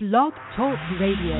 Blog 0.00 0.32
Talk 0.54 0.78
Radio. 1.00 1.34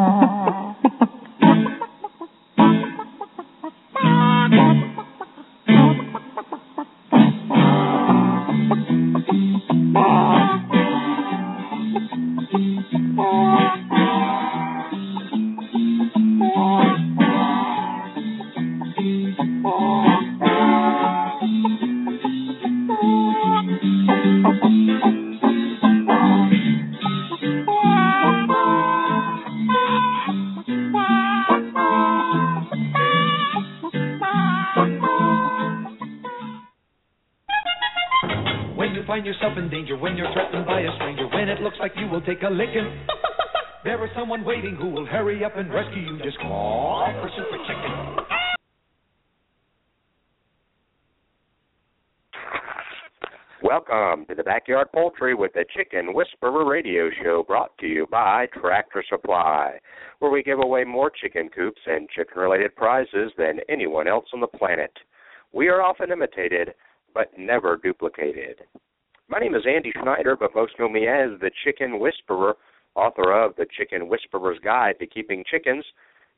Backyard 54.50 54.88
Poultry 54.92 55.36
with 55.36 55.54
the 55.54 55.64
Chicken 55.78 56.12
Whisperer 56.12 56.66
radio 56.66 57.12
show 57.22 57.44
brought 57.48 57.70
to 57.78 57.86
you 57.86 58.08
by 58.10 58.48
Tractor 58.60 59.04
Supply, 59.08 59.78
where 60.18 60.32
we 60.32 60.42
give 60.42 60.58
away 60.58 60.84
more 60.84 61.12
chicken 61.12 61.50
coops 61.50 61.80
and 61.86 62.10
chicken 62.10 62.42
related 62.42 62.76
prizes 62.76 63.32
than 63.38 63.60
anyone 63.70 64.08
else 64.08 64.26
on 64.34 64.40
the 64.40 64.48
planet. 64.48 64.92
We 65.54 65.68
are 65.68 65.84
often 65.84 66.12
imitated, 66.12 66.74
but 67.14 67.30
never 67.38 67.78
duplicated. 67.78 68.62
My 69.28 69.38
name 69.38 69.54
is 69.54 69.68
Andy 69.68 69.92
Schneider, 70.02 70.36
but 70.36 70.56
most 70.56 70.74
know 70.80 70.90
me 70.90 71.06
as 71.06 71.40
the 71.40 71.52
Chicken 71.64 72.00
Whisperer, 72.00 72.56
author 72.96 73.32
of 73.32 73.56
The 73.56 73.68
Chicken 73.78 74.08
Whisperer's 74.08 74.58
Guide 74.64 74.96
to 74.98 75.06
Keeping 75.06 75.44
Chickens, 75.46 75.86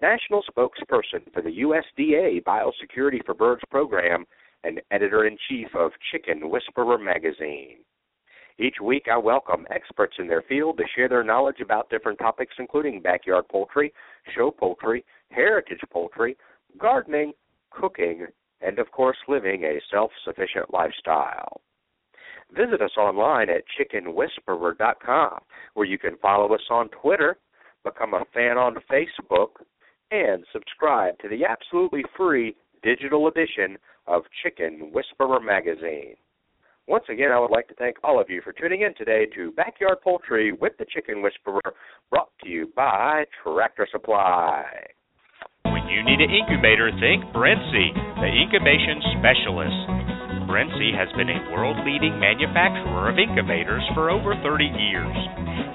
national 0.02 0.44
spokesperson 0.52 1.31
for 1.31 1.41
the 1.41 1.61
USDA 1.61 2.44
Biosecurity 2.44 3.25
for 3.25 3.33
Birds 3.33 3.63
program, 3.72 4.25
and 4.66 4.81
editor 4.91 5.28
in 5.28 5.38
chief 5.47 5.69
of 5.73 5.91
Chicken 6.11 6.50
Whisperer 6.50 6.97
magazine. 6.97 7.78
Each 8.59 8.75
week, 8.81 9.07
I 9.11 9.17
welcome 9.17 9.66
experts 9.69 10.16
in 10.19 10.27
their 10.27 10.44
field 10.44 10.77
to 10.77 10.83
share 10.95 11.09
their 11.09 11.23
knowledge 11.23 11.61
about 11.61 11.89
different 11.89 12.19
topics, 12.19 12.55
including 12.59 13.02
backyard 13.02 13.47
poultry, 13.49 13.94
show 14.35 14.52
poultry, 14.52 15.03
heritage 15.30 15.81
poultry, 15.91 16.38
gardening, 16.77 17.33
cooking, 17.72 18.27
and 18.61 18.79
of 18.79 18.91
course, 18.91 19.17
living 19.27 19.63
a 19.63 19.79
self 19.89 20.11
sufficient 20.23 20.72
lifestyle. 20.73 21.61
Visit 22.55 22.81
us 22.81 22.91
online 22.97 23.49
at 23.49 23.63
chickenwhisperer.com, 23.79 25.39
where 25.73 25.85
you 25.85 25.97
can 25.97 26.17
follow 26.17 26.53
us 26.53 26.61
on 26.69 26.89
Twitter, 26.89 27.38
become 27.83 28.13
a 28.13 28.25
fan 28.33 28.57
on 28.57 28.75
Facebook, 28.91 29.63
and 30.11 30.44
subscribe 30.52 31.17
to 31.19 31.29
the 31.29 31.45
absolutely 31.45 32.03
free 32.17 32.55
digital 32.83 33.27
edition 33.27 33.77
of 34.07 34.23
Chicken 34.44 34.91
Whisperer 34.91 35.39
magazine. 35.39 36.16
Once 36.87 37.05
again, 37.09 37.31
I 37.31 37.39
would 37.39 37.51
like 37.51 37.67
to 37.69 37.75
thank 37.75 37.97
all 38.03 38.19
of 38.19 38.29
you 38.29 38.41
for 38.41 38.51
tuning 38.51 38.81
in 38.81 38.93
today 38.95 39.27
to 39.35 39.51
Backyard 39.53 40.01
Poultry 40.03 40.51
with 40.51 40.73
the 40.79 40.85
Chicken 40.89 41.21
Whisperer, 41.21 41.61
brought 42.09 42.29
to 42.43 42.49
you 42.49 42.73
by 42.75 43.25
Tractor 43.44 43.88
Supply. 43.91 44.66
When 45.63 45.85
you 45.85 46.01
need 46.01 46.19
an 46.19 46.33
incubator, 46.33 46.89
think 46.97 47.22
Brinsea, 47.38 47.94
the 48.17 48.33
incubation 48.33 48.97
specialist. 49.13 49.78
Brinsea 50.50 50.97
has 50.97 51.07
been 51.13 51.29
a 51.29 51.53
world 51.53 51.78
leading 51.85 52.17
manufacturer 52.17 53.13
of 53.13 53.22
incubators 53.22 53.85
for 53.94 54.09
over 54.09 54.33
30 54.41 54.66
years. 54.66 55.17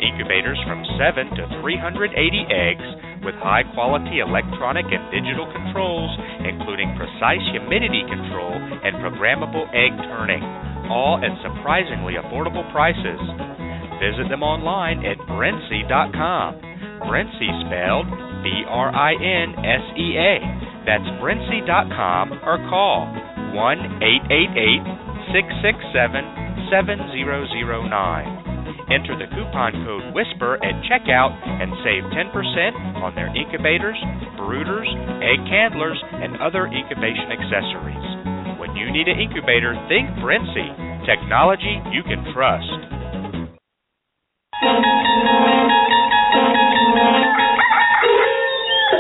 Incubators 0.03 0.59
from 0.67 0.83
7 0.99 1.39
to 1.39 1.43
380 1.63 2.19
eggs 2.51 2.89
with 3.23 3.39
high 3.41 3.63
quality 3.79 4.19
electronic 4.19 4.85
and 4.91 5.07
digital 5.15 5.47
controls, 5.55 6.11
including 6.45 6.99
precise 6.99 7.47
humidity 7.55 8.03
control 8.11 8.59
and 8.59 8.99
programmable 9.01 9.71
egg 9.71 9.95
turning, 10.11 10.43
all 10.91 11.21
at 11.23 11.33
surprisingly 11.43 12.15
affordable 12.15 12.65
prices. 12.73 13.21
Visit 13.99 14.29
them 14.29 14.43
online 14.43 15.05
at 15.05 15.17
Brinsea.com. 15.25 16.61
Brinsea 17.09 17.53
spelled 17.65 18.09
B 18.45 18.65
R 18.69 18.93
I 18.93 19.13
N 19.17 19.57
S 19.65 19.85
E 19.97 20.17
A. 20.17 20.33
That's 20.85 21.09
Brinsea.com 21.19 22.45
or 22.45 22.59
call 22.69 23.09
1 23.57 24.03
888 24.03 25.07
667 25.33 26.71
7009. 26.71 28.47
Enter 28.87 29.19
the 29.19 29.27
coupon 29.35 29.73
code 29.83 30.15
WHISPER 30.15 30.63
at 30.63 30.79
checkout 30.87 31.35
and 31.43 31.75
save 31.83 32.07
10% 32.15 33.03
on 33.03 33.15
their 33.19 33.35
incubators, 33.35 33.99
brooders, 34.39 34.87
egg 35.27 35.43
candlers, 35.51 35.99
and 36.15 36.39
other 36.39 36.71
incubation 36.71 37.35
accessories. 37.35 38.16
You 38.77 38.93
need 38.93 39.09
an 39.09 39.19
incubator, 39.19 39.73
think 39.89 40.05
Brinsea. 40.21 40.69
Technology 41.09 41.81
you 41.97 42.05
can 42.05 42.21
trust. 42.37 42.69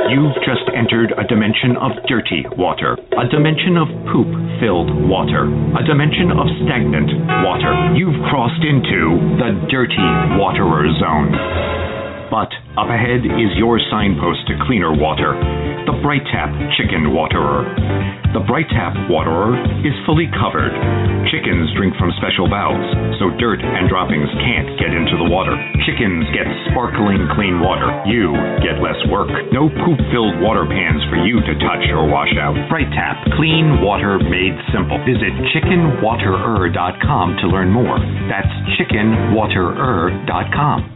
You've 0.08 0.32
just 0.48 0.64
entered 0.72 1.12
a 1.12 1.28
dimension 1.28 1.76
of 1.76 1.92
dirty 2.08 2.48
water, 2.56 2.96
a 3.20 3.28
dimension 3.28 3.76
of 3.76 3.92
poop 4.08 4.32
filled 4.64 4.88
water, 5.12 5.44
a 5.44 5.82
dimension 5.84 6.32
of 6.32 6.48
stagnant 6.64 7.12
water. 7.44 7.76
You've 8.00 8.16
crossed 8.32 8.64
into 8.64 9.20
the 9.36 9.60
dirty 9.68 10.08
waterer 10.40 10.88
zone. 10.96 11.36
But 12.32 12.48
up 12.80 12.88
ahead 12.88 13.28
is 13.28 13.52
your 13.60 13.78
signpost 13.92 14.48
to 14.48 14.58
cleaner 14.64 14.90
water, 14.90 15.36
Bright 16.02 16.24
Tap 16.32 16.48
Chicken 16.76 17.12
Waterer. 17.12 17.64
The 18.34 18.40
Bright 18.44 18.68
Tap 18.68 18.92
Waterer 19.08 19.56
is 19.84 19.94
fully 20.04 20.28
covered. 20.34 20.72
Chickens 21.32 21.72
drink 21.76 21.94
from 21.96 22.12
special 22.18 22.48
valves, 22.48 22.84
so 23.20 23.30
dirt 23.40 23.60
and 23.62 23.88
droppings 23.88 24.28
can't 24.42 24.68
get 24.80 24.92
into 24.92 25.16
the 25.16 25.24
water. 25.28 25.56
Chickens 25.84 26.24
get 26.34 26.46
sparkling 26.72 27.28
clean 27.38 27.60
water. 27.62 27.86
You 28.08 28.32
get 28.64 28.80
less 28.82 28.98
work. 29.08 29.28
No 29.52 29.68
poop 29.68 30.00
filled 30.10 30.40
water 30.42 30.66
pans 30.66 31.04
for 31.12 31.16
you 31.22 31.40
to 31.40 31.54
touch 31.62 31.86
or 31.92 32.08
wash 32.08 32.34
out. 32.40 32.56
Bright 32.68 32.90
Tap, 32.92 33.16
clean 33.36 33.80
water 33.84 34.18
made 34.18 34.56
simple. 34.72 34.98
Visit 35.04 35.32
chickenwaterer.com 35.52 37.36
to 37.40 37.46
learn 37.48 37.70
more. 37.70 37.98
That's 38.28 38.50
chickenwaterer.com. 38.80 40.95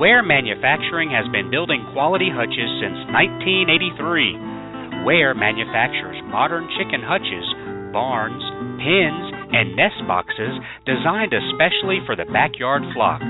Ware 0.00 0.24
Manufacturing 0.24 1.12
has 1.12 1.28
been 1.28 1.52
building 1.52 1.84
quality 1.92 2.32
hutches 2.32 2.72
since 2.80 2.96
1983. 3.12 5.04
Ware 5.04 5.36
manufactures 5.36 6.16
modern 6.24 6.64
chicken 6.80 7.04
hutches, 7.04 7.44
barns, 7.92 8.40
pens, 8.80 9.28
and 9.52 9.76
nest 9.76 10.00
boxes 10.08 10.56
designed 10.88 11.36
especially 11.36 12.00
for 12.08 12.16
the 12.16 12.24
backyard 12.32 12.80
flock. 12.96 13.20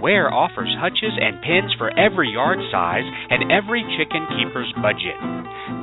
Ware 0.00 0.32
offers 0.32 0.72
hutches 0.80 1.12
and 1.20 1.36
pens 1.44 1.68
for 1.76 1.92
every 1.92 2.32
yard 2.32 2.64
size 2.72 3.04
and 3.04 3.52
every 3.52 3.84
chicken 4.00 4.24
keeper's 4.40 4.72
budget. 4.80 5.20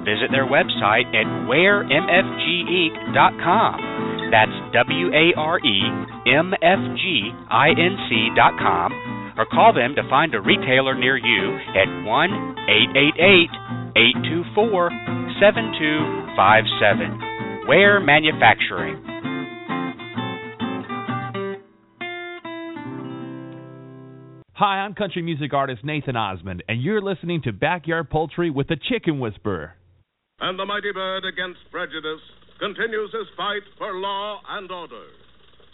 Visit 0.01 0.33
their 0.33 0.49
website 0.49 1.05
at 1.13 1.29
waremfginc.com. 1.45 4.33
That's 4.33 4.57
W 4.73 5.13
A 5.13 5.37
R 5.37 5.61
E 5.61 5.77
M 6.25 6.57
F 6.57 6.81
G 6.97 7.29
I 7.53 7.69
N 7.77 7.93
C.com. 8.09 9.16
Or 9.37 9.45
call 9.45 9.73
them 9.73 9.93
to 9.95 10.01
find 10.09 10.33
a 10.33 10.41
retailer 10.41 10.95
near 10.97 11.15
you 11.15 11.57
at 11.77 11.87
1 12.03 12.09
888 12.09 13.49
824 13.95 14.89
7257. 15.39 17.67
Ware 17.67 17.99
Manufacturing. 17.99 19.03
Hi, 24.57 24.81
I'm 24.81 24.95
country 24.95 25.21
music 25.21 25.53
artist 25.53 25.83
Nathan 25.83 26.15
Osmond, 26.15 26.63
and 26.67 26.81
you're 26.81 26.99
listening 26.99 27.43
to 27.43 27.53
Backyard 27.53 28.09
Poultry 28.09 28.49
with 28.49 28.67
the 28.67 28.77
Chicken 28.89 29.19
Whisperer. 29.19 29.75
And 30.39 30.57
the 30.57 30.65
mighty 30.65 30.91
bird 30.91 31.25
against 31.25 31.59
prejudice 31.69 32.21
continues 32.59 33.11
his 33.11 33.27
fight 33.37 33.61
for 33.77 33.93
law 33.93 34.41
and 34.49 34.71
order. 34.71 35.05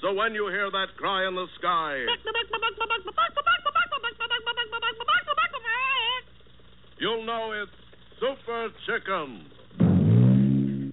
So 0.04 0.12
when 0.12 0.34
you 0.34 0.50
hear 0.50 0.70
that 0.70 0.88
cry 0.98 1.26
in 1.26 1.34
the 1.34 1.48
sky, 1.58 1.96
you'll 7.00 7.26
know 7.26 7.54
it's 7.54 7.72
Super 8.20 8.68
Chicken. 8.86 10.92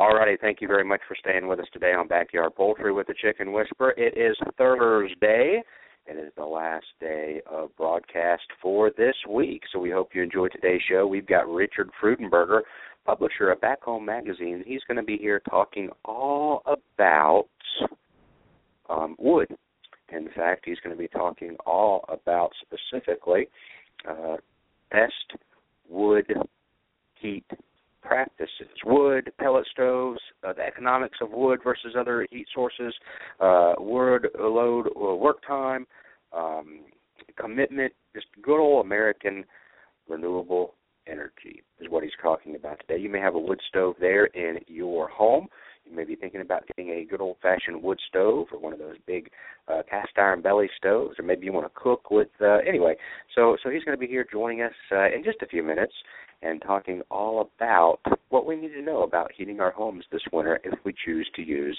All 0.00 0.12
righty, 0.12 0.36
thank 0.40 0.60
you 0.60 0.66
very 0.66 0.82
much 0.82 1.02
for 1.06 1.14
staying 1.20 1.46
with 1.46 1.60
us 1.60 1.68
today 1.72 1.92
on 1.92 2.08
Backyard 2.08 2.56
Poultry 2.56 2.92
with 2.92 3.06
the 3.06 3.14
Chicken 3.14 3.52
Whisperer. 3.52 3.94
It 3.96 4.18
is 4.18 4.36
Thursday. 4.58 5.62
It 6.08 6.18
is 6.18 6.32
the 6.36 6.44
last 6.44 6.86
day 7.00 7.42
of 7.48 7.76
broadcast 7.76 8.48
for 8.60 8.90
this 8.98 9.14
week, 9.30 9.62
so 9.72 9.78
we 9.78 9.92
hope 9.92 10.16
you 10.16 10.24
enjoyed 10.24 10.50
today's 10.50 10.82
show. 10.90 11.06
We've 11.06 11.28
got 11.28 11.48
Richard 11.48 11.90
Freudenberger, 12.02 12.62
publisher 13.04 13.52
of 13.52 13.60
Back 13.60 13.84
Home 13.84 14.04
Magazine. 14.04 14.64
He's 14.66 14.82
going 14.88 14.96
to 14.96 15.04
be 15.04 15.16
here 15.16 15.40
talking 15.48 15.90
all 16.04 16.62
about 16.66 17.44
um, 18.88 19.16
wood. 19.18 19.48
In 20.12 20.28
fact, 20.34 20.64
he's 20.64 20.78
going 20.82 20.94
to 20.94 21.00
be 21.00 21.08
talking 21.08 21.56
all 21.66 22.04
about 22.08 22.52
specifically 22.62 23.48
uh, 24.08 24.36
best 24.90 25.40
wood 25.88 26.26
heat 27.20 27.44
practices 28.02 28.68
wood, 28.84 29.32
pellet 29.38 29.66
stoves, 29.72 30.20
uh, 30.46 30.52
the 30.52 30.62
economics 30.62 31.18
of 31.20 31.30
wood 31.32 31.58
versus 31.64 31.94
other 31.98 32.26
heat 32.30 32.46
sources, 32.54 32.94
uh, 33.40 33.74
wood 33.78 34.28
load 34.38 34.86
or 34.94 35.18
work 35.18 35.44
time, 35.46 35.86
um, 36.32 36.80
commitment, 37.36 37.92
just 38.14 38.26
good 38.42 38.60
old 38.60 38.84
American 38.84 39.44
renewable 40.08 40.74
energy 41.06 41.62
is 41.80 41.88
what 41.88 42.02
he's 42.02 42.12
talking 42.22 42.54
about 42.54 42.80
today. 42.80 43.00
You 43.00 43.08
may 43.08 43.20
have 43.20 43.34
a 43.34 43.38
wood 43.38 43.60
stove 43.68 43.96
there 44.00 44.26
in 44.26 44.58
your 44.66 45.08
home. 45.08 45.48
You 45.88 45.96
may 45.96 46.04
be 46.04 46.16
thinking 46.16 46.40
about 46.40 46.66
getting 46.66 46.90
a 46.90 47.04
good 47.04 47.20
old 47.20 47.36
fashioned 47.40 47.82
wood 47.82 47.98
stove 48.08 48.48
or 48.52 48.58
one 48.58 48.72
of 48.72 48.78
those 48.78 48.96
big 49.06 49.30
uh, 49.68 49.82
cast 49.88 50.10
iron 50.16 50.42
belly 50.42 50.68
stoves, 50.76 51.18
or 51.18 51.24
maybe 51.24 51.46
you 51.46 51.52
want 51.52 51.66
to 51.66 51.80
cook 51.80 52.10
with. 52.10 52.28
Uh, 52.40 52.58
anyway, 52.66 52.96
so 53.34 53.56
so 53.62 53.70
he's 53.70 53.84
going 53.84 53.96
to 53.96 54.00
be 54.00 54.06
here 54.06 54.26
joining 54.30 54.62
us 54.62 54.72
uh, 54.92 55.06
in 55.06 55.22
just 55.24 55.42
a 55.42 55.46
few 55.46 55.62
minutes 55.62 55.92
and 56.42 56.60
talking 56.62 57.02
all 57.10 57.50
about 57.56 57.98
what 58.28 58.46
we 58.46 58.56
need 58.56 58.72
to 58.72 58.82
know 58.82 59.02
about 59.02 59.30
heating 59.36 59.60
our 59.60 59.70
homes 59.70 60.04
this 60.10 60.22
winter 60.32 60.60
if 60.64 60.78
we 60.84 60.94
choose 61.04 61.28
to 61.34 61.42
use 61.42 61.78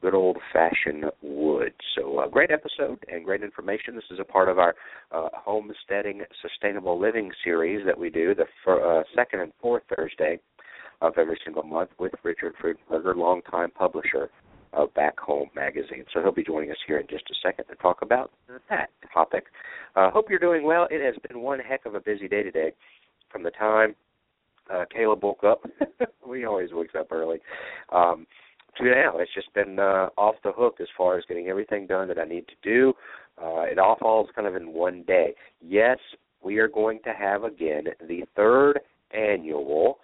good 0.00 0.14
old 0.14 0.38
fashioned 0.52 1.04
wood. 1.22 1.72
So, 1.94 2.18
uh, 2.18 2.28
great 2.28 2.50
episode 2.50 3.04
and 3.08 3.24
great 3.24 3.42
information. 3.42 3.94
This 3.94 4.04
is 4.10 4.18
a 4.18 4.24
part 4.24 4.48
of 4.48 4.58
our 4.58 4.74
uh, 5.12 5.28
homesteading 5.34 6.22
sustainable 6.40 6.98
living 6.98 7.30
series 7.44 7.84
that 7.86 7.98
we 7.98 8.10
do 8.10 8.34
the 8.34 8.46
fir- 8.64 9.00
uh, 9.00 9.02
second 9.14 9.40
and 9.40 9.52
fourth 9.60 9.82
Thursday 9.94 10.38
of 11.00 11.14
every 11.16 11.38
single 11.44 11.62
month 11.62 11.90
with 11.98 12.12
Richard 12.22 12.54
Freudenberger, 12.62 13.16
longtime 13.16 13.70
publisher 13.70 14.30
of 14.72 14.92
Back 14.94 15.18
Home 15.20 15.48
magazine. 15.54 16.04
So 16.12 16.22
he'll 16.22 16.32
be 16.32 16.44
joining 16.44 16.70
us 16.70 16.76
here 16.86 16.98
in 16.98 17.06
just 17.08 17.24
a 17.30 17.34
second 17.42 17.64
to 17.66 17.74
talk 17.76 18.02
about 18.02 18.30
that 18.68 18.90
topic. 19.12 19.44
Uh, 19.96 20.10
hope 20.10 20.26
you're 20.30 20.38
doing 20.38 20.64
well. 20.64 20.86
It 20.90 21.04
has 21.04 21.14
been 21.28 21.40
one 21.40 21.58
heck 21.58 21.86
of 21.86 21.94
a 21.94 22.00
busy 22.00 22.28
day 22.28 22.42
today 22.42 22.72
from 23.30 23.42
the 23.42 23.50
time 23.50 23.94
uh, 24.72 24.84
Caleb 24.94 25.22
woke 25.22 25.44
up. 25.44 25.62
we 26.26 26.44
always 26.44 26.70
wakes 26.72 26.94
up 26.98 27.10
early. 27.10 27.38
Um, 27.90 28.26
to 28.78 28.84
now, 28.84 29.18
it's 29.18 29.34
just 29.34 29.52
been 29.52 29.78
uh, 29.78 30.08
off 30.16 30.36
the 30.44 30.52
hook 30.52 30.76
as 30.80 30.86
far 30.96 31.18
as 31.18 31.24
getting 31.26 31.48
everything 31.48 31.86
done 31.86 32.08
that 32.08 32.18
I 32.18 32.24
need 32.24 32.46
to 32.48 32.54
do. 32.62 32.92
Uh, 33.42 33.62
it 33.62 33.78
all 33.78 33.96
falls 33.98 34.28
kind 34.34 34.46
of 34.46 34.54
in 34.54 34.72
one 34.72 35.02
day. 35.06 35.34
Yes, 35.60 35.98
we 36.42 36.58
are 36.58 36.68
going 36.68 37.00
to 37.04 37.12
have 37.12 37.44
again 37.44 37.84
the 38.06 38.22
third 38.36 38.80
annual 39.12 39.98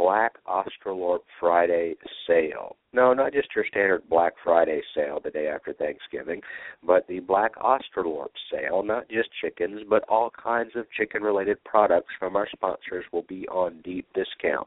Black 0.00 0.32
Australorp 0.46 1.20
Friday 1.38 1.94
sale. 2.26 2.76
No, 2.94 3.12
not 3.12 3.34
just 3.34 3.48
your 3.54 3.66
standard 3.68 4.00
Black 4.08 4.32
Friday 4.42 4.80
sale 4.94 5.20
the 5.22 5.30
day 5.30 5.46
after 5.46 5.74
Thanksgiving, 5.74 6.40
but 6.82 7.06
the 7.06 7.20
Black 7.20 7.54
Australorp 7.56 8.30
sale, 8.50 8.82
not 8.82 9.10
just 9.10 9.28
chickens, 9.42 9.82
but 9.90 10.02
all 10.08 10.30
kinds 10.42 10.70
of 10.74 10.90
chicken 10.96 11.22
related 11.22 11.62
products 11.64 12.14
from 12.18 12.34
our 12.34 12.48
sponsors 12.50 13.04
will 13.12 13.26
be 13.28 13.46
on 13.48 13.82
deep 13.84 14.06
discount. 14.14 14.66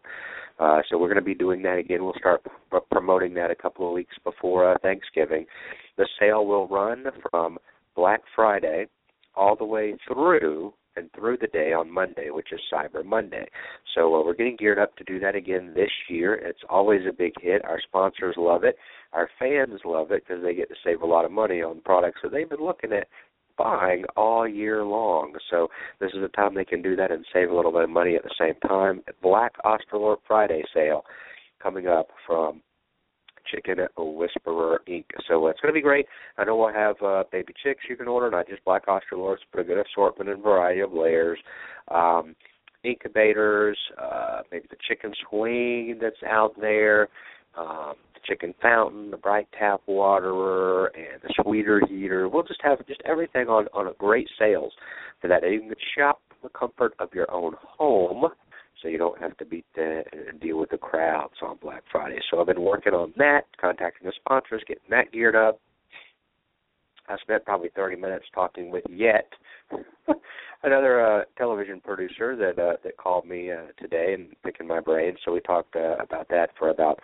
Uh, 0.59 0.81
so 0.87 0.99
we're 0.99 1.07
going 1.07 1.15
to 1.15 1.21
be 1.23 1.33
doing 1.33 1.63
that 1.63 1.79
again. 1.79 2.03
We'll 2.03 2.13
start 2.19 2.43
p- 2.43 2.77
promoting 2.91 3.33
that 3.33 3.49
a 3.49 3.55
couple 3.55 3.87
of 3.87 3.93
weeks 3.93 4.15
before 4.23 4.71
uh, 4.71 4.77
Thanksgiving. 4.83 5.47
The 5.97 6.07
sale 6.19 6.45
will 6.45 6.67
run 6.67 7.05
from 7.31 7.57
Black 7.95 8.21
Friday 8.35 8.85
all 9.35 9.55
the 9.55 9.65
way 9.65 9.95
through 10.07 10.75
and 10.95 11.09
through 11.13 11.37
the 11.37 11.47
day 11.47 11.73
on 11.73 11.91
Monday, 11.91 12.29
which 12.29 12.51
is 12.51 12.59
Cyber 12.71 13.03
Monday. 13.03 13.47
So 13.95 14.15
uh, 14.15 14.25
we're 14.25 14.35
getting 14.35 14.57
geared 14.57 14.79
up 14.79 14.95
to 14.97 15.03
do 15.03 15.19
that 15.19 15.35
again 15.35 15.73
this 15.75 15.91
year. 16.09 16.35
It's 16.35 16.61
always 16.69 17.01
a 17.07 17.13
big 17.13 17.33
hit. 17.41 17.63
Our 17.65 17.79
sponsors 17.81 18.35
love 18.37 18.63
it. 18.63 18.77
Our 19.11 19.29
fans 19.39 19.81
love 19.85 20.11
it 20.11 20.23
because 20.27 20.43
they 20.43 20.55
get 20.55 20.69
to 20.69 20.75
save 20.83 21.01
a 21.01 21.05
lot 21.05 21.25
of 21.25 21.31
money 21.31 21.61
on 21.61 21.81
products 21.81 22.19
that 22.23 22.31
they've 22.31 22.49
been 22.49 22.63
looking 22.63 22.91
at 22.91 23.07
buying 23.57 24.03
all 24.15 24.47
year 24.47 24.83
long. 24.83 25.33
So 25.49 25.67
this 25.99 26.11
is 26.13 26.21
the 26.21 26.29
time 26.29 26.55
they 26.55 26.65
can 26.65 26.81
do 26.81 26.95
that 26.95 27.11
and 27.11 27.25
save 27.33 27.49
a 27.49 27.55
little 27.55 27.71
bit 27.71 27.83
of 27.83 27.89
money 27.89 28.15
at 28.15 28.23
the 28.23 28.33
same 28.39 28.55
time. 28.67 29.01
Black 29.21 29.53
Australorp 29.63 30.17
Friday 30.27 30.63
sale 30.73 31.03
coming 31.61 31.87
up 31.87 32.07
from 32.25 32.61
Chicken 33.53 33.77
Whisperer 33.97 34.81
Inc. 34.87 35.05
So 35.27 35.45
uh, 35.45 35.49
it's 35.49 35.59
going 35.59 35.73
to 35.73 35.77
be 35.77 35.81
great. 35.81 36.05
I 36.37 36.45
know 36.45 36.55
we'll 36.55 36.73
have 36.73 36.95
uh, 37.03 37.23
baby 37.31 37.53
chicks 37.63 37.83
you 37.89 37.95
can 37.95 38.07
order, 38.07 38.29
not 38.29 38.47
just 38.47 38.63
black 38.65 38.87
Australorps, 38.87 39.37
but 39.51 39.61
a 39.61 39.63
good 39.63 39.83
assortment 39.85 40.29
and 40.29 40.41
variety 40.41 40.81
of 40.81 40.93
layers. 40.93 41.39
Um, 41.89 42.35
incubators, 42.83 43.77
uh, 44.01 44.41
maybe 44.51 44.65
the 44.69 44.77
chicken 44.87 45.13
swing 45.29 45.99
that's 46.01 46.15
out 46.27 46.53
there, 46.59 47.07
um, 47.57 47.93
the 48.13 48.19
chicken 48.27 48.53
fountain, 48.61 49.11
the 49.11 49.17
bright 49.17 49.47
tap 49.57 49.81
waterer, 49.87 50.87
and 50.87 51.21
the 51.21 51.33
sweeter 51.41 51.81
heater. 51.87 52.27
We'll 52.27 52.43
just 52.43 52.61
have 52.63 52.85
just 52.87 53.01
everything 53.05 53.47
on 53.47 53.67
on 53.73 53.87
a 53.87 53.93
great 53.97 54.27
sales 54.39 54.73
for 55.21 55.27
that. 55.27 55.43
You 55.49 55.61
can 55.61 55.73
shop 55.97 56.21
the 56.41 56.49
comfort 56.49 56.93
of 56.99 57.09
your 57.13 57.31
own 57.31 57.53
home 57.61 58.25
so 58.83 58.89
you 58.89 58.97
don't 58.97 59.19
have 59.19 59.35
to 59.37 59.45
beat 59.45 59.65
the, 59.75 60.03
deal 60.41 60.59
with 60.59 60.69
the 60.69 60.77
crowds 60.77 61.35
on 61.41 61.57
Black 61.61 61.83
Friday. 61.91 62.19
So 62.29 62.39
I've 62.39 62.47
been 62.47 62.61
working 62.61 62.93
on 62.93 63.13
that, 63.17 63.45
contacting 63.59 64.05
the 64.05 64.13
sponsors, 64.17 64.61
getting 64.67 64.83
that 64.89 65.11
geared 65.11 65.35
up. 65.35 65.59
I 67.07 67.17
spent 67.21 67.45
probably 67.45 67.69
30 67.75 67.95
minutes 67.95 68.25
talking 68.33 68.69
with 68.69 68.83
Yet, 68.89 69.27
another 70.63 71.05
uh, 71.05 71.23
television 71.37 71.81
producer 71.81 72.35
that 72.35 72.61
uh, 72.61 72.77
that 72.83 72.97
called 72.97 73.25
me 73.25 73.51
uh, 73.51 73.67
today 73.77 74.13
and 74.13 74.27
picking 74.43 74.67
my 74.67 74.79
brain. 74.79 75.15
So 75.25 75.33
we 75.33 75.41
talked 75.41 75.75
uh, 75.75 75.95
about 75.99 76.29
that 76.29 76.51
for 76.57 76.69
about 76.69 76.99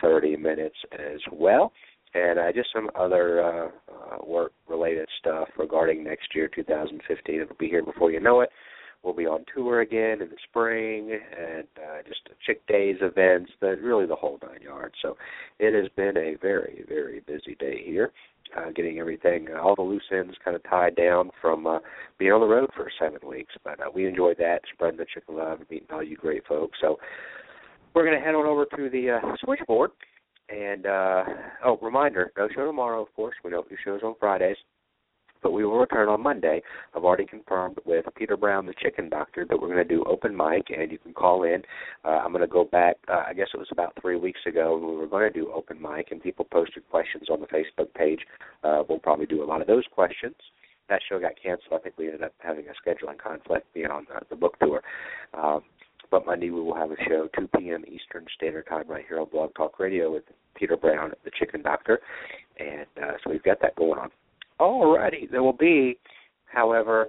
30 0.00 0.36
minutes 0.36 0.76
as 0.92 1.20
well, 1.32 1.72
and 2.14 2.38
uh, 2.38 2.52
just 2.52 2.68
some 2.72 2.88
other 2.94 3.42
uh, 3.42 3.68
uh, 3.92 4.24
work-related 4.24 5.08
stuff 5.18 5.48
regarding 5.58 6.04
next 6.04 6.34
year, 6.36 6.48
2015. 6.54 7.40
It'll 7.40 7.56
be 7.56 7.68
here 7.68 7.84
before 7.84 8.12
you 8.12 8.20
know 8.20 8.42
it. 8.42 8.50
We'll 9.02 9.14
be 9.14 9.26
on 9.26 9.44
tour 9.52 9.80
again 9.80 10.22
in 10.22 10.28
the 10.28 10.36
spring, 10.48 11.10
and 11.10 11.66
uh, 11.76 12.02
just 12.06 12.20
Chick 12.46 12.64
Days 12.68 12.96
events, 13.00 13.50
the, 13.60 13.76
really 13.82 14.06
the 14.06 14.14
whole 14.14 14.38
nine 14.42 14.62
yards. 14.62 14.94
So 15.02 15.16
it 15.58 15.74
has 15.74 15.90
been 15.96 16.16
a 16.16 16.36
very, 16.40 16.84
very 16.88 17.20
busy 17.26 17.56
day 17.58 17.82
here, 17.84 18.12
uh, 18.56 18.70
getting 18.70 19.00
everything, 19.00 19.48
uh, 19.52 19.60
all 19.60 19.74
the 19.74 19.82
loose 19.82 20.04
ends 20.12 20.34
kind 20.44 20.54
of 20.54 20.62
tied 20.62 20.94
down 20.94 21.30
from 21.40 21.66
uh, 21.66 21.80
being 22.18 22.32
on 22.32 22.40
the 22.40 22.46
road 22.46 22.70
for 22.76 22.88
seven 23.00 23.18
weeks. 23.28 23.54
But 23.64 23.80
uh, 23.80 23.90
we 23.92 24.06
enjoyed 24.06 24.38
that, 24.38 24.60
spreading 24.72 24.98
the 24.98 25.06
chicken 25.12 25.36
love, 25.36 25.60
and 25.60 25.70
meeting 25.70 25.88
all 25.92 26.02
you 26.02 26.16
great 26.16 26.46
folks. 26.46 26.78
So 26.80 26.98
we're 27.94 28.04
going 28.04 28.18
to 28.18 28.24
head 28.24 28.36
on 28.36 28.46
over 28.46 28.66
to 28.76 28.88
the 28.88 29.18
uh, 29.18 29.36
switchboard. 29.44 29.90
And 30.48 30.84
uh 30.84 31.24
oh, 31.64 31.78
reminder, 31.80 32.30
no 32.36 32.46
show 32.54 32.66
tomorrow, 32.66 33.00
of 33.00 33.14
course. 33.14 33.34
We 33.42 33.50
don't 33.50 33.66
do 33.70 33.76
shows 33.82 34.00
on 34.04 34.14
Fridays 34.20 34.56
but 35.42 35.52
we 35.52 35.64
will 35.64 35.78
return 35.78 36.08
on 36.08 36.22
Monday. 36.22 36.62
I've 36.94 37.04
already 37.04 37.26
confirmed 37.26 37.78
with 37.84 38.04
Peter 38.16 38.36
Brown, 38.36 38.66
the 38.66 38.74
chicken 38.82 39.08
doctor, 39.08 39.44
that 39.48 39.60
we're 39.60 39.68
going 39.68 39.86
to 39.86 39.94
do 39.94 40.04
open 40.04 40.36
mic, 40.36 40.70
and 40.70 40.90
you 40.90 40.98
can 40.98 41.12
call 41.12 41.44
in. 41.44 41.62
Uh, 42.04 42.20
I'm 42.24 42.32
going 42.32 42.42
to 42.42 42.46
go 42.46 42.64
back, 42.64 42.96
uh, 43.08 43.24
I 43.26 43.34
guess 43.34 43.48
it 43.52 43.58
was 43.58 43.68
about 43.72 43.92
three 44.00 44.16
weeks 44.16 44.40
ago, 44.46 44.76
we 44.78 44.96
were 44.96 45.06
going 45.06 45.30
to 45.30 45.38
do 45.38 45.52
open 45.52 45.80
mic, 45.80 46.08
and 46.10 46.22
people 46.22 46.46
posted 46.50 46.88
questions 46.90 47.24
on 47.30 47.40
the 47.40 47.46
Facebook 47.46 47.92
page. 47.94 48.20
Uh, 48.62 48.82
we'll 48.88 48.98
probably 48.98 49.26
do 49.26 49.42
a 49.42 49.46
lot 49.46 49.60
of 49.60 49.66
those 49.66 49.84
questions. 49.92 50.34
that 50.88 51.00
show 51.08 51.18
got 51.18 51.32
canceled. 51.42 51.72
I 51.74 51.78
think 51.78 51.96
we 51.98 52.06
ended 52.06 52.22
up 52.22 52.34
having 52.38 52.64
a 52.66 52.88
scheduling 52.88 53.18
conflict 53.18 53.72
beyond 53.74 54.06
the, 54.08 54.20
the 54.30 54.36
book 54.36 54.58
tour. 54.60 54.82
Um, 55.34 55.62
but 56.10 56.26
Monday 56.26 56.50
we 56.50 56.60
will 56.60 56.76
have 56.76 56.90
a 56.90 56.96
show 57.08 57.28
2 57.38 57.48
p.m. 57.58 57.84
Eastern 57.88 58.26
Standard 58.36 58.66
Time 58.68 58.84
right 58.86 59.04
here 59.08 59.18
on 59.18 59.28
Blog 59.30 59.54
Talk 59.54 59.80
Radio 59.80 60.12
with 60.12 60.24
Peter 60.54 60.76
Brown, 60.76 61.12
the 61.24 61.30
Chicken 61.38 61.62
Doctor, 61.62 62.00
and 62.58 62.86
uh, 63.02 63.12
so 63.24 63.30
we've 63.30 63.42
got 63.42 63.60
that 63.62 63.74
going 63.76 63.98
on. 63.98 64.10
Alrighty, 64.62 65.28
there 65.28 65.42
will 65.42 65.52
be, 65.52 65.98
however, 66.44 67.08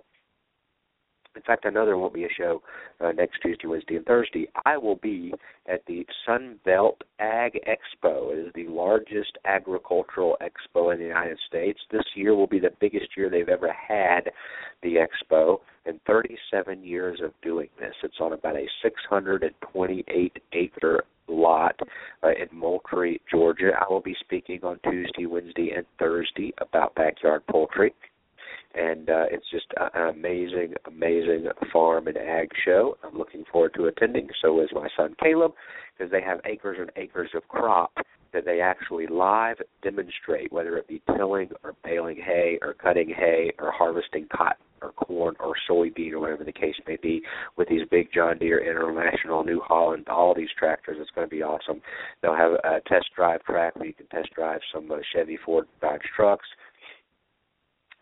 in 1.35 1.41
fact, 1.41 1.65
I 1.65 1.69
know 1.69 1.85
there 1.85 1.97
won't 1.97 2.13
be 2.13 2.25
a 2.25 2.29
show 2.37 2.61
uh, 3.01 3.11
next 3.11 3.39
Tuesday, 3.41 3.67
Wednesday, 3.67 3.95
and 3.95 4.05
Thursday. 4.05 4.47
I 4.65 4.77
will 4.77 4.97
be 4.97 5.33
at 5.67 5.85
the 5.87 6.05
Sunbelt 6.27 6.97
Ag 7.19 7.59
Expo. 7.67 8.33
It 8.33 8.47
is 8.47 8.51
the 8.53 8.67
largest 8.67 9.37
agricultural 9.45 10.37
expo 10.41 10.93
in 10.93 10.99
the 10.99 11.05
United 11.05 11.39
States. 11.47 11.79
This 11.91 12.05
year 12.15 12.35
will 12.35 12.47
be 12.47 12.59
the 12.59 12.73
biggest 12.79 13.17
year 13.17 13.29
they've 13.29 13.49
ever 13.49 13.71
had 13.73 14.31
the 14.83 14.95
expo 14.95 15.57
in 15.85 15.99
37 16.05 16.83
years 16.83 17.19
of 17.23 17.31
doing 17.41 17.69
this. 17.79 17.95
It's 18.03 18.19
on 18.19 18.33
about 18.33 18.55
a 18.55 18.67
628 18.83 20.37
acre 20.53 21.03
lot 21.27 21.79
uh, 22.23 22.29
in 22.29 22.57
Moultrie, 22.57 23.21
Georgia. 23.31 23.71
I 23.79 23.91
will 23.91 24.01
be 24.01 24.15
speaking 24.19 24.59
on 24.63 24.79
Tuesday, 24.83 25.25
Wednesday, 25.25 25.71
and 25.75 25.85
Thursday 25.97 26.53
about 26.59 26.95
backyard 26.95 27.43
poultry 27.47 27.93
and 28.75 29.09
uh, 29.09 29.25
it's 29.31 29.49
just 29.51 29.67
an 29.77 30.09
amazing, 30.09 30.73
amazing 30.87 31.47
farm 31.71 32.07
and 32.07 32.17
ag 32.17 32.49
show. 32.65 32.97
I'm 33.03 33.17
looking 33.17 33.43
forward 33.51 33.73
to 33.75 33.85
attending. 33.85 34.27
So 34.41 34.61
is 34.61 34.69
my 34.73 34.87
son 34.97 35.15
Caleb, 35.21 35.53
because 35.97 36.11
they 36.11 36.21
have 36.21 36.39
acres 36.45 36.77
and 36.79 36.91
acres 36.95 37.29
of 37.35 37.47
crop 37.47 37.91
that 38.33 38.45
they 38.45 38.61
actually 38.61 39.07
live 39.07 39.57
demonstrate, 39.83 40.51
whether 40.51 40.75
it 40.77 40.87
be 40.87 41.01
tilling 41.15 41.49
or 41.63 41.75
baling 41.83 42.17
hay 42.17 42.57
or 42.61 42.73
cutting 42.73 43.09
hay 43.09 43.51
or 43.59 43.71
harvesting 43.71 44.27
cotton 44.35 44.65
or 44.81 44.91
corn 44.93 45.35
or 45.39 45.53
soybean 45.69 46.11
or 46.11 46.19
whatever 46.19 46.43
the 46.43 46.51
case 46.51 46.75
may 46.87 46.97
be 47.01 47.21
with 47.57 47.69
these 47.69 47.87
big 47.89 48.09
John 48.13 48.39
Deere 48.39 48.59
International 48.59 49.43
New 49.43 49.61
Holland, 49.63 50.07
all 50.09 50.33
these 50.35 50.49
tractors. 50.57 50.97
It's 50.99 51.11
going 51.11 51.27
to 51.27 51.33
be 51.33 51.43
awesome. 51.43 51.79
They'll 52.21 52.35
have 52.35 52.53
a 52.63 52.81
test 52.87 53.05
drive 53.15 53.43
track 53.43 53.75
where 53.75 53.85
you 53.85 53.93
can 53.93 54.07
test 54.07 54.33
drive 54.33 54.59
some 54.73 54.91
uh, 54.91 54.97
Chevy, 55.13 55.37
Ford, 55.45 55.67
Dodge 55.79 56.01
trucks 56.15 56.47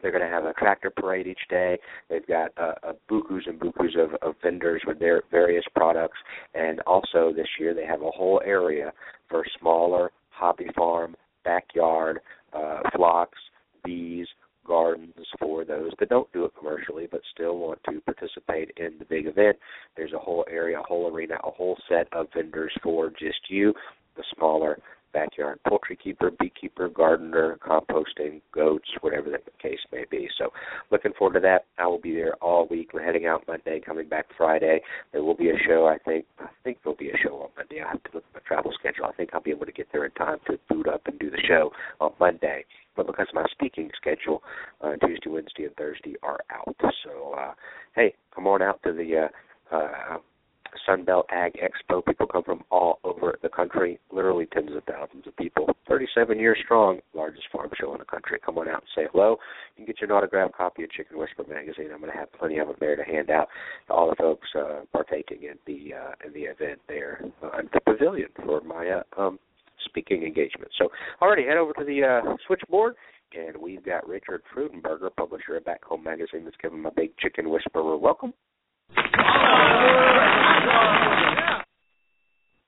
they're 0.01 0.11
going 0.11 0.23
to 0.23 0.29
have 0.29 0.45
a 0.45 0.53
tractor 0.53 0.89
parade 0.89 1.27
each 1.27 1.47
day. 1.49 1.77
They've 2.09 2.25
got 2.27 2.51
uh, 2.57 2.73
uh, 2.83 2.93
bukus 3.09 3.47
and 3.47 3.59
bukus 3.59 3.97
of, 3.97 4.13
of 4.21 4.35
vendors 4.43 4.81
with 4.85 4.99
their 4.99 5.23
various 5.31 5.65
products, 5.75 6.17
and 6.53 6.79
also 6.81 7.33
this 7.35 7.47
year 7.59 7.73
they 7.73 7.85
have 7.85 8.01
a 8.01 8.11
whole 8.11 8.41
area 8.45 8.91
for 9.29 9.43
smaller 9.59 10.11
hobby 10.29 10.67
farm, 10.75 11.15
backyard, 11.43 12.19
uh, 12.53 12.79
flocks, 12.95 13.37
bees, 13.83 14.27
gardens 14.65 15.13
for 15.39 15.65
those 15.65 15.91
that 15.99 16.09
don't 16.09 16.31
do 16.33 16.45
it 16.45 16.51
commercially 16.57 17.07
but 17.11 17.21
still 17.33 17.57
want 17.57 17.79
to 17.83 17.99
participate 18.01 18.71
in 18.77 18.93
the 18.99 19.05
big 19.05 19.25
event. 19.25 19.57
There's 19.97 20.13
a 20.13 20.19
whole 20.19 20.45
area, 20.49 20.79
a 20.79 20.83
whole 20.83 21.11
arena, 21.11 21.35
a 21.43 21.51
whole 21.51 21.77
set 21.89 22.07
of 22.13 22.27
vendors 22.33 22.71
for 22.83 23.09
just 23.09 23.49
you, 23.49 23.73
the 24.15 24.23
smaller 24.35 24.77
backyard 25.13 25.59
poultry 25.67 25.95
keeper, 25.95 26.31
beekeeper, 26.39 26.89
gardener, 26.89 27.57
composting, 27.65 28.41
goats, 28.53 28.89
whatever 29.01 29.29
the 29.29 29.39
case 29.61 29.79
may 29.91 30.05
be. 30.09 30.27
So 30.37 30.49
looking 30.91 31.13
forward 31.17 31.35
to 31.35 31.39
that. 31.41 31.65
I 31.77 31.87
will 31.87 31.99
be 31.99 32.13
there 32.13 32.35
all 32.35 32.67
week. 32.67 32.91
We're 32.93 33.03
heading 33.03 33.25
out 33.25 33.43
Monday, 33.47 33.79
coming 33.79 34.07
back 34.07 34.25
Friday. 34.37 34.81
There 35.11 35.23
will 35.23 35.35
be 35.35 35.49
a 35.49 35.57
show, 35.67 35.87
I 35.87 35.97
think. 35.97 36.25
I 36.39 36.47
think 36.63 36.77
there'll 36.83 36.97
be 36.97 37.09
a 37.09 37.17
show 37.17 37.35
on 37.35 37.49
Monday. 37.57 37.81
I 37.81 37.89
have 37.89 38.03
to 38.03 38.09
look 38.13 38.23
at 38.33 38.41
my 38.41 38.47
travel 38.47 38.71
schedule. 38.79 39.05
I 39.05 39.13
think 39.13 39.31
I'll 39.33 39.41
be 39.41 39.51
able 39.51 39.65
to 39.65 39.71
get 39.71 39.87
there 39.91 40.05
in 40.05 40.11
time 40.11 40.37
to 40.47 40.57
boot 40.69 40.87
up 40.87 41.01
and 41.05 41.19
do 41.19 41.29
the 41.29 41.41
show 41.47 41.71
on 41.99 42.11
Monday. 42.19 42.65
But 42.95 43.07
because 43.07 43.27
my 43.33 43.45
speaking 43.51 43.89
schedule 43.95 44.43
uh, 44.81 44.93
Tuesday, 45.05 45.29
Wednesday, 45.29 45.65
and 45.65 45.75
Thursday 45.75 46.15
are 46.23 46.39
out, 46.51 46.75
so 47.03 47.33
uh, 47.39 47.53
hey, 47.95 48.13
come 48.35 48.47
on 48.47 48.61
out 48.61 48.81
to 48.83 48.91
the 48.91 49.29
uh, 49.71 49.75
uh, 49.75 50.17
Sunbelt 50.87 51.23
Ag 51.29 51.53
Expo. 51.53 52.05
People 52.05 52.27
come 52.27 52.43
from 52.43 52.63
all 52.71 52.99
over 53.03 53.37
the 53.41 53.49
country, 53.49 53.99
literally 54.11 54.47
tens 54.47 54.71
of 54.75 54.83
thousands 54.83 55.27
of 55.27 55.35
people. 55.37 55.69
37 55.87 56.39
years 56.39 56.57
strong, 56.63 56.99
largest 57.13 57.45
farm 57.51 57.69
show 57.79 57.93
in 57.93 57.99
the 57.99 58.05
country. 58.05 58.39
Come 58.45 58.57
on 58.57 58.67
out 58.67 58.81
and 58.81 58.89
say 58.95 59.07
hello. 59.11 59.37
You 59.77 59.85
can 59.85 59.85
get 59.85 60.01
your 60.01 60.13
autographed 60.13 60.55
copy 60.55 60.83
of 60.83 60.91
Chicken 60.91 61.17
Whisperer 61.17 61.45
magazine. 61.49 61.89
I'm 61.93 61.99
going 61.99 62.11
to 62.11 62.17
have 62.17 62.31
plenty 62.33 62.59
of 62.59 62.67
them 62.67 62.77
there 62.79 62.95
to 62.95 63.03
hand 63.03 63.29
out 63.29 63.47
to 63.87 63.93
all 63.93 64.09
the 64.09 64.15
folks 64.15 64.47
uh, 64.57 64.81
partaking 64.91 65.43
in 65.43 65.57
the 65.65 65.95
uh, 65.95 66.11
in 66.25 66.33
the 66.33 66.41
event 66.41 66.79
there 66.87 67.21
uh, 67.43 67.59
at 67.59 67.71
the 67.71 67.79
pavilion 67.81 68.29
for 68.45 68.61
my 68.61 68.89
uh, 68.89 69.21
um, 69.21 69.39
speaking 69.85 70.23
engagement. 70.23 70.71
So, 70.77 70.89
already 71.21 71.43
head 71.43 71.57
over 71.57 71.73
to 71.73 71.83
the 71.83 72.03
uh, 72.03 72.35
switchboard 72.47 72.95
and 73.33 73.55
we've 73.57 73.83
got 73.83 74.07
Richard 74.07 74.41
Freudenberger, 74.53 75.09
publisher 75.15 75.57
of 75.57 75.65
Back 75.65 75.83
Home 75.85 76.03
Magazine, 76.03 76.43
that's 76.43 76.57
giving 76.61 76.81
my 76.81 76.89
big 76.95 77.15
chicken 77.17 77.49
whisperer 77.49 77.97
welcome. 77.97 78.33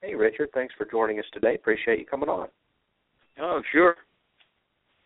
Hey, 0.01 0.15
Richard. 0.15 0.49
Thanks 0.53 0.73
for 0.77 0.85
joining 0.85 1.19
us 1.19 1.25
today. 1.33 1.55
Appreciate 1.55 1.99
you 1.99 2.05
coming 2.05 2.29
on. 2.29 2.47
Oh, 3.39 3.61
sure. 3.71 3.95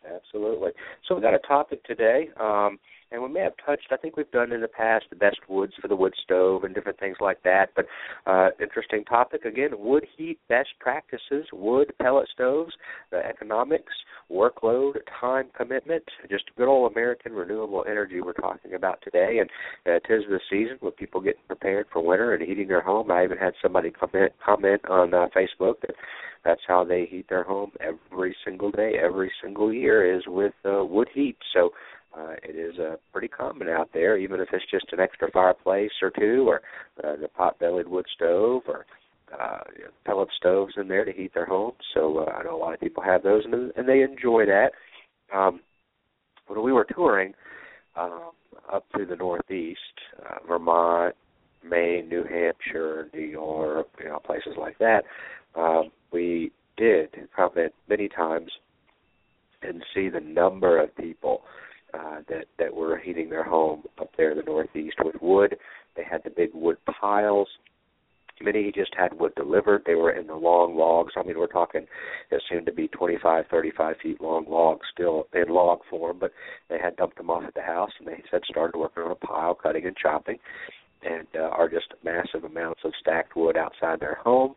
Absolutely. 0.06 0.72
So 1.08 1.16
we've 1.16 1.24
got 1.24 1.34
a 1.34 1.40
topic 1.40 1.84
today, 1.84 2.30
um, 2.40 2.80
and 3.12 3.22
we 3.22 3.30
may 3.30 3.42
have 3.42 3.54
touched. 3.66 3.88
I 3.92 3.98
think 3.98 4.18
we've 4.18 4.30
done 4.32 4.52
in 4.52 4.62
the 4.62 4.68
past 4.68 5.06
the 5.10 5.16
best 5.16 5.38
woods 5.48 5.74
for 5.82 5.88
the 5.88 5.96
wood 5.96 6.14
stove 6.24 6.64
and 6.64 6.74
different 6.74 7.00
things 7.00 7.18
like 7.20 7.42
that. 7.44 7.70
But 7.76 7.86
uh, 8.26 8.50
interesting 8.62 9.04
topic 9.06 9.46
again: 9.46 9.72
wood 9.78 10.06
heat 10.18 10.40
best 10.50 10.70
practices, 10.80 11.46
wood 11.54 11.94
pellet 12.02 12.28
stoves, 12.34 12.74
the 13.12 13.18
economics, 13.18 13.94
workload, 14.32 14.94
time 15.20 15.48
commitment, 15.56 16.04
just 16.30 16.46
good 16.58 16.68
old 16.68 16.92
American 16.92 17.34
renewable 17.34 17.86
energy 17.88 18.22
we're 18.22 18.34
talking 18.34 18.74
about 18.74 19.02
today. 19.04 19.40
And 19.40 19.50
uh, 19.86 20.00
tis 20.08 20.24
the 20.30 20.40
season 20.50 20.78
with 20.82 20.98
people 20.98 21.22
getting 21.22 21.42
prepared 21.48 21.88
for 21.92 22.04
winter 22.04 22.34
and 22.34 22.48
heating 22.48 22.68
their 22.68 22.82
home. 22.82 23.12
I 23.12 23.24
even 23.24 23.38
had 23.38 23.54
somebody 23.62 23.92
comment 23.92 24.34
comment 24.44 24.82
on 24.90 25.14
uh, 25.14 25.28
Facebook 25.36 25.82
that 25.82 25.96
that's 26.48 26.62
how 26.66 26.84
they 26.84 27.06
heat 27.10 27.26
their 27.28 27.44
home 27.44 27.72
every 27.82 28.36
single 28.46 28.72
day, 28.72 28.94
every 29.04 29.32
single 29.44 29.74
year 29.74 30.16
is 30.16 30.24
with 30.28 30.54
uh, 30.66 30.84
wood 30.86 31.10
heat. 31.14 31.36
So 31.54 31.72
uh, 32.16 32.34
it 32.44 32.56
is 32.56 32.80
uh, 32.80 32.96
pretty 33.12 33.28
common 33.28 33.70
out 33.70 33.90
there, 33.94 34.18
even 34.18 34.40
if 34.40 34.50
it's 34.54 34.70
just 34.72 34.86
an 34.92 35.00
extra 35.00 35.30
fireplace 35.32 35.92
or 36.02 36.12
two, 36.12 36.46
or 36.48 36.62
uh, 37.04 37.16
the 37.20 37.28
pot-bellied 37.28 37.88
wood 37.88 38.06
stove, 38.16 38.64
or 38.68 38.86
uh, 39.40 39.60
pellet 40.06 40.30
stoves 40.38 40.74
in 40.78 40.88
there 40.88 41.06
to 41.06 41.12
heat 41.12 41.34
their 41.34 41.46
homes. 41.46 41.78
So 41.94 42.20
uh, 42.20 42.32
I 42.32 42.44
know 42.44 42.56
a 42.56 42.58
lot 42.58 42.74
of 42.74 42.80
people 42.80 43.04
have 43.04 43.24
those, 43.24 43.44
and, 43.46 43.72
and 43.76 43.88
they 43.88 44.02
enjoy 44.02 44.46
that. 44.46 44.72
Um, 45.34 45.60
when 46.48 46.64
we 46.64 46.72
were 46.72 46.86
touring 46.86 47.34
um, 47.96 48.32
up 48.72 48.86
through 48.92 49.08
the 49.08 49.16
Northeast, 49.16 49.80
uh, 50.26 50.48
Vermont, 50.48 51.16
Maine, 51.64 52.08
New 52.08 52.24
Hampshire, 52.24 53.10
New 53.14 53.26
York, 53.26 53.88
you 54.00 54.06
know, 54.06 54.20
places 54.20 54.54
like 54.58 54.78
that, 54.80 55.04
um, 55.56 55.92
we 56.12 56.52
did 56.78 57.10
comment 57.36 57.74
many 57.90 58.08
times 58.08 58.50
and 59.62 59.84
see 59.94 60.08
the 60.08 60.20
number 60.20 60.82
of 60.82 60.96
people 60.96 61.42
uh, 61.94 62.22
that 62.30 62.46
that 62.60 62.74
were 62.74 62.98
heating 62.98 63.30
their 63.30 63.44
home 63.44 63.84
up 64.00 64.10
there 64.18 64.32
in 64.32 64.38
the 64.38 64.44
Northeast 64.44 64.98
with 65.04 65.16
wood. 65.22 65.56
They 65.96 66.04
had 66.04 66.22
the 66.24 66.30
big 66.30 66.50
wood 66.54 66.78
piles. 67.00 67.48
Many 68.40 68.72
just 68.72 68.94
had 68.96 69.20
wood 69.20 69.34
delivered. 69.36 69.82
They 69.86 69.96
were 69.96 70.12
in 70.12 70.28
the 70.28 70.36
long 70.36 70.78
logs. 70.78 71.14
I 71.18 71.24
mean, 71.24 71.40
we're 71.40 71.48
talking 71.48 71.88
it 72.30 72.44
seemed 72.52 72.68
to 72.68 72.72
be 72.72 72.88
25, 72.90 73.46
35 73.50 73.96
feet 74.04 74.22
long 74.22 74.46
logs, 74.48 74.86
still 74.94 75.28
in 75.34 75.50
log 75.50 75.80
form, 75.90 76.18
but 76.20 76.32
they 76.70 76.78
had 76.78 76.96
dumped 76.98 77.18
them 77.18 77.32
off 77.32 77.46
at 77.48 77.56
the 77.56 77.64
house, 77.64 77.90
and 77.98 78.08
they 78.08 78.22
said 78.30 78.42
started 78.48 78.78
working 78.78 79.04
on 79.04 79.12
a 79.12 79.16
pile, 79.16 79.56
cutting 79.56 79.88
and 79.88 79.98
chopping, 79.98 80.38
and 81.02 81.26
uh, 81.36 81.50
are 81.50 81.68
just 81.68 81.94
massive 82.04 82.44
amounts 82.44 82.82
of 82.86 82.92
stacked 83.00 83.36
wood 83.36 83.58
outside 83.58 84.00
their 84.00 84.20
home 84.24 84.54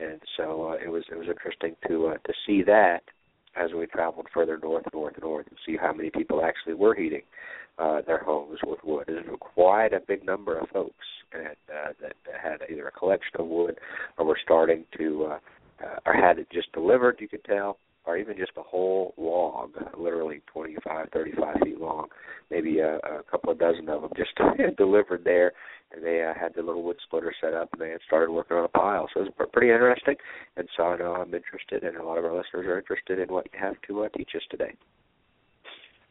and 0.00 0.20
so 0.36 0.70
uh, 0.70 0.84
it 0.84 0.88
was 0.88 1.04
it 1.10 1.16
was 1.16 1.28
interesting 1.28 1.76
to 1.86 2.08
uh, 2.08 2.14
to 2.26 2.32
see 2.46 2.62
that 2.62 3.02
as 3.56 3.70
we 3.76 3.86
traveled 3.86 4.26
further 4.32 4.58
north, 4.62 4.84
north, 4.92 5.14
north, 5.20 5.46
and 5.48 5.58
see 5.66 5.76
how 5.76 5.92
many 5.92 6.10
people 6.10 6.42
actually 6.44 6.74
were 6.74 6.94
heating 6.94 7.22
uh, 7.78 8.00
their 8.06 8.22
homes 8.22 8.58
with 8.64 8.78
wood. 8.84 9.08
It 9.08 9.26
was 9.26 9.38
quite 9.40 9.92
a 9.92 10.00
big 10.00 10.24
number 10.24 10.58
of 10.58 10.68
folks 10.68 11.06
and, 11.32 11.56
uh, 11.68 11.92
that 12.00 12.14
had 12.42 12.62
either 12.70 12.88
a 12.88 12.92
collection 12.92 13.40
of 13.40 13.46
wood 13.46 13.78
or 14.18 14.26
were 14.26 14.38
starting 14.42 14.84
to, 14.98 15.24
uh, 15.26 15.38
uh, 15.84 15.98
or 16.06 16.14
had 16.14 16.38
it 16.38 16.48
just 16.52 16.72
delivered. 16.72 17.16
You 17.20 17.28
could 17.28 17.44
tell, 17.44 17.78
or 18.10 18.18
even 18.18 18.36
just 18.36 18.52
a 18.56 18.62
whole 18.62 19.14
log, 19.16 19.72
literally 19.98 20.42
25, 20.52 21.08
35 21.12 21.56
feet 21.64 21.80
long, 21.80 22.08
maybe 22.50 22.80
a, 22.80 22.96
a 22.96 23.22
couple 23.30 23.50
of 23.50 23.58
dozen 23.58 23.88
of 23.88 24.02
them 24.02 24.10
just 24.16 24.76
delivered 24.76 25.24
there 25.24 25.52
and 25.92 26.04
they 26.04 26.22
uh, 26.22 26.38
had 26.38 26.54
the 26.54 26.62
little 26.62 26.82
wood 26.82 26.96
splitter 27.04 27.34
set 27.40 27.54
up, 27.54 27.68
and 27.72 27.80
they 27.80 27.90
had 27.90 28.00
started 28.06 28.30
working 28.30 28.56
on 28.56 28.64
a 28.64 28.68
pile. 28.68 29.08
So 29.12 29.22
it 29.22 29.32
was 29.38 29.48
pretty 29.52 29.72
interesting, 29.72 30.14
and 30.56 30.68
so 30.76 30.84
I 30.84 30.96
know 30.96 31.14
I'm 31.14 31.34
interested, 31.34 31.82
and 31.82 31.96
a 31.96 32.04
lot 32.04 32.18
of 32.18 32.24
our 32.24 32.36
listeners 32.36 32.66
are 32.66 32.78
interested 32.78 33.18
in 33.18 33.32
what 33.32 33.46
you 33.52 33.58
have 33.60 33.74
to 33.88 34.04
uh, 34.04 34.08
teach 34.16 34.30
us 34.36 34.42
today. 34.50 34.74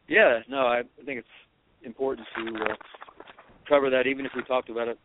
Yeah, 0.08 0.40
no, 0.48 0.58
I 0.66 0.82
think 1.06 1.20
it's 1.20 1.28
important 1.82 2.26
to 2.36 2.64
uh, 2.64 2.74
cover 3.68 3.90
that, 3.90 4.06
even 4.06 4.26
if 4.26 4.32
we 4.36 4.42
talked 4.42 4.68
about 4.68 4.88
it, 4.88 4.98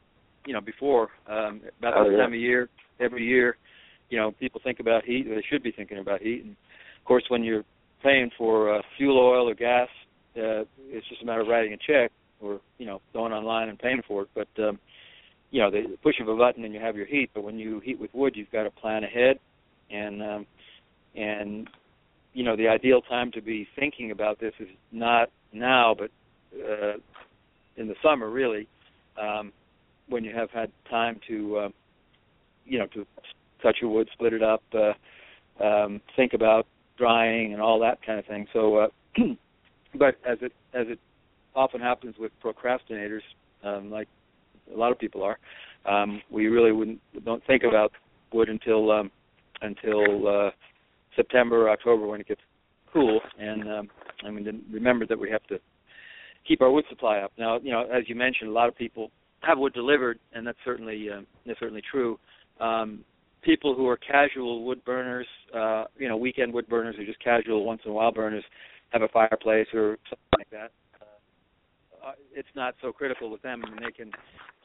you 0.45 0.53
know, 0.53 0.61
before 0.61 1.09
um, 1.27 1.61
about 1.79 1.93
oh, 1.95 2.03
this 2.03 2.13
yeah. 2.17 2.23
time 2.23 2.33
of 2.33 2.39
year. 2.39 2.69
Every 2.99 3.25
year, 3.25 3.57
you 4.09 4.17
know, 4.17 4.31
people 4.31 4.61
think 4.63 4.79
about 4.79 5.03
heat, 5.03 5.27
or 5.27 5.35
they 5.35 5.43
should 5.49 5.63
be 5.63 5.71
thinking 5.71 5.97
about 5.99 6.21
heat, 6.21 6.43
and 6.43 6.55
of 7.05 7.07
course, 7.07 7.23
when 7.27 7.43
you're 7.43 7.63
paying 8.01 8.31
for 8.35 8.75
uh, 8.75 8.81
fuel 8.97 9.19
oil 9.19 9.47
or 9.47 9.53
gas 9.53 9.89
uh, 10.37 10.65
it's 10.89 11.07
just 11.07 11.21
a 11.21 11.25
matter 11.25 11.41
of 11.41 11.47
writing 11.47 11.73
a 11.73 11.77
check 11.77 12.11
or 12.41 12.59
you 12.77 12.85
know 12.85 13.01
going 13.13 13.31
online 13.31 13.69
and 13.69 13.79
paying 13.79 14.01
for 14.07 14.23
it. 14.23 14.29
But 14.35 14.47
um, 14.61 14.79
you 15.51 15.61
know, 15.61 15.71
the 15.71 15.97
push 16.03 16.15
of 16.19 16.27
a 16.27 16.35
button 16.35 16.65
and 16.65 16.73
you 16.73 16.79
have 16.79 16.95
your 16.95 17.05
heat. 17.05 17.29
But 17.33 17.43
when 17.43 17.57
you 17.57 17.79
heat 17.79 17.99
with 17.99 18.13
wood, 18.13 18.35
you've 18.35 18.51
got 18.51 18.63
to 18.63 18.71
plan 18.71 19.03
ahead, 19.03 19.39
and 19.89 20.21
um, 20.21 20.47
and 21.15 21.69
you 22.33 22.43
know 22.43 22.57
the 22.57 22.67
ideal 22.67 23.01
time 23.01 23.31
to 23.31 23.41
be 23.41 23.67
thinking 23.75 24.11
about 24.11 24.39
this 24.39 24.53
is 24.59 24.67
not 24.91 25.29
now, 25.53 25.95
but 25.97 26.11
uh, 26.59 26.97
in 27.77 27.87
the 27.87 27.95
summer, 28.03 28.29
really, 28.29 28.67
um, 29.21 29.53
when 30.09 30.23
you 30.23 30.35
have 30.35 30.49
had 30.51 30.71
time 30.89 31.19
to, 31.27 31.57
uh, 31.57 31.69
you 32.65 32.79
know, 32.79 32.87
to 32.87 33.05
cut 33.61 33.75
your 33.81 33.89
wood, 33.89 34.09
split 34.13 34.33
it 34.33 34.43
up, 34.43 34.63
uh, 34.73 35.63
um, 35.63 36.01
think 36.15 36.33
about 36.33 36.67
drying 36.97 37.53
and 37.53 37.61
all 37.61 37.79
that 37.79 37.99
kind 38.05 38.19
of 38.19 38.25
thing. 38.25 38.47
So, 38.53 38.75
uh, 38.77 38.87
but 39.97 40.15
as 40.27 40.37
it 40.41 40.51
as 40.73 40.87
it 40.87 40.99
often 41.55 41.81
happens 41.81 42.15
with 42.19 42.31
procrastinators, 42.43 43.21
um, 43.63 43.89
like 43.89 44.07
a 44.73 44.77
lot 44.77 44.91
of 44.91 44.99
people 44.99 45.23
are, 45.23 45.37
um, 45.85 46.21
we 46.29 46.47
really 46.47 46.71
wouldn't 46.71 46.99
don't 47.23 47.45
think 47.45 47.63
about 47.63 47.91
wood 48.33 48.49
until 48.49 48.91
um, 48.91 49.11
until 49.61 50.27
uh, 50.27 50.49
September 51.15 51.67
or 51.67 51.69
October 51.69 52.07
when 52.07 52.21
it 52.21 52.27
gets 52.27 52.41
cool. 52.91 53.19
And 53.39 53.69
um, 53.71 53.89
I 54.25 54.31
mean, 54.31 54.63
remember 54.71 55.05
that 55.07 55.19
we 55.19 55.29
have 55.29 55.43
to 55.47 55.59
keep 56.47 56.61
our 56.61 56.71
wood 56.71 56.85
supply 56.89 57.19
up. 57.19 57.31
Now, 57.37 57.59
you 57.59 57.71
know, 57.71 57.83
as 57.83 58.03
you 58.07 58.15
mentioned, 58.15 58.49
a 58.49 58.53
lot 58.53 58.67
of 58.67 58.75
people 58.75 59.11
have 59.41 59.57
wood 59.57 59.73
delivered, 59.73 60.19
and 60.33 60.45
that's 60.45 60.57
certainly 60.65 61.09
uh, 61.09 61.21
that's 61.45 61.59
certainly 61.59 61.83
true. 61.89 62.19
Um, 62.59 63.03
people 63.45 63.75
who 63.75 63.87
are 63.87 63.97
casual 63.97 64.65
wood 64.65 64.83
burners, 64.83 65.27
uh, 65.55 65.85
you 65.97 66.09
know, 66.09 66.17
weekend 66.17 66.53
wood 66.53 66.67
burners 66.67 66.95
or 66.97 67.05
just 67.05 67.23
casual 67.23 67.63
once 67.63 67.81
in 67.85 67.91
a 67.91 67.93
while 67.93 68.11
burners, 68.11 68.43
have 68.89 69.03
a 69.03 69.07
fireplace 69.09 69.67
or 69.73 69.97
something 70.09 70.27
like 70.37 70.49
that. 70.49 70.71
Uh, 72.05 72.11
it's 72.33 72.47
not 72.55 72.75
so 72.81 72.91
critical 72.91 73.29
with 73.29 73.41
them. 73.41 73.63
I 73.65 73.69
mean, 73.69 73.79
they 73.83 73.91
can 73.91 74.11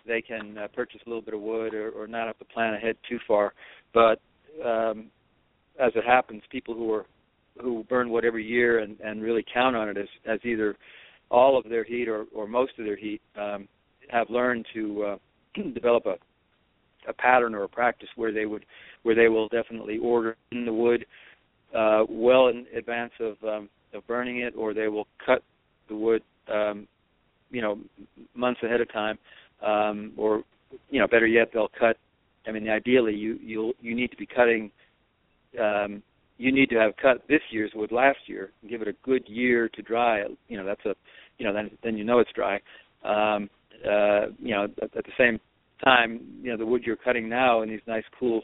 they 0.07 0.23
can 0.23 0.59
uh, 0.59 0.69
purchase 0.75 1.01
a 1.07 1.09
little 1.09 1.23
bit 1.23 1.35
of 1.35 1.41
wood 1.41 1.75
or, 1.75 1.91
or 1.91 2.07
not 2.07 2.27
have 2.27 2.39
to 2.39 2.45
plan 2.47 2.75
ahead 2.75 2.97
too 3.09 3.19
far. 3.29 3.53
But 3.93 4.21
um, 4.65 5.07
as 5.79 5.93
it 5.95 6.05
happens, 6.05 6.43
people 6.51 6.75
who 6.75 6.93
are 6.93 7.07
who 7.61 7.85
burn 7.89 8.11
wood 8.11 8.25
every 8.25 8.45
year 8.45 8.79
and, 8.79 8.99
and 9.01 9.23
really 9.23 9.45
count 9.53 9.77
on 9.77 9.89
it 9.89 9.99
as, 9.99 10.07
as 10.27 10.39
either 10.45 10.77
all 11.31 11.59
of 11.59 11.69
their 11.69 11.85
heat 11.85 12.09
or, 12.09 12.25
or 12.35 12.47
most 12.47 12.73
of 12.79 12.85
their 12.85 12.97
heat 12.97 13.21
um, 13.37 13.69
have 14.09 14.31
learned 14.31 14.67
to 14.73 15.03
uh, 15.05 15.63
develop 15.75 16.07
a 16.07 16.15
a 17.09 17.12
pattern 17.12 17.54
or 17.54 17.64
a 17.64 17.69
practice 17.69 18.09
where 18.16 18.33
they 18.33 18.47
would 18.47 18.64
where 19.02 19.14
they 19.14 19.28
will 19.28 19.49
definitely 19.49 19.99
order 19.99 20.37
in 20.52 20.64
the 20.64 20.73
wood 20.73 21.07
uh, 21.75 22.04
well 22.09 22.49
in 22.49 22.66
advance 22.76 23.12
of 23.21 23.37
um, 23.45 23.69
of 23.95 24.07
burning 24.07 24.38
it, 24.40 24.54
or 24.57 24.75
they 24.75 24.88
will 24.88 25.07
cut 25.25 25.42
the 25.88 25.97
wood 25.97 26.23
um, 26.52 26.87
you 27.50 27.61
know 27.61 27.78
months 28.35 28.61
ahead 28.62 28.80
of 28.80 28.92
time, 28.92 29.19
um, 29.64 30.12
or 30.16 30.42
you 30.90 31.00
know 31.00 31.07
better 31.07 31.26
yet 31.26 31.50
they'll 31.52 31.71
cut. 31.78 31.97
I 32.47 32.52
mean, 32.52 32.69
ideally 32.69 33.14
you 33.14 33.38
you 33.42 33.73
you 33.80 33.95
need 33.95 34.11
to 34.11 34.16
be 34.16 34.26
cutting. 34.26 34.71
Um, 35.61 36.02
you 36.38 36.52
need 36.52 36.71
to 36.71 36.76
have 36.76 36.97
cut 36.97 37.23
this 37.28 37.42
year's 37.50 37.73
wood 37.75 37.92
last 37.92 38.19
year 38.26 38.50
and 38.62 38.71
give 38.71 38.80
it 38.80 38.88
a 38.88 38.95
good 39.04 39.28
year 39.28 39.69
to 39.69 39.83
dry. 39.83 40.25
You 40.49 40.57
know 40.57 40.64
that's 40.64 40.85
a 40.87 40.95
you 41.38 41.47
know 41.47 41.52
then 41.52 41.71
then 41.83 41.97
you 41.97 42.04
know 42.04 42.19
it's 42.19 42.33
dry. 42.33 42.61
Um, 43.04 43.49
uh, 43.85 44.26
you 44.38 44.54
know 44.54 44.64
at, 44.64 44.97
at 44.97 45.04
the 45.04 45.12
same 45.19 45.40
time, 45.85 46.21
you 46.43 46.51
know 46.51 46.57
the 46.57 46.67
wood 46.67 46.83
you're 46.85 46.97
cutting 46.97 47.29
now 47.29 47.63
in 47.63 47.69
these 47.69 47.81
nice 47.87 48.05
cool 48.19 48.43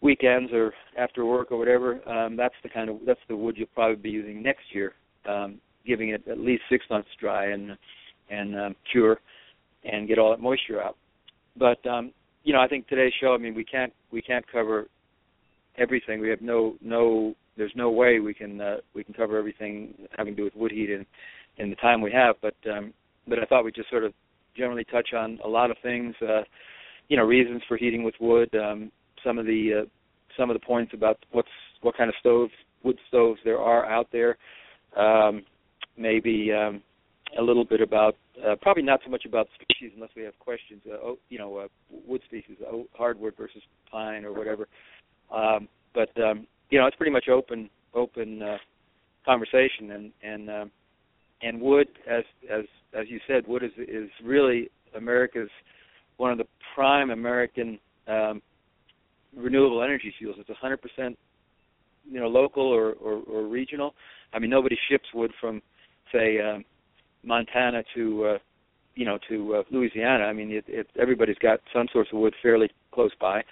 weekends 0.00 0.52
or 0.52 0.72
after 0.96 1.24
work 1.24 1.50
or 1.50 1.58
whatever, 1.58 2.06
um, 2.08 2.36
that's 2.36 2.54
the 2.62 2.68
kind 2.68 2.88
of 2.88 2.98
that's 3.06 3.20
the 3.28 3.36
wood 3.36 3.56
you'll 3.56 3.68
probably 3.74 3.96
be 3.96 4.10
using 4.10 4.42
next 4.42 4.62
year, 4.72 4.92
um, 5.28 5.58
giving 5.86 6.10
it 6.10 6.26
at 6.28 6.38
least 6.38 6.62
six 6.70 6.84
months 6.90 7.08
dry 7.20 7.46
and 7.46 7.76
and 8.30 8.58
um, 8.58 8.76
cure 8.90 9.18
and 9.84 10.08
get 10.08 10.18
all 10.18 10.30
that 10.30 10.40
moisture 10.40 10.82
out. 10.82 10.96
But 11.56 11.84
um, 11.86 12.12
you 12.44 12.52
know, 12.52 12.60
I 12.60 12.68
think 12.68 12.86
today's 12.88 13.12
show. 13.20 13.34
I 13.34 13.38
mean, 13.38 13.54
we 13.54 13.64
can't 13.64 13.92
we 14.12 14.22
can't 14.22 14.44
cover 14.50 14.86
everything. 15.76 16.20
We 16.20 16.30
have 16.30 16.42
no 16.42 16.74
no. 16.80 17.34
There's 17.56 17.72
no 17.74 17.90
way 17.90 18.20
we 18.20 18.34
can 18.34 18.60
uh, 18.60 18.76
we 18.94 19.02
can 19.02 19.14
cover 19.14 19.36
everything 19.36 19.94
having 20.16 20.34
to 20.34 20.36
do 20.36 20.44
with 20.44 20.54
wood 20.54 20.72
heat 20.72 20.90
in 20.90 21.04
in 21.58 21.70
the 21.70 21.76
time 21.76 22.00
we 22.00 22.12
have. 22.12 22.36
But 22.40 22.54
um, 22.70 22.92
but 23.26 23.38
I 23.38 23.44
thought 23.44 23.64
we'd 23.64 23.74
just 23.74 23.90
sort 23.90 24.04
of 24.04 24.12
generally 24.58 24.84
touch 24.84 25.14
on 25.14 25.38
a 25.44 25.48
lot 25.48 25.70
of 25.70 25.76
things. 25.82 26.14
Uh, 26.20 26.42
you 27.08 27.16
know, 27.16 27.24
reasons 27.24 27.62
for 27.68 27.76
heating 27.76 28.02
with 28.02 28.14
wood. 28.20 28.54
Um, 28.54 28.92
some 29.24 29.38
of 29.38 29.46
the 29.46 29.82
uh, 29.82 29.86
some 30.38 30.50
of 30.50 30.54
the 30.54 30.64
points 30.64 30.92
about 30.94 31.18
what's 31.32 31.48
what 31.80 31.96
kind 31.96 32.08
of 32.08 32.14
stoves, 32.20 32.52
wood 32.82 32.98
stoves 33.08 33.40
there 33.44 33.58
are 33.58 33.86
out 33.86 34.08
there. 34.12 34.36
Um, 34.96 35.44
maybe 35.96 36.52
um, 36.52 36.82
a 37.38 37.42
little 37.42 37.64
bit 37.64 37.80
about 37.80 38.16
uh, 38.46 38.54
probably 38.60 38.82
not 38.82 39.00
so 39.04 39.10
much 39.10 39.24
about 39.24 39.48
species 39.54 39.92
unless 39.94 40.10
we 40.16 40.22
have 40.22 40.38
questions. 40.38 40.80
Uh, 40.86 40.96
oh, 41.02 41.18
you 41.28 41.38
know, 41.38 41.56
uh, 41.56 41.68
wood 42.06 42.22
species, 42.26 42.56
oh, 42.70 42.86
hardwood 42.94 43.34
versus 43.36 43.62
pine 43.90 44.24
or 44.24 44.32
whatever. 44.32 44.68
Um, 45.34 45.68
but 45.94 46.10
um, 46.22 46.46
you 46.70 46.78
know, 46.78 46.86
it's 46.86 46.96
pretty 46.96 47.12
much 47.12 47.28
open 47.28 47.68
open 47.94 48.42
uh, 48.42 48.58
conversation 49.24 49.90
and 49.92 50.12
and 50.22 50.50
um, 50.50 50.70
and 51.42 51.60
wood, 51.60 51.88
as 52.08 52.24
as 52.50 52.64
as 52.98 53.06
you 53.08 53.20
said, 53.26 53.46
wood 53.46 53.62
is 53.62 53.72
is 53.78 54.08
really 54.24 54.70
America's 54.96 55.50
one 56.16 56.32
of 56.32 56.38
the 56.38 56.46
prime 56.74 57.10
American 57.10 57.78
um, 58.06 58.42
renewable 59.36 59.82
energy 59.82 60.12
fuels. 60.18 60.36
It's 60.38 60.50
100% 60.50 61.16
you 62.10 62.20
know 62.20 62.28
local 62.28 62.64
or, 62.64 62.92
or, 62.94 63.22
or 63.30 63.46
regional. 63.46 63.94
I 64.32 64.38
mean, 64.38 64.50
nobody 64.50 64.76
ships 64.90 65.06
wood 65.14 65.32
from 65.40 65.62
say 66.12 66.40
um, 66.40 66.64
Montana 67.22 67.82
to 67.94 68.24
uh, 68.24 68.38
you 68.94 69.04
know 69.04 69.18
to 69.28 69.56
uh, 69.56 69.62
Louisiana. 69.70 70.24
I 70.24 70.32
mean, 70.32 70.50
it, 70.50 70.64
it, 70.66 70.88
everybody's 71.00 71.38
got 71.38 71.60
some 71.72 71.86
source 71.92 72.08
of 72.12 72.18
wood 72.18 72.34
fairly 72.42 72.70
close 72.92 73.12
by. 73.20 73.42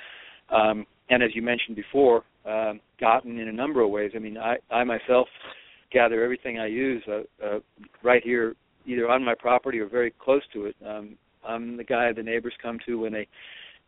Um, 0.51 0.87
and 1.09 1.22
as 1.22 1.31
you 1.35 1.42
mentioned 1.42 1.77
before, 1.77 2.25
um, 2.44 2.81
gotten 3.01 3.38
in 3.38 3.49
a 3.49 3.53
number 3.53 3.81
of 3.81 3.90
ways. 3.90 4.12
I 4.14 4.18
mean, 4.18 4.38
I, 4.38 4.57
I 4.70 4.85
myself 4.85 5.29
gather 5.97 6.23
everything 6.23 6.59
I 6.59 6.67
use 6.67 7.03
uh, 7.09 7.23
uh, 7.43 7.61
right 8.03 8.23
here, 8.23 8.55
either 8.85 9.09
on 9.09 9.25
my 9.25 9.35
property 9.35 9.79
or 9.79 9.89
very 9.89 10.13
close 10.23 10.43
to 10.53 10.67
it. 10.67 10.77
Um, 10.87 11.17
I'm 11.49 11.79
the 11.79 11.85
guy 11.85 12.13
the 12.13 12.23
neighbors 12.23 12.53
come 12.63 12.79
to 12.85 13.01
when 13.01 13.15
they, 13.15 13.27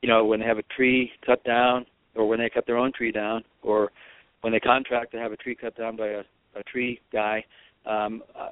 you 0.01 0.09
know, 0.09 0.25
when 0.25 0.41
they 0.41 0.47
have 0.47 0.57
a 0.57 0.75
tree 0.75 1.11
cut 1.27 1.45
down, 1.45 1.85
or 2.15 2.27
when 2.27 2.39
they 2.39 2.49
cut 2.49 2.65
their 2.67 2.79
own 2.79 2.93
tree 2.93 3.13
down, 3.13 3.45
or 3.63 3.91
when 4.41 4.55
they 4.55 4.61
contract 4.61 5.13
to 5.13 5.19
have 5.19 5.33
a 5.33 5.37
tree 5.37 5.55
cut 5.55 5.77
down 5.77 5.97
by 5.97 6.09
a, 6.09 6.23
a 6.57 6.63
tree 6.63 6.99
guy. 7.13 7.45
Um, 7.85 8.23
uh, 8.35 8.49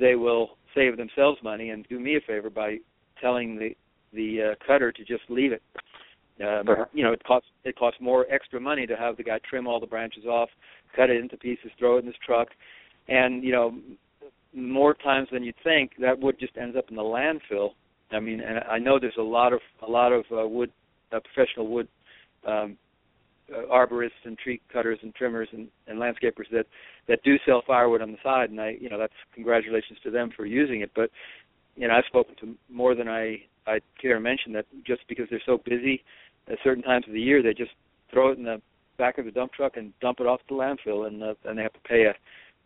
they 0.00 0.14
will 0.14 0.50
save 0.72 0.96
themselves 0.96 1.38
money 1.42 1.70
and 1.70 1.84
do 1.88 1.98
me 1.98 2.16
a 2.16 2.20
favor 2.20 2.50
by 2.50 2.76
telling 3.20 3.58
the 3.58 3.70
the 4.12 4.52
uh, 4.52 4.54
cutter 4.64 4.92
to 4.92 5.04
just 5.04 5.24
leave 5.28 5.52
it. 5.52 5.62
Um, 6.40 6.68
uh-huh. 6.68 6.84
You 6.92 7.04
know, 7.04 7.12
it 7.12 7.24
costs 7.24 7.48
it 7.64 7.76
costs 7.76 8.00
more 8.00 8.26
extra 8.30 8.60
money 8.60 8.86
to 8.86 8.96
have 8.96 9.16
the 9.16 9.24
guy 9.24 9.40
trim 9.48 9.66
all 9.66 9.80
the 9.80 9.86
branches 9.86 10.24
off, 10.24 10.48
cut 10.94 11.10
it 11.10 11.20
into 11.20 11.36
pieces, 11.36 11.70
throw 11.78 11.96
it 11.96 12.00
in 12.00 12.06
his 12.06 12.14
truck, 12.24 12.48
and 13.08 13.42
you 13.42 13.52
know, 13.52 13.76
more 14.54 14.94
times 14.94 15.28
than 15.32 15.42
you'd 15.42 15.54
think, 15.64 15.92
that 16.00 16.18
wood 16.18 16.36
just 16.38 16.56
ends 16.56 16.76
up 16.76 16.86
in 16.90 16.96
the 16.96 17.02
landfill. 17.02 17.70
I 18.10 18.20
mean, 18.20 18.40
and 18.40 18.60
I 18.70 18.78
know 18.78 18.98
there's 18.98 19.14
a 19.18 19.22
lot 19.22 19.52
of 19.52 19.60
a 19.86 19.90
lot 19.90 20.12
of 20.12 20.24
uh, 20.32 20.46
wood, 20.46 20.70
uh, 21.12 21.20
professional 21.20 21.68
wood 21.68 21.88
um, 22.46 22.78
uh, 23.52 23.62
arborists 23.72 24.24
and 24.24 24.38
tree 24.38 24.60
cutters 24.72 24.98
and 25.02 25.14
trimmers 25.14 25.48
and, 25.52 25.68
and 25.86 25.98
landscapers 25.98 26.48
that 26.52 26.66
that 27.08 27.22
do 27.24 27.36
sell 27.46 27.62
firewood 27.66 28.02
on 28.02 28.12
the 28.12 28.18
side, 28.22 28.50
and 28.50 28.60
I, 28.60 28.76
you 28.80 28.88
know, 28.88 28.98
that's 28.98 29.12
congratulations 29.34 29.98
to 30.04 30.10
them 30.10 30.30
for 30.36 30.46
using 30.46 30.82
it. 30.82 30.90
But 30.94 31.10
you 31.76 31.88
know, 31.88 31.94
I've 31.94 32.04
spoken 32.06 32.34
to 32.40 32.54
more 32.70 32.94
than 32.94 33.08
I 33.08 33.42
I 33.66 33.80
care 34.00 34.14
to 34.14 34.20
mention 34.20 34.52
that 34.52 34.66
just 34.86 35.02
because 35.08 35.26
they're 35.30 35.42
so 35.44 35.58
busy 35.64 36.02
at 36.50 36.58
certain 36.64 36.82
times 36.82 37.06
of 37.06 37.12
the 37.12 37.20
year, 37.20 37.42
they 37.42 37.54
just 37.54 37.72
throw 38.12 38.30
it 38.30 38.38
in 38.38 38.44
the 38.44 38.60
back 38.96 39.18
of 39.18 39.24
the 39.24 39.30
dump 39.30 39.52
truck 39.52 39.76
and 39.76 39.92
dump 40.00 40.20
it 40.20 40.26
off 40.26 40.40
the 40.48 40.54
landfill, 40.54 41.06
and 41.06 41.22
uh, 41.22 41.34
and 41.44 41.58
they 41.58 41.62
have 41.62 41.72
to 41.72 41.80
pay 41.80 42.04
a 42.04 42.14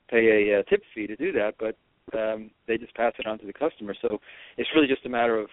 pay 0.08 0.50
a 0.50 0.60
uh, 0.60 0.62
tip 0.64 0.82
fee 0.94 1.06
to 1.06 1.16
do 1.16 1.32
that, 1.32 1.54
but 1.58 1.76
um, 2.18 2.50
they 2.66 2.76
just 2.76 2.94
pass 2.94 3.12
it 3.18 3.26
on 3.26 3.38
to 3.38 3.46
the 3.46 3.52
customer. 3.52 3.94
So 4.02 4.18
it's 4.56 4.68
really 4.74 4.88
just 4.88 5.06
a 5.06 5.08
matter 5.08 5.38
of 5.38 5.48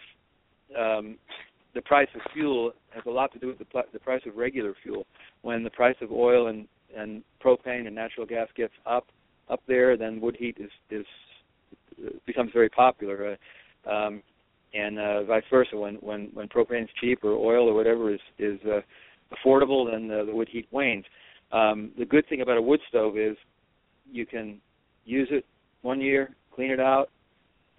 um, 0.77 1.17
the 1.73 1.81
price 1.81 2.07
of 2.15 2.21
fuel 2.33 2.71
has 2.93 3.03
a 3.05 3.09
lot 3.09 3.31
to 3.33 3.39
do 3.39 3.47
with 3.47 3.59
the, 3.59 3.65
pl- 3.65 3.83
the 3.93 3.99
price 3.99 4.21
of 4.25 4.35
regular 4.35 4.73
fuel. 4.83 5.05
When 5.41 5.63
the 5.63 5.69
price 5.69 5.95
of 6.01 6.11
oil 6.11 6.47
and 6.47 6.67
and 6.95 7.23
propane 7.43 7.85
and 7.85 7.95
natural 7.95 8.25
gas 8.25 8.47
gets 8.55 8.73
up 8.85 9.07
up 9.49 9.61
there, 9.67 9.97
then 9.97 10.21
wood 10.21 10.37
heat 10.39 10.57
is 10.59 10.71
is 10.89 11.05
becomes 12.25 12.51
very 12.53 12.69
popular. 12.69 13.37
Uh, 13.85 13.89
um, 13.89 14.23
and 14.73 14.99
uh, 14.99 15.23
vice 15.23 15.43
versa. 15.49 15.75
When 15.77 15.95
when 15.95 16.29
when 16.33 16.47
propane 16.47 16.83
is 16.83 16.89
cheap 16.99 17.23
or 17.23 17.31
oil 17.31 17.69
or 17.69 17.73
whatever 17.73 18.13
is 18.13 18.19
is 18.37 18.59
uh, 18.65 18.81
affordable, 19.33 19.89
then 19.91 20.07
the, 20.07 20.25
the 20.25 20.35
wood 20.35 20.49
heat 20.51 20.67
wanes. 20.71 21.05
Um, 21.51 21.91
the 21.97 22.05
good 22.05 22.27
thing 22.29 22.41
about 22.41 22.57
a 22.57 22.61
wood 22.61 22.79
stove 22.89 23.17
is 23.17 23.35
you 24.11 24.25
can 24.25 24.59
use 25.05 25.27
it 25.31 25.45
one 25.81 25.99
year, 25.99 26.35
clean 26.53 26.71
it 26.71 26.79
out, 26.79 27.09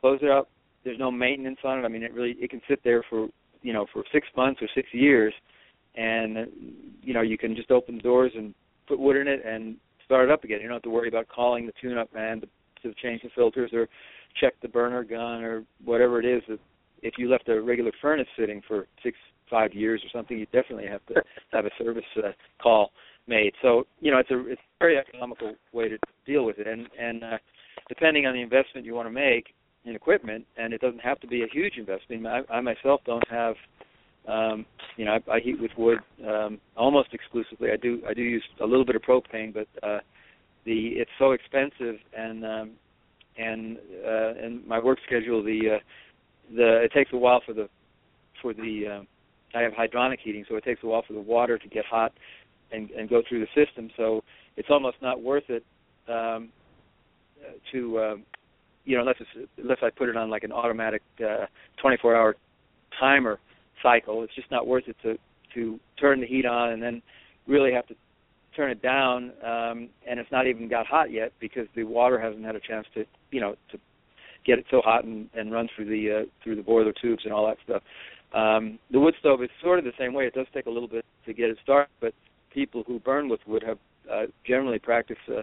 close 0.00 0.18
it 0.22 0.30
up. 0.30 0.48
There's 0.84 0.98
no 0.98 1.10
maintenance 1.10 1.58
on 1.62 1.78
it. 1.78 1.84
I 1.84 1.88
mean, 1.88 2.02
it 2.02 2.12
really 2.12 2.36
it 2.40 2.50
can 2.50 2.62
sit 2.68 2.80
there 2.82 3.04
for 3.08 3.28
you 3.62 3.72
know 3.72 3.86
for 3.92 4.04
six 4.12 4.26
months 4.36 4.60
or 4.62 4.68
six 4.74 4.88
years, 4.92 5.32
and 5.94 6.48
you 7.02 7.14
know 7.14 7.22
you 7.22 7.38
can 7.38 7.54
just 7.54 7.70
open 7.70 7.96
the 7.96 8.02
doors 8.02 8.32
and 8.34 8.54
put 8.88 8.98
wood 8.98 9.16
in 9.16 9.28
it 9.28 9.44
and 9.44 9.76
start 10.04 10.28
it 10.28 10.32
up 10.32 10.42
again. 10.42 10.60
You 10.60 10.66
don't 10.66 10.76
have 10.76 10.82
to 10.82 10.90
worry 10.90 11.08
about 11.08 11.28
calling 11.28 11.66
the 11.66 11.72
tune-up 11.80 12.12
man 12.12 12.40
to 12.40 12.48
to 12.82 12.94
change 12.94 13.22
the 13.22 13.28
filters 13.34 13.70
or 13.72 13.88
check 14.40 14.54
the 14.62 14.68
burner 14.68 15.04
gun 15.04 15.42
or 15.42 15.64
whatever 15.84 16.18
it 16.18 16.24
is 16.24 16.42
that 16.48 16.58
if 17.02 17.14
you 17.18 17.28
left 17.28 17.48
a 17.48 17.60
regular 17.60 17.92
furnace 18.00 18.28
sitting 18.38 18.62
for 18.66 18.86
six 19.02 19.16
five 19.50 19.74
years 19.74 20.00
or 20.04 20.08
something 20.16 20.38
you 20.38 20.46
definitely 20.46 20.86
have 20.86 21.04
to 21.06 21.14
have 21.52 21.66
a 21.66 21.70
service 21.76 22.04
uh, 22.18 22.30
call 22.62 22.92
made. 23.26 23.52
So 23.60 23.86
you 24.00 24.10
know 24.10 24.18
it's 24.18 24.30
a 24.30 24.38
it's 24.46 24.60
a 24.60 24.78
very 24.78 24.96
economical 24.98 25.54
way 25.72 25.88
to 25.88 25.98
deal 26.26 26.44
with 26.44 26.58
it. 26.58 26.66
And 26.66 26.88
and 26.98 27.24
uh, 27.24 27.38
depending 27.88 28.26
on 28.26 28.34
the 28.34 28.42
investment 28.42 28.86
you 28.86 28.94
want 28.94 29.08
to 29.08 29.12
make 29.12 29.54
in 29.84 29.94
equipment 29.94 30.46
and 30.56 30.72
it 30.72 30.80
doesn't 30.80 31.00
have 31.00 31.18
to 31.20 31.26
be 31.26 31.42
a 31.42 31.46
huge 31.52 31.74
investment. 31.78 32.26
I, 32.26 32.40
I 32.50 32.60
myself 32.60 33.00
don't 33.04 33.26
have 33.28 33.54
um 34.28 34.66
you 34.96 35.06
know 35.06 35.12
I, 35.12 35.36
I 35.36 35.40
heat 35.40 35.60
with 35.60 35.70
wood 35.78 35.98
um 36.26 36.60
almost 36.76 37.08
exclusively. 37.12 37.70
I 37.72 37.76
do 37.76 38.02
i 38.08 38.14
do 38.14 38.22
use 38.22 38.44
a 38.60 38.66
little 38.66 38.84
bit 38.84 38.96
of 38.96 39.02
propane 39.02 39.52
but 39.52 39.68
uh 39.82 40.00
the 40.66 40.88
it's 40.96 41.10
so 41.18 41.32
expensive 41.32 41.96
and 42.16 42.44
um 42.44 42.70
and 43.38 43.78
uh 44.06 44.44
and 44.44 44.66
my 44.66 44.78
work 44.78 44.98
schedule 45.06 45.42
the 45.42 45.76
uh 45.76 45.78
the 46.54 46.82
it 46.82 46.92
takes 46.92 47.12
a 47.12 47.16
while 47.16 47.40
for 47.44 47.52
the 47.52 47.68
for 48.42 48.54
the 48.54 48.86
um 48.86 49.06
I 49.54 49.62
have 49.62 49.72
hydronic 49.72 50.18
heating 50.22 50.44
so 50.48 50.56
it 50.56 50.64
takes 50.64 50.82
a 50.82 50.86
while 50.86 51.02
for 51.06 51.12
the 51.12 51.20
water 51.20 51.58
to 51.58 51.68
get 51.68 51.84
hot 51.84 52.12
and 52.72 52.90
and 52.90 53.08
go 53.08 53.22
through 53.28 53.40
the 53.40 53.64
system. 53.66 53.90
So 53.96 54.22
it's 54.56 54.68
almost 54.70 54.96
not 55.02 55.22
worth 55.22 55.44
it 55.48 55.64
um 56.08 56.48
to 57.72 58.00
um 58.00 58.22
you 58.84 58.96
know 58.96 59.02
unless 59.02 59.16
it's 59.20 59.48
unless 59.58 59.78
I 59.82 59.90
put 59.90 60.08
it 60.08 60.16
on 60.16 60.30
like 60.30 60.44
an 60.44 60.52
automatic 60.52 61.02
uh 61.24 61.46
24 61.80 62.16
hour 62.16 62.36
timer 62.98 63.38
cycle 63.82 64.22
it's 64.22 64.34
just 64.34 64.50
not 64.50 64.66
worth 64.66 64.84
it 64.88 64.96
to 65.02 65.16
to 65.54 65.80
turn 65.98 66.20
the 66.20 66.26
heat 66.26 66.46
on 66.46 66.70
and 66.70 66.82
then 66.82 67.02
really 67.46 67.72
have 67.72 67.86
to 67.88 67.94
turn 68.56 68.70
it 68.70 68.82
down 68.82 69.32
um 69.44 69.88
and 70.08 70.18
it's 70.18 70.30
not 70.30 70.46
even 70.46 70.68
got 70.68 70.86
hot 70.86 71.10
yet 71.10 71.32
because 71.40 71.66
the 71.74 71.84
water 71.84 72.20
hasn't 72.20 72.44
had 72.44 72.56
a 72.56 72.60
chance 72.60 72.86
to 72.94 73.04
you 73.30 73.40
know 73.40 73.54
to 73.70 73.78
get 74.44 74.58
it 74.58 74.66
so 74.70 74.80
hot 74.80 75.04
and 75.04 75.28
and 75.34 75.52
run 75.52 75.68
through 75.74 75.86
the 75.86 76.22
uh 76.22 76.24
through 76.42 76.56
the 76.56 76.62
boiler 76.62 76.92
tubes 77.00 77.22
and 77.24 77.32
all 77.32 77.46
that 77.46 77.58
stuff. 77.64 77.82
Um 78.32 78.78
the 78.90 79.00
wood 79.00 79.14
stove 79.20 79.42
is 79.42 79.50
sort 79.62 79.78
of 79.78 79.84
the 79.84 79.92
same 79.98 80.14
way. 80.14 80.26
It 80.26 80.34
does 80.34 80.46
take 80.54 80.66
a 80.66 80.70
little 80.70 80.88
bit 80.88 81.04
to 81.26 81.32
get 81.32 81.50
it 81.50 81.58
started 81.62 81.90
but 82.00 82.14
people 82.52 82.82
who 82.86 82.98
burn 83.00 83.28
with 83.28 83.40
wood 83.46 83.62
have 83.66 83.78
uh 84.10 84.26
generally 84.46 84.78
practiced 84.78 85.20
uh 85.28 85.42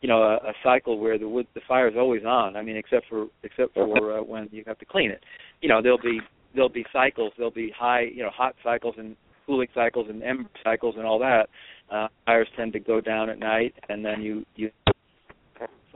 you 0.00 0.08
know 0.08 0.22
a, 0.22 0.36
a 0.36 0.52
cycle 0.62 0.98
where 0.98 1.18
the 1.18 1.28
wood 1.28 1.46
the 1.54 1.60
fire 1.66 1.88
is 1.88 1.94
always 1.96 2.24
on. 2.24 2.56
I 2.56 2.62
mean 2.62 2.76
except 2.76 3.06
for 3.08 3.26
except 3.42 3.74
for 3.74 4.18
uh, 4.18 4.22
when 4.22 4.48
you 4.52 4.64
have 4.66 4.78
to 4.78 4.84
clean 4.84 5.10
it. 5.10 5.22
You 5.62 5.68
know 5.68 5.82
there'll 5.82 5.98
be 5.98 6.20
there'll 6.54 6.68
be 6.68 6.86
cycles. 6.92 7.32
There'll 7.36 7.50
be 7.50 7.72
high 7.76 8.02
you 8.02 8.22
know 8.22 8.30
hot 8.30 8.54
cycles 8.62 8.94
and 8.98 9.16
cooling 9.46 9.68
cycles 9.74 10.06
and 10.08 10.22
ember 10.22 10.50
cycles 10.64 10.96
and 10.98 11.06
all 11.06 11.18
that. 11.20 11.48
Uh 11.90 12.08
fires 12.24 12.48
tend 12.56 12.72
to 12.74 12.80
go 12.80 13.00
down 13.00 13.30
at 13.30 13.38
night 13.38 13.74
and 13.88 14.04
then 14.04 14.20
you 14.22 14.44
you 14.56 14.70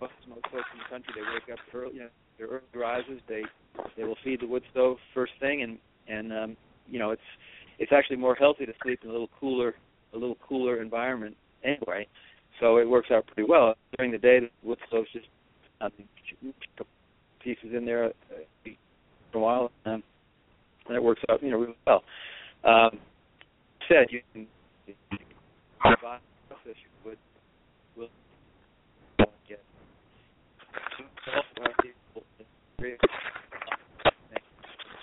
most 0.00 0.12
folks 0.26 0.68
in 0.72 0.78
the 0.78 0.88
country 0.90 1.12
they 1.14 1.22
wake 1.34 1.52
up 1.52 1.58
early 1.74 1.94
you 1.94 2.00
know 2.00 2.08
their 2.38 2.48
early 2.48 2.62
rises 2.74 3.20
they 3.28 3.42
they 3.96 4.04
will 4.04 4.16
feed 4.24 4.40
the 4.40 4.46
wood 4.46 4.62
stove 4.70 4.96
first 5.14 5.32
thing 5.40 5.62
and 5.62 5.78
and 6.08 6.32
um 6.32 6.56
you 6.88 6.98
know 6.98 7.10
it's 7.10 7.22
it's 7.78 7.92
actually 7.92 8.16
more 8.16 8.34
healthy 8.34 8.66
to 8.66 8.72
sleep 8.82 9.00
in 9.02 9.08
a 9.08 9.12
little 9.12 9.30
cooler 9.38 9.74
a 10.12 10.18
little 10.18 10.36
cooler 10.46 10.82
environment 10.82 11.36
anyway. 11.64 12.06
So 12.58 12.78
it 12.78 12.88
works 12.88 13.10
out 13.10 13.26
pretty 13.26 13.48
well. 13.48 13.74
During 13.96 14.12
the 14.12 14.18
day 14.18 14.40
the 14.40 14.50
wood 14.62 14.78
stove's 14.88 15.08
just 15.12 15.26
um, 15.80 15.92
pieces 17.42 17.70
in 17.74 17.84
there 17.86 18.06
uh, 18.06 18.10
for 19.32 19.38
a 19.38 19.40
while 19.40 19.72
um, 19.86 20.02
and 20.86 20.96
it 20.96 21.02
works 21.02 21.22
out 21.30 21.42
you 21.42 21.50
know 21.50 21.58
really 21.58 21.76
well. 21.86 22.02
Um 22.64 22.98
said 23.88 24.06
you 24.10 24.20
can 24.32 24.46
process 25.78 26.20
you 26.64 26.74
would 27.04 27.18
will 27.96 28.08
get 29.48 29.60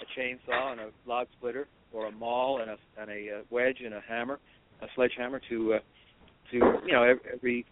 a 0.02 0.20
chainsaw 0.20 0.72
and 0.72 0.82
a 0.82 0.90
log 1.08 1.28
splitter 1.38 1.68
or 1.94 2.08
a 2.08 2.12
maul 2.12 2.62
and 2.62 2.72
a 2.72 2.78
and 3.00 3.10
a 3.10 3.40
uh, 3.40 3.42
wedge 3.50 3.78
and 3.84 3.94
a 3.94 4.02
hammer 4.08 4.40
a 4.82 4.88
sledgehammer 4.96 5.42
to 5.50 5.74
uh, 5.76 5.80
to 6.52 6.58
you 6.86 6.94
know 6.94 7.16
every 7.34 7.66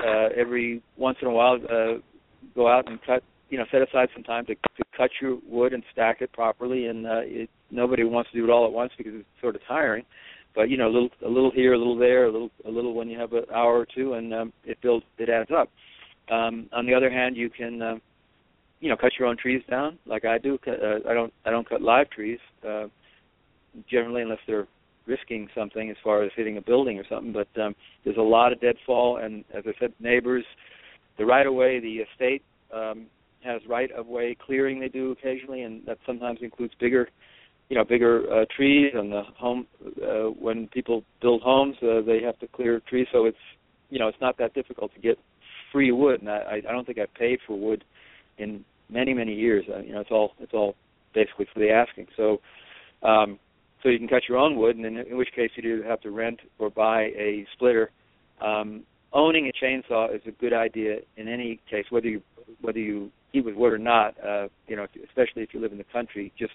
uh 0.00 0.28
every 0.36 0.82
once 0.96 1.18
in 1.22 1.28
a 1.28 1.30
while 1.30 1.54
uh 1.70 1.98
go 2.54 2.68
out 2.68 2.88
and 2.88 2.98
cut 3.04 3.22
you 3.50 3.58
know 3.58 3.64
set 3.70 3.82
aside 3.82 4.08
some 4.14 4.22
time 4.22 4.44
to 4.46 4.54
to 4.54 4.84
cut 4.96 5.10
your 5.20 5.38
wood 5.46 5.72
and 5.72 5.82
stack 5.92 6.20
it 6.20 6.32
properly 6.32 6.86
and 6.86 7.06
uh 7.06 7.20
it 7.22 7.48
nobody 7.70 8.04
wants 8.04 8.30
to 8.30 8.38
do 8.38 8.44
it 8.44 8.50
all 8.50 8.66
at 8.66 8.72
once 8.72 8.92
because 8.96 9.12
it's 9.14 9.28
sort 9.40 9.54
of 9.54 9.60
tiring. 9.66 10.04
But 10.54 10.70
you 10.70 10.78
know 10.78 10.86
a 10.86 10.92
little 10.92 11.10
a 11.24 11.28
little 11.28 11.50
here 11.50 11.74
a 11.74 11.78
little 11.78 11.98
there 11.98 12.26
a 12.26 12.32
little 12.32 12.50
a 12.66 12.70
little 12.70 12.94
when 12.94 13.08
you 13.08 13.18
have 13.18 13.32
an 13.32 13.44
hour 13.54 13.78
or 13.78 13.86
two 13.86 14.14
and 14.14 14.32
um 14.32 14.52
it 14.64 14.78
builds 14.80 15.04
it 15.18 15.28
adds 15.28 15.50
up 15.56 15.68
um 16.30 16.68
on 16.72 16.86
the 16.86 16.94
other 16.94 17.10
hand 17.10 17.36
you 17.36 17.50
can 17.50 17.82
um 17.82 18.00
you 18.80 18.88
know 18.88 18.96
cut 18.96 19.12
your 19.18 19.28
own 19.28 19.36
trees 19.36 19.62
down 19.70 19.98
like 20.06 20.24
I 20.24 20.38
do 20.38 20.58
uh, 20.66 21.08
I 21.08 21.14
don't 21.14 21.32
I 21.44 21.50
don't 21.50 21.68
cut 21.68 21.82
live 21.82 22.10
trees 22.10 22.38
uh 22.66 22.86
generally 23.90 24.22
unless 24.22 24.38
they're 24.46 24.66
risking 25.06 25.48
something 25.54 25.90
as 25.90 25.96
far 26.02 26.22
as 26.24 26.32
hitting 26.34 26.56
a 26.56 26.62
building 26.62 26.98
or 26.98 27.04
something 27.08 27.32
but 27.32 27.48
um 27.60 27.74
there's 28.04 28.16
a 28.16 28.22
lot 28.22 28.52
of 28.52 28.60
deadfall 28.60 29.18
and 29.18 29.44
as 29.54 29.64
I 29.66 29.72
said 29.78 29.92
neighbors 30.00 30.44
the 31.18 31.24
right 31.24 31.46
of 31.46 31.54
way 31.54 31.80
the 31.80 31.98
estate 31.98 32.42
um 32.72 33.06
has 33.44 33.62
right 33.68 33.90
of 33.92 34.06
way 34.06 34.36
clearing 34.44 34.80
they 34.80 34.88
do 34.88 35.12
occasionally 35.12 35.62
and 35.62 35.84
that 35.86 35.98
sometimes 36.06 36.40
includes 36.42 36.74
bigger 36.80 37.08
you 37.68 37.76
know 37.76 37.84
bigger 37.84 38.22
uh, 38.32 38.44
trees 38.54 38.92
and 38.94 39.12
the 39.12 39.22
home 39.38 39.66
uh, 40.02 40.30
when 40.38 40.68
people 40.68 41.02
build 41.20 41.42
homes 41.42 41.76
uh, 41.82 42.00
they 42.04 42.20
have 42.22 42.38
to 42.38 42.46
clear 42.48 42.80
trees 42.88 43.06
so 43.12 43.24
it's 43.24 43.38
you 43.90 43.98
know 43.98 44.08
it's 44.08 44.20
not 44.20 44.36
that 44.38 44.54
difficult 44.54 44.92
to 44.94 45.00
get 45.00 45.18
free 45.76 45.92
wood 45.92 46.22
and 46.22 46.30
I 46.30 46.62
I 46.66 46.72
don't 46.72 46.86
think 46.86 46.98
I've 46.98 47.12
paid 47.12 47.38
for 47.46 47.54
wood 47.54 47.84
in 48.38 48.64
many 48.88 49.12
many 49.12 49.34
years. 49.34 49.66
Uh, 49.68 49.80
you 49.80 49.92
know 49.92 50.00
it's 50.00 50.10
all 50.10 50.32
it's 50.40 50.54
all 50.54 50.74
basically 51.12 51.46
for 51.52 51.60
the 51.60 51.70
asking. 51.70 52.06
So 52.16 52.40
um 53.02 53.38
so 53.82 53.90
you 53.90 53.98
can 53.98 54.08
cut 54.08 54.22
your 54.26 54.38
own 54.38 54.56
wood 54.56 54.76
and 54.76 54.86
in, 54.86 54.96
in 54.96 55.18
which 55.18 55.28
case 55.36 55.50
you 55.54 55.62
do 55.62 55.82
have 55.82 56.00
to 56.00 56.10
rent 56.10 56.40
or 56.58 56.70
buy 56.70 57.02
a 57.26 57.46
splitter. 57.52 57.90
Um 58.40 58.84
owning 59.12 59.50
a 59.50 59.64
chainsaw 59.64 60.14
is 60.14 60.22
a 60.26 60.30
good 60.30 60.54
idea 60.54 61.00
in 61.18 61.28
any 61.28 61.60
case 61.70 61.84
whether 61.90 62.08
you 62.08 62.22
whether 62.62 62.78
you 62.78 63.10
heat 63.32 63.44
with 63.44 63.54
wood 63.54 63.74
or 63.74 63.78
not 63.78 64.14
uh 64.24 64.48
you 64.68 64.76
know 64.76 64.86
especially 65.04 65.42
if 65.42 65.52
you 65.52 65.60
live 65.60 65.72
in 65.72 65.78
the 65.78 65.92
country 65.92 66.32
just 66.38 66.54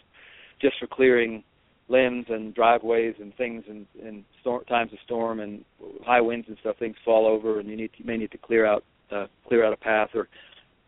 just 0.59 0.79
for 0.79 0.87
clearing 0.87 1.43
limbs 1.89 2.25
and 2.29 2.55
driveways 2.55 3.13
and 3.19 3.35
things 3.35 3.63
and 3.69 3.85
in 4.01 4.23
times 4.67 4.91
of 4.93 4.99
storm 5.05 5.39
and 5.41 5.63
high 6.03 6.21
winds 6.21 6.47
and 6.47 6.57
stuff 6.61 6.75
things 6.79 6.95
fall 7.05 7.27
over 7.27 7.59
and 7.59 7.69
you 7.69 7.77
need 7.77 7.91
to, 7.93 7.99
you 7.99 8.05
may 8.05 8.17
need 8.17 8.31
to 8.31 8.37
clear 8.39 8.65
out 8.65 8.83
uh 9.11 9.27
clear 9.47 9.65
out 9.65 9.73
a 9.73 9.77
path 9.77 10.09
or 10.13 10.27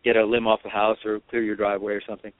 get 0.04 0.16
a 0.16 0.24
limb 0.24 0.46
off 0.46 0.60
the 0.62 0.70
house 0.70 0.98
or 1.04 1.20
clear 1.30 1.42
your 1.42 1.56
driveway 1.56 1.94
or 1.94 2.02
something. 2.08 2.32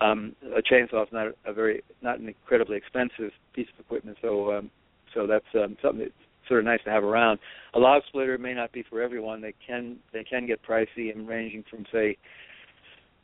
Um 0.00 0.34
a 0.56 0.62
chainsaw 0.62 1.02
is 1.02 1.12
not 1.12 1.28
a 1.44 1.52
very 1.52 1.82
not 2.02 2.18
an 2.18 2.28
incredibly 2.28 2.76
expensive 2.76 3.30
piece 3.54 3.68
of 3.74 3.80
equipment 3.84 4.18
so 4.22 4.52
um 4.52 4.70
so 5.14 5.26
that's 5.26 5.44
um 5.54 5.76
something 5.82 6.00
that's 6.00 6.12
sort 6.48 6.60
of 6.60 6.66
nice 6.66 6.82
to 6.84 6.90
have 6.90 7.04
around. 7.04 7.38
A 7.74 7.78
log 7.78 8.02
splitter 8.08 8.38
may 8.38 8.54
not 8.54 8.72
be 8.72 8.84
for 8.88 9.02
everyone. 9.02 9.40
They 9.40 9.54
can 9.66 9.96
they 10.12 10.24
can 10.24 10.46
get 10.46 10.62
pricey 10.62 11.14
and 11.14 11.26
ranging 11.28 11.64
from 11.70 11.84
say 11.92 12.16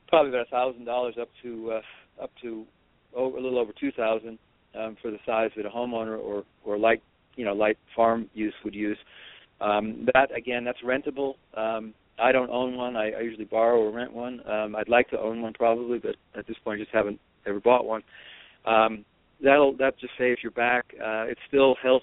probably 0.09 0.31
about 0.31 0.46
a 0.46 0.51
thousand 0.51 0.85
dollars 0.85 1.14
up 1.20 1.29
to 1.42 1.72
uh 1.72 2.22
up 2.22 2.31
to 2.42 2.64
over, 3.14 3.37
a 3.37 3.40
little 3.40 3.59
over 3.59 3.72
two 3.79 3.92
thousand 3.92 4.38
um 4.79 4.96
for 5.01 5.11
the 5.11 5.18
size 5.27 5.51
that 5.57 5.66
a 5.66 5.70
homeowner 5.70 6.18
or 6.18 6.44
or 6.64 6.79
light 6.79 7.03
you 7.37 7.44
know 7.44 7.53
light 7.53 7.79
farm 7.94 8.29
use 8.35 8.55
would 8.64 8.75
use. 8.75 8.98
Um 9.61 10.07
that 10.14 10.35
again 10.37 10.64
that's 10.64 10.81
rentable. 10.85 11.35
Um 11.57 11.94
I 12.23 12.33
don't 12.33 12.51
own 12.51 12.77
one. 12.77 12.97
I, 12.97 13.11
I 13.11 13.21
usually 13.21 13.45
borrow 13.45 13.81
or 13.81 13.91
rent 13.91 14.13
one. 14.13 14.47
Um, 14.49 14.77
I'd 14.77 14.89
like 14.89 15.11
to 15.11 15.21
own 15.21 15.43
one 15.43 15.53
probably, 15.53 15.99
but 15.99 16.15
at 16.39 16.47
this 16.47 16.57
point, 16.65 16.81
I 16.81 16.85
just 16.85 16.95
haven't 16.95 17.21
ever 17.47 17.61
bought 17.61 17.85
one. 17.85 18.03
Um, 18.65 19.05
that'll 19.43 19.77
that 19.79 19.99
just 19.99 20.13
saves 20.17 20.39
your 20.43 20.53
back. 20.53 20.87
Uh, 20.95 21.25
it's 21.25 21.41
still 21.49 21.75
health 21.83 22.03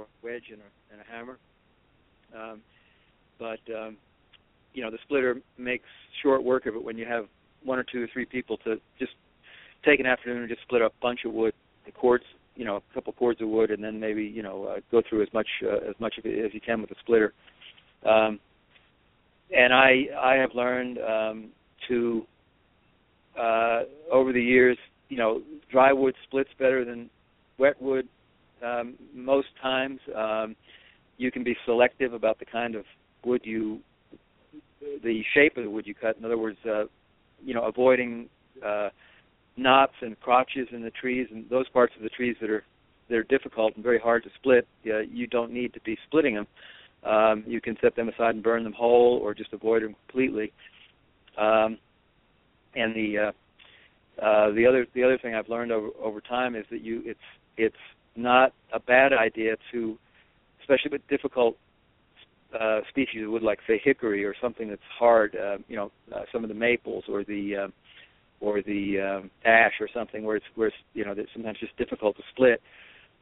or 0.00 0.06
wedge 0.22 0.44
and 0.50 0.60
a, 0.60 0.92
and 0.92 1.00
a 1.00 1.12
hammer. 1.12 1.38
Um, 2.34 2.60
but 3.38 3.60
um, 3.74 3.96
you 4.74 4.82
know 4.82 4.90
the 4.90 4.98
splitter 5.04 5.36
makes 5.58 5.84
short 6.22 6.42
work 6.42 6.66
of 6.66 6.74
it 6.74 6.82
when 6.82 6.96
you 6.96 7.06
have 7.06 7.26
one 7.64 7.78
or 7.78 7.84
two 7.84 8.02
or 8.02 8.08
three 8.12 8.24
people 8.24 8.56
to 8.58 8.76
just 8.98 9.12
take 9.84 10.00
an 10.00 10.06
afternoon 10.06 10.38
and 10.42 10.48
just 10.48 10.62
split 10.62 10.82
up 10.82 10.92
a 10.92 11.02
bunch 11.02 11.20
of 11.24 11.32
wood, 11.32 11.54
the 11.86 11.92
cords 11.92 12.24
you 12.56 12.64
know 12.64 12.76
a 12.76 12.94
couple 12.94 13.12
cords 13.12 13.40
of 13.40 13.48
wood 13.48 13.70
and 13.70 13.82
then 13.82 13.98
maybe 13.98 14.24
you 14.24 14.42
know 14.42 14.64
uh, 14.64 14.80
go 14.90 15.02
through 15.08 15.22
as 15.22 15.28
much 15.32 15.48
uh, 15.64 15.88
as 15.88 15.94
much 15.98 16.14
as 16.18 16.24
you 16.52 16.60
can 16.60 16.80
with 16.80 16.90
a 16.90 16.94
splitter. 17.00 17.32
Um 18.04 18.38
and 19.52 19.72
i 19.72 20.04
i 20.20 20.34
have 20.34 20.50
learned 20.54 20.98
um 20.98 21.48
to 21.88 22.24
uh 23.38 23.82
over 24.12 24.32
the 24.32 24.42
years 24.42 24.76
you 25.08 25.16
know 25.16 25.42
dry 25.70 25.92
wood 25.92 26.14
splits 26.24 26.50
better 26.58 26.84
than 26.84 27.10
wet 27.58 27.80
wood 27.80 28.08
um 28.64 28.94
most 29.14 29.48
times. 29.60 30.00
Um 30.16 30.56
you 31.18 31.30
can 31.30 31.44
be 31.44 31.54
selective 31.66 32.14
about 32.14 32.38
the 32.38 32.46
kind 32.46 32.74
of 32.74 32.84
wood 33.24 33.42
you 33.44 33.80
the 35.02 35.22
shape 35.34 35.56
of 35.58 35.64
the 35.64 35.70
wood 35.70 35.86
you 35.86 35.94
cut. 35.94 36.16
In 36.16 36.24
other 36.24 36.38
words 36.38 36.58
uh 36.68 36.84
you 37.44 37.54
know 37.54 37.64
avoiding 37.64 38.28
uh 38.64 38.90
knots 39.62 39.96
and 40.04 40.12
crotches 40.20 40.68
in 40.72 40.82
the 40.82 40.94
trees 41.02 41.26
and 41.32 41.40
those 41.50 41.68
parts 41.76 41.92
of 41.96 42.02
the 42.02 42.14
trees 42.18 42.36
that 42.40 42.50
are 42.50 42.64
that 43.08 43.16
are 43.16 43.28
difficult 43.36 43.70
and 43.74 43.82
very 43.90 44.00
hard 44.08 44.22
to 44.26 44.30
split 44.38 44.64
uh, 44.86 44.98
you 45.20 45.26
don't 45.36 45.52
need 45.52 45.70
to 45.76 45.80
be 45.90 45.96
splitting 46.06 46.34
them 46.38 46.46
Um, 47.14 47.44
you 47.46 47.60
can 47.66 47.76
set 47.82 47.94
them 47.96 48.08
aside 48.08 48.34
and 48.36 48.42
burn 48.42 48.62
them 48.64 48.74
whole, 48.74 49.18
or 49.24 49.34
just 49.34 49.52
avoid 49.54 49.82
them 49.82 49.94
completely. 50.02 50.48
Um, 51.38 51.70
and 52.74 52.94
the 52.94 53.08
uh, 53.18 53.32
uh, 54.26 54.52
the 54.52 54.66
other 54.68 54.82
the 54.96 55.02
other 55.06 55.18
thing 55.22 55.34
I've 55.34 55.48
learned 55.48 55.72
over 55.72 55.88
over 56.08 56.20
time 56.20 56.52
is 56.60 56.66
that 56.70 56.82
you 56.82 57.02
it's 57.06 57.28
it's 57.56 57.84
not 58.16 58.52
a 58.72 58.80
bad 58.94 59.10
idea 59.12 59.56
to, 59.72 59.78
especially 60.60 60.90
with 60.92 61.02
difficult 61.08 61.54
uh, 62.60 62.80
species 62.90 63.24
of 63.24 63.30
wood 63.30 63.42
like 63.42 63.60
say 63.66 63.80
hickory 63.82 64.22
or 64.24 64.34
something 64.40 64.68
that's 64.68 64.90
hard, 64.98 65.36
uh, 65.36 65.58
you 65.68 65.76
know, 65.76 65.90
uh, 66.14 66.24
some 66.32 66.42
of 66.44 66.48
the 66.48 66.60
maples 66.68 67.04
or 67.08 67.24
the 67.24 67.44
uh, 67.56 67.68
or 68.40 68.62
the 68.62 69.00
um, 69.00 69.30
ash 69.44 69.74
or 69.80 69.88
something 69.92 70.24
where 70.24 70.36
it's 70.36 70.46
where 70.54 70.68
it's 70.68 70.76
you 70.94 71.04
know 71.04 71.14
that's 71.14 71.28
sometimes 71.32 71.58
just 71.58 71.76
difficult 71.76 72.16
to 72.16 72.22
split, 72.32 72.60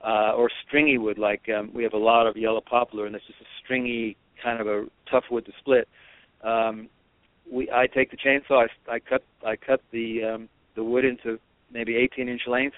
uh, 0.07 0.33
or 0.37 0.49
stringy 0.67 0.99
wood 0.99 1.19
like 1.19 1.49
um, 1.57 1.71
we 1.75 1.83
have 1.83 1.93
a 1.93 1.99
lot 1.99 2.27
of 2.27 2.37
yellow 2.37 2.61
poplar 2.61 3.07
and 3.07 3.15
it's 3.15 3.27
just 3.27 3.41
a 3.41 3.51
stringy 3.65 4.17
kind 4.43 4.61
of 4.61 4.67
a 4.67 4.87
tough 5.11 5.25
wood 5.31 5.45
to 5.47 5.53
split. 5.59 5.89
Um, 6.43 6.89
we 7.51 7.71
I 7.71 7.87
take 7.87 8.11
the 8.11 8.17
chainsaw, 8.17 8.67
I, 8.89 8.95
I 8.95 8.99
cut 9.01 9.25
I 9.47 9.57
cut 9.57 9.81
the 9.93 10.25
um, 10.25 10.49
the 10.77 10.85
wood 10.85 11.05
into 11.05 11.39
maybe 11.73 11.97
18 11.97 12.29
inch 12.29 12.43
lengths, 12.47 12.77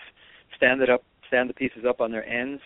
stand 0.56 0.80
it 0.80 0.90
up, 0.90 1.02
stand 1.28 1.48
the 1.50 1.54
pieces 1.54 1.84
up 1.88 2.00
on 2.00 2.10
their 2.10 2.26
ends, 2.26 2.62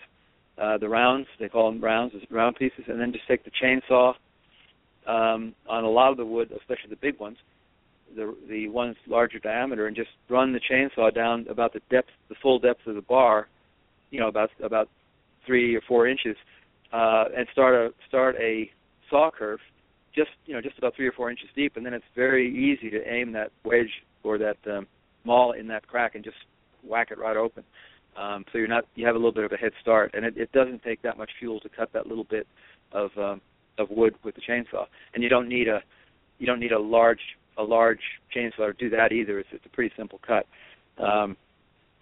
uh, 0.57 0.77
the 0.77 0.87
rounds 0.87 1.27
they 1.39 1.49
call 1.49 1.71
them 1.71 1.81
rounds, 1.81 2.13
round 2.29 2.55
pieces, 2.55 2.85
and 2.87 2.99
then 2.99 3.11
just 3.11 3.27
take 3.27 3.43
the 3.43 3.51
chainsaw 3.51 4.13
um, 5.07 5.53
on 5.67 5.83
a 5.83 5.89
lot 5.89 6.11
of 6.11 6.17
the 6.17 6.25
wood, 6.25 6.51
especially 6.57 6.89
the 6.89 6.95
big 6.95 7.19
ones, 7.19 7.37
the 8.15 8.35
the 8.49 8.67
ones 8.67 8.95
larger 9.07 9.39
diameter, 9.39 9.87
and 9.87 9.95
just 9.95 10.09
run 10.29 10.53
the 10.53 10.59
chainsaw 10.59 11.13
down 11.13 11.45
about 11.49 11.73
the 11.73 11.81
depth, 11.89 12.09
the 12.29 12.35
full 12.41 12.59
depth 12.59 12.85
of 12.87 12.95
the 12.95 13.01
bar, 13.01 13.47
you 14.11 14.19
know, 14.19 14.27
about 14.27 14.49
about 14.63 14.89
three 15.45 15.75
or 15.75 15.81
four 15.87 16.07
inches, 16.07 16.35
uh, 16.93 17.25
and 17.35 17.47
start 17.51 17.75
a 17.75 17.93
start 18.07 18.35
a 18.39 18.69
saw 19.09 19.29
curve, 19.31 19.59
just 20.15 20.31
you 20.45 20.53
know 20.53 20.61
just 20.61 20.77
about 20.77 20.95
three 20.95 21.07
or 21.07 21.11
four 21.11 21.29
inches 21.29 21.47
deep, 21.55 21.77
and 21.77 21.85
then 21.85 21.93
it's 21.93 22.05
very 22.15 22.49
easy 22.49 22.89
to 22.89 23.07
aim 23.11 23.31
that 23.33 23.51
wedge 23.63 23.91
or 24.23 24.37
that 24.37 24.57
um, 24.67 24.87
maul 25.23 25.51
in 25.53 25.67
that 25.67 25.87
crack 25.87 26.15
and 26.15 26.23
just 26.23 26.37
whack 26.83 27.09
it 27.11 27.17
right 27.17 27.37
open. 27.37 27.63
Um, 28.17 28.45
so 28.51 28.57
you're 28.57 28.67
not 28.67 28.85
you 28.95 29.05
have 29.05 29.15
a 29.15 29.17
little 29.17 29.33
bit 29.33 29.43
of 29.43 29.51
a 29.51 29.57
head 29.57 29.73
start, 29.81 30.11
and 30.13 30.25
it, 30.25 30.37
it 30.37 30.51
doesn't 30.51 30.83
take 30.83 31.01
that 31.01 31.17
much 31.17 31.31
fuel 31.39 31.59
to 31.61 31.69
cut 31.69 31.91
that 31.93 32.07
little 32.07 32.23
bit 32.23 32.47
of 32.91 33.11
um, 33.17 33.41
of 33.77 33.89
wood 33.89 34.15
with 34.23 34.35
the 34.35 34.41
chainsaw, 34.41 34.85
and 35.13 35.21
you 35.21 35.29
don't 35.29 35.49
need 35.49 35.67
a 35.67 35.81
you 36.39 36.45
don't 36.47 36.59
need 36.59 36.71
a 36.71 36.79
large 36.79 37.19
a 37.57 37.63
large 37.63 37.99
chainsaw 38.35 38.67
to 38.67 38.73
do 38.73 38.89
that 38.89 39.11
either. 39.11 39.39
It's, 39.39 39.49
it's 39.51 39.65
a 39.65 39.69
pretty 39.69 39.93
simple 39.97 40.19
cut. 40.25 40.45
Um, 41.03 41.37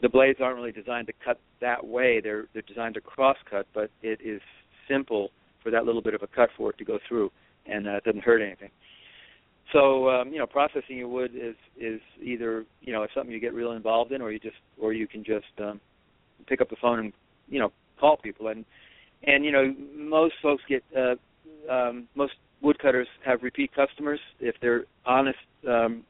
the 0.01 0.09
blades 0.09 0.39
aren't 0.41 0.57
really 0.57 0.71
designed 0.71 1.07
to 1.07 1.13
cut 1.23 1.39
that 1.61 1.85
way. 1.85 2.19
They're 2.21 2.45
they're 2.53 2.61
designed 2.63 2.95
to 2.95 3.01
cross 3.01 3.37
cut, 3.49 3.65
but 3.73 3.89
it 4.01 4.19
is 4.23 4.41
simple 4.87 5.29
for 5.63 5.71
that 5.71 5.85
little 5.85 6.01
bit 6.01 6.13
of 6.13 6.21
a 6.21 6.27
cut 6.27 6.49
for 6.57 6.71
it 6.71 6.77
to 6.77 6.85
go 6.85 6.99
through, 7.07 7.31
and 7.65 7.87
uh, 7.87 7.91
it 7.91 8.03
doesn't 8.03 8.23
hurt 8.23 8.41
anything. 8.41 8.69
So 9.71 10.09
um, 10.09 10.31
you 10.31 10.39
know, 10.39 10.45
processing 10.45 10.97
your 10.97 11.07
wood 11.07 11.31
is 11.33 11.55
is 11.79 12.01
either 12.21 12.65
you 12.81 12.91
know 12.91 13.07
something 13.15 13.31
you 13.31 13.39
get 13.39 13.53
real 13.53 13.71
involved 13.71 14.11
in, 14.11 14.21
or 14.21 14.31
you 14.31 14.39
just 14.39 14.57
or 14.79 14.93
you 14.93 15.07
can 15.07 15.23
just 15.23 15.45
um, 15.59 15.79
pick 16.47 16.59
up 16.59 16.69
the 16.69 16.75
phone 16.81 16.99
and 16.99 17.13
you 17.47 17.59
know 17.59 17.71
call 17.99 18.17
people 18.17 18.49
and 18.49 18.65
and 19.23 19.45
you 19.45 19.51
know 19.51 19.73
most 19.95 20.35
folks 20.41 20.63
get 20.67 20.83
uh, 20.97 21.15
um, 21.71 22.07
most 22.15 22.33
woodcutters 22.63 23.07
have 23.25 23.43
repeat 23.43 23.71
customers 23.75 24.19
if 24.39 24.55
they're 24.61 24.85
honest, 25.05 25.37
um, 25.67 26.03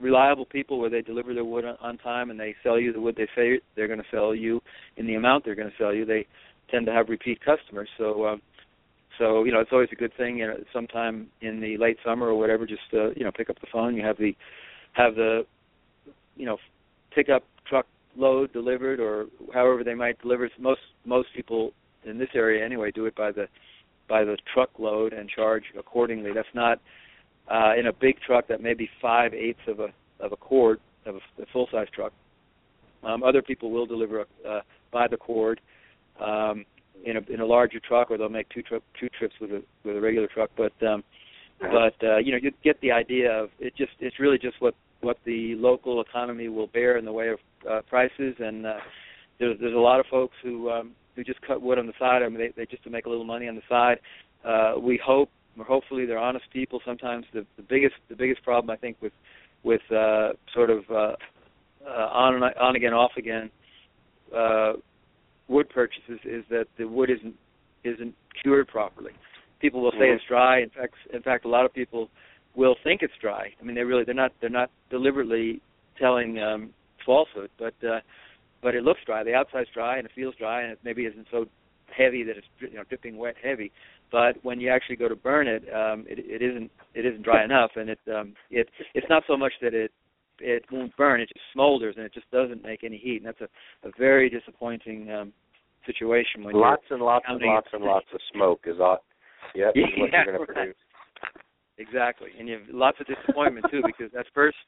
reliable 0.00 0.46
people 0.46 0.78
where 0.78 0.88
they 0.88 1.02
deliver 1.02 1.34
their 1.34 1.44
wood 1.44 1.64
on, 1.80 1.98
time 1.98 2.30
and 2.30 2.40
they 2.40 2.54
sell 2.62 2.78
you 2.80 2.92
the 2.92 3.00
wood 3.00 3.14
they 3.16 3.28
say 3.36 3.60
they're 3.76 3.86
going 3.88 3.98
to 3.98 4.04
sell 4.10 4.34
you 4.34 4.60
in 4.96 5.06
the 5.06 5.14
amount 5.14 5.44
they're 5.44 5.54
going 5.54 5.70
to 5.70 5.76
sell 5.76 5.92
you. 5.92 6.06
They 6.06 6.26
tend 6.70 6.86
to 6.86 6.92
have 6.92 7.08
repeat 7.08 7.40
customers. 7.44 7.88
So 7.98 8.26
um, 8.26 8.42
so 9.18 9.44
you 9.44 9.52
know 9.52 9.60
it's 9.60 9.72
always 9.72 9.90
a 9.92 9.96
good 9.96 10.12
thing. 10.16 10.38
You 10.38 10.46
know, 10.46 10.56
sometime 10.72 11.26
in 11.42 11.60
the 11.60 11.76
late 11.76 11.98
summer 12.04 12.28
or 12.28 12.38
whatever, 12.38 12.66
just 12.66 12.80
uh, 12.94 13.10
you 13.10 13.24
know 13.24 13.30
pick 13.30 13.50
up 13.50 13.60
the 13.60 13.66
phone. 13.70 13.94
You 13.94 14.04
have 14.04 14.16
the 14.16 14.34
have 14.92 15.14
the 15.14 15.42
you 16.36 16.46
know 16.46 16.56
pickup 17.14 17.44
truck 17.68 17.86
load 18.16 18.52
delivered 18.52 19.00
or 19.00 19.26
however 19.52 19.84
they 19.84 19.94
might 19.94 20.20
deliver. 20.22 20.48
Most 20.58 20.80
most 21.04 21.28
people 21.36 21.72
in 22.04 22.18
this 22.18 22.30
area 22.34 22.64
anyway 22.64 22.90
do 22.90 23.04
it 23.06 23.14
by 23.14 23.30
the 23.30 23.46
by 24.10 24.24
the 24.24 24.36
truckload 24.52 25.14
and 25.14 25.30
charge 25.30 25.62
accordingly. 25.78 26.32
That's 26.34 26.48
not 26.52 26.80
uh, 27.50 27.78
in 27.78 27.86
a 27.86 27.92
big 27.92 28.16
truck 28.26 28.48
that 28.48 28.60
may 28.60 28.74
be 28.74 28.90
five 29.00 29.32
eighths 29.32 29.60
of 29.68 29.80
a 29.80 29.88
of 30.18 30.32
a 30.32 30.36
cord 30.36 30.80
of 31.06 31.14
a, 31.14 31.42
a 31.42 31.46
full 31.52 31.68
size 31.72 31.86
truck. 31.94 32.12
Um, 33.02 33.22
other 33.22 33.40
people 33.40 33.70
will 33.70 33.86
deliver 33.86 34.26
uh, 34.46 34.60
by 34.92 35.08
the 35.08 35.16
cord 35.16 35.60
um, 36.20 36.66
in 37.04 37.16
a 37.16 37.20
in 37.32 37.40
a 37.40 37.46
larger 37.46 37.80
truck, 37.80 38.10
or 38.10 38.18
they'll 38.18 38.28
make 38.28 38.48
two 38.50 38.62
tri- 38.62 38.80
two 38.98 39.08
trips 39.18 39.34
with 39.40 39.50
a 39.52 39.62
with 39.84 39.96
a 39.96 40.00
regular 40.00 40.26
truck. 40.26 40.50
But 40.56 40.72
um, 40.86 41.02
but 41.60 41.94
uh, 42.02 42.18
you 42.18 42.32
know 42.32 42.38
you 42.42 42.50
get 42.62 42.80
the 42.80 42.92
idea 42.92 43.32
of 43.32 43.50
it. 43.60 43.74
Just 43.76 43.92
it's 44.00 44.18
really 44.18 44.38
just 44.38 44.60
what 44.60 44.74
what 45.00 45.18
the 45.24 45.54
local 45.54 46.00
economy 46.00 46.48
will 46.48 46.66
bear 46.66 46.98
in 46.98 47.04
the 47.04 47.12
way 47.12 47.28
of 47.28 47.38
uh, 47.70 47.80
prices, 47.88 48.34
and 48.38 48.66
uh, 48.66 48.74
there's 49.38 49.58
there's 49.60 49.74
a 49.74 49.78
lot 49.78 50.00
of 50.00 50.06
folks 50.10 50.34
who 50.42 50.70
um, 50.70 50.92
who 51.16 51.24
just 51.24 51.40
cut 51.42 51.60
wood 51.60 51.78
on 51.78 51.86
the 51.86 51.92
side. 51.98 52.22
I 52.22 52.28
mean, 52.28 52.38
they, 52.38 52.52
they 52.56 52.66
just 52.66 52.82
to 52.84 52.90
make 52.90 53.06
a 53.06 53.08
little 53.08 53.24
money 53.24 53.48
on 53.48 53.56
the 53.56 53.62
side. 53.68 53.98
Uh, 54.44 54.78
we 54.80 55.00
hope, 55.04 55.28
or 55.58 55.64
hopefully, 55.64 56.06
they're 56.06 56.18
honest 56.18 56.44
people. 56.52 56.80
Sometimes 56.84 57.24
the 57.32 57.46
the 57.56 57.62
biggest 57.62 57.94
the 58.08 58.16
biggest 58.16 58.42
problem 58.42 58.70
I 58.70 58.76
think 58.76 58.96
with 59.00 59.12
with 59.62 59.82
uh, 59.90 60.30
sort 60.54 60.70
of 60.70 60.84
uh, 60.90 61.14
uh, 61.86 62.08
on 62.12 62.42
on 62.42 62.76
again 62.76 62.94
off 62.94 63.12
again 63.16 63.50
uh, 64.34 64.74
wood 65.48 65.68
purchases 65.68 66.20
is 66.24 66.44
that 66.50 66.66
the 66.78 66.86
wood 66.86 67.10
isn't 67.10 67.34
isn't 67.84 68.14
cured 68.42 68.68
properly. 68.68 69.12
People 69.60 69.82
will 69.82 69.92
say 69.92 70.08
Mhm. 70.08 70.14
it's 70.16 70.24
dry. 70.24 70.60
In 70.60 70.70
fact, 70.70 70.94
in 71.12 71.22
fact, 71.22 71.44
a 71.44 71.48
lot 71.48 71.64
of 71.64 71.72
people 71.72 72.08
will 72.54 72.76
think 72.82 73.02
it's 73.02 73.16
dry. 73.20 73.52
I 73.60 73.64
mean, 73.64 73.74
they 73.74 73.84
really 73.84 74.04
they're 74.04 74.14
not 74.14 74.32
they're 74.40 74.50
not 74.50 74.70
deliberately 74.90 75.60
telling 75.98 76.38
um, 76.40 76.72
falsehood, 77.04 77.50
but 77.58 77.74
uh, 77.84 78.00
but 78.62 78.74
it 78.74 78.82
looks 78.82 79.00
dry. 79.06 79.24
The 79.24 79.34
outside's 79.34 79.70
dry 79.72 79.98
and 79.98 80.06
it 80.06 80.12
feels 80.14 80.34
dry, 80.36 80.62
and 80.62 80.72
it 80.72 80.78
maybe 80.84 81.04
isn't 81.04 81.26
so 81.30 81.46
heavy 81.96 82.22
that 82.22 82.36
it's 82.36 82.46
you 82.60 82.74
know 82.74 82.84
dripping 82.88 83.16
wet 83.16 83.34
heavy. 83.42 83.72
But 84.12 84.42
when 84.42 84.60
you 84.60 84.70
actually 84.70 84.96
go 84.96 85.08
to 85.08 85.16
burn 85.16 85.46
it, 85.46 85.62
um, 85.74 86.04
it, 86.08 86.18
it 86.18 86.42
isn't 86.42 86.70
it 86.94 87.06
isn't 87.06 87.22
dry 87.22 87.44
enough, 87.44 87.70
and 87.76 87.90
it 87.90 87.98
um, 88.14 88.34
it 88.50 88.68
it's 88.94 89.06
not 89.08 89.22
so 89.26 89.36
much 89.36 89.52
that 89.62 89.74
it 89.74 89.92
it 90.38 90.64
won't 90.70 90.96
burn; 90.96 91.20
it 91.20 91.28
just 91.28 91.44
smolders 91.56 91.96
and 91.96 92.04
it 92.04 92.14
just 92.14 92.30
doesn't 92.30 92.62
make 92.62 92.84
any 92.84 92.96
heat, 92.96 93.18
and 93.18 93.26
that's 93.26 93.40
a, 93.40 93.88
a 93.88 93.90
very 93.98 94.30
disappointing 94.30 95.10
um, 95.10 95.32
situation 95.86 96.44
when 96.44 96.54
lots 96.54 96.84
and 96.90 97.02
lots 97.02 97.24
and 97.28 97.40
lots 97.42 97.68
and 97.72 97.84
lots 97.84 98.06
of 98.12 98.20
smoke 98.32 98.60
is 98.66 98.76
all. 98.80 99.04
Yep, 99.54 99.72
is 99.74 99.84
what 99.96 100.10
Yeah, 100.12 100.22
you're 100.24 100.36
going 100.36 100.46
to 100.46 100.52
right. 100.52 100.54
produce. 100.54 100.76
Exactly, 101.78 102.28
and 102.38 102.48
you 102.48 102.58
have 102.58 102.68
lots 102.70 102.98
of 103.00 103.06
disappointment 103.06 103.66
too 103.70 103.82
because 103.84 104.12
that 104.12 104.26
first 104.34 104.58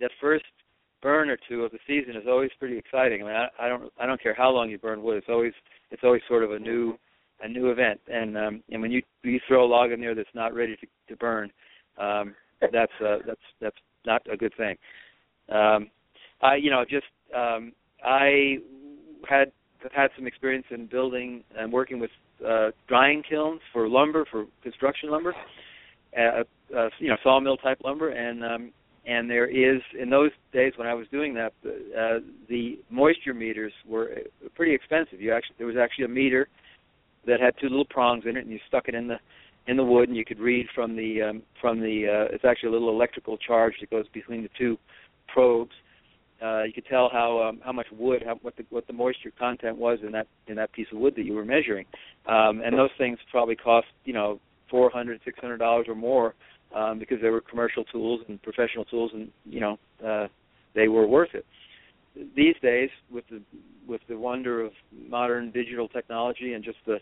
that 0.00 0.10
first 0.20 0.44
burn 1.02 1.30
or 1.30 1.38
two 1.48 1.64
of 1.64 1.72
the 1.72 1.78
season 1.86 2.16
is 2.16 2.26
always 2.28 2.50
pretty 2.58 2.76
exciting. 2.76 3.22
I 3.22 3.26
mean, 3.26 3.34
I, 3.34 3.66
I 3.66 3.68
don't 3.68 3.92
I 4.00 4.06
don't 4.06 4.22
care 4.22 4.34
how 4.34 4.50
long 4.50 4.70
you 4.70 4.78
burn 4.78 5.02
wood. 5.02 5.18
It's 5.18 5.28
always 5.28 5.52
it's 5.90 6.02
always 6.04 6.22
sort 6.28 6.44
of 6.44 6.52
a 6.52 6.58
new 6.58 6.94
a 7.42 7.48
new 7.48 7.70
event, 7.70 8.00
and 8.08 8.36
um, 8.36 8.62
and 8.70 8.82
when 8.82 8.90
you 8.90 9.02
you 9.22 9.40
throw 9.46 9.64
a 9.64 9.66
log 9.66 9.92
in 9.92 10.00
there 10.00 10.14
that's 10.14 10.28
not 10.34 10.54
ready 10.54 10.76
to, 10.76 10.86
to 11.08 11.16
burn, 11.16 11.50
um, 11.98 12.34
that's 12.60 12.92
uh, 13.04 13.18
that's 13.26 13.40
that's 13.60 13.76
not 14.06 14.22
a 14.30 14.36
good 14.36 14.52
thing. 14.56 14.76
Um, 15.48 15.90
I 16.42 16.56
you 16.56 16.70
know 16.70 16.84
just 16.88 17.06
um, 17.34 17.72
I 18.04 18.58
had 19.28 19.52
had 19.92 20.10
some 20.16 20.26
experience 20.26 20.66
in 20.70 20.86
building 20.86 21.42
and 21.56 21.72
working 21.72 21.98
with 21.98 22.10
uh, 22.46 22.70
drying 22.88 23.22
kilns 23.28 23.60
for 23.72 23.88
lumber 23.88 24.26
for 24.30 24.44
construction 24.62 25.10
lumber 25.10 25.34
uh, 26.16 26.42
uh, 26.76 26.88
you 26.98 27.08
know 27.08 27.16
sawmill 27.22 27.56
type 27.56 27.78
lumber, 27.84 28.10
and 28.10 28.44
um, 28.44 28.72
and 29.10 29.28
there 29.28 29.46
is 29.46 29.82
in 30.00 30.08
those 30.08 30.30
days 30.52 30.72
when 30.76 30.86
I 30.86 30.94
was 30.94 31.06
doing 31.10 31.34
that, 31.34 31.52
uh, 31.66 32.20
the 32.48 32.78
moisture 32.90 33.34
meters 33.34 33.72
were 33.84 34.12
uh, 34.12 34.48
pretty 34.54 34.72
expensive. 34.72 35.20
You 35.20 35.34
actually 35.34 35.56
there 35.58 35.66
was 35.66 35.76
actually 35.76 36.04
a 36.04 36.08
meter 36.08 36.48
that 37.26 37.40
had 37.40 37.54
two 37.60 37.68
little 37.68 37.84
prongs 37.84 38.24
in 38.24 38.36
it, 38.36 38.44
and 38.44 38.50
you 38.50 38.60
stuck 38.68 38.86
it 38.86 38.94
in 38.94 39.08
the 39.08 39.16
in 39.66 39.76
the 39.76 39.84
wood, 39.84 40.08
and 40.08 40.16
you 40.16 40.24
could 40.24 40.38
read 40.38 40.66
from 40.76 40.94
the 40.94 41.22
um, 41.22 41.42
from 41.60 41.80
the 41.80 42.06
uh, 42.06 42.34
it's 42.34 42.44
actually 42.44 42.68
a 42.68 42.72
little 42.72 42.90
electrical 42.90 43.36
charge 43.36 43.74
that 43.80 43.90
goes 43.90 44.06
between 44.14 44.42
the 44.42 44.50
two 44.56 44.78
probes. 45.26 45.74
Uh, 46.40 46.62
you 46.62 46.72
could 46.72 46.86
tell 46.86 47.10
how 47.12 47.42
um, 47.42 47.60
how 47.64 47.72
much 47.72 47.86
wood, 47.92 48.22
how, 48.24 48.36
what 48.42 48.56
the 48.56 48.64
what 48.70 48.86
the 48.86 48.92
moisture 48.92 49.32
content 49.36 49.76
was 49.76 49.98
in 50.06 50.12
that 50.12 50.28
in 50.46 50.54
that 50.54 50.72
piece 50.72 50.86
of 50.92 50.98
wood 50.98 51.14
that 51.16 51.24
you 51.24 51.34
were 51.34 51.44
measuring, 51.44 51.84
um, 52.26 52.62
and 52.64 52.78
those 52.78 52.90
things 52.96 53.18
probably 53.32 53.56
cost 53.56 53.88
you 54.04 54.12
know 54.12 54.38
four 54.70 54.88
hundred, 54.88 55.20
six 55.24 55.36
hundred 55.40 55.58
dollars 55.58 55.86
or 55.88 55.96
more 55.96 56.34
um, 56.74 56.98
because 56.98 57.18
they 57.20 57.28
were 57.28 57.40
commercial 57.40 57.84
tools 57.84 58.20
and 58.28 58.42
professional 58.42 58.84
tools, 58.84 59.10
and 59.14 59.30
you 59.44 59.60
know 59.60 59.78
uh, 60.06 60.26
they 60.74 60.88
were 60.88 61.06
worth 61.06 61.34
it. 61.34 61.44
These 62.34 62.56
days, 62.62 62.90
with 63.10 63.24
the 63.30 63.40
with 63.86 64.00
the 64.08 64.16
wonder 64.16 64.62
of 64.62 64.72
modern 65.08 65.50
digital 65.50 65.88
technology 65.88 66.54
and 66.54 66.64
just 66.64 66.78
the 66.86 66.98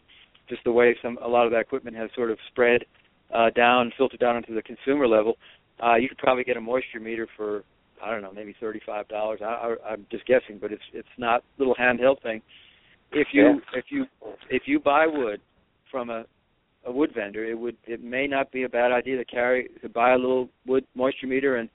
just 0.49 0.63
the 0.65 0.73
way 0.73 0.97
some 1.03 1.19
a 1.23 1.29
lot 1.29 1.47
of 1.47 1.53
that 1.53 1.61
equipment 1.61 1.97
has 1.97 2.11
sort 2.15 2.31
of 2.31 2.39
spread 2.51 2.85
uh, 3.35 3.51
down, 3.51 3.93
filtered 3.97 4.21
down 4.21 4.37
into 4.37 4.55
the 4.55 4.63
consumer 4.63 5.07
level, 5.07 5.37
uh, 5.85 5.97
you 5.97 6.09
could 6.09 6.19
probably 6.19 6.45
get 6.45 6.57
a 6.57 6.61
moisture 6.61 7.01
meter 7.01 7.29
for 7.37 7.63
I 8.03 8.11
don't 8.11 8.23
know, 8.23 8.33
maybe 8.33 8.55
thirty-five 8.61 9.09
dollars. 9.09 9.41
I, 9.43 9.47
I, 9.85 9.93
I'm 9.93 10.07
just 10.11 10.27
guessing, 10.27 10.59
but 10.61 10.73
it's 10.73 10.83
it's 10.93 11.09
not 11.19 11.43
little 11.59 11.75
handheld 11.75 12.23
thing. 12.23 12.43
If 13.13 13.29
you 13.33 13.61
if 13.75 13.87
you 13.89 14.07
if 14.51 14.63
you 14.67 14.79
buy 14.79 15.07
wood 15.07 15.41
from 15.91 16.11
a 16.11 16.25
a 16.87 16.93
wood 16.93 17.11
vendor, 17.15 17.45
it 17.45 17.59
would 17.59 17.77
it 17.87 18.03
may 18.03 18.27
not 18.27 18.51
be 18.53 18.65
a 18.65 18.69
bad 18.69 18.93
idea 18.93 19.17
to 19.17 19.25
carry 19.25 19.69
to 19.83 19.89
buy 19.89 20.13
a 20.13 20.17
little 20.17 20.49
wood 20.67 20.85
moisture 20.95 21.27
meter 21.27 21.57
and 21.57 21.69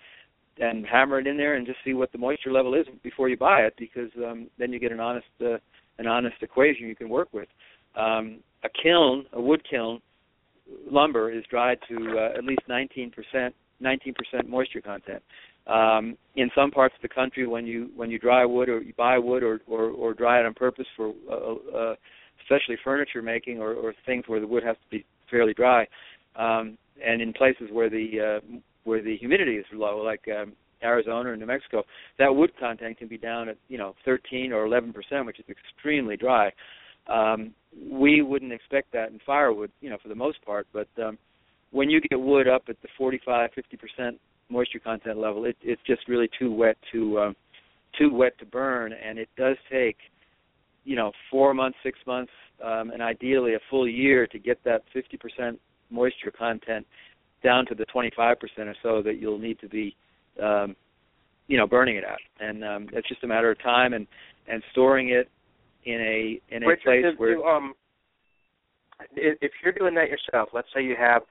and 0.59 0.85
hammer 0.85 1.19
it 1.19 1.27
in 1.27 1.37
there 1.37 1.55
and 1.55 1.65
just 1.65 1.79
see 1.83 1.93
what 1.93 2.11
the 2.11 2.17
moisture 2.17 2.51
level 2.51 2.73
is 2.75 2.85
before 3.01 3.27
you 3.27 3.37
buy 3.37 3.61
it 3.61 3.73
because 3.77 4.09
um, 4.17 4.47
then 4.59 4.71
you 4.71 4.79
get 4.79 4.91
an 4.91 4.99
honest 4.99 5.27
uh, 5.41 5.57
an 5.99 6.07
honest 6.07 6.35
equation 6.41 6.87
you 6.87 6.95
can 6.95 7.09
work 7.09 7.29
with. 7.33 7.47
Um, 7.95 8.39
a 8.63 8.69
kiln, 8.81 9.25
a 9.33 9.41
wood 9.41 9.61
kiln, 9.69 10.01
lumber 10.89 11.31
is 11.31 11.43
dried 11.49 11.79
to 11.89 12.17
uh, 12.17 12.37
at 12.37 12.43
least 12.43 12.61
19 12.67 13.11
percent 13.11 13.53
19 13.79 14.13
percent 14.13 14.49
moisture 14.49 14.81
content. 14.81 15.21
Um, 15.65 16.17
in 16.35 16.49
some 16.55 16.71
parts 16.71 16.93
of 16.95 17.01
the 17.01 17.13
country, 17.13 17.47
when 17.47 17.65
you 17.65 17.89
when 17.95 18.09
you 18.09 18.19
dry 18.19 18.45
wood 18.45 18.69
or 18.69 18.81
you 18.81 18.93
buy 18.97 19.17
wood 19.17 19.43
or 19.43 19.61
or, 19.67 19.89
or 19.89 20.13
dry 20.13 20.39
it 20.39 20.45
on 20.45 20.53
purpose 20.53 20.87
for 20.95 21.13
uh, 21.29 21.77
uh, 21.77 21.95
especially 22.43 22.77
furniture 22.84 23.21
making 23.21 23.60
or, 23.60 23.73
or 23.73 23.93
things 24.06 24.23
where 24.27 24.39
the 24.39 24.47
wood 24.47 24.63
has 24.63 24.75
to 24.75 24.97
be 24.97 25.06
fairly 25.29 25.53
dry, 25.53 25.88
um, 26.36 26.77
and 27.06 27.21
in 27.21 27.34
places 27.34 27.69
where 27.71 27.89
the 27.89 28.39
uh, 28.39 28.58
where 28.84 29.01
the 29.01 29.17
humidity 29.17 29.56
is 29.56 29.65
low, 29.73 29.97
like 29.97 30.21
um, 30.27 30.53
Arizona 30.84 31.29
or 31.29 31.38
New 31.38 31.45
Mexico, 31.45 31.84
that 32.19 32.34
wood 32.34 32.51
content 32.60 32.97
can 32.97 33.08
be 33.08 33.17
down 33.17 33.49
at 33.49 33.58
you 33.67 33.77
know 33.77 33.95
13 34.06 34.51
or 34.51 34.65
11 34.65 34.93
percent, 34.93 35.25
which 35.25 35.39
is 35.39 35.45
extremely 35.49 36.17
dry. 36.17 36.51
Um, 37.08 37.53
we 37.91 38.21
wouldn't 38.21 38.53
expect 38.53 38.93
that 38.93 39.12
in 39.12 39.19
firewood, 39.25 39.71
you 39.82 39.89
know, 39.89 39.97
for 40.01 40.10
the 40.10 40.15
most 40.15 40.43
part. 40.45 40.67
But 40.71 40.88
um, 41.01 41.17
when 41.71 41.89
you 41.89 41.99
get 41.99 42.19
wood 42.19 42.47
up 42.47 42.63
at 42.69 42.82
the 42.82 42.88
45, 42.97 43.49
50 43.53 43.77
percent 43.77 44.19
moisture 44.49 44.79
content 44.79 45.17
level, 45.17 45.45
it, 45.45 45.58
it's 45.62 45.82
just 45.86 46.08
really 46.08 46.29
too 46.39 46.53
wet 46.53 46.77
to 46.91 47.19
um, 47.19 47.36
too 47.97 48.13
wet 48.13 48.38
to 48.39 48.45
burn, 48.45 48.93
and 48.93 49.17
it 49.17 49.29
does 49.38 49.58
take 49.71 49.97
you 50.84 50.96
know 50.96 51.12
four 51.32 51.54
months, 51.54 51.78
six 51.84 52.00
months, 52.06 52.32
um, 52.63 52.91
and 52.91 53.02
ideally 53.02 53.56
a 53.56 53.60
full 53.69 53.88
year 53.88 54.28
to 54.28 54.39
get 54.39 54.63
that 54.63 54.84
50 54.93 55.17
percent 55.17 55.60
moisture 55.89 56.32
content 56.32 56.86
down 57.43 57.65
to 57.67 57.76
the 57.76 57.86
25% 57.93 58.36
or 58.58 58.76
so 58.82 59.02
that 59.02 59.19
you'll 59.19 59.38
need 59.38 59.60
to 59.60 59.67
be, 59.67 59.96
um, 60.41 60.76
you 61.48 61.58
know, 61.58 61.67
burning 61.67 61.98
it 61.98 62.04
at. 62.06 62.19
And 62.39 62.63
um, 62.63 62.88
it's 62.93 63.08
just 63.08 63.24
a 63.24 63.28
matter 63.28 63.52
of 63.52 63.62
time 63.62 63.93
and 63.93 64.08
and 64.48 64.63
storing 64.72 65.10
it 65.10 65.30
in 65.86 66.02
a 66.02 66.56
in 66.56 66.63
a 66.63 66.67
Richard, 66.67 66.84
place 66.84 67.06
where. 67.17 67.32
you, 67.32 67.43
um, 67.43 67.74
if 69.15 69.38
if 69.41 69.52
you're 69.63 69.74
doing 69.74 69.93
that 69.96 70.10
yourself, 70.10 70.50
let's 70.54 70.67
say 70.74 70.84
you 70.84 70.96
have 70.98 71.24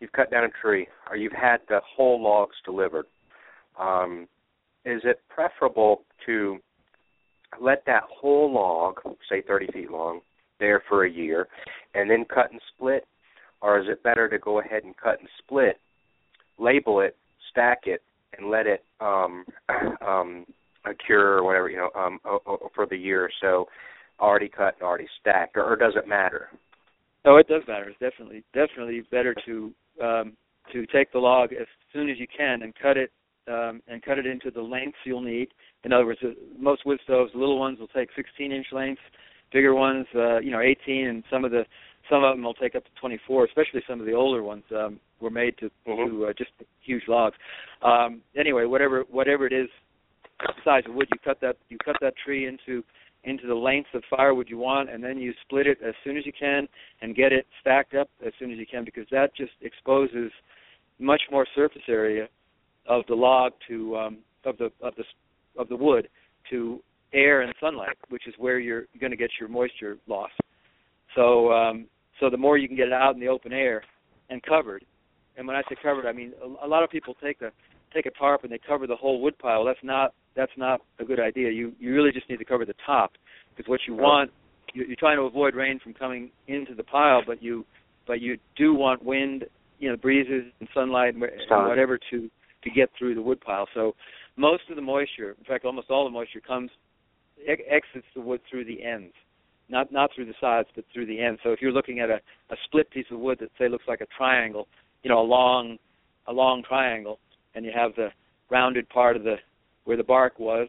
you've 0.00 0.12
cut 0.12 0.30
down 0.30 0.44
a 0.44 0.48
tree 0.60 0.86
or 1.10 1.16
you've 1.16 1.32
had 1.32 1.58
the 1.68 1.80
whole 1.96 2.22
logs 2.22 2.56
delivered, 2.64 3.06
um, 3.78 4.28
is 4.84 5.00
it 5.04 5.20
preferable 5.28 6.02
to 6.26 6.58
let 7.60 7.84
that 7.86 8.02
whole 8.08 8.52
log, 8.52 9.00
say 9.28 9.42
30 9.42 9.66
feet 9.72 9.90
long, 9.90 10.20
there 10.58 10.82
for 10.88 11.04
a 11.04 11.10
year, 11.10 11.48
and 11.94 12.10
then 12.10 12.24
cut 12.24 12.50
and 12.50 12.60
split, 12.74 13.06
or 13.60 13.78
is 13.80 13.86
it 13.88 14.02
better 14.02 14.28
to 14.28 14.38
go 14.38 14.60
ahead 14.60 14.84
and 14.84 14.96
cut 14.96 15.20
and 15.20 15.28
split, 15.38 15.78
label 16.58 17.00
it, 17.00 17.16
stack 17.50 17.82
it, 17.84 18.02
and 18.38 18.50
let 18.50 18.66
it 18.66 18.84
um, 19.00 19.44
um, 20.06 20.46
cure 21.06 21.38
or 21.38 21.44
whatever 21.44 21.68
you 21.70 21.76
know 21.76 21.90
um, 21.94 22.18
for 22.74 22.86
the 22.88 22.96
year 22.96 23.24
or 23.24 23.30
so, 23.40 23.66
already 24.20 24.48
cut 24.48 24.74
and 24.74 24.82
already 24.82 25.08
stacked, 25.20 25.56
or, 25.56 25.64
or 25.64 25.76
does 25.76 25.94
it 25.96 26.08
matter? 26.08 26.48
Oh, 27.24 27.36
it 27.36 27.48
does 27.48 27.62
matter. 27.68 27.88
It's 27.88 27.98
definitely 27.98 28.42
definitely 28.52 29.02
better 29.10 29.34
to 29.46 29.72
um, 30.02 30.32
to 30.72 30.86
take 30.86 31.12
the 31.12 31.18
log 31.18 31.52
as 31.52 31.66
soon 31.92 32.08
as 32.08 32.18
you 32.18 32.26
can 32.26 32.62
and 32.62 32.72
cut 32.80 32.96
it 32.96 33.10
um, 33.48 33.82
and 33.88 34.02
cut 34.02 34.18
it 34.18 34.26
into 34.26 34.50
the 34.50 34.60
lengths 34.60 34.98
you'll 35.04 35.22
need. 35.22 35.48
In 35.84 35.92
other 35.92 36.06
words, 36.06 36.20
uh, 36.22 36.28
most 36.58 36.86
wood 36.86 37.00
stoves, 37.04 37.32
little 37.34 37.58
ones 37.58 37.78
will 37.78 37.88
take 37.88 38.08
16 38.14 38.52
inch 38.52 38.66
lengths, 38.72 39.02
bigger 39.52 39.74
ones, 39.74 40.06
uh, 40.14 40.38
you 40.38 40.50
know, 40.50 40.60
18, 40.60 41.06
and 41.08 41.24
some 41.30 41.44
of 41.44 41.50
the 41.50 41.64
some 42.10 42.24
of 42.24 42.34
them 42.34 42.44
will 42.44 42.54
take 42.54 42.74
up 42.74 42.84
to 42.84 42.90
24. 43.00 43.44
Especially 43.44 43.80
some 43.88 44.00
of 44.00 44.06
the 44.06 44.12
older 44.12 44.42
ones 44.42 44.64
um, 44.76 44.98
were 45.20 45.30
made 45.30 45.56
to 45.58 45.70
mm-hmm. 45.86 46.18
to 46.18 46.26
uh, 46.26 46.32
just 46.36 46.50
huge 46.80 47.04
logs. 47.08 47.36
Um, 47.82 48.22
anyway, 48.36 48.64
whatever 48.64 49.04
whatever 49.10 49.46
it 49.46 49.52
is, 49.52 49.68
size 50.64 50.82
of 50.88 50.94
wood, 50.94 51.08
you 51.12 51.18
cut 51.24 51.40
that 51.40 51.56
you 51.68 51.78
cut 51.84 51.96
that 52.00 52.14
tree 52.24 52.46
into 52.46 52.82
into 53.24 53.46
the 53.46 53.54
lengths 53.54 53.90
of 53.94 54.02
firewood 54.10 54.48
you 54.48 54.58
want, 54.58 54.90
and 54.90 55.02
then 55.02 55.16
you 55.16 55.32
split 55.42 55.66
it 55.66 55.78
as 55.86 55.94
soon 56.02 56.16
as 56.16 56.26
you 56.26 56.32
can 56.32 56.66
and 57.02 57.14
get 57.14 57.32
it 57.32 57.46
stacked 57.60 57.94
up 57.94 58.08
as 58.26 58.32
soon 58.38 58.50
as 58.50 58.58
you 58.58 58.66
can 58.66 58.84
because 58.84 59.06
that 59.12 59.34
just 59.36 59.52
exposes 59.60 60.32
much 60.98 61.22
more 61.30 61.46
surface 61.54 61.82
area 61.88 62.28
of 62.86 63.04
the 63.08 63.14
log 63.14 63.52
to 63.68 63.96
um, 63.96 64.18
of 64.44 64.56
the 64.58 64.70
of 64.80 64.94
the 64.96 65.04
of 65.58 65.68
the 65.68 65.76
wood 65.76 66.08
to 66.50 66.80
air 67.12 67.42
and 67.42 67.54
sunlight, 67.60 67.96
which 68.08 68.26
is 68.26 68.34
where 68.38 68.58
you're 68.58 68.86
going 69.00 69.10
to 69.10 69.16
get 69.16 69.30
your 69.38 69.48
moisture 69.48 69.96
loss. 70.06 70.30
So 71.14 71.52
um, 71.52 71.86
so 72.20 72.30
the 72.30 72.36
more 72.36 72.58
you 72.58 72.68
can 72.68 72.76
get 72.76 72.88
it 72.88 72.92
out 72.92 73.14
in 73.14 73.20
the 73.20 73.28
open 73.28 73.52
air 73.52 73.82
and 74.30 74.42
covered, 74.42 74.84
and 75.36 75.46
when 75.46 75.56
I 75.56 75.62
say 75.68 75.76
covered, 75.82 76.06
I 76.06 76.12
mean 76.12 76.32
a, 76.42 76.66
a 76.66 76.68
lot 76.68 76.82
of 76.82 76.90
people 76.90 77.14
take 77.22 77.40
a 77.42 77.50
take 77.94 78.06
a 78.06 78.10
tarp 78.10 78.44
and 78.44 78.52
they 78.52 78.60
cover 78.66 78.86
the 78.86 78.96
whole 78.96 79.20
wood 79.20 79.38
pile. 79.38 79.64
That's 79.64 79.82
not 79.82 80.14
that's 80.34 80.52
not 80.56 80.80
a 80.98 81.04
good 81.04 81.20
idea. 81.20 81.50
You 81.50 81.72
you 81.78 81.94
really 81.94 82.12
just 82.12 82.28
need 82.28 82.38
to 82.38 82.44
cover 82.44 82.64
the 82.64 82.74
top 82.86 83.12
because 83.54 83.68
what 83.68 83.80
you 83.86 83.94
want 83.94 84.30
you, 84.74 84.84
you're 84.86 84.96
trying 84.96 85.16
to 85.16 85.24
avoid 85.24 85.54
rain 85.54 85.78
from 85.82 85.94
coming 85.94 86.30
into 86.48 86.74
the 86.74 86.82
pile, 86.82 87.22
but 87.26 87.42
you 87.42 87.64
but 88.06 88.20
you 88.20 88.36
do 88.56 88.74
want 88.74 89.04
wind, 89.04 89.44
you 89.78 89.88
know, 89.88 89.96
breezes 89.96 90.44
and 90.60 90.68
sunlight 90.74 91.14
and 91.14 91.22
whatever 91.68 91.98
to 92.10 92.30
to 92.64 92.70
get 92.70 92.90
through 92.98 93.14
the 93.14 93.22
wood 93.22 93.40
pile. 93.40 93.68
So 93.74 93.94
most 94.36 94.62
of 94.70 94.76
the 94.76 94.82
moisture, 94.82 95.36
in 95.38 95.44
fact, 95.44 95.64
almost 95.64 95.90
all 95.90 96.04
the 96.04 96.10
moisture 96.10 96.40
comes 96.40 96.70
exits 97.48 98.06
the 98.14 98.20
wood 98.20 98.40
through 98.48 98.64
the 98.64 98.82
ends, 98.82 99.12
not 99.68 99.90
not 99.92 100.10
through 100.14 100.26
the 100.26 100.34
sides, 100.40 100.68
but 100.74 100.84
through 100.92 101.06
the 101.06 101.20
ends. 101.20 101.40
So 101.42 101.50
if 101.50 101.60
you're 101.60 101.72
looking 101.72 102.00
at 102.00 102.10
a 102.10 102.20
a 102.50 102.56
split 102.64 102.90
piece 102.90 103.06
of 103.10 103.18
wood 103.18 103.38
that 103.40 103.50
say 103.58 103.68
looks 103.68 103.88
like 103.88 104.00
a 104.00 104.06
triangle, 104.16 104.68
you 105.02 105.10
know, 105.10 105.20
a 105.20 105.22
long 105.22 105.78
a 106.26 106.32
long 106.32 106.62
triangle, 106.62 107.18
and 107.54 107.64
you 107.64 107.72
have 107.74 107.94
the 107.96 108.08
rounded 108.50 108.88
part 108.88 109.16
of 109.16 109.24
the 109.24 109.36
where 109.84 109.96
the 109.96 110.04
bark 110.04 110.38
was, 110.38 110.68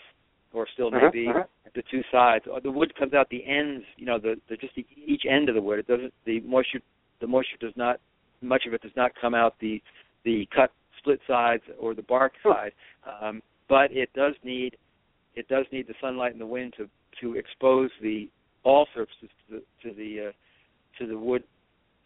or 0.53 0.67
still 0.73 0.89
may 0.89 0.97
uh-huh, 0.97 1.12
be, 1.12 1.27
uh-huh. 1.29 1.43
the 1.75 1.84
two 1.91 2.01
sides. 2.12 2.45
The 2.63 2.71
wood 2.71 2.93
comes 2.97 3.13
out 3.13 3.29
the 3.29 3.45
ends, 3.45 3.84
you 3.97 4.06
know, 4.06 4.17
the, 4.17 4.36
the 4.49 4.58
just 4.58 4.75
the, 4.75 4.86
each 5.06 5.23
end 5.29 5.49
of 5.49 5.56
the 5.56 5.62
wood. 5.62 5.79
It 5.79 5.88
doesn't 5.88 6.13
the 6.25 6.39
moisture 6.41 6.79
the 7.21 7.27
moisture 7.27 7.58
does 7.60 7.73
not 7.75 7.99
much 8.41 8.63
of 8.67 8.73
it 8.73 8.82
does 8.82 8.91
not 8.95 9.12
come 9.19 9.34
out 9.34 9.56
the 9.60 9.82
the 10.25 10.47
cut 10.56 10.71
split 11.04 11.20
sides 11.28 11.63
or 11.80 11.94
the 11.94 12.02
bark 12.04 12.34
side, 12.42 12.72
um, 13.22 13.42
but 13.68 13.92
it 13.92 14.10
does 14.13 14.34
need 14.44 14.78
it 15.36 15.48
does 15.48 15.66
need 15.72 15.88
the 15.88 15.94
sunlight 16.00 16.32
and 16.32 16.42
the 16.42 16.46
wind 16.46 16.74
to 16.78 16.89
to 17.22 17.38
expose 17.38 17.89
the 18.02 18.30
all 18.63 18.88
surfaces 18.94 19.30
to 19.48 19.56
the 19.56 19.63
to 19.84 19.96
the 19.96 20.30
uh, 20.30 20.32
to 20.98 21.08
the 21.08 21.18
wood 21.18 21.44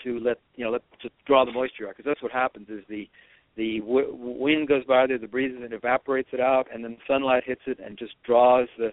to 0.04 0.20
let 0.20 0.40
you 0.56 0.66
know 0.66 0.72
let 0.72 0.82
to 1.02 1.10
draw 1.26 1.46
the 1.46 1.52
moisture 1.52 1.88
out 1.88 1.96
because 1.96 2.10
that's 2.10 2.24
what 2.24 2.32
happens 2.32 2.68
is 2.70 2.84
the 2.90 3.08
the 3.56 3.80
w- 3.80 4.14
wind 4.14 4.68
goes 4.68 4.84
by 4.86 5.08
there, 5.08 5.18
the 5.18 5.28
breezes 5.28 5.62
and 5.64 5.74
evaporates 5.74 6.30
it 6.32 6.40
out, 6.40 6.68
and 6.72 6.84
then 6.84 6.96
sunlight 7.08 7.44
hits 7.46 7.62
it 7.66 7.80
and 7.84 7.98
just 7.98 8.14
draws 8.24 8.68
the 8.78 8.92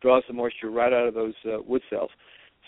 draws 0.00 0.22
the 0.28 0.34
moisture 0.34 0.70
right 0.70 0.92
out 0.92 1.06
of 1.06 1.14
those 1.14 1.34
uh, 1.46 1.58
wood 1.66 1.82
cells. 1.90 2.10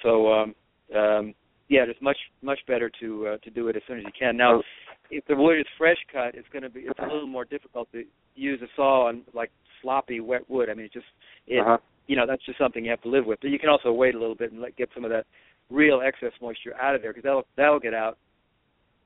So 0.03 0.33
um, 0.33 0.55
um, 0.97 1.35
yeah, 1.69 1.85
it's 1.87 2.01
much 2.01 2.19
much 2.43 2.59
better 2.67 2.91
to 3.01 3.27
uh, 3.27 3.37
to 3.39 3.51
do 3.51 3.69
it 3.69 3.77
as 3.77 3.83
soon 3.87 3.99
as 3.99 4.05
you 4.05 4.13
can. 4.19 4.37
Now, 4.37 4.63
if 5.11 5.25
the 5.27 5.37
wood 5.37 5.59
is 5.59 5.67
fresh 5.77 5.97
cut, 6.13 6.35
it's 6.35 6.49
going 6.53 6.63
to 6.63 6.69
be 6.71 6.81
it's 6.81 6.99
a 6.99 7.03
little 7.03 7.27
more 7.27 7.45
difficult 7.45 7.91
to 7.93 8.05
use 8.35 8.61
a 8.63 8.67
saw 8.77 9.09
on 9.09 9.23
like 9.35 9.51
sloppy 9.83 10.21
wet 10.21 10.49
wood. 10.49 10.69
I 10.71 10.75
mean, 10.75 10.87
it 10.87 10.93
just 10.93 11.07
it 11.47 11.61
Uh-huh. 11.61 11.79
you 12.07 12.17
know 12.17 12.27
that's 12.27 12.45
just 12.45 12.59
something 12.59 12.85
you 12.85 12.91
have 12.91 13.03
to 13.03 13.09
live 13.09 13.27
with. 13.27 13.39
But 13.41 13.51
you 13.51 13.59
can 13.59 13.69
also 13.69 13.93
wait 13.93 14.15
a 14.15 14.19
little 14.19 14.35
bit 14.35 14.53
and 14.53 14.61
let 14.61 14.77
get 14.77 14.91
some 14.95 15.05
of 15.05 15.11
that 15.11 15.27
real 15.71 16.01
excess 16.01 16.33
moisture 16.41 16.75
out 16.81 16.95
of 16.95 17.03
there 17.03 17.13
because 17.13 17.25
that'll 17.25 17.47
that'll 17.57 17.81
get 17.81 17.95
out, 17.95 18.19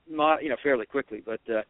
mo- 0.09 0.37
you 0.41 0.49
know, 0.49 0.57
fairly 0.61 0.85
quickly. 0.85 1.21
But 1.25 1.41
uh, 1.49 1.61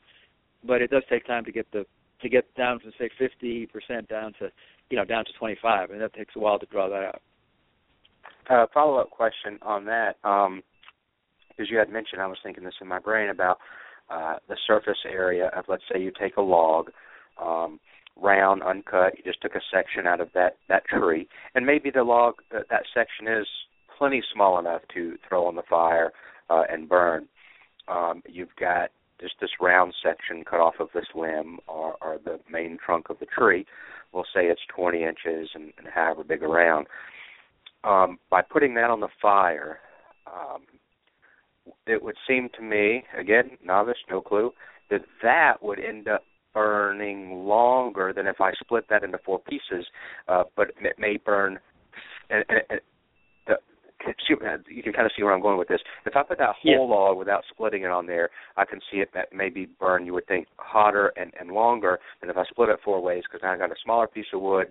but 0.65 0.81
it 0.81 0.89
does 0.89 1.03
take 1.09 1.25
time 1.25 1.45
to 1.45 1.51
get 1.51 1.67
the 1.71 1.85
to 2.21 2.29
get 2.29 2.53
down 2.55 2.79
from 2.79 2.91
say 2.97 3.09
50 3.17 3.67
percent 3.67 4.07
down 4.07 4.33
to 4.39 4.49
you 4.89 4.97
know 4.97 5.05
down 5.05 5.25
to 5.25 5.31
25, 5.37 5.91
and 5.91 6.01
that 6.01 6.13
takes 6.13 6.35
a 6.35 6.39
while 6.39 6.59
to 6.59 6.65
draw 6.67 6.89
that 6.89 7.03
out. 7.03 7.21
Uh, 8.49 8.65
follow 8.73 8.97
up 8.97 9.09
question 9.09 9.57
on 9.61 9.85
that. 9.85 10.15
Um, 10.23 10.61
because 11.49 11.69
you 11.69 11.77
had 11.77 11.89
mentioned, 11.89 12.19
I 12.19 12.25
was 12.25 12.37
thinking 12.43 12.63
this 12.63 12.73
in 12.81 12.88
my 12.88 12.97
brain 12.97 13.29
about 13.29 13.59
uh, 14.10 14.36
the 14.47 14.58
surface 14.68 14.99
area 15.10 15.47
of, 15.56 15.66
let's 15.68 15.84
say, 15.91 16.01
you 16.01 16.12
take 16.20 16.38
a 16.38 16.41
log, 16.41 16.91
um, 17.41 17.80
round, 18.22 18.62
uncut. 18.64 19.18
You 19.18 19.24
just 19.24 19.41
took 19.41 19.56
a 19.56 19.62
section 19.72 20.06
out 20.06 20.22
of 20.22 20.30
that 20.34 20.58
that 20.70 20.86
tree, 20.86 21.28
and 21.56 21.66
maybe 21.66 21.89
the 21.89 22.04
log 22.04 22.36
uh, 22.56 22.60
that 22.70 22.84
section 22.93 23.28
is 23.28 23.47
plenty 23.97 24.22
small 24.34 24.60
enough 24.60 24.82
to 24.93 25.18
throw 25.28 25.45
on 25.47 25.56
the 25.56 25.64
fire 25.70 26.12
uh, 26.49 26.64
and 26.70 26.89
burn. 26.89 27.28
Um, 27.88 28.22
you've 28.28 28.56
got 28.60 28.89
just 29.20 29.36
this 29.39 29.51
round 29.62 29.93
section 30.04 30.43
cut 30.43 30.60
off 30.60 30.76
of 30.80 30.89
this 30.93 31.06
limb 31.16 31.60
or, 31.68 31.95
or 32.01 32.20
the 32.24 32.39
main 32.51 32.78
trunk 32.84 33.10
of 33.10 33.20
the 33.20 33.26
tree. 33.26 33.66
We'll 34.12 34.26
say 34.34 34.45
it's 34.45 34.62
20 34.76 35.04
inches 35.04 35.49
and, 35.56 35.74
and 35.78 35.88
however 35.93 36.24
big 36.24 36.43
around. 36.43 36.88
Um, 37.84 38.20
by 38.30 38.41
putting 38.41 38.76
that 38.76 38.89
on 38.89 39.01
the 39.01 39.10
fire, 39.22 39.80
um, 40.28 40.62
it 41.88 42.01
would 42.01 42.15
seem 42.27 42.49
to 42.55 42.61
me, 42.61 43.03
again, 43.17 43.51
novice, 43.63 43.97
no 44.09 44.21
clue, 44.21 44.53
that 44.89 45.01
that 45.21 45.61
would 45.61 45.79
end 45.79 46.07
up 46.07 46.23
burning 46.53 47.45
longer 47.45 48.13
than 48.15 48.27
if 48.27 48.39
I 48.39 48.51
split 48.59 48.86
that 48.89 49.03
into 49.03 49.17
four 49.25 49.39
pieces. 49.39 49.86
Uh, 50.27 50.43
but 50.55 50.69
it 50.81 50.97
may 50.99 51.17
burn. 51.17 51.59
And, 52.29 52.45
and, 52.49 52.59
and 52.69 52.79
the, 53.47 53.55
you 54.29 54.38
can 54.84 54.93
kind 54.93 55.05
of 55.05 55.11
see 55.15 55.23
where 55.23 55.34
I'm 55.34 55.41
going 55.41 55.57
with 55.57 55.67
this. 55.67 55.81
If 56.05 56.15
I 56.15 56.23
put 56.23 56.38
that 56.38 56.55
whole 56.61 56.71
Yeah. 56.71 56.95
log 56.95 57.17
without 57.17 57.43
splitting 57.49 57.84
it 57.84 57.91
on 57.91 58.05
there, 58.05 58.29
I 58.57 58.65
can 58.65 58.79
see 58.91 58.97
it 58.97 59.09
that 59.13 59.34
maybe 59.34 59.67
burn. 59.79 60.05
You 60.05 60.13
would 60.13 60.27
think 60.27 60.47
hotter 60.57 61.11
and 61.17 61.31
and 61.39 61.51
longer 61.51 61.99
than 62.21 62.29
if 62.29 62.38
I 62.38 62.43
split 62.45 62.69
it 62.69 62.79
four 62.84 63.01
ways 63.01 63.23
because 63.27 63.41
now 63.43 63.53
I 63.53 63.57
got 63.57 63.71
a 63.71 63.75
smaller 63.84 64.07
piece 64.07 64.25
of 64.34 64.41
wood. 64.41 64.67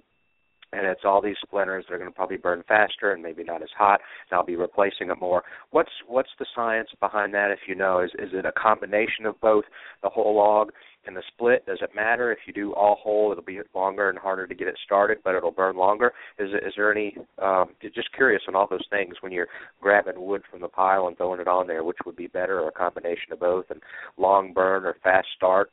And 0.72 0.86
it's 0.86 1.02
all 1.04 1.20
these 1.20 1.36
splinters. 1.42 1.84
They're 1.88 1.98
going 1.98 2.10
to 2.10 2.14
probably 2.14 2.38
burn 2.38 2.62
faster 2.66 3.12
and 3.12 3.22
maybe 3.22 3.44
not 3.44 3.62
as 3.62 3.68
hot. 3.76 4.00
And 4.30 4.36
I'll 4.36 4.46
be 4.46 4.56
replacing 4.56 5.10
it 5.10 5.20
more. 5.20 5.42
What's 5.70 5.90
what's 6.06 6.30
the 6.38 6.46
science 6.54 6.88
behind 7.00 7.34
that? 7.34 7.50
If 7.50 7.60
you 7.68 7.74
know, 7.74 8.00
is 8.00 8.10
is 8.18 8.30
it 8.32 8.46
a 8.46 8.52
combination 8.52 9.26
of 9.26 9.40
both 9.40 9.64
the 10.02 10.08
whole 10.08 10.34
log 10.34 10.70
and 11.06 11.16
the 11.16 11.22
split? 11.28 11.66
Does 11.66 11.78
it 11.82 11.90
matter 11.94 12.32
if 12.32 12.38
you 12.46 12.52
do 12.52 12.72
all 12.72 12.96
whole? 13.02 13.32
It'll 13.32 13.44
be 13.44 13.60
longer 13.74 14.08
and 14.08 14.18
harder 14.18 14.46
to 14.46 14.54
get 14.54 14.68
it 14.68 14.78
started, 14.84 15.18
but 15.24 15.34
it'll 15.34 15.50
burn 15.50 15.76
longer. 15.76 16.12
Is 16.38 16.50
is 16.50 16.72
there 16.76 16.90
any? 16.90 17.16
Um, 17.40 17.70
just 17.94 18.12
curious 18.14 18.42
on 18.48 18.54
all 18.54 18.66
those 18.68 18.86
things 18.90 19.14
when 19.20 19.32
you're 19.32 19.48
grabbing 19.80 20.20
wood 20.20 20.42
from 20.50 20.60
the 20.60 20.68
pile 20.68 21.06
and 21.06 21.16
throwing 21.16 21.40
it 21.40 21.48
on 21.48 21.66
there, 21.66 21.84
which 21.84 21.98
would 22.06 22.16
be 22.16 22.28
better, 22.28 22.60
or 22.60 22.68
a 22.68 22.72
combination 22.72 23.32
of 23.32 23.40
both, 23.40 23.66
and 23.70 23.82
long 24.16 24.52
burn 24.52 24.84
or 24.84 24.96
fast 25.02 25.28
start. 25.36 25.70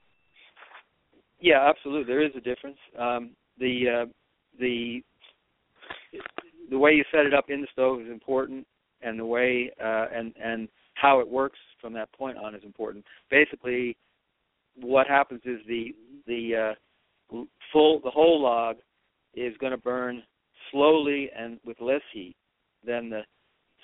Yeah, 1.39 1.69
absolutely. 1.69 2.05
There 2.05 2.25
is 2.25 2.31
a 2.35 2.41
difference. 2.41 2.77
Um, 2.97 3.31
the 3.57 4.03
uh, 4.03 4.05
the 4.59 5.03
the 6.69 6.77
way 6.77 6.91
you 6.91 7.03
set 7.11 7.25
it 7.25 7.33
up 7.33 7.49
in 7.49 7.61
the 7.61 7.67
stove 7.71 8.01
is 8.01 8.09
important, 8.09 8.65
and 9.01 9.19
the 9.19 9.25
way 9.25 9.71
uh, 9.83 10.05
and 10.13 10.33
and 10.43 10.67
how 10.95 11.19
it 11.19 11.27
works 11.27 11.59
from 11.81 11.93
that 11.93 12.11
point 12.11 12.37
on 12.37 12.53
is 12.53 12.63
important. 12.63 13.05
Basically, 13.31 13.95
what 14.79 15.07
happens 15.07 15.41
is 15.45 15.59
the 15.67 15.95
the 16.27 16.75
uh, 17.31 17.35
full 17.71 17.99
the 18.01 18.09
whole 18.09 18.41
log 18.41 18.77
is 19.35 19.55
going 19.59 19.71
to 19.71 19.77
burn 19.77 20.23
slowly 20.71 21.29
and 21.37 21.59
with 21.65 21.79
less 21.79 22.01
heat 22.13 22.35
than 22.85 23.09
the 23.09 23.21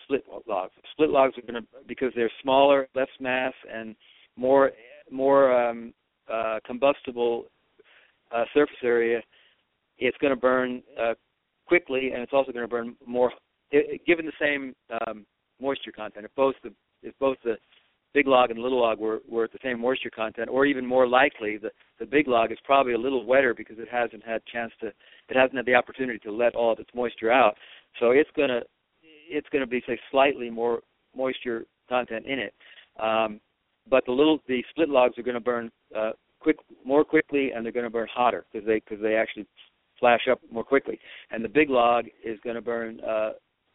split 0.03 0.23
logs. 0.47 0.73
Split 0.91 1.09
logs 1.09 1.37
are 1.37 1.51
going 1.51 1.61
to 1.61 1.67
because 1.87 2.11
they're 2.15 2.31
smaller, 2.41 2.87
less 2.95 3.07
mass, 3.19 3.53
and 3.71 3.95
more 4.35 4.71
more 5.11 5.51
um, 5.51 5.93
uh, 6.31 6.59
combustible 6.65 7.45
uh, 8.31 8.43
surface 8.53 8.75
area. 8.83 9.21
It's 9.97 10.17
going 10.17 10.33
to 10.33 10.39
burn 10.39 10.83
uh, 11.01 11.13
quickly, 11.67 12.11
and 12.13 12.21
it's 12.21 12.33
also 12.33 12.51
going 12.51 12.63
to 12.63 12.69
burn 12.69 12.95
more. 13.05 13.31
Given 14.05 14.25
the 14.25 14.31
same 14.39 14.73
um, 15.07 15.25
moisture 15.61 15.91
content, 15.91 16.25
if 16.25 16.35
both 16.35 16.55
the 16.63 16.71
if 17.01 17.13
both 17.19 17.37
the 17.43 17.55
big 18.13 18.27
log 18.27 18.49
and 18.49 18.59
little 18.59 18.79
log 18.79 18.99
were, 18.99 19.19
were 19.29 19.43
at 19.43 19.51
the 19.51 19.59
same 19.63 19.79
moisture 19.79 20.09
content, 20.09 20.49
or 20.49 20.65
even 20.65 20.85
more 20.85 21.07
likely, 21.07 21.57
the 21.57 21.69
the 21.99 22.05
big 22.05 22.27
log 22.27 22.51
is 22.51 22.57
probably 22.63 22.93
a 22.93 22.97
little 22.97 23.25
wetter 23.25 23.53
because 23.53 23.77
it 23.79 23.87
hasn't 23.91 24.23
had 24.23 24.45
chance 24.45 24.71
to 24.81 24.87
it 24.87 25.35
hasn't 25.35 25.55
had 25.55 25.65
the 25.65 25.75
opportunity 25.75 26.19
to 26.19 26.31
let 26.31 26.55
all 26.55 26.73
of 26.73 26.79
its 26.79 26.89
moisture 26.93 27.31
out. 27.31 27.55
So 27.99 28.11
it's 28.11 28.29
gonna 28.35 28.61
it's 29.29 29.47
going 29.49 29.61
to 29.61 29.67
be 29.67 29.81
say 29.87 29.99
slightly 30.11 30.49
more 30.49 30.81
moisture 31.15 31.65
content 31.89 32.25
in 32.25 32.39
it. 32.39 32.53
Um, 32.99 33.39
but 33.89 34.05
the 34.05 34.11
little 34.11 34.39
the 34.47 34.63
split 34.69 34.89
logs 34.89 35.17
are 35.17 35.23
going 35.23 35.35
to 35.35 35.41
burn 35.41 35.71
uh, 35.95 36.11
quick 36.39 36.57
more 36.85 37.03
quickly 37.03 37.51
and 37.51 37.65
they're 37.65 37.71
going 37.71 37.85
to 37.85 37.89
burn 37.89 38.07
hotter 38.13 38.45
because 38.51 38.65
they 38.67 38.75
because 38.75 39.01
they 39.01 39.15
actually 39.15 39.45
flash 39.99 40.21
up 40.31 40.39
more 40.51 40.63
quickly. 40.63 40.99
And 41.31 41.43
the 41.43 41.49
big 41.49 41.69
log 41.69 42.05
is 42.23 42.39
going 42.43 42.55
to 42.55 42.61
burn 42.61 42.99
uh, 43.01 43.31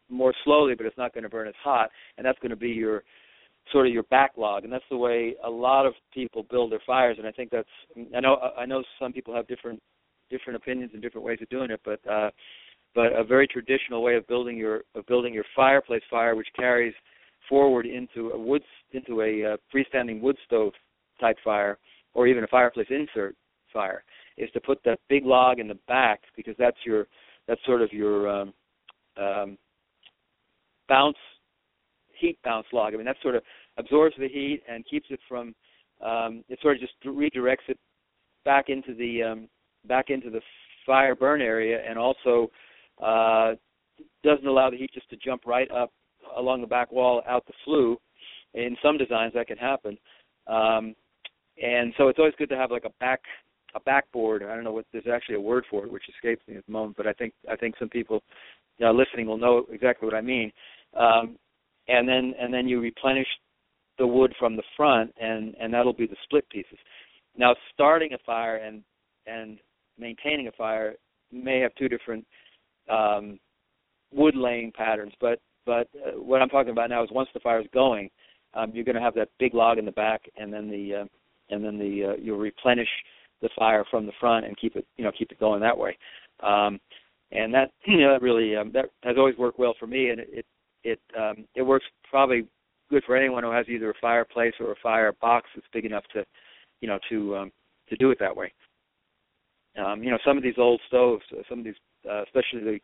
more 0.09 0.33
slowly, 0.43 0.75
but 0.75 0.85
it's 0.85 0.97
not 0.97 1.13
going 1.13 1.23
to 1.23 1.29
burn 1.29 1.47
as 1.47 1.53
hot, 1.63 1.89
and 2.17 2.25
that's 2.25 2.39
going 2.39 2.51
to 2.51 2.55
be 2.55 2.69
your 2.69 3.03
sort 3.71 3.87
of 3.87 3.93
your 3.93 4.03
backlog. 4.03 4.63
And 4.63 4.73
that's 4.73 4.83
the 4.89 4.97
way 4.97 5.35
a 5.43 5.49
lot 5.49 5.85
of 5.85 5.93
people 6.13 6.45
build 6.49 6.71
their 6.71 6.81
fires. 6.85 7.17
And 7.17 7.27
I 7.27 7.31
think 7.31 7.49
that's 7.51 7.69
I 8.15 8.19
know 8.19 8.37
I 8.57 8.65
know 8.65 8.83
some 8.99 9.13
people 9.13 9.35
have 9.35 9.47
different 9.47 9.81
different 10.29 10.57
opinions 10.57 10.91
and 10.93 11.01
different 11.01 11.25
ways 11.25 11.39
of 11.41 11.49
doing 11.49 11.71
it, 11.71 11.81
but 11.83 11.99
uh, 12.09 12.29
but 12.93 13.13
a 13.13 13.23
very 13.23 13.47
traditional 13.47 14.03
way 14.03 14.15
of 14.15 14.27
building 14.27 14.57
your 14.57 14.81
of 14.95 15.05
building 15.05 15.33
your 15.33 15.45
fireplace 15.55 16.03
fire, 16.09 16.35
which 16.35 16.47
carries 16.55 16.93
forward 17.47 17.85
into 17.85 18.31
a 18.31 18.39
wood 18.39 18.63
into 18.91 19.21
a 19.21 19.53
uh, 19.53 19.57
freestanding 19.73 20.21
wood 20.21 20.37
stove 20.45 20.73
type 21.19 21.37
fire, 21.43 21.77
or 22.13 22.27
even 22.27 22.43
a 22.43 22.47
fireplace 22.47 22.87
insert 22.89 23.35
fire, 23.71 24.03
is 24.37 24.49
to 24.51 24.59
put 24.59 24.79
that 24.85 24.99
big 25.09 25.25
log 25.25 25.59
in 25.59 25.67
the 25.67 25.77
back 25.87 26.21
because 26.35 26.55
that's 26.57 26.77
your 26.85 27.07
that's 27.47 27.61
sort 27.65 27.81
of 27.81 27.91
your 27.91 28.29
um, 28.29 28.53
um, 29.17 29.57
bounce 30.87 31.17
heat 32.17 32.37
bounce 32.43 32.67
log. 32.71 32.93
I 32.93 32.97
mean 32.97 33.05
that 33.05 33.17
sort 33.21 33.35
of 33.35 33.43
absorbs 33.77 34.15
the 34.17 34.27
heat 34.27 34.61
and 34.69 34.85
keeps 34.85 35.07
it 35.09 35.19
from 35.27 35.55
um, 36.03 36.43
it 36.49 36.59
sort 36.61 36.75
of 36.75 36.81
just 36.81 36.93
redirects 37.05 37.67
it 37.67 37.77
back 38.45 38.69
into 38.69 38.93
the 38.93 39.23
um, 39.23 39.47
back 39.87 40.09
into 40.09 40.29
the 40.29 40.41
fire 40.85 41.15
burn 41.15 41.41
area 41.41 41.79
and 41.87 41.97
also 41.97 42.49
uh, 43.03 43.53
doesn't 44.23 44.47
allow 44.47 44.69
the 44.69 44.77
heat 44.77 44.91
just 44.93 45.09
to 45.09 45.17
jump 45.17 45.45
right 45.45 45.69
up 45.71 45.91
along 46.37 46.61
the 46.61 46.67
back 46.67 46.91
wall 46.91 47.21
out 47.27 47.45
the 47.47 47.53
flue. 47.65 47.97
In 48.53 48.75
some 48.83 48.97
designs 48.97 49.31
that 49.33 49.47
can 49.47 49.57
happen, 49.57 49.97
um, 50.45 50.93
and 51.63 51.93
so 51.97 52.09
it's 52.09 52.19
always 52.19 52.33
good 52.37 52.49
to 52.49 52.57
have 52.57 52.69
like 52.69 52.83
a 52.83 52.91
back 52.99 53.21
a 53.75 53.79
backboard. 53.79 54.43
I 54.43 54.55
don't 54.55 54.63
know 54.63 54.71
what 54.71 54.85
there's 54.91 55.07
actually 55.11 55.35
a 55.35 55.41
word 55.41 55.65
for 55.69 55.85
it, 55.85 55.91
which 55.91 56.09
escapes 56.09 56.47
me 56.47 56.57
at 56.57 56.65
the 56.65 56.71
moment, 56.71 56.97
but 56.97 57.07
I 57.07 57.13
think 57.13 57.33
I 57.49 57.55
think 57.55 57.75
some 57.77 57.89
people 57.89 58.21
you 58.77 58.85
know, 58.85 58.93
listening 58.93 59.27
will 59.27 59.37
know 59.37 59.65
exactly 59.71 60.05
what 60.05 60.15
I 60.15 60.21
mean. 60.21 60.51
Um, 60.97 61.37
and 61.87 62.07
then 62.07 62.33
and 62.39 62.53
then 62.53 62.67
you 62.67 62.79
replenish 62.79 63.27
the 63.97 64.07
wood 64.07 64.33
from 64.39 64.55
the 64.55 64.63
front, 64.75 65.13
and 65.19 65.55
and 65.59 65.73
that'll 65.73 65.93
be 65.93 66.07
the 66.07 66.15
split 66.23 66.47
pieces. 66.49 66.77
Now, 67.37 67.55
starting 67.73 68.13
a 68.13 68.17
fire 68.25 68.57
and 68.57 68.83
and 69.27 69.59
maintaining 69.97 70.47
a 70.47 70.51
fire 70.53 70.95
may 71.31 71.59
have 71.59 71.73
two 71.75 71.87
different 71.87 72.25
um, 72.89 73.39
wood 74.13 74.35
laying 74.35 74.71
patterns, 74.71 75.13
but 75.19 75.39
but 75.65 75.87
uh, 75.95 76.19
what 76.19 76.41
I'm 76.41 76.49
talking 76.49 76.71
about 76.71 76.89
now 76.89 77.03
is 77.03 77.09
once 77.11 77.29
the 77.33 77.39
fire 77.39 77.61
is 77.61 77.67
going, 77.73 78.09
um, 78.53 78.71
you're 78.73 78.83
going 78.83 78.95
to 78.95 79.01
have 79.01 79.15
that 79.15 79.29
big 79.39 79.53
log 79.53 79.77
in 79.77 79.85
the 79.85 79.91
back, 79.91 80.21
and 80.37 80.51
then 80.51 80.69
the 80.69 81.01
uh, 81.01 81.05
and 81.49 81.63
then 81.63 81.77
the 81.77 82.11
uh, 82.11 82.15
you'll 82.21 82.37
replenish 82.37 82.89
the 83.41 83.49
fire 83.57 83.85
from 83.89 84.05
the 84.05 84.11
front 84.19 84.45
and 84.45 84.57
keep 84.57 84.75
it 84.75 84.85
you 84.97 85.03
know 85.03 85.11
keep 85.17 85.31
it 85.31 85.39
going 85.39 85.61
that 85.61 85.77
way. 85.77 85.97
Um, 86.41 86.79
and 87.31 87.53
that 87.53 87.71
you 87.85 87.99
know 88.01 88.13
that 88.13 88.21
really 88.21 88.55
um, 88.55 88.71
that 88.73 88.85
has 89.03 89.15
always 89.17 89.37
worked 89.37 89.59
well 89.59 89.75
for 89.79 89.87
me, 89.87 90.09
and 90.09 90.19
it 90.19 90.45
it 90.83 90.99
um, 91.17 91.45
it 91.55 91.61
works 91.61 91.85
probably 92.09 92.47
good 92.89 93.03
for 93.05 93.15
anyone 93.15 93.43
who 93.43 93.51
has 93.51 93.65
either 93.69 93.89
a 93.89 94.01
fireplace 94.01 94.53
or 94.59 94.71
a 94.71 94.81
fire 94.83 95.13
box 95.21 95.47
that's 95.55 95.67
big 95.73 95.85
enough 95.85 96.03
to 96.13 96.25
you 96.81 96.87
know 96.87 96.99
to 97.09 97.37
um, 97.37 97.51
to 97.89 97.95
do 97.97 98.11
it 98.11 98.17
that 98.19 98.35
way. 98.35 98.51
Um, 99.77 100.03
you 100.03 100.11
know 100.11 100.17
some 100.25 100.37
of 100.37 100.43
these 100.43 100.57
old 100.57 100.81
stoves, 100.87 101.23
uh, 101.31 101.41
some 101.49 101.59
of 101.59 101.65
these 101.65 101.75
uh, 102.09 102.23
especially 102.23 102.59
the 102.59 102.79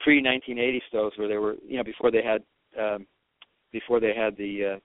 pre 0.00 0.22
1980 0.22 0.82
stoves 0.88 1.18
where 1.18 1.28
they 1.28 1.38
were 1.38 1.56
you 1.66 1.76
know 1.76 1.84
before 1.84 2.10
they 2.10 2.22
had 2.22 2.42
um, 2.80 3.06
before 3.72 4.00
they 4.00 4.12
had 4.14 4.36
the 4.36 4.74
uh, 4.74 4.78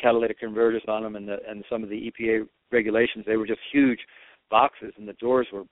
catalytic 0.00 0.38
converters 0.40 0.82
on 0.88 1.02
them 1.02 1.16
and 1.16 1.28
the, 1.28 1.36
and 1.48 1.64
some 1.70 1.82
of 1.82 1.88
the 1.88 2.10
EPA 2.10 2.46
regulations 2.72 3.24
they 3.26 3.36
were 3.36 3.46
just 3.46 3.60
huge 3.72 4.00
boxes 4.54 4.92
and 4.96 5.08
the 5.08 5.14
doors 5.14 5.48
were 5.52 5.64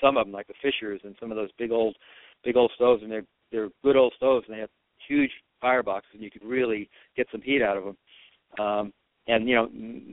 some 0.00 0.16
of 0.16 0.24
them 0.26 0.32
like 0.32 0.46
the 0.46 0.54
Fishers 0.62 1.00
and 1.02 1.16
some 1.18 1.32
of 1.32 1.36
those 1.36 1.50
big 1.58 1.72
old 1.72 1.96
big 2.44 2.56
old 2.56 2.70
stoves 2.76 3.02
and 3.02 3.10
they're 3.10 3.26
they're 3.50 3.68
good 3.82 3.96
old 3.96 4.12
stoves 4.16 4.46
and 4.46 4.54
they 4.54 4.60
have 4.60 4.70
huge 5.08 5.32
fireboxes 5.60 6.14
and 6.14 6.22
you 6.22 6.30
could 6.30 6.44
really 6.44 6.88
get 7.16 7.26
some 7.32 7.42
heat 7.42 7.62
out 7.62 7.76
of 7.76 7.82
them 7.84 7.96
um 8.64 8.92
and 9.26 9.48
you 9.48 9.56
know 9.56 9.68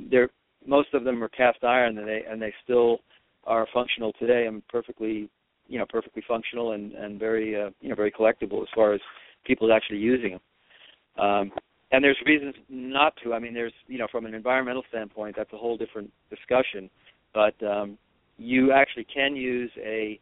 they're 0.10 0.32
most 0.66 0.92
of 0.96 1.04
them 1.04 1.24
are 1.24 1.30
cast 1.30 1.64
iron 1.64 2.00
and 2.00 2.08
they 2.08 2.24
and 2.28 2.42
they 2.42 2.52
still 2.64 2.98
are 3.44 3.68
functional 3.72 4.12
today 4.14 4.48
and 4.48 4.68
perfectly 4.70 5.30
you 5.68 5.78
know 5.78 5.86
perfectly 5.88 6.24
functional 6.28 6.72
and 6.72 6.94
and 6.94 7.20
very 7.20 7.56
uh, 7.62 7.70
you 7.80 7.90
know 7.90 7.96
very 7.96 8.12
collectible 8.12 8.64
as 8.64 8.70
far 8.74 8.92
as 8.94 9.02
people 9.46 9.72
actually 9.72 10.00
using 10.00 10.32
them 10.32 11.24
um 11.24 11.52
and 11.92 12.04
there's 12.04 12.18
reasons 12.26 12.56
not 12.68 13.14
to. 13.24 13.34
I 13.34 13.40
mean 13.40 13.54
there's 13.54 13.78
you 13.88 14.00
know 14.00 14.08
from 14.12 14.26
an 14.26 14.34
environmental 14.34 14.84
standpoint 14.90 15.36
that's 15.38 15.54
a 15.54 15.58
whole 15.58 15.78
different 15.78 16.12
discussion. 16.30 16.90
But 17.34 17.56
um 17.64 17.98
you 18.38 18.72
actually 18.72 19.06
can 19.06 19.36
use 19.36 19.72
a 19.78 20.20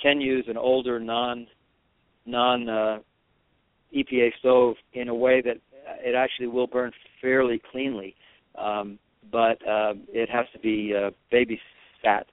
can 0.00 0.20
use 0.20 0.44
an 0.48 0.56
older 0.56 0.98
non 0.98 1.46
non 2.26 2.68
uh, 2.68 2.98
EPA 3.96 4.30
stove 4.38 4.76
in 4.94 5.08
a 5.08 5.14
way 5.14 5.40
that 5.42 5.56
it 6.04 6.14
actually 6.14 6.46
will 6.46 6.66
burn 6.66 6.92
fairly 7.20 7.60
cleanly, 7.70 8.14
um, 8.56 8.98
but 9.30 9.58
uh, 9.68 9.94
it 10.08 10.28
has 10.30 10.46
to 10.52 10.58
be 10.58 10.94
uh, 10.96 11.10
babysat 11.32 12.24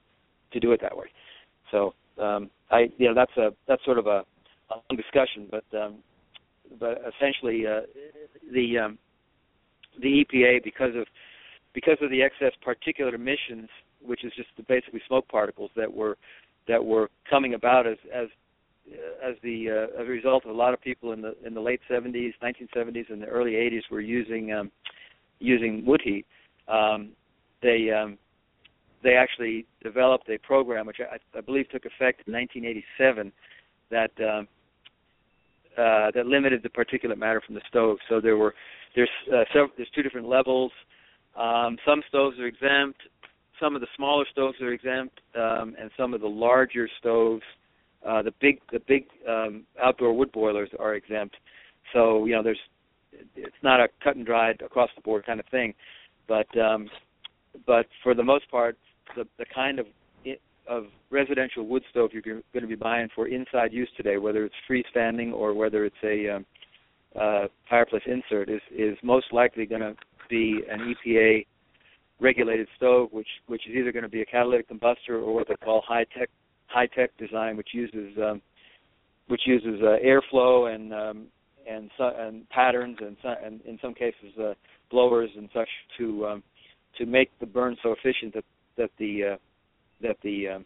to 0.51 0.59
do 0.59 0.71
it 0.71 0.81
that 0.81 0.95
way. 0.95 1.07
So 1.71 1.93
um, 2.21 2.49
I 2.71 2.89
you 2.97 3.07
know 3.07 3.13
that's 3.13 3.35
a 3.37 3.49
that's 3.67 3.83
sort 3.85 3.97
of 3.97 4.07
a, 4.07 4.23
a 4.69 4.75
long 4.75 4.97
discussion, 4.97 5.47
but 5.49 5.63
um, 5.77 5.95
but 6.79 7.01
essentially 7.15 7.65
uh, 7.65 7.81
the 8.53 8.77
um, 8.77 8.97
the 10.01 10.25
EPA 10.25 10.63
because 10.63 10.95
of 10.95 11.05
because 11.73 11.97
of 12.01 12.09
the 12.09 12.21
excess 12.21 12.51
particulate 12.65 13.13
emissions, 13.13 13.69
which 14.05 14.23
is 14.23 14.31
just 14.35 14.49
basically 14.67 15.01
smoke 15.07 15.27
particles 15.27 15.71
that 15.75 15.91
were 15.93 16.17
that 16.67 16.83
were 16.83 17.09
coming 17.29 17.53
about 17.53 17.87
as 17.87 17.97
as 18.13 18.27
as 19.23 19.35
the 19.43 19.69
uh, 19.69 20.01
as 20.01 20.07
a 20.07 20.09
result 20.09 20.45
of 20.45 20.51
a 20.51 20.53
lot 20.53 20.73
of 20.73 20.81
people 20.81 21.11
in 21.11 21.21
the 21.21 21.35
in 21.45 21.53
the 21.53 21.61
late 21.61 21.81
70s, 21.89 22.33
1970s, 22.41 23.11
and 23.11 23.21
the 23.21 23.27
early 23.27 23.51
80s 23.51 23.81
were 23.91 24.01
using 24.01 24.51
um, 24.53 24.71
using 25.39 25.85
wood 25.85 26.01
heat. 26.03 26.25
Um, 26.67 27.09
they 27.61 27.91
um, 27.91 28.17
they 29.03 29.13
actually 29.13 29.65
developed 29.83 30.29
a 30.29 30.37
program 30.39 30.85
which 30.85 30.97
I, 30.99 31.17
I 31.37 31.41
believe 31.41 31.69
took 31.69 31.85
effect 31.85 32.27
in 32.27 32.33
1987 32.33 33.31
that 33.91 34.11
um, 34.19 34.47
uh, 35.77 36.11
that 36.13 36.25
limited 36.25 36.63
the 36.63 36.69
particulate 36.69 37.17
matter 37.17 37.41
from 37.45 37.55
the 37.55 37.61
stove. 37.67 37.97
So 38.09 38.19
there 38.19 38.37
were 38.37 38.53
there's 38.95 39.09
uh, 39.33 39.43
several, 39.53 39.69
there's 39.77 39.89
two 39.95 40.03
different 40.03 40.27
levels. 40.27 40.71
Um, 41.35 41.77
some 41.85 42.01
stoves 42.09 42.37
are 42.39 42.47
exempt. 42.47 42.99
Some 43.59 43.75
of 43.75 43.81
the 43.81 43.87
smaller 43.95 44.25
stoves 44.31 44.59
are 44.61 44.71
exempt, 44.71 45.19
um, 45.35 45.75
and 45.79 45.91
some 45.97 46.13
of 46.13 46.21
the 46.21 46.27
larger 46.27 46.89
stoves, 46.99 47.43
uh, 48.07 48.21
the 48.21 48.33
big 48.39 48.59
the 48.71 48.79
big 48.87 49.05
um, 49.27 49.65
outdoor 49.81 50.13
wood 50.13 50.31
boilers 50.31 50.69
are 50.79 50.95
exempt. 50.95 51.35
So 51.93 52.25
you 52.25 52.33
know 52.33 52.43
there's 52.43 52.59
it's 53.35 53.55
not 53.63 53.79
a 53.79 53.87
cut 54.03 54.15
and 54.15 54.25
dried 54.25 54.61
across 54.61 54.89
the 54.95 55.01
board 55.01 55.25
kind 55.25 55.39
of 55.39 55.45
thing, 55.47 55.73
but 56.27 56.47
um, 56.57 56.89
but 57.65 57.87
for 58.03 58.13
the 58.13 58.23
most 58.23 58.49
part, 58.49 58.77
the 59.15 59.25
the 59.37 59.45
kind 59.53 59.79
of 59.79 59.87
of 60.69 60.85
residential 61.09 61.65
wood 61.65 61.83
stove 61.89 62.11
you're 62.13 62.21
going 62.21 62.61
to 62.61 62.67
be 62.67 62.75
buying 62.75 63.09
for 63.15 63.27
inside 63.27 63.73
use 63.73 63.89
today, 63.97 64.17
whether 64.17 64.45
it's 64.45 64.55
freestanding 64.69 65.33
or 65.33 65.53
whether 65.53 65.83
it's 65.83 65.95
a 66.03 66.29
um, 66.29 66.45
uh, 67.19 67.47
fireplace 67.69 68.03
insert, 68.05 68.49
is 68.49 68.61
is 68.71 68.95
most 69.03 69.33
likely 69.33 69.65
going 69.65 69.81
to 69.81 69.95
be 70.29 70.61
an 70.69 70.93
EPA 70.93 71.45
regulated 72.19 72.67
stove, 72.75 73.09
which 73.11 73.27
which 73.47 73.67
is 73.67 73.75
either 73.75 73.91
going 73.91 74.03
to 74.03 74.09
be 74.09 74.21
a 74.21 74.25
catalytic 74.25 74.69
combustor 74.69 75.21
or 75.21 75.33
what 75.33 75.47
they 75.47 75.55
call 75.55 75.81
high 75.87 76.05
tech 76.17 76.29
high 76.67 76.87
tech 76.87 77.15
design, 77.17 77.57
which 77.57 77.69
uses 77.73 78.17
um, 78.17 78.41
which 79.27 79.41
uses 79.45 79.81
uh, 79.81 79.97
airflow 80.05 80.73
and 80.73 80.93
um, 80.93 81.27
and 81.69 81.89
su- 81.97 82.03
and 82.03 82.49
patterns 82.49 82.97
and, 82.99 83.15
su- 83.21 83.45
and 83.45 83.61
in 83.61 83.77
some 83.81 83.93
cases 83.93 84.37
uh, 84.39 84.53
blowers 84.91 85.29
and 85.37 85.49
such 85.53 85.69
to 85.97 86.25
um, 86.25 86.43
to 86.97 87.05
make 87.05 87.31
the 87.39 87.45
burn 87.45 87.77
so 87.81 87.93
efficient 87.93 88.33
that 88.33 88.43
that 88.77 88.89
the 88.97 89.33
uh, 89.33 89.37
that 90.01 90.17
the 90.23 90.47
um, 90.47 90.65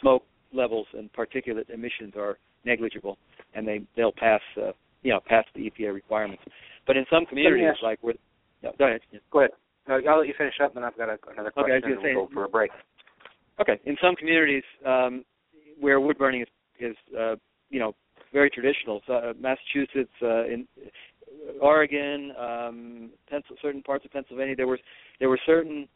smoke 0.00 0.24
levels 0.52 0.86
and 0.94 1.12
particulate 1.12 1.68
emissions 1.70 2.14
are 2.16 2.38
negligible, 2.64 3.18
and 3.54 3.66
they 3.66 3.80
they'll 3.96 4.12
pass 4.12 4.40
uh, 4.56 4.72
you 5.02 5.12
know 5.12 5.20
pass 5.26 5.44
the 5.54 5.70
EPA 5.70 5.92
requirements. 5.92 6.42
But 6.86 6.96
in 6.96 7.04
some 7.10 7.26
communities, 7.26 7.60
like 7.82 7.98
where, 8.00 8.14
no, 8.62 8.72
go 8.78 8.86
ahead. 8.86 9.00
Go 9.30 9.40
ahead. 9.40 9.50
No, 9.88 10.00
I'll 10.08 10.18
let 10.18 10.28
you 10.28 10.34
finish 10.36 10.54
up, 10.62 10.74
and 10.74 10.82
then 10.82 10.84
I've 10.84 10.96
got 10.96 11.08
a, 11.08 11.18
another 11.32 11.52
Okay, 11.56 11.72
I 11.72 11.74
was 11.76 11.82
question. 11.82 11.96
gonna 11.96 12.08
and 12.08 12.16
we'll 12.16 12.26
say- 12.26 12.30
go 12.30 12.34
for 12.34 12.44
a 12.44 12.48
break. 12.48 12.70
Okay, 13.60 13.78
in 13.84 13.96
some 14.02 14.16
communities 14.16 14.62
um, 14.86 15.24
where 15.78 16.00
wood 16.00 16.16
burning 16.16 16.42
is, 16.42 16.48
is 16.78 16.96
uh, 17.18 17.36
you 17.68 17.78
know 17.78 17.94
very 18.32 18.48
traditional, 18.48 19.02
so, 19.06 19.14
uh, 19.14 19.32
Massachusetts, 19.38 20.12
uh, 20.22 20.44
in 20.46 20.66
Oregon, 21.60 22.32
um, 22.38 23.10
Pencil, 23.28 23.56
certain 23.60 23.82
parts 23.82 24.04
of 24.04 24.12
Pennsylvania, 24.12 24.56
there 24.56 24.66
were 24.66 24.78
there 25.18 25.28
were 25.28 25.40
certain 25.44 25.88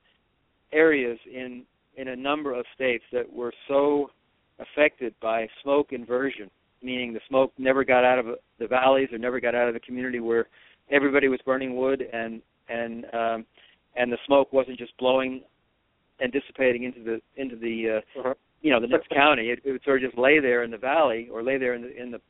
areas 0.72 1.18
in 1.32 1.62
in 1.96 2.08
a 2.08 2.16
number 2.16 2.52
of 2.52 2.66
states 2.74 3.04
that 3.12 3.30
were 3.32 3.52
so 3.68 4.10
affected 4.58 5.14
by 5.22 5.48
smoke 5.62 5.92
inversion, 5.92 6.50
meaning 6.82 7.12
the 7.12 7.20
smoke 7.28 7.52
never 7.58 7.84
got 7.84 8.04
out 8.04 8.18
of 8.18 8.26
the 8.58 8.66
valleys 8.66 9.08
or 9.12 9.18
never 9.18 9.40
got 9.40 9.54
out 9.54 9.68
of 9.68 9.74
the 9.74 9.80
community 9.80 10.20
where 10.20 10.48
everybody 10.90 11.28
was 11.28 11.40
burning 11.46 11.76
wood 11.76 12.02
and 12.12 12.42
and 12.68 13.04
um, 13.14 13.46
and 13.96 14.12
the 14.12 14.18
smoke 14.26 14.52
wasn't 14.52 14.78
just 14.78 14.96
blowing 14.98 15.42
and 16.20 16.32
dissipating 16.32 16.84
into 16.84 17.02
the 17.02 17.20
into 17.36 17.56
the 17.56 18.00
uh, 18.00 18.20
Uh-huh. 18.20 18.34
you 18.62 18.70
know 18.70 18.80
the 18.80 18.86
next 18.86 19.08
county. 19.14 19.48
It, 19.50 19.60
it 19.64 19.72
would 19.72 19.84
sort 19.84 20.02
of 20.02 20.10
just 20.10 20.18
lay 20.18 20.40
there 20.40 20.62
in 20.62 20.70
the 20.70 20.78
valley 20.78 21.28
or 21.32 21.42
lay 21.42 21.58
there 21.58 21.74
in 21.74 21.82
the 21.82 22.02
in 22.02 22.10
the 22.10 22.20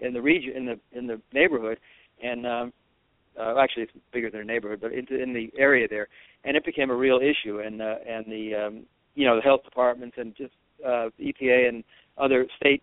in 0.00 0.12
the 0.12 0.22
region 0.22 0.56
in 0.56 0.66
the 0.66 0.78
in 0.92 1.06
the 1.06 1.20
neighborhood, 1.32 1.78
and 2.22 2.46
um, 2.46 2.72
uh, 3.38 3.56
actually 3.58 3.84
it's 3.84 3.92
bigger 4.12 4.30
than 4.30 4.40
a 4.40 4.44
neighborhood, 4.44 4.80
but 4.80 4.92
into 4.92 5.20
in 5.20 5.32
the 5.32 5.50
area 5.58 5.86
there, 5.88 6.08
and 6.44 6.56
it 6.56 6.64
became 6.64 6.90
a 6.90 6.94
real 6.96 7.18
issue. 7.18 7.60
And 7.60 7.80
uh, 7.82 7.96
and 8.08 8.26
the 8.26 8.54
um, 8.54 8.86
you 9.14 9.26
know 9.26 9.36
the 9.36 9.42
health 9.42 9.62
departments 9.64 10.16
and 10.18 10.34
just 10.36 10.52
uh, 10.84 11.10
EPA 11.20 11.68
and 11.68 11.84
other 12.18 12.46
state 12.56 12.82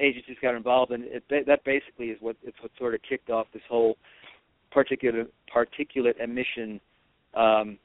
agencies 0.00 0.36
got 0.40 0.54
involved, 0.54 0.92
and 0.92 1.04
it, 1.04 1.24
that 1.28 1.64
basically 1.64 2.06
is 2.06 2.18
what 2.20 2.36
it's 2.44 2.56
what 2.60 2.70
sort 2.78 2.94
of 2.94 3.00
kicked 3.08 3.30
off 3.30 3.46
this 3.52 3.62
whole 3.68 3.96
particulate 4.74 5.26
particulate 5.54 6.20
emission 6.22 6.80
um, 7.38 7.78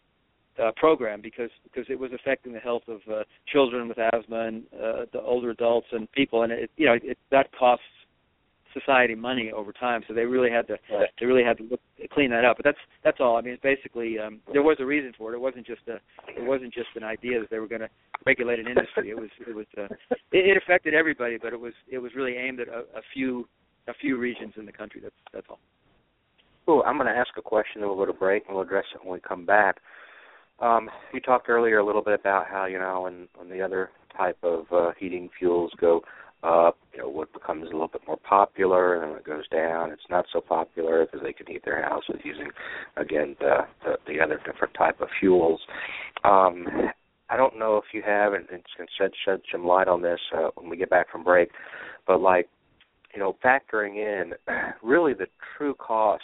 uh, 0.61 0.71
program 0.75 1.21
because 1.21 1.49
because 1.63 1.85
it 1.89 1.97
was 1.99 2.11
affecting 2.13 2.53
the 2.53 2.59
health 2.59 2.83
of 2.87 3.01
uh, 3.11 3.23
children 3.51 3.87
with 3.87 3.97
asthma 3.97 4.47
and 4.47 4.63
uh, 4.75 5.05
the 5.11 5.21
older 5.21 5.49
adults 5.49 5.87
and 5.91 6.11
people, 6.11 6.43
and 6.43 6.51
it 6.51 6.69
you 6.77 6.85
know 6.85 6.93
it, 7.01 7.17
that 7.31 7.47
costs 7.57 7.85
society 8.73 9.15
money 9.15 9.51
over 9.51 9.71
time. 9.71 10.01
So 10.07 10.13
they 10.13 10.25
really 10.25 10.49
had 10.49 10.67
to 10.67 10.77
Right. 10.91 11.09
they 11.19 11.25
really 11.25 11.43
had 11.43 11.57
to 11.59 11.63
look, 11.63 11.79
clean 12.11 12.29
that 12.31 12.45
up. 12.45 12.57
But 12.57 12.65
that's 12.65 12.77
that's 13.03 13.17
all. 13.19 13.37
I 13.37 13.41
mean, 13.41 13.53
it's 13.53 13.63
basically 13.63 14.19
um, 14.19 14.39
there 14.51 14.63
was 14.63 14.77
a 14.79 14.85
reason 14.85 15.13
for 15.17 15.31
it. 15.31 15.35
It 15.35 15.41
wasn't 15.41 15.65
just 15.65 15.81
a 15.87 15.95
it 16.29 16.43
wasn't 16.43 16.73
just 16.73 16.89
an 16.95 17.03
idea 17.03 17.39
that 17.39 17.49
they 17.49 17.59
were 17.59 17.67
going 17.67 17.81
to 17.81 17.89
regulate 18.25 18.59
an 18.59 18.67
industry. 18.67 19.09
It 19.09 19.17
was 19.17 19.29
it 19.47 19.55
was 19.55 19.65
uh, 19.77 19.87
it, 20.31 20.45
it 20.49 20.57
affected 20.57 20.93
everybody, 20.93 21.37
but 21.41 21.53
it 21.53 21.59
was 21.59 21.73
it 21.89 21.99
was 21.99 22.11
really 22.15 22.35
aimed 22.35 22.59
at 22.59 22.67
a, 22.67 22.79
a 22.97 23.01
few 23.13 23.47
a 23.87 23.93
few 23.93 24.17
regions 24.17 24.53
in 24.57 24.65
the 24.65 24.71
country. 24.71 25.01
That's 25.01 25.15
that's 25.33 25.47
all. 25.49 25.59
Cool. 26.65 26.83
I'm 26.85 26.97
going 26.97 27.07
to 27.07 27.17
ask 27.17 27.29
a 27.37 27.41
question, 27.41 27.81
then 27.81 27.89
we'll 27.89 27.97
go 27.97 28.05
to 28.05 28.13
break, 28.13 28.43
and 28.47 28.55
we'll 28.55 28.65
address 28.65 28.85
it 28.95 29.01
when 29.03 29.13
we 29.13 29.19
come 29.19 29.45
back. 29.45 29.77
Um, 30.59 30.89
you 31.13 31.19
talked 31.19 31.49
earlier 31.49 31.79
a 31.79 31.85
little 31.85 32.03
bit 32.03 32.19
about 32.19 32.47
how 32.47 32.65
you 32.65 32.79
know 32.79 33.01
when 33.01 33.27
when 33.35 33.49
the 33.49 33.61
other 33.61 33.89
type 34.15 34.37
of 34.43 34.65
uh, 34.71 34.91
heating 34.97 35.29
fuels 35.37 35.71
go 35.79 36.01
up, 36.43 36.77
you 36.93 36.99
know, 36.99 37.09
wood 37.09 37.29
becomes 37.33 37.63
a 37.63 37.71
little 37.71 37.87
bit 37.87 38.01
more 38.05 38.17
popular, 38.17 39.01
and 39.01 39.11
when 39.11 39.19
it 39.19 39.25
goes 39.25 39.47
down, 39.49 39.91
it's 39.91 40.09
not 40.09 40.25
so 40.31 40.41
popular 40.41 41.05
because 41.05 41.21
they 41.23 41.33
can 41.33 41.47
heat 41.47 41.63
their 41.65 41.81
houses 41.81 42.15
using, 42.23 42.49
again, 42.97 43.35
the 43.39 43.59
the, 43.83 43.95
the 44.07 44.21
other 44.21 44.39
different 44.45 44.73
type 44.73 45.01
of 45.01 45.07
fuels. 45.19 45.59
Um, 46.23 46.67
I 47.29 47.37
don't 47.37 47.57
know 47.57 47.77
if 47.77 47.85
you 47.93 48.03
have, 48.05 48.33
and, 48.33 48.45
and 48.51 48.61
shed 48.97 49.11
shed 49.25 49.41
some 49.51 49.65
light 49.65 49.87
on 49.87 50.01
this 50.01 50.19
uh, 50.35 50.49
when 50.55 50.69
we 50.69 50.77
get 50.77 50.89
back 50.89 51.11
from 51.11 51.23
break, 51.23 51.49
but 52.05 52.21
like, 52.21 52.47
you 53.13 53.19
know, 53.19 53.35
factoring 53.43 53.95
in 53.95 54.33
really 54.83 55.13
the 55.13 55.27
true 55.57 55.73
cost 55.75 56.23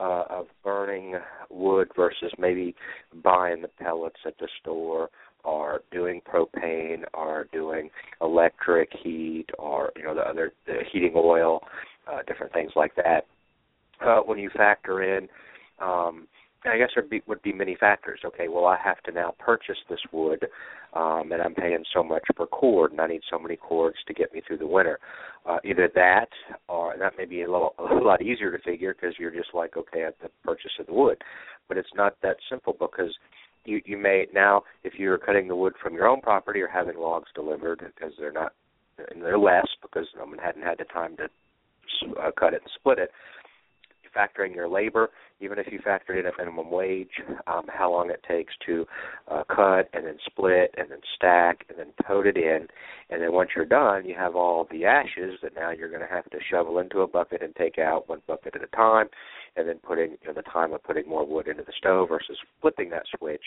uh, 0.00 0.24
of 0.28 0.46
burning 0.62 1.14
wood 1.50 1.88
versus 1.96 2.32
maybe 2.38 2.74
buying 3.22 3.62
the 3.62 3.68
pellets 3.68 4.20
at 4.26 4.38
the 4.38 4.48
store 4.60 5.10
or 5.44 5.82
doing 5.92 6.20
propane 6.20 7.04
or 7.14 7.46
doing 7.52 7.88
electric 8.20 8.90
heat 9.02 9.46
or 9.58 9.92
you 9.96 10.02
know 10.02 10.14
the 10.14 10.20
other 10.20 10.52
the 10.66 10.78
heating 10.92 11.12
oil 11.14 11.60
uh, 12.10 12.18
different 12.26 12.52
things 12.52 12.72
like 12.76 12.94
that. 12.96 13.26
Uh, 14.04 14.20
when 14.20 14.38
you 14.38 14.50
factor 14.54 15.16
in 15.16 15.28
um, 15.80 16.26
I 16.66 16.78
guess 16.78 16.90
there 16.94 17.04
would 17.26 17.42
be 17.42 17.52
many 17.52 17.76
factors. 17.76 18.20
Okay, 18.24 18.48
well, 18.48 18.66
I 18.66 18.76
have 18.82 19.02
to 19.04 19.12
now 19.12 19.34
purchase 19.38 19.76
this 19.88 20.00
wood, 20.12 20.46
um, 20.94 21.30
and 21.32 21.40
I'm 21.42 21.54
paying 21.54 21.84
so 21.94 22.02
much 22.02 22.24
per 22.34 22.46
cord, 22.46 22.92
and 22.92 23.00
I 23.00 23.06
need 23.06 23.22
so 23.30 23.38
many 23.38 23.56
cords 23.56 23.96
to 24.06 24.14
get 24.14 24.32
me 24.32 24.42
through 24.46 24.58
the 24.58 24.66
winter. 24.66 24.98
Uh, 25.44 25.58
either 25.64 25.88
that, 25.94 26.28
or 26.68 26.94
that 26.98 27.12
may 27.16 27.24
be 27.24 27.42
a, 27.42 27.50
little, 27.50 27.74
a 27.78 27.94
lot 27.94 28.22
easier 28.22 28.56
to 28.56 28.62
figure 28.62 28.94
because 28.94 29.14
you're 29.18 29.30
just 29.30 29.54
like, 29.54 29.76
okay, 29.76 30.02
I 30.02 30.06
have 30.06 30.18
to 30.20 30.30
purchase 30.44 30.72
the 30.84 30.92
wood, 30.92 31.22
but 31.68 31.76
it's 31.76 31.94
not 31.94 32.16
that 32.22 32.36
simple 32.50 32.76
because 32.78 33.14
you 33.64 33.80
you 33.84 33.96
may 33.96 34.26
now 34.32 34.62
if 34.84 34.94
you're 34.96 35.18
cutting 35.18 35.48
the 35.48 35.56
wood 35.56 35.74
from 35.82 35.94
your 35.94 36.06
own 36.06 36.20
property 36.20 36.60
or 36.60 36.68
having 36.68 36.96
logs 36.96 37.28
delivered 37.34 37.80
because 37.80 38.12
they're 38.16 38.30
not 38.32 38.52
and 39.10 39.22
they're 39.22 39.38
less 39.38 39.66
because 39.82 40.06
no 40.16 40.24
one 40.24 40.38
hadn't 40.38 40.62
had 40.62 40.78
the 40.78 40.84
time 40.84 41.16
to 41.16 41.24
uh, 42.20 42.30
cut 42.38 42.54
it 42.54 42.62
and 42.62 42.70
split 42.78 42.98
it 42.98 43.10
factoring 44.16 44.54
your 44.54 44.68
labor, 44.68 45.10
even 45.40 45.58
if 45.58 45.66
you 45.70 45.78
factored 45.80 46.18
in 46.18 46.26
a 46.26 46.32
minimum 46.38 46.70
wage, 46.70 47.10
um, 47.46 47.66
how 47.68 47.90
long 47.92 48.10
it 48.10 48.24
takes 48.26 48.54
to 48.66 48.86
uh, 49.28 49.42
cut 49.54 49.88
and 49.92 50.06
then 50.06 50.16
split 50.24 50.74
and 50.78 50.90
then 50.90 51.00
stack 51.14 51.64
and 51.68 51.78
then 51.78 51.88
tote 52.06 52.26
it 52.26 52.36
in, 52.36 52.66
and 53.10 53.22
then 53.22 53.32
once 53.32 53.50
you're 53.54 53.64
done, 53.64 54.06
you 54.06 54.14
have 54.14 54.34
all 54.34 54.66
the 54.70 54.84
ashes 54.84 55.38
that 55.42 55.54
now 55.54 55.70
you're 55.70 55.90
going 55.90 56.00
to 56.00 56.14
have 56.14 56.28
to 56.30 56.38
shovel 56.50 56.78
into 56.78 57.00
a 57.00 57.06
bucket 57.06 57.42
and 57.42 57.54
take 57.56 57.78
out 57.78 58.08
one 58.08 58.22
bucket 58.26 58.54
at 58.56 58.62
a 58.62 58.76
time, 58.76 59.08
and 59.56 59.68
then 59.68 59.78
putting 59.78 60.12
you 60.12 60.26
know, 60.26 60.32
the 60.34 60.42
time 60.42 60.72
of 60.72 60.82
putting 60.82 61.08
more 61.08 61.26
wood 61.26 61.48
into 61.48 61.62
the 61.62 61.72
stove 61.76 62.08
versus 62.08 62.38
flipping 62.60 62.90
that 62.90 63.04
switch. 63.18 63.44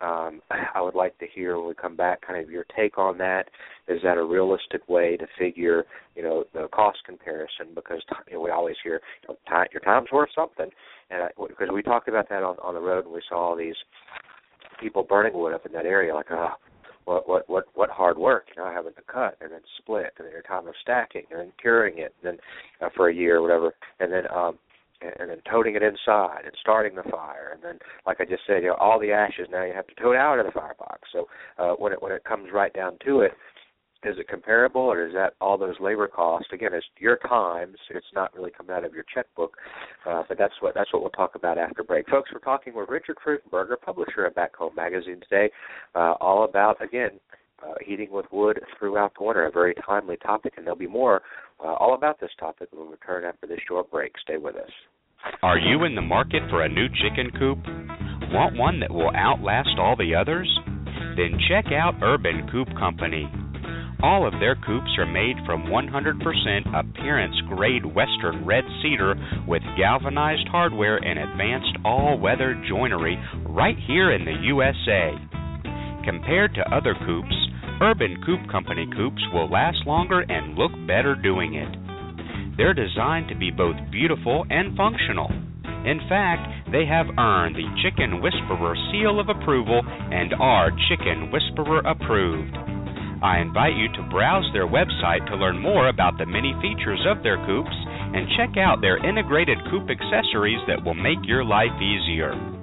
Um, 0.00 0.40
I 0.74 0.80
would 0.80 0.94
like 0.94 1.18
to 1.18 1.26
hear 1.26 1.58
when 1.58 1.68
we 1.68 1.74
come 1.74 1.96
back 1.96 2.26
kind 2.26 2.42
of 2.42 2.50
your 2.50 2.64
take 2.76 2.98
on 2.98 3.18
that. 3.18 3.48
Is 3.88 4.00
that 4.02 4.18
a 4.18 4.24
realistic 4.24 4.88
way 4.88 5.16
to 5.16 5.26
figure, 5.38 5.84
you 6.14 6.22
know, 6.22 6.44
the 6.52 6.68
cost 6.68 6.98
comparison? 7.06 7.68
Because 7.74 8.02
you 8.28 8.34
know, 8.34 8.40
we 8.42 8.50
always 8.50 8.76
hear, 8.82 9.00
you 9.22 9.28
know, 9.28 9.36
time, 9.48 9.66
your 9.72 9.80
time's 9.80 10.10
worth 10.12 10.30
something, 10.34 10.70
and 11.10 11.22
I, 11.24 11.28
because 11.48 11.68
we 11.72 11.82
talked 11.82 12.08
about 12.08 12.28
that 12.28 12.42
on 12.42 12.56
on 12.62 12.74
the 12.74 12.80
road, 12.80 13.04
and 13.04 13.14
we 13.14 13.22
saw 13.28 13.36
all 13.36 13.56
these 13.56 13.76
people 14.80 15.02
burning 15.02 15.34
wood 15.34 15.54
up 15.54 15.66
in 15.66 15.72
that 15.72 15.86
area, 15.86 16.14
like, 16.14 16.30
oh, 16.30 16.50
what 17.04 17.28
what 17.28 17.48
what 17.48 17.64
what 17.74 17.90
hard 17.90 18.18
work, 18.18 18.46
you 18.54 18.62
know, 18.62 18.70
having 18.70 18.92
to 18.94 19.02
cut 19.02 19.36
and 19.40 19.52
then 19.52 19.60
split, 19.78 20.12
and 20.18 20.26
then 20.26 20.32
your 20.32 20.42
time 20.42 20.66
of 20.66 20.74
stacking 20.82 21.22
and 21.30 21.40
then 21.40 21.52
curing 21.60 21.98
it, 21.98 22.14
and 22.22 22.38
then 22.38 22.38
uh, 22.80 22.90
for 22.96 23.08
a 23.08 23.14
year 23.14 23.36
or 23.36 23.42
whatever, 23.42 23.74
and 24.00 24.12
then 24.12 24.24
um 24.34 24.58
and 25.02 25.30
then 25.30 25.38
toting 25.50 25.76
it 25.76 25.82
inside 25.82 26.42
and 26.44 26.54
starting 26.60 26.94
the 26.94 27.02
fire 27.10 27.52
and 27.54 27.62
then 27.62 27.78
like 28.06 28.20
I 28.20 28.24
just 28.24 28.42
said, 28.46 28.62
you 28.62 28.68
know, 28.68 28.74
all 28.74 28.98
the 29.00 29.12
ashes 29.12 29.48
now 29.50 29.64
you 29.64 29.72
have 29.72 29.86
to 29.86 29.94
tote 29.94 30.16
out 30.16 30.38
of 30.38 30.46
the 30.46 30.52
firebox. 30.52 31.08
So 31.12 31.26
uh 31.58 31.74
when 31.74 31.92
it 31.92 32.02
when 32.02 32.12
it 32.12 32.24
comes 32.24 32.48
right 32.52 32.72
down 32.72 32.98
to 33.04 33.20
it, 33.20 33.32
is 34.04 34.18
it 34.18 34.28
comparable 34.28 34.82
or 34.82 35.06
is 35.06 35.12
that 35.14 35.34
all 35.40 35.58
those 35.58 35.74
labor 35.80 36.06
costs? 36.06 36.48
Again, 36.52 36.70
it's 36.72 36.86
your 36.98 37.16
time, 37.16 37.74
so 37.88 37.96
it's 37.96 38.06
not 38.14 38.34
really 38.34 38.50
coming 38.50 38.74
out 38.74 38.84
of 38.84 38.94
your 38.94 39.04
checkbook. 39.12 39.56
Uh, 40.06 40.22
but 40.28 40.38
that's 40.38 40.54
what 40.60 40.74
that's 40.74 40.92
what 40.92 41.02
we'll 41.02 41.10
talk 41.10 41.34
about 41.34 41.58
after 41.58 41.82
break. 41.82 42.08
Folks, 42.08 42.30
we're 42.32 42.40
talking 42.40 42.74
with 42.74 42.88
Richard 42.88 43.16
Freudenberger, 43.26 43.80
publisher 43.80 44.24
of 44.26 44.34
Back 44.34 44.54
Home 44.56 44.74
Magazine 44.76 45.20
today, 45.28 45.50
uh, 45.94 46.14
all 46.20 46.44
about 46.44 46.82
again 46.82 47.10
uh, 47.62 47.74
heating 47.84 48.08
with 48.10 48.26
wood 48.32 48.60
throughout 48.78 49.12
the 49.18 49.24
winter, 49.24 49.46
a 49.46 49.50
very 49.50 49.74
timely 49.86 50.16
topic, 50.18 50.54
and 50.56 50.66
there'll 50.66 50.78
be 50.78 50.86
more 50.86 51.22
uh, 51.60 51.74
all 51.74 51.94
about 51.94 52.20
this 52.20 52.30
topic 52.38 52.68
when 52.72 52.86
we 52.86 52.92
return 52.92 53.24
after 53.24 53.46
this 53.46 53.60
short 53.66 53.90
break. 53.90 54.12
Stay 54.22 54.36
with 54.36 54.56
us. 54.56 54.70
Are 55.42 55.58
you 55.58 55.84
in 55.84 55.94
the 55.94 56.02
market 56.02 56.42
for 56.50 56.62
a 56.62 56.68
new 56.68 56.86
chicken 56.88 57.30
coop? 57.38 57.58
Want 58.32 58.56
one 58.56 58.80
that 58.80 58.90
will 58.90 59.14
outlast 59.14 59.78
all 59.78 59.96
the 59.96 60.14
others? 60.14 60.48
Then 61.16 61.38
check 61.48 61.66
out 61.72 61.94
Urban 62.02 62.48
Coop 62.52 62.68
Company. 62.78 63.26
All 64.02 64.26
of 64.26 64.38
their 64.40 64.54
coops 64.54 64.92
are 64.98 65.06
made 65.06 65.36
from 65.46 65.64
100% 65.64 65.88
appearance 66.78 67.34
grade 67.48 67.86
Western 67.86 68.44
red 68.44 68.64
cedar 68.82 69.14
with 69.48 69.62
galvanized 69.78 70.46
hardware 70.48 70.98
and 70.98 71.18
advanced 71.18 71.78
all 71.84 72.18
weather 72.18 72.60
joinery 72.68 73.16
right 73.48 73.76
here 73.86 74.12
in 74.12 74.24
the 74.26 74.36
USA. 74.42 75.16
Compared 76.04 76.54
to 76.54 76.74
other 76.74 76.94
coops, 77.06 77.34
Urban 77.80 78.16
Coop 78.24 78.40
Company 78.50 78.88
coops 78.96 79.20
will 79.34 79.50
last 79.50 79.76
longer 79.86 80.20
and 80.20 80.56
look 80.56 80.72
better 80.86 81.14
doing 81.14 81.54
it. 81.54 81.68
They're 82.56 82.72
designed 82.72 83.28
to 83.28 83.36
be 83.36 83.50
both 83.50 83.76
beautiful 83.92 84.46
and 84.48 84.74
functional. 84.76 85.28
In 85.84 86.00
fact, 86.08 86.72
they 86.72 86.86
have 86.88 87.12
earned 87.18 87.54
the 87.54 87.68
Chicken 87.84 88.22
Whisperer 88.22 88.74
seal 88.90 89.20
of 89.20 89.28
approval 89.28 89.82
and 89.84 90.32
are 90.40 90.72
Chicken 90.88 91.30
Whisperer 91.30 91.84
approved. 91.84 92.56
I 93.22 93.44
invite 93.44 93.76
you 93.76 93.92
to 93.92 94.08
browse 94.10 94.48
their 94.54 94.66
website 94.66 95.28
to 95.28 95.36
learn 95.36 95.60
more 95.60 95.88
about 95.88 96.16
the 96.16 96.24
many 96.24 96.56
features 96.64 97.04
of 97.04 97.22
their 97.22 97.36
coops 97.44 97.76
and 97.76 98.24
check 98.40 98.56
out 98.56 98.80
their 98.80 99.04
integrated 99.04 99.58
coop 99.70 99.90
accessories 99.92 100.64
that 100.66 100.82
will 100.82 100.96
make 100.96 101.20
your 101.28 101.44
life 101.44 101.76
easier. 101.76 102.55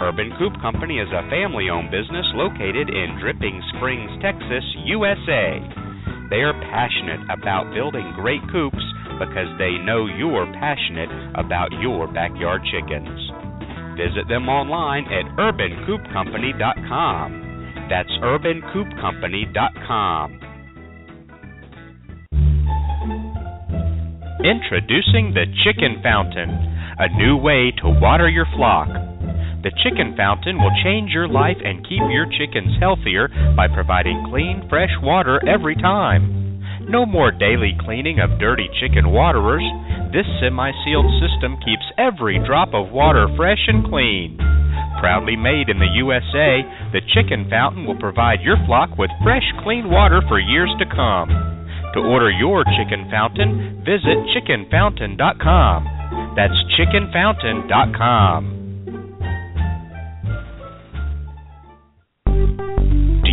Urban 0.00 0.32
Coop 0.38 0.54
Company 0.62 0.98
is 0.98 1.08
a 1.12 1.28
family 1.28 1.68
owned 1.68 1.90
business 1.90 2.24
located 2.32 2.88
in 2.88 3.18
Dripping 3.20 3.60
Springs, 3.76 4.10
Texas, 4.22 4.64
USA. 4.88 5.60
They 6.30 6.40
are 6.40 6.54
passionate 6.72 7.20
about 7.28 7.74
building 7.74 8.10
great 8.16 8.40
coops 8.50 8.80
because 9.20 9.52
they 9.60 9.76
know 9.84 10.06
you're 10.08 10.48
passionate 10.56 11.12
about 11.36 11.68
your 11.84 12.08
backyard 12.08 12.64
chickens. 12.72 13.20
Visit 14.00 14.24
them 14.28 14.48
online 14.48 15.04
at 15.12 15.26
urbancoopcompany.com. 15.36 17.86
That's 17.90 18.08
urbancoopcompany.com. 18.24 20.40
Introducing 24.42 25.34
the 25.36 25.44
Chicken 25.62 26.00
Fountain, 26.02 26.50
a 26.98 27.08
new 27.16 27.36
way 27.36 27.70
to 27.82 27.90
water 28.00 28.28
your 28.28 28.46
flock. 28.56 28.88
The 29.62 29.70
chicken 29.82 30.14
fountain 30.16 30.58
will 30.58 30.74
change 30.82 31.14
your 31.14 31.28
life 31.28 31.58
and 31.62 31.86
keep 31.86 32.02
your 32.10 32.26
chickens 32.26 32.74
healthier 32.82 33.30
by 33.54 33.68
providing 33.70 34.26
clean, 34.26 34.66
fresh 34.68 34.90
water 35.00 35.38
every 35.46 35.76
time. 35.76 36.58
No 36.90 37.06
more 37.06 37.30
daily 37.30 37.78
cleaning 37.78 38.18
of 38.18 38.40
dirty 38.40 38.68
chicken 38.82 39.14
waterers. 39.14 39.62
This 40.10 40.26
semi 40.42 40.74
sealed 40.82 41.06
system 41.22 41.62
keeps 41.62 41.86
every 41.96 42.42
drop 42.42 42.74
of 42.74 42.90
water 42.90 43.30
fresh 43.36 43.62
and 43.68 43.86
clean. 43.86 44.36
Proudly 44.98 45.36
made 45.36 45.70
in 45.70 45.78
the 45.78 45.94
USA, 45.94 46.66
the 46.90 47.06
chicken 47.14 47.46
fountain 47.48 47.86
will 47.86 47.98
provide 47.98 48.42
your 48.42 48.58
flock 48.66 48.98
with 48.98 49.10
fresh, 49.22 49.46
clean 49.62 49.90
water 49.90 50.22
for 50.26 50.40
years 50.40 50.74
to 50.80 50.86
come. 50.90 51.30
To 51.94 52.00
order 52.00 52.30
your 52.30 52.64
chicken 52.74 53.06
fountain, 53.10 53.82
visit 53.86 54.18
chickenfountain.com. 54.34 56.34
That's 56.34 56.58
chickenfountain.com. 56.74 58.61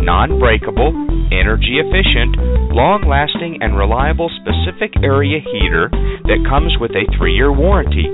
non 0.00 0.38
breakable, 0.38 0.92
energy 1.32 1.80
efficient, 1.80 2.36
long 2.72 3.04
lasting, 3.08 3.58
and 3.60 3.76
reliable 3.76 4.30
specific 4.42 4.92
area 5.02 5.40
heater 5.40 5.88
that 6.26 6.46
comes 6.48 6.76
with 6.80 6.92
a 6.92 7.06
three 7.16 7.34
year 7.34 7.52
warranty. 7.52 8.08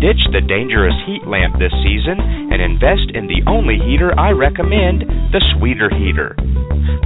Ditch 0.00 0.20
the 0.32 0.40
dangerous 0.44 0.94
heat 1.08 1.24
lamp 1.24 1.56
this 1.56 1.72
season 1.80 2.20
and 2.20 2.60
invest 2.60 3.16
in 3.16 3.24
the 3.26 3.40
only 3.48 3.80
heater 3.80 4.12
I 4.18 4.30
recommend 4.36 5.00
the 5.32 5.40
Sweeter 5.56 5.88
Heater. 5.88 6.36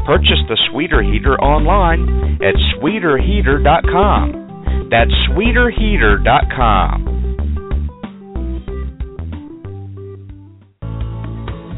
Purchase 0.07 0.42
the 0.51 0.59
Sweeter 0.70 1.03
Heater 1.03 1.38
online 1.38 2.38
at 2.42 2.55
sweeterheater.com. 2.74 4.88
That's 4.90 5.14
sweeterheater.com. 5.30 7.19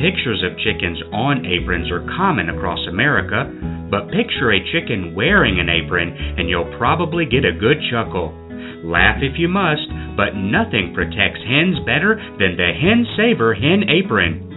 Pictures 0.00 0.40
of 0.40 0.56
chickens 0.64 0.96
on 1.12 1.44
aprons 1.44 1.92
are 1.92 2.00
common 2.16 2.48
across 2.48 2.80
America, 2.88 3.44
but 3.92 4.08
picture 4.08 4.48
a 4.48 4.64
chicken 4.72 5.12
wearing 5.14 5.60
an 5.60 5.68
apron 5.68 6.08
and 6.40 6.48
you'll 6.48 6.72
probably 6.80 7.28
get 7.28 7.44
a 7.44 7.52
good 7.52 7.76
chuckle. 7.92 8.32
Laugh 8.80 9.20
if 9.20 9.36
you 9.36 9.44
must, 9.44 9.84
but 10.16 10.32
nothing 10.32 10.96
protects 10.96 11.44
hens 11.44 11.84
better 11.84 12.16
than 12.40 12.56
the 12.56 12.72
Hen 12.72 13.04
Saver 13.12 13.52
Hen 13.52 13.92
Apron. 13.92 14.48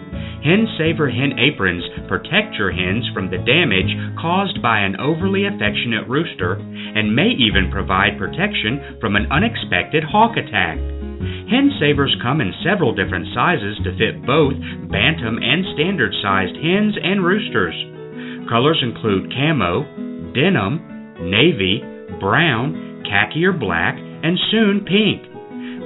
Hen 0.47 0.63
Saver 0.79 1.11
hen 1.11 1.35
aprons 1.35 1.83
protect 2.07 2.55
your 2.55 2.71
hens 2.71 3.03
from 3.13 3.27
the 3.27 3.43
damage 3.43 3.91
caused 4.15 4.63
by 4.63 4.79
an 4.79 4.95
overly 4.95 5.43
affectionate 5.43 6.07
rooster 6.07 6.55
and 6.55 7.15
may 7.15 7.35
even 7.35 7.67
provide 7.67 8.15
protection 8.15 8.95
from 9.03 9.19
an 9.19 9.27
unexpected 9.27 10.07
hawk 10.07 10.39
attack. 10.39 10.79
Hen 11.49 11.71
Savers 11.79 12.15
come 12.21 12.41
in 12.41 12.53
several 12.63 12.93
different 12.93 13.27
sizes 13.33 13.79
to 13.83 13.95
fit 13.97 14.25
both 14.25 14.55
bantam 14.91 15.39
and 15.39 15.63
standard 15.75 16.13
sized 16.21 16.55
hens 16.59 16.95
and 16.99 17.23
roosters. 17.23 17.75
Colors 18.49 18.81
include 18.83 19.31
camo, 19.31 19.83
denim, 20.35 20.79
navy, 21.29 21.81
brown, 22.19 23.03
khaki 23.07 23.45
or 23.45 23.53
black, 23.53 23.95
and 23.97 24.37
soon 24.51 24.83
pink. 24.85 25.33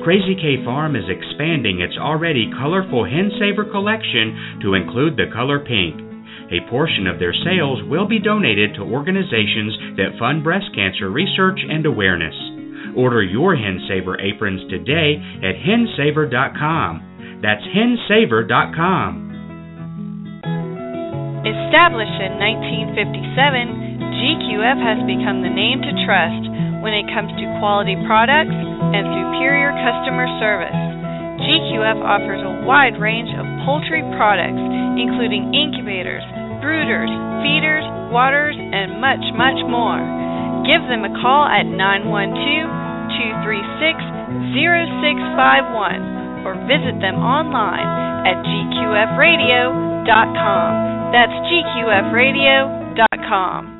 Crazy 0.03 0.35
K 0.35 0.63
Farm 0.63 0.95
is 0.95 1.09
expanding 1.09 1.81
its 1.81 1.97
already 1.97 2.49
colorful 2.57 3.03
Hen 3.03 3.31
Saver 3.39 3.65
collection 3.65 4.59
to 4.61 4.73
include 4.73 5.17
the 5.17 5.29
color 5.33 5.59
pink. 5.59 5.99
A 6.47 6.63
portion 6.69 7.07
of 7.07 7.19
their 7.19 7.33
sales 7.33 7.83
will 7.89 8.07
be 8.07 8.19
donated 8.19 8.75
to 8.75 8.87
organizations 8.87 9.97
that 9.97 10.15
fund 10.17 10.43
breast 10.43 10.71
cancer 10.73 11.09
research 11.09 11.59
and 11.67 11.85
awareness. 11.85 12.35
Order 12.95 13.23
your 13.23 13.55
HenSaver 13.55 14.21
aprons 14.21 14.61
today 14.69 15.19
at 15.43 15.55
hensaver.com. 15.59 17.41
That's 17.41 17.63
hensaver.com. 17.73 19.27
Established 21.47 22.19
in 22.19 22.33
1957, 22.37 24.17
GQF 24.17 24.77
has 24.81 24.99
become 25.05 25.45
the 25.45 25.53
name 25.53 25.79
to 25.79 25.93
trust 26.03 26.43
when 26.81 26.91
it 26.91 27.07
comes 27.13 27.31
to 27.37 27.45
quality 27.61 27.95
products 28.09 28.51
and 28.51 29.03
superior 29.05 29.71
customer 29.79 30.27
service. 30.41 30.75
GQF 31.47 32.01
offers 32.03 32.41
a 32.41 32.65
wide 32.65 32.99
range 32.99 33.29
of 33.37 33.45
poultry 33.63 34.01
products, 34.17 34.59
including 34.99 35.53
incubators, 35.53 36.25
brooders, 36.59 37.11
feeders, 37.45 37.85
waters, 38.09 38.57
and 38.57 38.99
much, 38.99 39.21
much 39.37 39.61
more. 39.69 40.01
Give 40.67 40.83
them 40.91 41.07
a 41.07 41.13
call 41.23 41.47
at 41.47 41.63
912 41.63 42.35
236 42.35 44.03
0651 44.51 46.43
or 46.43 46.59
visit 46.67 46.99
them 46.99 47.23
online 47.23 47.87
at 48.27 48.43
gqfradio.com. 48.43 50.67
That's 51.15 51.31
gqfradio.com. 51.47 53.79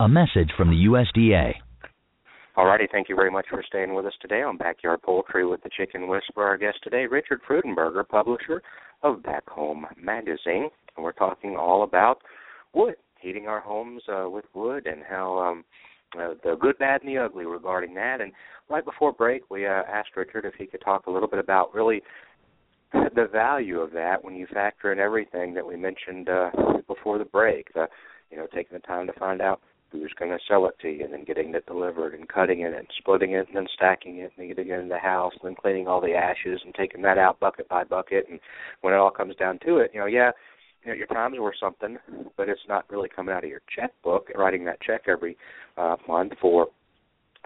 A 0.00 0.08
message 0.08 0.50
from 0.56 0.70
the 0.70 0.86
USDA. 0.86 1.54
Alrighty, 2.56 2.88
thank 2.90 3.08
you 3.08 3.14
very 3.16 3.32
much 3.32 3.46
for 3.50 3.64
staying 3.66 3.94
with 3.94 4.06
us 4.06 4.12
today 4.20 4.42
on 4.42 4.56
Backyard 4.56 5.02
Poultry 5.02 5.44
with 5.44 5.60
the 5.64 5.70
Chicken 5.76 6.06
Whisperer. 6.06 6.46
Our 6.46 6.56
guest 6.56 6.78
today, 6.84 7.06
Richard 7.06 7.40
Freudenberger, 7.48 8.08
publisher 8.08 8.62
of 9.02 9.24
Back 9.24 9.48
Home 9.50 9.84
Magazine, 10.00 10.70
and 10.96 11.04
we're 11.04 11.10
talking 11.12 11.56
all 11.56 11.82
about 11.82 12.18
wood, 12.72 12.94
heating 13.20 13.48
our 13.48 13.60
homes 13.60 14.02
uh, 14.08 14.30
with 14.30 14.44
wood, 14.54 14.86
and 14.86 15.02
how 15.08 15.36
um, 15.38 15.64
uh, 16.18 16.34
the 16.42 16.56
good, 16.56 16.78
bad, 16.78 17.02
and 17.02 17.10
the 17.10 17.18
ugly 17.18 17.46
regarding 17.46 17.94
that. 17.94 18.20
And 18.20 18.32
right 18.68 18.84
before 18.84 19.12
break, 19.12 19.50
we 19.50 19.66
uh, 19.66 19.82
asked 19.88 20.16
Richard 20.16 20.44
if 20.44 20.54
he 20.54 20.66
could 20.66 20.80
talk 20.82 21.06
a 21.06 21.10
little 21.10 21.28
bit 21.28 21.38
about 21.38 21.74
really 21.74 22.02
the 22.92 23.26
value 23.30 23.80
of 23.80 23.92
that 23.92 24.24
when 24.24 24.34
you 24.34 24.46
factor 24.52 24.92
in 24.92 24.98
everything 24.98 25.54
that 25.54 25.66
we 25.66 25.76
mentioned 25.76 26.28
uh, 26.28 26.50
before 26.86 27.18
the 27.18 27.24
break. 27.24 27.72
The, 27.74 27.86
you 28.30 28.36
know, 28.36 28.46
taking 28.54 28.76
the 28.76 28.86
time 28.86 29.06
to 29.06 29.12
find 29.14 29.40
out 29.40 29.60
who's 29.90 30.12
going 30.18 30.30
to 30.30 30.38
sell 30.48 30.66
it 30.66 30.74
to 30.80 30.88
you, 30.88 31.04
and 31.04 31.12
then 31.12 31.24
getting 31.24 31.54
it 31.54 31.66
delivered, 31.66 32.14
and 32.14 32.28
cutting 32.28 32.60
it, 32.60 32.74
and 32.74 32.86
splitting 32.98 33.32
it, 33.32 33.46
and 33.46 33.56
then 33.56 33.66
stacking 33.72 34.18
it, 34.18 34.32
and 34.36 34.48
getting 34.48 34.72
it 34.72 34.80
in 34.80 34.88
the 34.88 34.98
house, 34.98 35.32
and 35.40 35.48
then 35.48 35.54
cleaning 35.54 35.86
all 35.86 36.00
the 36.00 36.14
ashes, 36.14 36.60
and 36.64 36.74
taking 36.74 37.02
that 37.02 37.16
out 37.16 37.38
bucket 37.38 37.68
by 37.68 37.84
bucket. 37.84 38.26
And 38.28 38.40
when 38.80 38.92
it 38.92 38.96
all 38.96 39.10
comes 39.10 39.36
down 39.36 39.60
to 39.66 39.78
it, 39.78 39.92
you 39.94 40.00
know, 40.00 40.06
yeah, 40.06 40.32
you 40.84 40.90
know, 40.90 40.96
your 40.96 41.06
time's 41.06 41.38
worth 41.38 41.54
something, 41.60 41.98
but 42.36 42.48
it's 42.48 42.60
not 42.68 42.90
really 42.90 43.08
coming 43.08 43.34
out 43.34 43.44
of 43.44 43.50
your 43.50 43.62
checkbook, 43.74 44.28
writing 44.34 44.64
that 44.66 44.80
check 44.80 45.02
every 45.08 45.36
uh, 45.76 45.96
month 46.06 46.32
for 46.40 46.68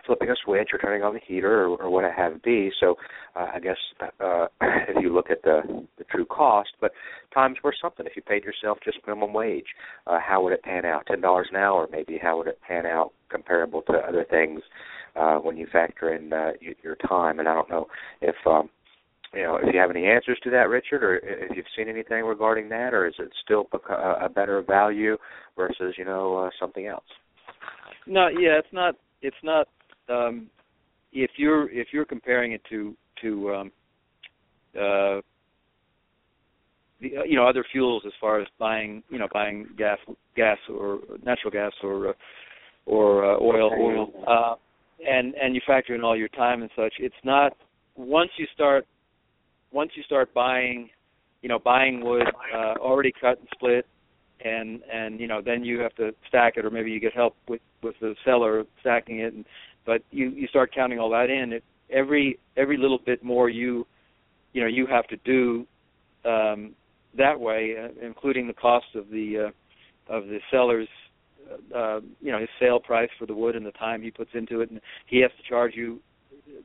flipping 0.06 0.30
a 0.30 0.34
switch 0.44 0.70
or 0.72 0.78
turning 0.78 1.02
on 1.02 1.14
the 1.14 1.20
heater 1.26 1.64
or, 1.64 1.76
or 1.76 1.90
what 1.90 2.04
it 2.04 2.12
have 2.16 2.42
be. 2.42 2.70
So 2.80 2.96
uh, 3.36 3.48
I 3.54 3.60
guess 3.60 3.76
uh, 4.00 4.46
if 4.60 5.02
you 5.02 5.14
look 5.14 5.30
at 5.30 5.42
the 5.42 5.86
the 5.98 6.04
true 6.04 6.24
cost, 6.26 6.70
but 6.80 6.92
time's 7.32 7.58
worth 7.62 7.76
something. 7.80 8.06
If 8.06 8.16
you 8.16 8.22
paid 8.22 8.44
yourself 8.44 8.78
just 8.84 8.98
minimum 9.06 9.32
wage, 9.32 9.66
uh, 10.06 10.18
how 10.24 10.42
would 10.42 10.52
it 10.52 10.62
pan 10.62 10.84
out? 10.84 11.06
Ten 11.06 11.20
dollars 11.20 11.48
an 11.50 11.56
hour, 11.56 11.88
maybe. 11.90 12.18
How 12.20 12.38
would 12.38 12.46
it 12.46 12.58
pan 12.66 12.86
out 12.86 13.12
comparable 13.30 13.82
to 13.82 13.92
other 13.92 14.24
things 14.28 14.60
uh, 15.16 15.36
when 15.36 15.56
you 15.56 15.66
factor 15.70 16.14
in 16.14 16.32
uh, 16.32 16.52
your 16.82 16.96
time? 16.96 17.38
And 17.38 17.48
I 17.48 17.54
don't 17.54 17.70
know 17.70 17.86
if 18.20 18.36
um, 18.46 18.70
you 19.34 19.42
know 19.42 19.56
if 19.56 19.72
you 19.72 19.78
have 19.78 19.90
any 19.90 20.06
answers 20.06 20.38
to 20.44 20.50
that, 20.50 20.68
Richard, 20.68 21.02
or 21.02 21.16
if 21.16 21.56
you've 21.56 21.66
seen 21.76 21.88
anything 21.88 22.24
regarding 22.24 22.68
that, 22.70 22.94
or 22.94 23.06
is 23.06 23.14
it 23.18 23.30
still 23.44 23.66
a 24.22 24.28
better 24.28 24.62
value 24.62 25.16
versus 25.56 25.94
you 25.96 26.04
know 26.04 26.36
uh, 26.36 26.50
something 26.58 26.86
else? 26.86 27.04
No, 28.06 28.28
yeah, 28.28 28.58
it's 28.58 28.72
not. 28.72 28.94
It's 29.20 29.36
not 29.42 29.68
um, 30.08 30.48
if 31.12 31.30
you're 31.36 31.70
if 31.70 31.88
you're 31.92 32.04
comparing 32.04 32.52
it 32.52 32.62
to 32.70 32.96
to 33.22 33.54
um, 33.54 33.72
uh, 34.74 35.20
the, 37.00 37.10
you 37.26 37.36
know 37.36 37.46
other 37.46 37.64
fuels 37.70 38.02
as 38.06 38.12
far 38.20 38.40
as 38.40 38.46
buying 38.58 39.02
you 39.10 39.18
know 39.18 39.28
buying 39.32 39.66
gas 39.76 39.98
gas 40.36 40.58
or 40.68 41.00
natural 41.24 41.50
gas 41.50 41.72
or 41.82 42.10
uh, 42.10 42.12
or 42.86 43.24
uh, 43.24 43.38
oil 43.40 43.70
oil 43.78 44.24
uh, 44.26 44.54
and 45.06 45.34
and 45.34 45.54
you 45.54 45.60
factor 45.66 45.94
in 45.94 46.02
all 46.02 46.16
your 46.16 46.28
time 46.28 46.62
and 46.62 46.70
such 46.74 46.94
it's 46.98 47.14
not 47.24 47.52
once 47.96 48.30
you 48.38 48.46
start 48.54 48.86
once 49.72 49.92
you 49.94 50.02
start 50.02 50.32
buying 50.34 50.90
you 51.42 51.48
know 51.48 51.58
buying 51.58 52.04
wood 52.04 52.26
uh, 52.54 52.74
already 52.78 53.12
cut 53.12 53.38
and 53.38 53.48
split 53.54 53.86
and 54.44 54.82
and 54.92 55.20
you 55.20 55.26
know 55.26 55.40
then 55.44 55.64
you 55.64 55.80
have 55.80 55.94
to 55.96 56.12
stack 56.28 56.54
it 56.56 56.64
or 56.64 56.70
maybe 56.70 56.90
you 56.90 57.00
get 57.00 57.12
help 57.12 57.34
with 57.48 57.60
with 57.82 57.94
the 58.00 58.14
seller 58.24 58.64
stacking 58.80 59.20
it 59.20 59.34
and 59.34 59.44
but 59.84 60.02
you 60.10 60.30
you 60.30 60.46
start 60.48 60.72
counting 60.74 60.98
all 60.98 61.10
that 61.10 61.30
in 61.30 61.52
it 61.52 61.64
every 61.90 62.38
every 62.56 62.76
little 62.76 62.98
bit 63.04 63.22
more 63.22 63.48
you 63.48 63.86
you 64.52 64.60
know 64.60 64.68
you 64.68 64.86
have 64.86 65.06
to 65.06 65.16
do 65.24 65.66
um 66.24 66.74
that 67.16 67.38
way 67.38 67.74
uh, 67.82 67.88
including 68.04 68.46
the 68.46 68.52
cost 68.52 68.86
of 68.94 69.08
the 69.10 69.48
uh, 69.48 70.14
of 70.14 70.26
the 70.26 70.38
seller's 70.50 70.88
uh, 71.74 72.00
you 72.20 72.30
know 72.30 72.38
his 72.38 72.48
sale 72.60 72.78
price 72.78 73.10
for 73.18 73.26
the 73.26 73.34
wood 73.34 73.56
and 73.56 73.64
the 73.64 73.72
time 73.72 74.02
he 74.02 74.10
puts 74.10 74.30
into 74.34 74.60
it 74.60 74.70
and 74.70 74.80
he 75.06 75.20
has 75.20 75.30
to 75.40 75.48
charge 75.48 75.72
you 75.74 76.00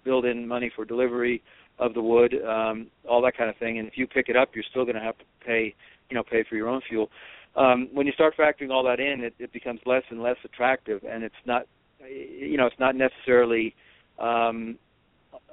build 0.04 0.26
in 0.26 0.48
money 0.48 0.72
for 0.76 0.86
delivery 0.86 1.42
of 1.80 1.94
the 1.94 2.02
wood 2.02 2.36
um 2.48 2.88
all 3.10 3.22
that 3.22 3.36
kind 3.36 3.50
of 3.50 3.58
thing 3.58 3.80
and 3.80 3.88
if 3.88 3.98
you 3.98 4.08
pick 4.08 4.30
it 4.30 4.36
up 4.36 4.50
you're 4.54 4.64
still 4.70 4.84
going 4.84 4.96
to 4.96 5.02
have 5.02 5.18
to 5.18 5.26
pay 5.46 5.74
you 6.10 6.16
know 6.16 6.24
pay 6.24 6.44
for 6.48 6.56
your 6.56 6.68
own 6.68 6.82
fuel 6.88 7.10
um 7.56 7.90
when 7.94 8.06
you 8.06 8.14
start 8.14 8.36
factoring 8.38 8.72
all 8.72 8.84
that 8.84 9.00
in 9.00 9.22
it, 9.22 9.34
it 9.40 9.52
becomes 9.52 9.80
less 9.86 10.04
and 10.10 10.22
less 10.22 10.38
attractive 10.46 11.02
and 11.10 11.24
it's 11.24 11.36
not 11.46 11.64
you 12.08 12.58
know 12.58 12.66
it's 12.66 12.80
not 12.80 12.96
necessarily 12.96 13.74
um, 14.20 14.78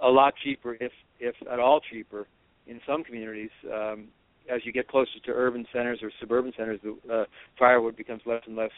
a 0.02 0.08
lot 0.08 0.34
cheaper, 0.42 0.76
if 0.80 0.92
if 1.18 1.34
at 1.50 1.58
all 1.58 1.80
cheaper, 1.90 2.26
in 2.66 2.80
some 2.86 3.04
communities. 3.04 3.50
Um, 3.72 4.08
as 4.52 4.62
you 4.64 4.72
get 4.72 4.88
closer 4.88 5.20
to 5.26 5.32
urban 5.32 5.66
centers 5.72 6.00
or 6.02 6.10
suburban 6.18 6.52
centers, 6.56 6.80
the 6.82 7.12
uh, 7.12 7.24
firewood 7.58 7.94
becomes 7.96 8.22
less 8.26 8.42
and 8.46 8.56
less 8.56 8.70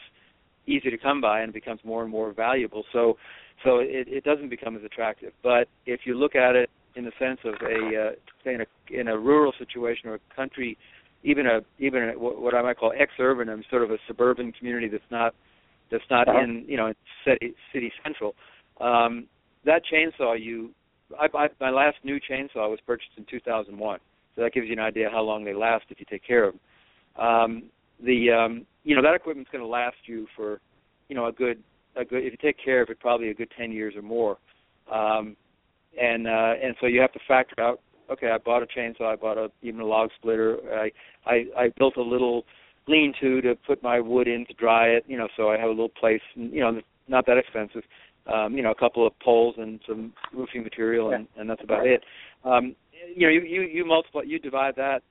easy 0.67 0.91
to 0.91 0.97
come 0.97 1.19
by 1.19 1.41
and 1.41 1.51
becomes 1.51 1.79
more 1.83 2.03
and 2.03 2.11
more 2.11 2.31
valuable. 2.31 2.83
So, 2.93 3.17
so 3.63 3.79
it, 3.79 4.07
it 4.07 4.23
doesn't 4.23 4.49
become 4.49 4.75
as 4.75 4.83
attractive. 4.83 5.33
But 5.41 5.67
if 5.85 6.01
you 6.05 6.15
look 6.17 6.35
at 6.35 6.55
it 6.55 6.69
in 6.95 7.05
the 7.05 7.11
sense 7.19 7.39
of 7.43 7.55
a 7.61 8.09
uh, 8.09 8.11
say 8.43 8.53
in 8.53 8.61
a 8.61 8.99
in 8.99 9.07
a 9.07 9.17
rural 9.17 9.53
situation 9.57 10.09
or 10.09 10.15
a 10.15 10.35
country, 10.35 10.77
even 11.23 11.45
a 11.47 11.61
even 11.79 12.09
a, 12.09 12.11
what 12.13 12.53
I 12.53 12.61
might 12.61 12.77
call 12.77 12.93
ex-urban, 12.97 13.49
and 13.49 13.65
sort 13.69 13.83
of 13.83 13.91
a 13.91 13.97
suburban 14.07 14.51
community 14.51 14.87
that's 14.87 15.03
not 15.09 15.33
that's 15.91 16.03
not 16.09 16.27
uh-huh. 16.27 16.39
in 16.39 16.65
you 16.67 16.77
know 16.77 16.93
city, 17.25 17.53
city 17.73 17.91
central. 18.03 18.35
Um, 18.81 19.27
that 19.65 19.81
chainsaw 19.91 20.39
you, 20.39 20.71
I, 21.19 21.27
I, 21.37 21.47
my 21.59 21.69
last 21.69 21.97
new 22.03 22.19
chainsaw 22.19 22.69
was 22.69 22.79
purchased 22.85 23.11
in 23.17 23.25
2001, 23.29 23.99
so 24.35 24.41
that 24.41 24.53
gives 24.53 24.67
you 24.67 24.73
an 24.73 24.79
idea 24.79 25.09
how 25.11 25.21
long 25.21 25.45
they 25.45 25.53
last 25.53 25.85
if 25.89 25.99
you 25.99 26.05
take 26.09 26.25
care 26.25 26.45
of 26.45 26.53
them. 26.53 27.25
Um, 27.25 27.63
the 28.03 28.31
um, 28.31 28.65
you 28.83 28.95
know 28.95 29.01
that 29.01 29.15
equipment's 29.15 29.49
going 29.51 29.63
to 29.63 29.67
last 29.67 29.95
you 30.05 30.27
for 30.35 30.59
you 31.07 31.15
know 31.15 31.27
a 31.27 31.31
good 31.31 31.61
a 31.95 32.03
good 32.03 32.23
if 32.23 32.31
you 32.31 32.37
take 32.41 32.57
care 32.63 32.81
of 32.81 32.89
it 32.89 32.99
probably 32.99 33.29
a 33.29 33.33
good 33.33 33.51
10 33.57 33.71
years 33.71 33.95
or 33.95 34.01
more. 34.01 34.37
Um, 34.91 35.35
and 35.99 36.27
uh, 36.27 36.53
and 36.61 36.75
so 36.79 36.87
you 36.87 37.01
have 37.01 37.13
to 37.13 37.19
factor 37.27 37.61
out. 37.61 37.81
Okay, 38.11 38.29
I 38.29 38.37
bought 38.37 38.63
a 38.63 38.65
chainsaw. 38.65 39.13
I 39.13 39.15
bought 39.15 39.37
a 39.37 39.49
even 39.61 39.81
a 39.81 39.85
log 39.85 40.09
splitter. 40.17 40.57
I 40.73 40.91
I, 41.25 41.45
I 41.57 41.69
built 41.77 41.97
a 41.97 42.01
little 42.01 42.45
lean 42.87 43.13
to 43.21 43.41
to 43.41 43.55
put 43.67 43.81
my 43.81 43.99
wood 43.99 44.27
in 44.27 44.45
to 44.47 44.53
dry 44.53 44.87
it. 44.87 45.05
You 45.07 45.17
know, 45.17 45.27
so 45.37 45.49
I 45.49 45.57
have 45.57 45.67
a 45.67 45.69
little 45.69 45.89
place. 45.89 46.21
You 46.35 46.61
know, 46.61 46.81
not 47.07 47.25
that 47.27 47.37
expensive. 47.37 47.83
Um, 48.31 48.55
you 48.55 48.63
know, 48.63 48.71
a 48.71 48.75
couple 48.75 49.05
of 49.05 49.13
poles 49.19 49.55
and 49.57 49.81
some 49.85 50.13
roofing 50.33 50.63
material, 50.63 51.11
and, 51.11 51.27
and 51.37 51.49
that's 51.49 51.61
about 51.61 51.85
it. 51.85 52.01
Um, 52.45 52.73
you 53.13 53.27
know, 53.27 53.33
you, 53.33 53.41
you 53.41 53.61
you 53.63 53.85
multiply, 53.85 54.21
you 54.25 54.39
divide 54.39 54.75
that 54.77 55.03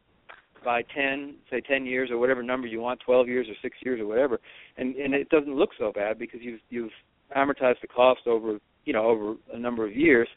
by 0.64 0.82
10, 0.94 1.34
say 1.50 1.60
10 1.60 1.84
years 1.86 2.10
or 2.10 2.18
whatever 2.18 2.42
number 2.42 2.66
you 2.66 2.80
want, 2.80 3.00
12 3.00 3.28
years 3.28 3.48
or 3.48 3.54
6 3.60 3.76
years 3.84 4.00
or 4.00 4.06
whatever, 4.06 4.40
and 4.76 4.94
and 4.96 5.14
it 5.14 5.28
doesn't 5.28 5.54
look 5.54 5.70
so 5.78 5.92
bad 5.92 6.18
because 6.18 6.40
you've 6.42 6.60
you've 6.70 6.92
amortized 7.36 7.80
the 7.80 7.88
cost 7.88 8.20
over 8.26 8.58
you 8.84 8.92
know 8.92 9.04
over 9.04 9.34
a 9.52 9.58
number 9.58 9.86
of 9.86 9.94
years. 9.94 10.28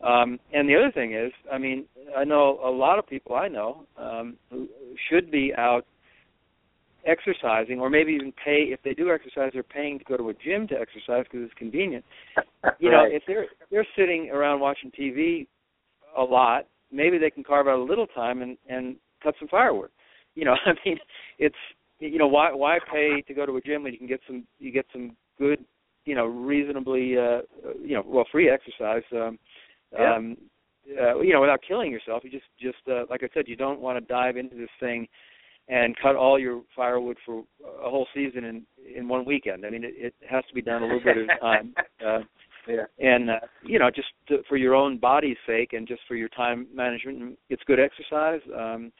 Um, 0.00 0.38
and 0.52 0.68
the 0.68 0.76
other 0.76 0.92
thing 0.92 1.14
is, 1.14 1.32
I 1.52 1.58
mean, 1.58 1.86
I 2.16 2.24
know 2.24 2.60
a 2.64 2.70
lot 2.70 2.98
of 2.98 3.06
people 3.06 3.34
I 3.34 3.48
know 3.48 3.84
um, 3.98 4.36
who 4.50 4.68
should 5.10 5.30
be 5.30 5.52
out 5.56 5.84
exercising, 7.06 7.80
or 7.80 7.90
maybe 7.90 8.12
even 8.12 8.32
pay 8.32 8.68
if 8.70 8.80
they 8.84 8.94
do 8.94 9.10
exercise, 9.10 9.50
they're 9.52 9.62
paying 9.62 9.98
to 9.98 10.04
go 10.04 10.16
to 10.16 10.28
a 10.28 10.34
gym 10.34 10.68
to 10.68 10.74
exercise 10.74 11.24
because 11.24 11.46
it's 11.46 11.54
convenient. 11.54 12.04
You 12.78 12.90
know, 12.90 13.04
if 13.06 13.22
they're 13.26 13.44
if 13.44 13.70
they're 13.70 13.86
sitting 13.96 14.30
around 14.30 14.60
watching 14.60 14.90
TV 14.90 15.46
a 16.16 16.22
lot, 16.22 16.66
maybe 16.92 17.18
they 17.18 17.30
can 17.30 17.42
carve 17.42 17.66
out 17.66 17.78
a 17.78 17.82
little 17.82 18.06
time 18.06 18.42
and 18.42 18.56
and 18.68 18.96
cut 19.22 19.34
some 19.38 19.48
firewood. 19.48 19.90
You 20.34 20.44
know, 20.44 20.54
I 20.66 20.72
mean, 20.84 20.98
it's 21.38 21.56
you 21.98 22.18
know 22.18 22.28
why 22.28 22.52
why 22.52 22.78
pay 22.92 23.22
to 23.26 23.34
go 23.34 23.46
to 23.46 23.56
a 23.56 23.60
gym 23.60 23.82
when 23.82 23.92
you 23.92 23.98
can 23.98 24.08
get 24.08 24.20
some 24.26 24.44
you 24.58 24.70
get 24.70 24.86
some 24.92 25.16
good 25.38 25.64
you 26.04 26.14
know 26.14 26.26
reasonably 26.26 27.16
uh 27.18 27.40
you 27.82 27.94
know 27.94 28.02
well 28.06 28.24
free 28.30 28.50
exercise 28.50 29.02
um 29.12 29.38
yeah. 29.92 30.14
um 30.14 30.36
uh, 31.00 31.20
you 31.20 31.32
know 31.32 31.40
without 31.40 31.60
killing 31.66 31.90
yourself 31.90 32.24
you 32.24 32.30
just 32.30 32.46
just 32.60 32.78
uh, 32.88 33.04
like 33.10 33.22
i 33.22 33.28
said 33.34 33.44
you 33.46 33.56
don't 33.56 33.80
want 33.80 33.98
to 33.98 34.12
dive 34.12 34.36
into 34.36 34.56
this 34.56 34.70
thing 34.80 35.06
and 35.68 35.96
cut 36.00 36.16
all 36.16 36.38
your 36.38 36.62
firewood 36.74 37.18
for 37.24 37.44
a 37.84 37.90
whole 37.90 38.06
season 38.14 38.44
in 38.44 38.62
in 38.96 39.06
one 39.08 39.24
weekend. 39.24 39.66
I 39.66 39.70
mean, 39.70 39.84
it, 39.84 39.94
it 39.96 40.14
has 40.28 40.44
to 40.48 40.54
be 40.54 40.62
done 40.62 40.82
a 40.82 40.86
little 40.86 41.00
bit 41.00 41.16
at 41.18 41.36
a 41.36 41.40
time. 41.40 41.74
Uh, 42.06 42.20
yeah. 42.68 42.84
And 43.00 43.28
uh, 43.30 43.40
you 43.64 43.80
know, 43.80 43.90
just 43.90 44.08
to, 44.28 44.38
for 44.48 44.56
your 44.56 44.76
own 44.76 44.98
body's 44.98 45.36
sake, 45.46 45.72
and 45.72 45.88
just 45.88 46.02
for 46.06 46.14
your 46.14 46.28
time 46.28 46.68
management, 46.72 47.36
it's 47.50 47.62
good 47.66 47.80
exercise. 47.80 48.40
Um, 48.56 48.92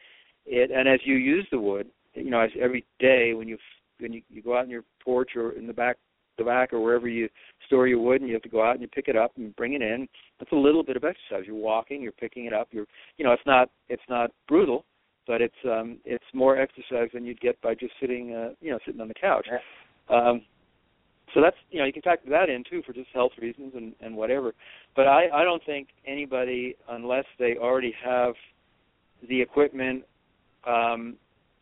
it 0.44 0.72
and 0.72 0.88
as 0.88 0.98
you 1.04 1.14
use 1.14 1.46
the 1.52 1.60
wood, 1.60 1.86
you 2.14 2.30
know, 2.30 2.40
as 2.40 2.50
every 2.60 2.84
day 2.98 3.34
when 3.34 3.46
you 3.46 3.56
when 4.00 4.12
you, 4.12 4.22
you 4.30 4.42
go 4.42 4.58
out 4.58 4.64
in 4.64 4.70
your 4.70 4.82
porch 5.04 5.36
or 5.36 5.52
in 5.52 5.68
the 5.68 5.72
back 5.72 5.96
the 6.38 6.44
back 6.44 6.72
or 6.72 6.80
wherever 6.80 7.08
you 7.08 7.28
store 7.66 7.86
your 7.86 7.98
wood, 7.98 8.20
and 8.20 8.28
you 8.28 8.34
have 8.34 8.42
to 8.42 8.48
go 8.48 8.64
out 8.64 8.72
and 8.72 8.80
you 8.80 8.88
pick 8.88 9.08
it 9.08 9.16
up 9.16 9.32
and 9.36 9.54
bring 9.56 9.74
it 9.74 9.82
in. 9.82 10.08
That's 10.38 10.52
a 10.52 10.56
little 10.56 10.82
bit 10.82 10.96
of 10.96 11.04
exercise. 11.04 11.46
You're 11.46 11.56
walking, 11.56 12.00
you're 12.00 12.12
picking 12.12 12.46
it 12.46 12.52
up. 12.52 12.68
You're, 12.70 12.86
you 13.16 13.24
know, 13.24 13.32
it's 13.32 13.42
not 13.46 13.70
it's 13.88 14.02
not 14.08 14.30
brutal, 14.46 14.84
but 15.26 15.40
it's 15.40 15.54
um 15.64 15.98
it's 16.04 16.24
more 16.32 16.58
exercise 16.58 17.10
than 17.12 17.24
you'd 17.24 17.40
get 17.40 17.60
by 17.60 17.74
just 17.74 17.92
sitting, 18.00 18.34
uh, 18.34 18.54
you 18.60 18.70
know, 18.70 18.78
sitting 18.86 19.00
on 19.00 19.08
the 19.08 19.14
couch. 19.14 19.46
Um, 20.08 20.42
so 21.34 21.42
that's 21.42 21.56
you 21.70 21.78
know 21.78 21.84
you 21.84 21.92
can 21.92 22.02
factor 22.02 22.30
that 22.30 22.48
in 22.48 22.64
too 22.68 22.82
for 22.86 22.92
just 22.92 23.08
health 23.12 23.32
reasons 23.40 23.72
and 23.76 23.92
and 24.00 24.16
whatever. 24.16 24.54
But 24.96 25.06
I 25.06 25.28
I 25.32 25.44
don't 25.44 25.64
think 25.64 25.88
anybody 26.06 26.76
unless 26.88 27.26
they 27.38 27.56
already 27.56 27.94
have 28.04 28.34
the 29.28 29.40
equipment 29.40 30.04
um 30.66 31.16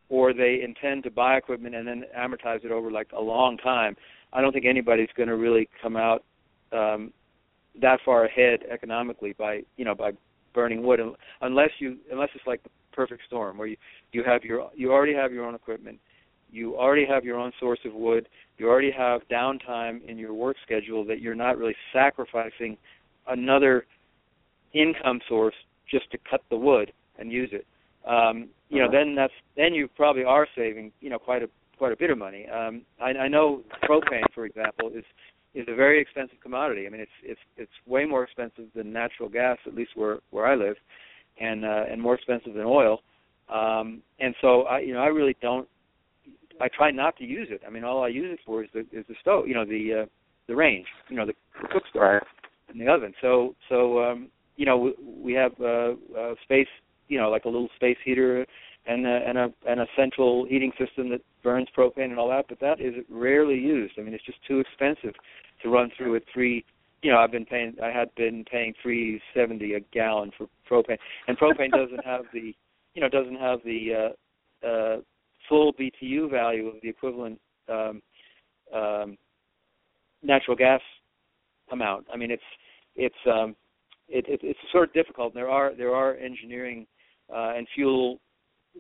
or 0.09 0.33
they 0.33 0.61
intend 0.63 1.03
to 1.05 1.11
buy 1.11 1.37
equipment 1.37 1.75
and 1.75 1.87
then 1.87 2.05
amortize 2.17 2.65
it 2.65 2.71
over 2.71 2.91
like 2.91 3.09
a 3.17 3.21
long 3.21 3.57
time, 3.57 3.97
I 4.33 4.41
don't 4.41 4.53
think 4.53 4.67
anybody's 4.67 5.09
going 5.17 5.29
to 5.29 5.37
really 5.37 5.69
come 5.83 5.97
out 5.97 6.25
um, 6.73 7.13
that 7.81 8.01
far 8.05 8.25
ahead 8.25 8.61
economically 8.71 9.35
by 9.39 9.63
you 9.77 9.85
know 9.85 9.95
by 9.95 10.13
burning 10.55 10.83
wood 10.83 11.01
unless 11.43 11.71
you 11.79 11.97
unless 12.11 12.31
it's 12.35 12.47
like 12.47 12.63
the 12.63 12.71
perfect 12.93 13.23
storm 13.27 13.59
where 13.59 13.69
you 13.69 13.77
you 14.13 14.25
have 14.25 14.43
your 14.43 14.71
you 14.75 14.93
already 14.93 15.15
have 15.15 15.33
your 15.33 15.45
own 15.45 15.55
equipment 15.55 15.99
you 16.51 16.77
already 16.77 17.05
have 17.05 17.25
your 17.25 17.39
own 17.39 17.53
source 17.61 17.79
of 17.85 17.93
wood 17.93 18.29
you 18.59 18.69
already 18.69 18.91
have 18.91 19.21
downtime 19.31 20.03
in 20.09 20.17
your 20.17 20.33
work 20.33 20.57
schedule 20.65 21.05
that 21.05 21.21
you're 21.21 21.35
not 21.35 21.59
really 21.59 21.77
sacrificing 21.93 22.77
another 23.29 23.87
income 24.73 25.21
source 25.29 25.55
just 25.91 26.11
to 26.11 26.19
cut 26.29 26.43
the 26.51 26.57
wood 26.57 26.93
and 27.19 27.33
use 27.33 27.51
it. 27.53 27.67
Um, 28.09 28.49
you 28.69 28.81
know, 28.81 28.91
then 28.91 29.15
that's 29.15 29.33
then 29.57 29.75
you 29.75 29.89
probably 29.89 30.25
are 30.25 30.47
saving, 30.57 30.93
you 31.01 31.11
know, 31.11 31.19
quite 31.19 31.43
a 31.43 31.49
quite 31.79 31.93
a 31.93 31.97
bit 31.97 32.11
of 32.11 32.19
money. 32.19 32.47
Um, 32.49 32.83
I, 33.01 33.11
I 33.11 33.29
know 33.29 33.63
propane, 33.85 34.25
for 34.35 34.47
example, 34.47 34.91
is 34.95 35.05
is 35.55 35.65
a 35.69 35.75
very 35.75 36.01
expensive 36.01 36.39
commodity. 36.43 36.87
I 36.87 36.91
mean, 36.91 37.01
it's 37.01 37.11
it's 37.23 37.41
it's 37.57 37.73
way 37.87 38.05
more 38.05 38.25
expensive 38.25 38.67
than 38.75 38.93
natural 38.93 39.29
gas, 39.29 39.59
at 39.67 39.75
least 39.75 39.93
where 39.95 40.19
where 40.31 40.47
I 40.47 40.55
live, 40.55 40.77
and 41.41 41.65
uh, 41.65 41.85
and 41.91 42.01
more 42.01 42.15
expensive 42.15 42.55
than 42.55 42.65
oil. 42.65 43.01
Um, 43.49 44.03
and 44.21 44.35
so 44.41 44.63
I, 44.63 44.81
you 44.81 44.93
know, 44.93 45.01
I 45.01 45.07
really 45.07 45.37
don't. 45.41 45.69
I 46.61 46.69
try 46.69 46.91
not 46.91 47.17
to 47.19 47.25
use 47.25 47.49
it. 47.51 47.61
I 47.67 47.71
mean, 47.71 47.85
all 47.85 48.03
I 48.03 48.09
use 48.09 48.33
it 48.33 48.41
for 48.45 48.65
is 48.65 48.71
the 48.73 48.81
is 48.93 49.05
the 49.09 49.15
stove, 49.21 49.47
you 49.47 49.55
know, 49.55 49.65
the 49.65 50.03
uh, 50.03 50.07
the 50.47 50.57
range, 50.57 50.87
you 51.09 51.17
know, 51.17 51.27
the, 51.27 51.35
the 51.63 51.69
cook 51.69 51.83
stove 51.91 52.23
and 52.69 52.81
the 52.81 52.89
oven. 52.89 53.13
So 53.21 53.55
so 53.69 54.03
um, 54.03 54.29
you 54.57 54.67
know, 54.67 54.79
we, 54.79 54.95
we 55.23 55.33
have 55.35 55.53
uh, 55.61 55.93
uh, 56.19 56.35
space 56.45 56.69
you 57.09 57.19
know 57.19 57.31
like 57.31 57.45
a 57.45 57.49
little 57.49 57.69
space 57.77 57.97
heater 58.05 58.47
and 58.87 59.07
a, 59.07 59.21
and 59.27 59.39
a 59.39 59.53
and 59.69 59.81
a 59.81 59.87
central 59.97 60.47
heating 60.47 60.73
system 60.79 61.09
that 61.11 61.21
burns 61.43 61.69
propane 61.77 62.11
and 62.11 62.19
all 62.19 62.29
that, 62.29 62.47
but 62.49 62.61
that 62.61 62.81
is 62.81 62.95
rarely 63.11 63.57
used. 63.57 63.95
I 63.99 64.03
mean, 64.03 64.15
it's 64.15 64.25
just 64.25 64.39
too 64.47 64.61
expensive 64.61 65.15
to 65.63 65.69
run 65.69 65.91
through 65.97 66.17
at 66.17 66.23
three. 66.33 66.65
You 67.03 67.13
know, 67.13 67.19
I've 67.19 67.33
been 67.33 67.45
paying. 67.45 67.75
I 67.83 67.91
had 67.91 68.15
been 68.15 68.45
paying 68.51 68.75
three 68.83 69.21
seventy 69.35 69.75
a 69.75 69.81
gallon 69.93 70.31
for 70.37 70.47
propane, 70.71 70.99
and 71.29 71.39
propane 71.39 71.71
doesn't 71.73 72.05
have 72.05 72.23
the, 72.33 72.55
you 72.95 73.03
know, 73.03 73.09
doesn't 73.09 73.39
have 73.39 73.61
the 73.65 74.13
uh, 74.65 74.67
uh, 74.67 74.97
full 75.49 75.73
BTU 75.75 76.31
value 76.31 76.69
of 76.69 76.75
the 76.83 76.89
equivalent 76.89 77.41
um, 77.69 78.03
um, 78.75 79.17
natural 80.23 80.57
gas 80.57 80.81
amount. 81.73 82.07
I 82.13 82.17
mean, 82.17 82.31
it's 82.31 82.43
it's 82.95 83.15
um, 83.27 83.57
it, 84.09 84.27
it, 84.29 84.41
it's 84.43 84.59
sort 84.71 84.89
of 84.89 84.95
difficult. 84.95 85.35
There 85.35 85.51
are 85.51 85.75
there 85.75 85.95
are 85.95 86.15
engineering 86.15 86.87
uh, 87.35 87.55
and 87.57 87.67
fuel 87.75 88.21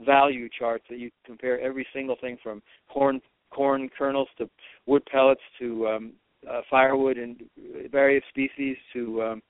value 0.04 0.48
charts 0.58 0.84
that 0.90 0.98
you 0.98 1.10
compare 1.24 1.60
every 1.60 1.86
single 1.92 2.16
thing 2.20 2.36
from 2.42 2.62
corn 2.88 3.20
corn 3.50 3.88
kernels 3.96 4.28
to 4.38 4.48
wood 4.86 5.02
pellets 5.10 5.40
to 5.58 5.86
um, 5.86 6.12
uh, 6.50 6.60
firewood 6.70 7.16
and 7.16 7.42
various 7.90 8.24
species 8.28 8.76
to 8.92 9.22
um, 9.22 9.42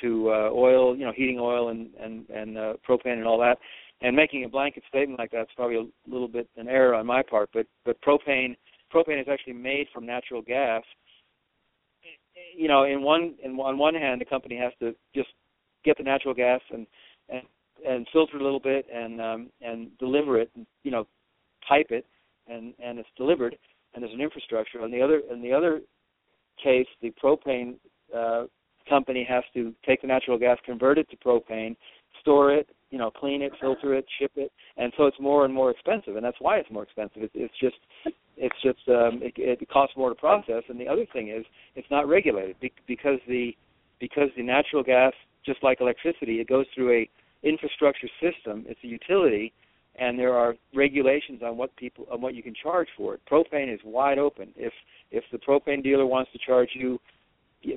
to 0.00 0.28
uh, 0.30 0.50
oil, 0.52 0.96
you 0.96 1.04
know, 1.04 1.12
heating 1.14 1.38
oil 1.38 1.68
and 1.68 1.90
and 2.00 2.28
and 2.28 2.58
uh, 2.58 2.74
propane 2.88 3.18
and 3.18 3.26
all 3.26 3.38
that. 3.38 3.58
And 4.00 4.14
making 4.14 4.44
a 4.44 4.48
blanket 4.48 4.82
statement 4.88 5.18
like 5.18 5.30
that's 5.30 5.52
probably 5.56 5.76
a 5.76 6.10
little 6.10 6.28
bit 6.28 6.48
an 6.56 6.68
error 6.68 6.94
on 6.94 7.06
my 7.06 7.22
part. 7.22 7.50
But 7.52 7.66
but 7.84 8.00
propane 8.02 8.56
propane 8.92 9.20
is 9.20 9.28
actually 9.30 9.54
made 9.54 9.86
from 9.92 10.04
natural 10.04 10.42
gas. 10.42 10.82
You 12.56 12.68
know, 12.68 12.84
in 12.84 13.02
one 13.02 13.34
in 13.42 13.52
on 13.52 13.78
one 13.78 13.94
hand, 13.94 14.20
the 14.20 14.26
company 14.26 14.56
has 14.56 14.72
to 14.80 14.94
just 15.14 15.30
get 15.84 15.96
the 15.96 16.02
natural 16.04 16.34
gas 16.34 16.60
and 16.70 16.86
and 17.28 17.42
and 17.86 18.06
filter 18.12 18.36
it 18.36 18.40
a 18.40 18.44
little 18.44 18.60
bit 18.60 18.86
and 18.92 19.20
um, 19.20 19.50
and 19.60 19.96
deliver 19.98 20.38
it, 20.40 20.50
you 20.82 20.90
know, 20.90 21.06
pipe 21.68 21.88
it, 21.90 22.06
and 22.48 22.74
and 22.82 22.98
it's 22.98 23.08
delivered, 23.16 23.56
and 23.94 24.02
there's 24.02 24.14
an 24.14 24.20
infrastructure. 24.20 24.82
On 24.82 24.90
the 24.90 25.00
other 25.00 25.22
in 25.30 25.42
the 25.42 25.52
other 25.52 25.80
case, 26.62 26.86
the 27.02 27.12
propane 27.22 27.74
uh, 28.16 28.44
company 28.88 29.26
has 29.28 29.44
to 29.54 29.74
take 29.86 30.02
the 30.02 30.06
natural 30.06 30.38
gas, 30.38 30.58
convert 30.64 30.98
it 30.98 31.08
to 31.10 31.16
propane, 31.16 31.76
store 32.20 32.52
it, 32.52 32.68
you 32.90 32.98
know, 32.98 33.10
clean 33.10 33.42
it, 33.42 33.52
filter 33.60 33.94
it, 33.94 34.04
ship 34.18 34.32
it, 34.36 34.52
and 34.76 34.92
so 34.96 35.06
it's 35.06 35.18
more 35.20 35.44
and 35.44 35.52
more 35.52 35.70
expensive, 35.70 36.16
and 36.16 36.24
that's 36.24 36.36
why 36.40 36.56
it's 36.56 36.70
more 36.70 36.82
expensive. 36.84 37.22
It's, 37.22 37.32
it's 37.34 37.54
just 37.60 37.76
it's 38.36 38.56
just 38.62 38.88
um, 38.88 39.20
it, 39.22 39.34
it 39.36 39.68
costs 39.68 39.96
more 39.96 40.08
to 40.08 40.14
process, 40.14 40.62
and 40.68 40.78
the 40.78 40.88
other 40.88 41.06
thing 41.12 41.28
is 41.28 41.44
it's 41.76 41.90
not 41.90 42.08
regulated 42.08 42.58
be- 42.60 42.72
because 42.86 43.18
the 43.28 43.56
because 44.00 44.28
the 44.36 44.42
natural 44.42 44.82
gas, 44.82 45.12
just 45.46 45.62
like 45.62 45.80
electricity, 45.80 46.40
it 46.40 46.48
goes 46.48 46.66
through 46.74 46.92
a 46.92 47.08
infrastructure 47.44 48.08
system. 48.20 48.64
It's 48.66 48.80
a 48.82 48.86
utility, 48.86 49.52
and 49.96 50.18
there 50.18 50.34
are 50.34 50.54
regulations 50.74 51.42
on 51.44 51.56
what 51.56 51.74
people 51.76 52.06
on 52.10 52.20
what 52.20 52.34
you 52.34 52.42
can 52.42 52.54
charge 52.60 52.88
for 52.96 53.14
it. 53.14 53.20
Propane 53.30 53.72
is 53.72 53.80
wide 53.84 54.18
open. 54.18 54.48
If 54.56 54.72
if 55.10 55.24
the 55.30 55.38
propane 55.38 55.82
dealer 55.82 56.06
wants 56.06 56.32
to 56.32 56.38
charge 56.44 56.70
you 56.74 56.98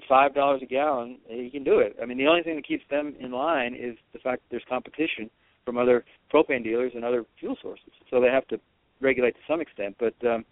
five 0.09 0.33
dollars 0.33 0.61
a 0.63 0.65
gallon, 0.65 1.17
he 1.27 1.49
can 1.49 1.63
do 1.63 1.79
it. 1.79 1.95
I 2.01 2.05
mean, 2.05 2.17
the 2.17 2.27
only 2.27 2.43
thing 2.43 2.55
that 2.55 2.67
keeps 2.67 2.83
them 2.89 3.15
in 3.19 3.31
line 3.31 3.75
is 3.75 3.95
the 4.13 4.19
fact 4.19 4.41
that 4.41 4.47
there's 4.51 4.63
competition 4.67 5.29
from 5.65 5.77
other 5.77 6.05
propane 6.33 6.63
dealers 6.63 6.93
and 6.95 7.03
other 7.03 7.25
fuel 7.39 7.57
sources. 7.61 7.91
So 8.09 8.21
they 8.21 8.27
have 8.27 8.47
to 8.47 8.59
regulate 9.01 9.31
to 9.31 9.41
some 9.47 9.61
extent, 9.61 9.95
but 9.99 10.15
um, 10.27 10.45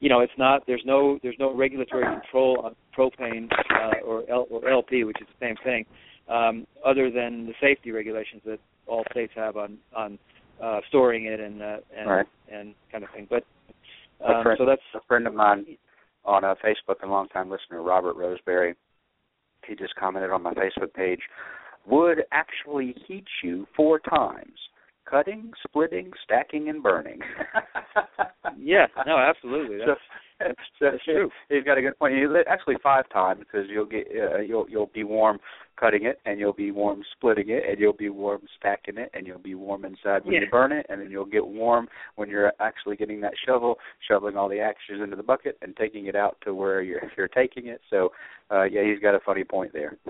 you 0.00 0.08
know, 0.08 0.20
it's 0.20 0.32
not. 0.36 0.62
There's 0.66 0.82
no 0.84 1.18
there's 1.22 1.38
no 1.38 1.54
regulatory 1.54 2.04
control 2.04 2.60
on 2.64 2.76
propane 2.96 3.48
uh, 3.70 4.04
or 4.04 4.24
L, 4.30 4.46
or 4.50 4.68
LP, 4.68 5.04
which 5.04 5.20
is 5.20 5.26
the 5.40 5.46
same 5.46 5.56
thing 5.64 5.84
um, 6.28 6.66
other 6.84 7.10
than 7.10 7.46
the 7.46 7.54
safety 7.60 7.90
regulations 7.90 8.42
that 8.44 8.58
all 8.86 9.04
states 9.10 9.32
have 9.36 9.56
on 9.56 9.78
on 9.96 10.18
uh, 10.62 10.80
storing 10.88 11.26
it 11.26 11.40
and 11.40 11.62
uh, 11.62 11.76
and 11.96 12.10
right. 12.10 12.26
and 12.52 12.74
kind 12.90 13.04
of 13.04 13.10
thing. 13.10 13.26
But 13.28 13.44
um, 14.24 14.42
friend, 14.42 14.58
so 14.58 14.66
that's 14.66 14.82
a 14.94 15.00
friend 15.06 15.26
of 15.26 15.34
mine 15.34 15.64
on 16.24 16.44
uh, 16.44 16.54
Facebook, 16.64 17.02
a 17.02 17.06
longtime 17.06 17.50
listener, 17.50 17.82
Robert 17.82 18.16
Roseberry. 18.16 18.74
He 19.66 19.74
just 19.74 19.94
commented 19.96 20.30
on 20.30 20.42
my 20.42 20.54
Facebook 20.54 20.92
page. 20.94 21.20
Would 21.86 22.24
actually 22.32 22.94
heat 23.06 23.24
you 23.42 23.66
four 23.74 23.98
times 23.98 24.58
cutting, 25.08 25.52
splitting, 25.66 26.10
stacking, 26.24 26.68
and 26.68 26.82
burning. 26.82 27.20
yeah, 28.58 28.86
no, 29.06 29.16
absolutely. 29.16 29.78
That's, 29.78 30.00
that's, 30.80 31.04
true. 31.04 31.30
He's 31.48 31.64
got 31.64 31.78
a 31.78 31.82
good 31.82 31.98
point. 31.98 32.14
You 32.14 32.36
Actually, 32.48 32.76
five 32.82 33.08
times 33.10 33.40
because 33.40 33.68
you'll 33.68 33.86
get 33.86 34.06
uh, 34.14 34.38
you'll 34.38 34.68
you'll 34.68 34.90
be 34.94 35.04
warm 35.04 35.38
cutting 35.78 36.04
it, 36.04 36.20
and 36.24 36.38
you'll 36.38 36.52
be 36.52 36.70
warm 36.70 37.02
splitting 37.16 37.50
it, 37.50 37.64
and 37.68 37.78
you'll 37.78 37.92
be 37.92 38.08
warm 38.08 38.42
stacking 38.58 38.98
it, 38.98 39.10
and 39.14 39.26
you'll 39.26 39.38
be 39.38 39.54
warm 39.54 39.84
inside 39.84 40.24
when 40.24 40.34
yeah. 40.34 40.40
you 40.40 40.46
burn 40.50 40.72
it, 40.72 40.86
and 40.88 41.00
then 41.00 41.10
you'll 41.10 41.24
get 41.24 41.46
warm 41.46 41.88
when 42.16 42.28
you're 42.28 42.52
actually 42.60 42.96
getting 42.96 43.20
that 43.20 43.34
shovel, 43.46 43.78
shoveling 44.06 44.36
all 44.36 44.48
the 44.48 44.60
ashes 44.60 45.00
into 45.02 45.16
the 45.16 45.22
bucket, 45.22 45.58
and 45.62 45.76
taking 45.76 46.06
it 46.06 46.14
out 46.14 46.36
to 46.44 46.54
where 46.54 46.82
you're 46.82 47.02
you're 47.16 47.28
taking 47.28 47.66
it. 47.66 47.80
So, 47.90 48.10
uh, 48.50 48.64
yeah, 48.64 48.82
he's 48.84 49.00
got 49.00 49.14
a 49.14 49.20
funny 49.20 49.44
point 49.44 49.72
there. 49.72 49.96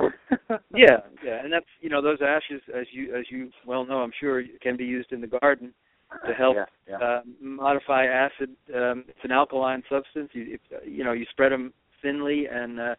yeah, 0.74 0.99
yeah, 1.24 1.43
and 1.43 1.53
that's 1.53 1.66
you 1.81 1.89
know 1.89 2.03
those 2.03 2.18
ashes, 2.22 2.61
as 2.79 2.87
you 2.93 3.16
as 3.16 3.24
you 3.31 3.51
well 3.66 3.87
know, 3.87 3.99
I'm 3.99 4.12
sure, 4.20 4.43
can 4.61 4.76
be 4.76 4.85
used 4.85 5.12
in 5.12 5.20
the 5.20 5.39
garden 5.41 5.72
to 6.27 6.33
help 6.33 6.57
yeah, 6.57 6.65
yeah. 6.89 7.07
Uh, 7.07 7.21
modify 7.41 8.07
acid. 8.07 8.51
Um, 8.75 9.05
it's 9.09 9.19
an 9.25 9.33
alkaline 9.33 9.83
substance. 9.91 10.31
You 10.33 10.55
if, 10.55 10.61
you 10.87 11.05
know 11.05 11.13
you 11.13 11.27
spread 11.31 11.53
them 11.53 11.73
thinly 12.03 12.47
and 12.51 12.81
uh, 12.81 12.95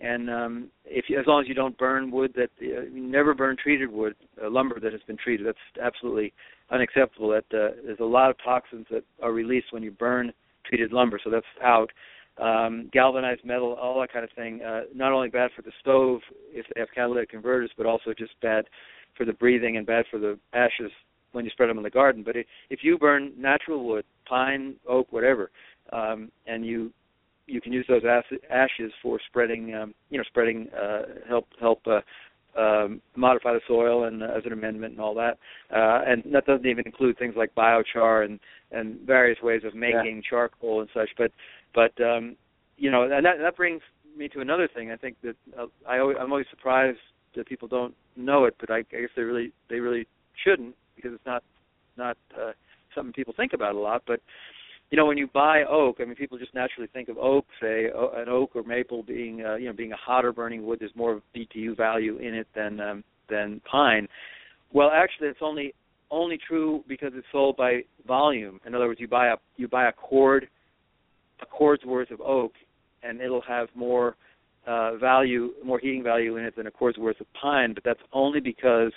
and 0.00 0.28
um, 0.30 0.68
if 0.84 1.06
you, 1.08 1.18
as 1.18 1.26
long 1.26 1.42
as 1.42 1.48
you 1.48 1.54
don't 1.54 1.76
burn 1.78 2.10
wood 2.10 2.32
that 2.34 2.50
uh, 2.60 2.82
you 2.82 3.02
never 3.02 3.34
burn 3.34 3.56
treated 3.62 3.90
wood, 3.90 4.14
uh, 4.42 4.50
lumber 4.50 4.80
that 4.80 4.92
has 4.92 5.02
been 5.06 5.16
treated. 5.16 5.46
That's 5.46 5.58
absolutely 5.82 6.32
unacceptable. 6.70 7.28
That 7.30 7.56
uh, 7.56 7.74
there's 7.84 8.00
a 8.00 8.04
lot 8.04 8.30
of 8.30 8.36
toxins 8.44 8.86
that 8.90 9.04
are 9.22 9.32
released 9.32 9.72
when 9.72 9.82
you 9.82 9.92
burn 9.92 10.32
treated 10.66 10.92
lumber, 10.92 11.20
so 11.22 11.30
that's 11.30 11.46
out. 11.62 11.90
Um, 12.38 12.88
galvanized 12.92 13.44
metal, 13.44 13.74
all 13.74 14.00
that 14.00 14.12
kind 14.12 14.24
of 14.24 14.30
thing. 14.34 14.62
Uh, 14.62 14.82
not 14.94 15.12
only 15.12 15.28
bad 15.28 15.50
for 15.54 15.62
the 15.62 15.72
stove 15.80 16.20
if 16.50 16.64
they 16.74 16.80
have 16.80 16.88
catalytic 16.94 17.30
converters, 17.30 17.70
but 17.76 17.86
also 17.86 18.14
just 18.18 18.32
bad 18.40 18.64
for 19.16 19.26
the 19.26 19.34
breathing 19.34 19.76
and 19.76 19.86
bad 19.86 20.06
for 20.10 20.18
the 20.18 20.38
ashes 20.54 20.90
when 21.32 21.44
you 21.44 21.50
spread 21.50 21.68
them 21.68 21.78
in 21.78 21.84
the 21.84 21.90
garden. 21.90 22.22
But 22.22 22.36
if 22.70 22.80
you 22.82 22.98
burn 22.98 23.32
natural 23.36 23.84
wood, 23.84 24.04
pine, 24.28 24.76
oak, 24.88 25.08
whatever, 25.10 25.50
um, 25.92 26.30
and 26.46 26.64
you 26.64 26.92
you 27.46 27.60
can 27.60 27.72
use 27.72 27.84
those 27.88 28.02
ashes 28.50 28.92
for 29.02 29.18
spreading, 29.28 29.74
um, 29.74 29.94
you 30.10 30.18
know, 30.18 30.24
spreading 30.24 30.68
uh, 30.70 31.02
help 31.28 31.46
help 31.60 31.80
uh, 31.86 32.00
um, 32.58 33.00
modify 33.16 33.52
the 33.52 33.60
soil 33.66 34.04
and 34.04 34.22
uh, 34.22 34.26
as 34.26 34.44
an 34.44 34.52
amendment 34.52 34.92
and 34.92 35.00
all 35.00 35.14
that. 35.14 35.38
Uh, 35.74 36.02
and 36.06 36.22
that 36.32 36.46
doesn't 36.46 36.66
even 36.66 36.84
include 36.86 37.18
things 37.18 37.34
like 37.36 37.54
biochar 37.54 38.24
and 38.24 38.38
and 38.70 39.00
various 39.00 39.38
ways 39.42 39.62
of 39.64 39.74
making 39.74 40.16
yeah. 40.16 40.30
charcoal 40.30 40.80
and 40.80 40.88
such. 40.94 41.10
But 41.16 41.32
but 41.74 41.92
um, 42.02 42.36
you 42.76 42.90
know, 42.90 43.02
and 43.02 43.24
that 43.24 43.36
that 43.40 43.56
brings 43.56 43.82
me 44.16 44.28
to 44.28 44.40
another 44.40 44.68
thing. 44.72 44.90
I 44.90 44.96
think 44.96 45.16
that 45.22 45.36
uh, 45.58 45.66
I 45.88 45.98
always, 45.98 46.16
I'm 46.20 46.30
always 46.30 46.46
surprised 46.50 46.98
that 47.36 47.46
people 47.46 47.68
don't 47.68 47.94
know 48.16 48.44
it, 48.44 48.54
but 48.60 48.70
I, 48.70 48.78
I 48.78 48.82
guess 48.82 49.10
they 49.16 49.22
really 49.22 49.52
they 49.68 49.80
really 49.80 50.06
shouldn't 50.44 50.74
because 51.02 51.14
it's 51.14 51.26
not 51.26 51.42
not 51.96 52.16
uh, 52.40 52.52
something 52.94 53.12
people 53.12 53.34
think 53.36 53.52
about 53.52 53.74
a 53.74 53.78
lot. 53.78 54.02
But 54.06 54.20
you 54.90 54.96
know, 54.96 55.06
when 55.06 55.16
you 55.16 55.28
buy 55.32 55.64
oak, 55.64 55.96
I 56.00 56.04
mean, 56.04 56.14
people 56.14 56.38
just 56.38 56.54
naturally 56.54 56.88
think 56.92 57.08
of 57.08 57.16
oak, 57.16 57.46
say 57.60 57.86
an 57.86 58.28
oak 58.28 58.50
or 58.54 58.62
maple 58.62 59.02
being 59.02 59.44
uh, 59.44 59.56
you 59.56 59.66
know 59.66 59.72
being 59.72 59.92
a 59.92 59.96
hotter 59.96 60.32
burning 60.32 60.64
wood. 60.64 60.80
There's 60.80 60.94
more 60.94 61.22
BTU 61.34 61.76
value 61.76 62.18
in 62.18 62.34
it 62.34 62.46
than 62.54 62.80
um, 62.80 63.04
than 63.28 63.60
pine. 63.70 64.06
Well, 64.72 64.90
actually, 64.92 65.28
it's 65.28 65.40
only 65.42 65.74
only 66.10 66.38
true 66.46 66.84
because 66.86 67.12
it's 67.14 67.26
sold 67.32 67.56
by 67.56 67.80
volume. 68.06 68.60
In 68.66 68.74
other 68.74 68.86
words, 68.86 69.00
you 69.00 69.08
buy 69.08 69.28
a 69.28 69.36
you 69.56 69.68
buy 69.68 69.88
a 69.88 69.92
cord 69.92 70.48
a 71.40 71.46
cord's 71.46 71.84
worth 71.84 72.10
of 72.10 72.20
oak, 72.20 72.52
and 73.02 73.20
it'll 73.20 73.42
have 73.42 73.68
more 73.74 74.16
uh, 74.66 74.96
value, 74.96 75.50
more 75.64 75.78
heating 75.78 76.02
value 76.02 76.36
in 76.36 76.44
it 76.44 76.54
than 76.54 76.66
a 76.66 76.70
cord's 76.70 76.98
worth 76.98 77.20
of 77.20 77.26
pine. 77.40 77.74
But 77.74 77.82
that's 77.82 78.00
only 78.12 78.40
because 78.40 78.92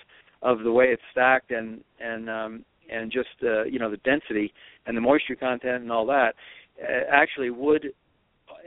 of 0.46 0.60
the 0.64 0.72
way 0.72 0.86
it's 0.86 1.02
stacked 1.12 1.52
and 1.52 1.82
and 2.00 2.30
um, 2.30 2.66
and 2.90 3.12
just 3.12 3.30
uh, 3.44 3.64
you 3.64 3.80
know 3.80 3.90
the 3.90 3.98
density 3.98 4.54
and 4.86 4.96
the 4.96 5.02
moisture 5.02 5.36
content 5.36 5.82
and 5.82 5.92
all 5.92 6.06
that. 6.06 6.36
Uh, 6.82 7.02
actually, 7.12 7.50
wood, 7.50 7.88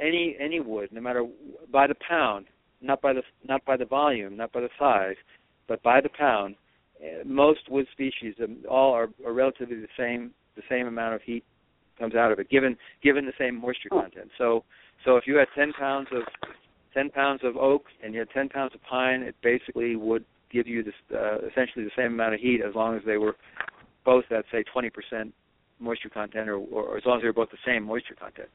any 0.01 0.37
any 0.41 0.61
wood, 0.61 0.91
no 0.93 1.01
matter 1.01 1.25
by 1.73 1.87
the 1.87 1.95
pound, 2.07 2.47
not 2.83 3.01
by 3.01 3.13
the 3.13 3.23
not 3.47 3.65
by 3.65 3.77
the 3.77 3.85
volume, 3.85 4.37
not 4.37 4.53
by 4.53 4.61
the 4.61 4.69
size, 4.79 5.17
but 5.69 5.83
by 5.83 6.01
the 6.01 6.11
pound. 6.11 6.57
Uh, 7.01 7.23
most 7.25 7.61
wood 7.71 7.87
species, 7.93 8.35
um, 8.43 8.57
all 8.69 8.93
are, 8.93 9.09
are 9.25 9.33
relatively 9.33 9.77
the 9.77 9.87
same 9.97 10.33
the 10.57 10.63
same 10.69 10.89
amount 10.89 11.15
of 11.15 11.23
heat 11.23 11.45
comes 11.97 12.17
out 12.17 12.33
of 12.33 12.41
it, 12.41 12.51
given 12.51 12.77
given 13.05 13.25
the 13.25 13.33
same 13.39 13.55
moisture 13.55 13.89
content. 13.89 14.31
So 14.37 14.65
so 15.05 15.17
if 15.17 15.29
you 15.29 15.37
had 15.37 15.47
10 15.55 15.75
pounds 15.75 16.09
of 16.11 16.23
10 16.95 17.11
pounds 17.11 17.43
of 17.45 17.57
oak 17.57 17.85
and 18.03 18.13
you 18.13 18.21
had 18.21 18.31
10 18.31 18.49
pounds 18.49 18.75
of 18.75 18.83
pine, 18.83 19.23
it 19.23 19.37
basically 19.43 19.95
would 19.95 20.25
give 20.51 20.67
you 20.67 20.83
this 20.83 20.95
uh, 21.15 21.39
essentially 21.51 21.85
the 21.85 21.91
same 21.97 22.13
amount 22.13 22.35
of 22.35 22.41
heat 22.41 22.61
as 22.67 22.75
long 22.75 22.97
as 22.97 23.03
they 23.07 23.17
were 23.17 23.37
both 24.05 24.25
at 24.31 24.45
say 24.51 24.65
20% 24.75 25.33
moisture 25.81 26.09
content, 26.09 26.49
or, 26.49 26.57
or 26.57 26.97
as 26.97 27.05
long 27.05 27.19
as 27.19 27.23
they 27.23 27.29
were 27.29 27.33
both 27.33 27.51
the 27.51 27.59
same 27.67 27.85
moisture 27.85 28.15
content. 28.19 28.49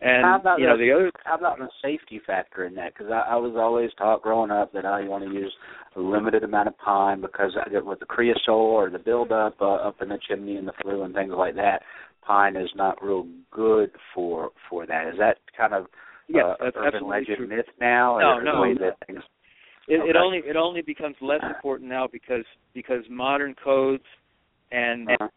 And 0.00 0.24
how 0.24 0.40
about 0.40 0.58
you 0.58 0.66
know 0.66 0.76
the, 0.76 0.86
the 0.86 0.92
other 0.92 1.12
how 1.24 1.36
about 1.36 1.58
the 1.58 1.68
safety 1.80 2.20
factor 2.26 2.64
in 2.64 2.74
that? 2.74 2.92
Because 2.92 3.12
I, 3.12 3.34
I 3.34 3.36
was 3.36 3.54
always 3.56 3.90
taught 3.96 4.22
growing 4.22 4.50
up 4.50 4.72
that 4.72 4.84
I 4.84 5.06
want 5.06 5.24
to 5.24 5.30
use 5.30 5.52
a 5.94 6.00
limited 6.00 6.42
amount 6.42 6.68
of 6.68 6.78
pine 6.78 7.20
because 7.20 7.52
I 7.54 7.68
get 7.68 7.86
with 7.86 8.00
the 8.00 8.06
creosote 8.06 8.48
or 8.48 8.90
the 8.90 8.98
buildup 8.98 9.60
uh, 9.60 9.74
up 9.74 10.02
in 10.02 10.08
the 10.08 10.18
chimney 10.28 10.56
and 10.56 10.66
the 10.66 10.72
flue 10.82 11.02
and 11.02 11.14
things 11.14 11.32
like 11.36 11.54
that 11.54 11.82
pine 12.26 12.56
is 12.56 12.70
not 12.74 13.02
real 13.02 13.26
good 13.50 13.90
for 14.14 14.50
for 14.68 14.86
that. 14.86 15.08
Is 15.08 15.18
that 15.18 15.38
kind 15.56 15.74
of 15.74 15.86
yeah, 16.28 16.42
uh, 16.42 16.54
that's 16.64 16.76
urban 16.78 17.08
legend 17.08 17.36
true. 17.38 17.48
myth 17.48 17.66
now? 17.80 18.18
No, 18.18 18.26
or 18.26 18.42
no, 18.42 18.64
no. 18.64 18.74
that 18.80 19.06
things 19.06 19.22
It, 19.88 20.00
it 20.10 20.16
only 20.16 20.38
it 20.38 20.56
only 20.56 20.82
becomes 20.82 21.16
less 21.20 21.40
important 21.42 21.88
now 21.90 22.06
because 22.10 22.44
because 22.74 23.02
modern 23.10 23.54
codes 23.62 24.04
and 24.70 25.08
Uh-huh. 25.10 25.28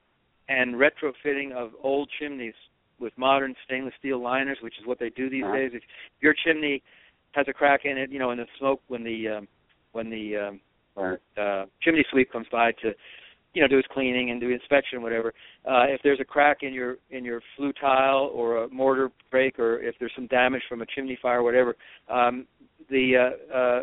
and 0.48 0.76
retrofitting 0.76 1.52
of 1.52 1.72
old 1.82 2.10
chimneys 2.20 2.54
with 3.00 3.12
modern 3.18 3.56
stainless 3.66 3.94
steel 4.00 4.22
liners, 4.22 4.58
which 4.62 4.76
is 4.80 4.86
what 4.86 5.00
they 5.00 5.10
do 5.10 5.30
these 5.30 5.44
Uh-huh. 5.44 5.56
days. 5.56 5.72
If 5.74 5.84
your 6.22 6.34
chimney 6.34 6.82
has 7.34 7.48
a 7.48 7.54
crack 7.54 7.86
in 7.86 7.98
it, 7.98 8.12
you 8.12 8.20
know, 8.20 8.32
in 8.32 8.38
the 8.38 8.48
smoke 8.58 8.82
when 8.88 9.04
the 9.04 9.28
um, 9.30 9.48
when 9.92 10.10
the 10.10 10.38
um, 10.38 10.62
Right. 10.96 11.20
uh, 11.38 11.66
chimney 11.82 12.06
sweep 12.10 12.32
comes 12.32 12.48
by 12.52 12.72
to 12.82 12.94
you 13.54 13.62
know 13.62 13.68
do 13.68 13.78
his 13.78 13.86
cleaning 13.92 14.32
and 14.32 14.40
do 14.40 14.50
inspection 14.50 15.02
whatever 15.02 15.34
uh 15.66 15.84
if 15.88 16.02
there's 16.04 16.20
a 16.20 16.26
crack 16.26 16.58
in 16.62 16.74
your 16.74 16.98
in 17.10 17.24
your 17.26 17.42
flue 17.56 17.74
tile 17.74 18.30
or 18.34 18.64
a 18.64 18.70
mortar 18.70 19.12
break 19.32 19.58
or 19.60 19.80
if 19.82 19.96
there's 20.00 20.12
some 20.16 20.28
damage 20.28 20.62
from 20.70 20.82
a 20.82 20.86
chimney 20.86 21.18
fire 21.22 21.40
or 21.40 21.44
whatever 21.44 21.76
um 22.10 22.46
the 22.90 23.14
uh 23.18 23.54
uh 23.56 23.80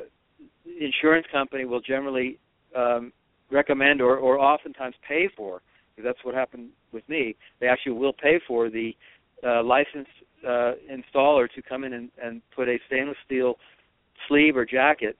insurance 0.81 1.27
company 1.33 1.65
will 1.65 1.81
generally 1.81 2.39
um 2.77 3.13
recommend 3.51 4.01
or 4.01 4.17
or 4.17 4.39
oftentimes 4.39 4.95
pay 5.07 5.29
for 5.37 5.63
that's 6.03 6.19
what 6.25 6.35
happened 6.35 6.71
with 6.93 7.07
me 7.09 7.37
they 7.61 7.67
actually 7.67 7.93
will 7.93 8.15
pay 8.15 8.41
for 8.49 8.71
the 8.71 8.97
uh 9.45 9.63
licensed 9.63 10.11
uh 10.47 10.73
installer 10.91 11.49
to 11.55 11.61
come 11.63 11.85
in 11.85 11.93
and 11.93 12.11
and 12.23 12.41
put 12.55 12.69
a 12.69 12.79
stainless 12.87 13.17
steel 13.25 13.57
sleeve 14.29 14.57
or 14.57 14.65
jacket 14.65 15.17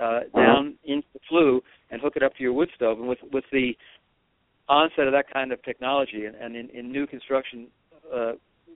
uh, 0.00 0.20
down 0.34 0.74
into 0.84 1.06
the 1.12 1.20
flue 1.28 1.60
and 1.90 2.00
hook 2.00 2.14
it 2.16 2.22
up 2.22 2.34
to 2.36 2.42
your 2.42 2.52
wood 2.52 2.70
stove. 2.74 2.98
And 2.98 3.08
with 3.08 3.18
with 3.32 3.44
the 3.52 3.76
onset 4.68 5.06
of 5.06 5.12
that 5.12 5.30
kind 5.32 5.52
of 5.52 5.62
technology, 5.62 6.26
and, 6.26 6.36
and 6.36 6.56
in, 6.56 6.70
in 6.70 6.92
new 6.92 7.06
construction, 7.06 7.66
uh, 8.14 8.32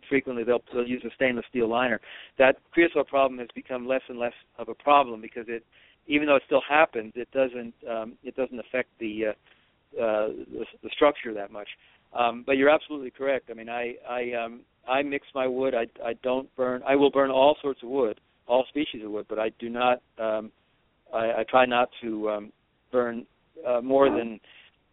frequently 0.09 0.45
they'll, 0.45 0.63
they'll 0.73 0.87
use 0.87 1.03
a 1.05 1.15
stainless 1.15 1.45
steel 1.49 1.69
liner. 1.69 2.01
That 2.39 2.57
creosote 2.73 3.09
problem 3.09 3.39
has 3.39 3.49
become 3.55 3.87
less 3.87 4.03
and 4.09 4.19
less 4.19 4.33
of 4.59 4.69
a 4.69 4.75
problem 4.75 5.21
because 5.21 5.45
it, 5.49 5.65
even 6.07 6.27
though 6.27 6.37
it 6.37 6.43
still 6.47 6.63
happens, 6.69 7.13
it 7.17 7.29
doesn't 7.33 7.75
um, 7.91 8.15
it 8.23 8.37
doesn't 8.37 8.59
affect 8.59 8.91
the 8.99 9.27
uh, 9.27 10.01
uh, 10.01 10.29
the, 10.29 10.65
the 10.83 10.91
structure 10.91 11.33
that 11.35 11.51
much. 11.51 11.69
Um, 12.17 12.45
but 12.47 12.57
you're 12.57 12.71
absolutely 12.71 13.11
correct. 13.11 13.51
I 13.51 13.55
mean, 13.55 13.69
I 13.69 13.95
I 14.09 14.33
um, 14.33 14.61
I 14.89 15.03
mix 15.03 15.27
my 15.35 15.47
wood. 15.47 15.75
I 15.75 15.87
I 16.05 16.15
don't 16.23 16.55
burn. 16.57 16.83
I 16.87 16.97
will 16.97 17.11
burn 17.11 17.31
all 17.31 17.57
sorts 17.63 17.83
of 17.83 17.89
wood, 17.89 18.21
all 18.47 18.65
species 18.69 19.05
of 19.05 19.11
wood, 19.11 19.27
but 19.29 19.39
I 19.39 19.51
do 19.59 19.69
not. 19.69 20.03
Um, 20.19 20.53
I, 21.13 21.41
I 21.41 21.45
try 21.49 21.67
not 21.67 21.89
to 22.03 22.31
um, 22.31 22.53
burn 22.93 23.27
uh, 23.67 23.81
more 23.81 24.11
than. 24.11 24.41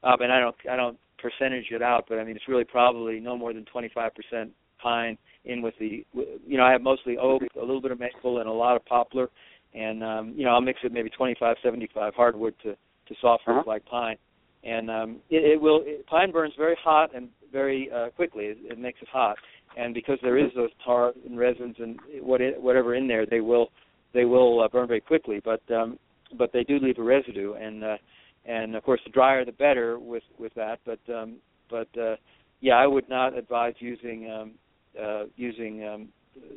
I 0.03 0.15
mean, 0.17 0.31
I 0.31 0.39
don't 0.39 0.55
I 0.69 0.75
don't 0.75 0.97
percentage 1.19 1.67
it 1.71 1.81
out, 1.81 2.05
but 2.09 2.17
I 2.17 2.23
mean 2.23 2.35
it's 2.35 2.47
really 2.47 2.63
probably 2.63 3.19
no 3.19 3.37
more 3.37 3.53
than 3.53 3.65
25% 3.73 4.49
pine 4.81 5.17
in 5.45 5.61
with 5.61 5.75
the. 5.79 6.05
You 6.13 6.57
know, 6.57 6.63
I 6.63 6.71
have 6.71 6.81
mostly 6.81 7.17
oak, 7.17 7.43
a 7.55 7.59
little 7.59 7.81
bit 7.81 7.91
of 7.91 7.99
maple, 7.99 8.39
and 8.39 8.49
a 8.49 8.51
lot 8.51 8.75
of 8.75 8.85
poplar, 8.85 9.29
and 9.73 10.03
um, 10.03 10.33
you 10.35 10.45
know 10.45 10.51
I'll 10.51 10.61
mix 10.61 10.79
it 10.83 10.91
maybe 10.91 11.09
25, 11.09 11.57
75 11.63 12.13
hardwood 12.15 12.55
to 12.63 12.71
to 12.73 13.15
soften 13.21 13.57
it 13.57 13.67
like 13.67 13.85
pine, 13.85 14.17
and 14.63 14.89
um, 14.89 15.17
it, 15.29 15.43
it 15.53 15.61
will. 15.61 15.81
It, 15.85 16.05
pine 16.07 16.31
burns 16.31 16.53
very 16.57 16.77
hot 16.81 17.15
and 17.15 17.29
very 17.51 17.89
uh, 17.91 18.09
quickly. 18.09 18.45
It, 18.45 18.57
it 18.63 18.79
makes 18.79 19.01
it 19.01 19.07
hot, 19.09 19.37
and 19.77 19.93
because 19.93 20.19
there 20.21 20.37
is 20.37 20.51
those 20.55 20.69
tar 20.83 21.13
and 21.25 21.37
resins 21.37 21.75
and 21.79 21.99
what 22.21 22.41
it, 22.41 22.61
whatever 22.61 22.95
in 22.95 23.07
there, 23.07 23.25
they 23.25 23.41
will 23.41 23.69
they 24.13 24.25
will 24.25 24.61
uh, 24.61 24.67
burn 24.67 24.87
very 24.87 25.01
quickly. 25.01 25.41
But 25.43 25.61
um, 25.71 25.97
but 26.37 26.51
they 26.53 26.63
do 26.63 26.79
leave 26.79 26.97
a 26.99 27.03
residue, 27.03 27.53
and 27.53 27.83
uh, 27.83 27.97
and 28.45 28.75
of 28.75 28.83
course 28.83 29.01
the 29.05 29.11
drier 29.11 29.45
the 29.45 29.51
better 29.51 29.99
with 29.99 30.23
with 30.37 30.53
that. 30.55 30.79
But 30.85 30.99
um, 31.13 31.37
but 31.69 31.87
uh, 31.99 32.15
yeah, 32.59 32.75
I 32.75 32.87
would 32.87 33.09
not 33.09 33.37
advise 33.37 33.73
using 33.79 34.29
um, 34.29 34.51
uh, 35.01 35.23
using 35.35 35.85
um, 35.85 36.09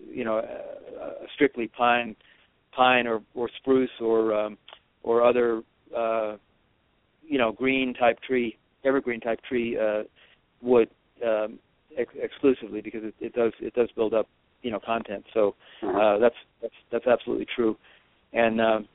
you 0.09 0.25
know 0.25 0.39
a, 0.39 1.05
a 1.05 1.27
strictly 1.35 1.69
pine 1.69 2.17
pine 2.75 3.07
or 3.07 3.23
or 3.35 3.49
spruce 3.61 3.91
or 4.01 4.35
um, 4.35 4.59
or 5.03 5.23
other 5.23 5.63
uh, 5.97 6.37
you 7.27 7.39
know 7.39 7.53
green 7.53 7.95
type 7.95 8.19
tree 8.27 8.57
evergreen 8.85 9.21
type 9.21 9.41
tree 9.49 9.79
uh, 9.79 10.03
wood 10.63 10.89
um, 11.27 11.59
ex- 11.97 12.15
exclusively 12.21 12.81
because 12.81 13.03
it, 13.05 13.15
it 13.21 13.33
does 13.35 13.53
it 13.61 13.75
does 13.75 13.89
build 13.97 14.15
up 14.15 14.29
you 14.63 14.71
know 14.71 14.81
content. 14.85 15.25
So 15.33 15.55
uh, 15.83 16.19
that's 16.19 16.35
that's 16.61 16.75
that's 16.91 17.07
absolutely 17.07 17.47
true. 17.55 17.77
And 18.33 18.61
um, 18.61 18.89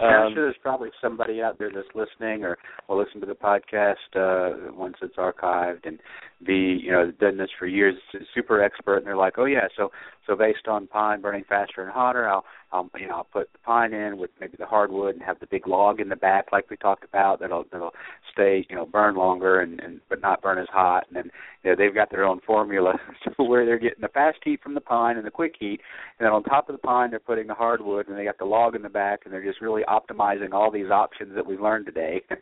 I'm 0.00 0.26
um, 0.26 0.34
sure 0.34 0.44
there's 0.44 0.56
probably 0.62 0.90
somebody 1.00 1.40
out 1.40 1.58
there 1.58 1.70
that's 1.74 1.88
listening 1.94 2.44
or 2.44 2.58
will 2.88 2.98
listen 2.98 3.20
to 3.20 3.26
the 3.26 3.34
podcast 3.34 3.94
uh, 4.14 4.72
once 4.74 4.96
it's 5.00 5.16
archived 5.16 5.86
and 5.86 5.98
be, 6.46 6.80
you 6.82 6.92
know, 6.92 7.10
done 7.12 7.38
this 7.38 7.48
for 7.58 7.66
years, 7.66 7.94
super 8.34 8.62
expert, 8.62 8.98
and 8.98 9.06
they're 9.06 9.16
like, 9.16 9.38
oh 9.38 9.46
yeah, 9.46 9.68
so 9.76 9.90
so 10.26 10.34
based 10.34 10.66
on 10.68 10.86
pine 10.86 11.20
burning 11.20 11.44
faster 11.48 11.82
and 11.82 11.92
hotter, 11.92 12.28
I'll, 12.28 12.44
I'll 12.72 12.90
you 12.98 13.06
know, 13.06 13.16
I'll 13.16 13.24
put 13.24 13.52
the 13.52 13.58
pine 13.60 13.92
in 13.92 14.18
with 14.18 14.30
maybe 14.40 14.56
the 14.58 14.66
hardwood 14.66 15.14
and 15.14 15.22
have 15.22 15.38
the 15.40 15.46
big 15.46 15.66
log 15.66 16.00
in 16.00 16.08
the 16.08 16.16
back, 16.16 16.46
like 16.52 16.68
we 16.68 16.76
talked 16.76 17.04
about, 17.04 17.40
that'll 17.40 17.64
that'll 17.70 17.94
stay, 18.32 18.66
you 18.68 18.76
know, 18.76 18.86
burn 18.86 19.14
longer 19.14 19.60
and, 19.60 19.80
and 19.80 20.00
but 20.08 20.20
not 20.20 20.42
burn 20.42 20.58
as 20.58 20.68
hot, 20.70 21.04
and 21.08 21.16
then 21.16 21.30
you 21.62 21.70
know 21.70 21.76
they've 21.76 21.94
got 21.94 22.10
their 22.10 22.24
own 22.24 22.40
formula 22.46 22.94
where 23.36 23.64
they're 23.64 23.78
getting 23.78 24.02
the 24.02 24.08
fast 24.08 24.38
heat 24.44 24.62
from 24.62 24.74
the 24.74 24.80
pine 24.80 25.16
and 25.16 25.26
the 25.26 25.30
quick 25.30 25.54
heat, 25.58 25.80
and 26.18 26.26
then 26.26 26.32
on 26.32 26.42
top 26.42 26.68
of 26.68 26.74
the 26.74 26.82
pine 26.82 27.10
they're 27.10 27.20
putting 27.20 27.46
the 27.46 27.54
hardwood, 27.54 28.08
and 28.08 28.18
they 28.18 28.24
got 28.24 28.38
the 28.38 28.44
log 28.44 28.74
in 28.74 28.82
the 28.82 28.88
back, 28.88 29.20
and 29.24 29.32
they're 29.32 29.44
just 29.44 29.60
really 29.60 29.82
optimizing 29.88 30.52
all 30.52 30.70
these 30.70 30.90
options 30.90 31.34
that 31.34 31.46
we've 31.46 31.60
learned 31.60 31.86
today. 31.86 32.22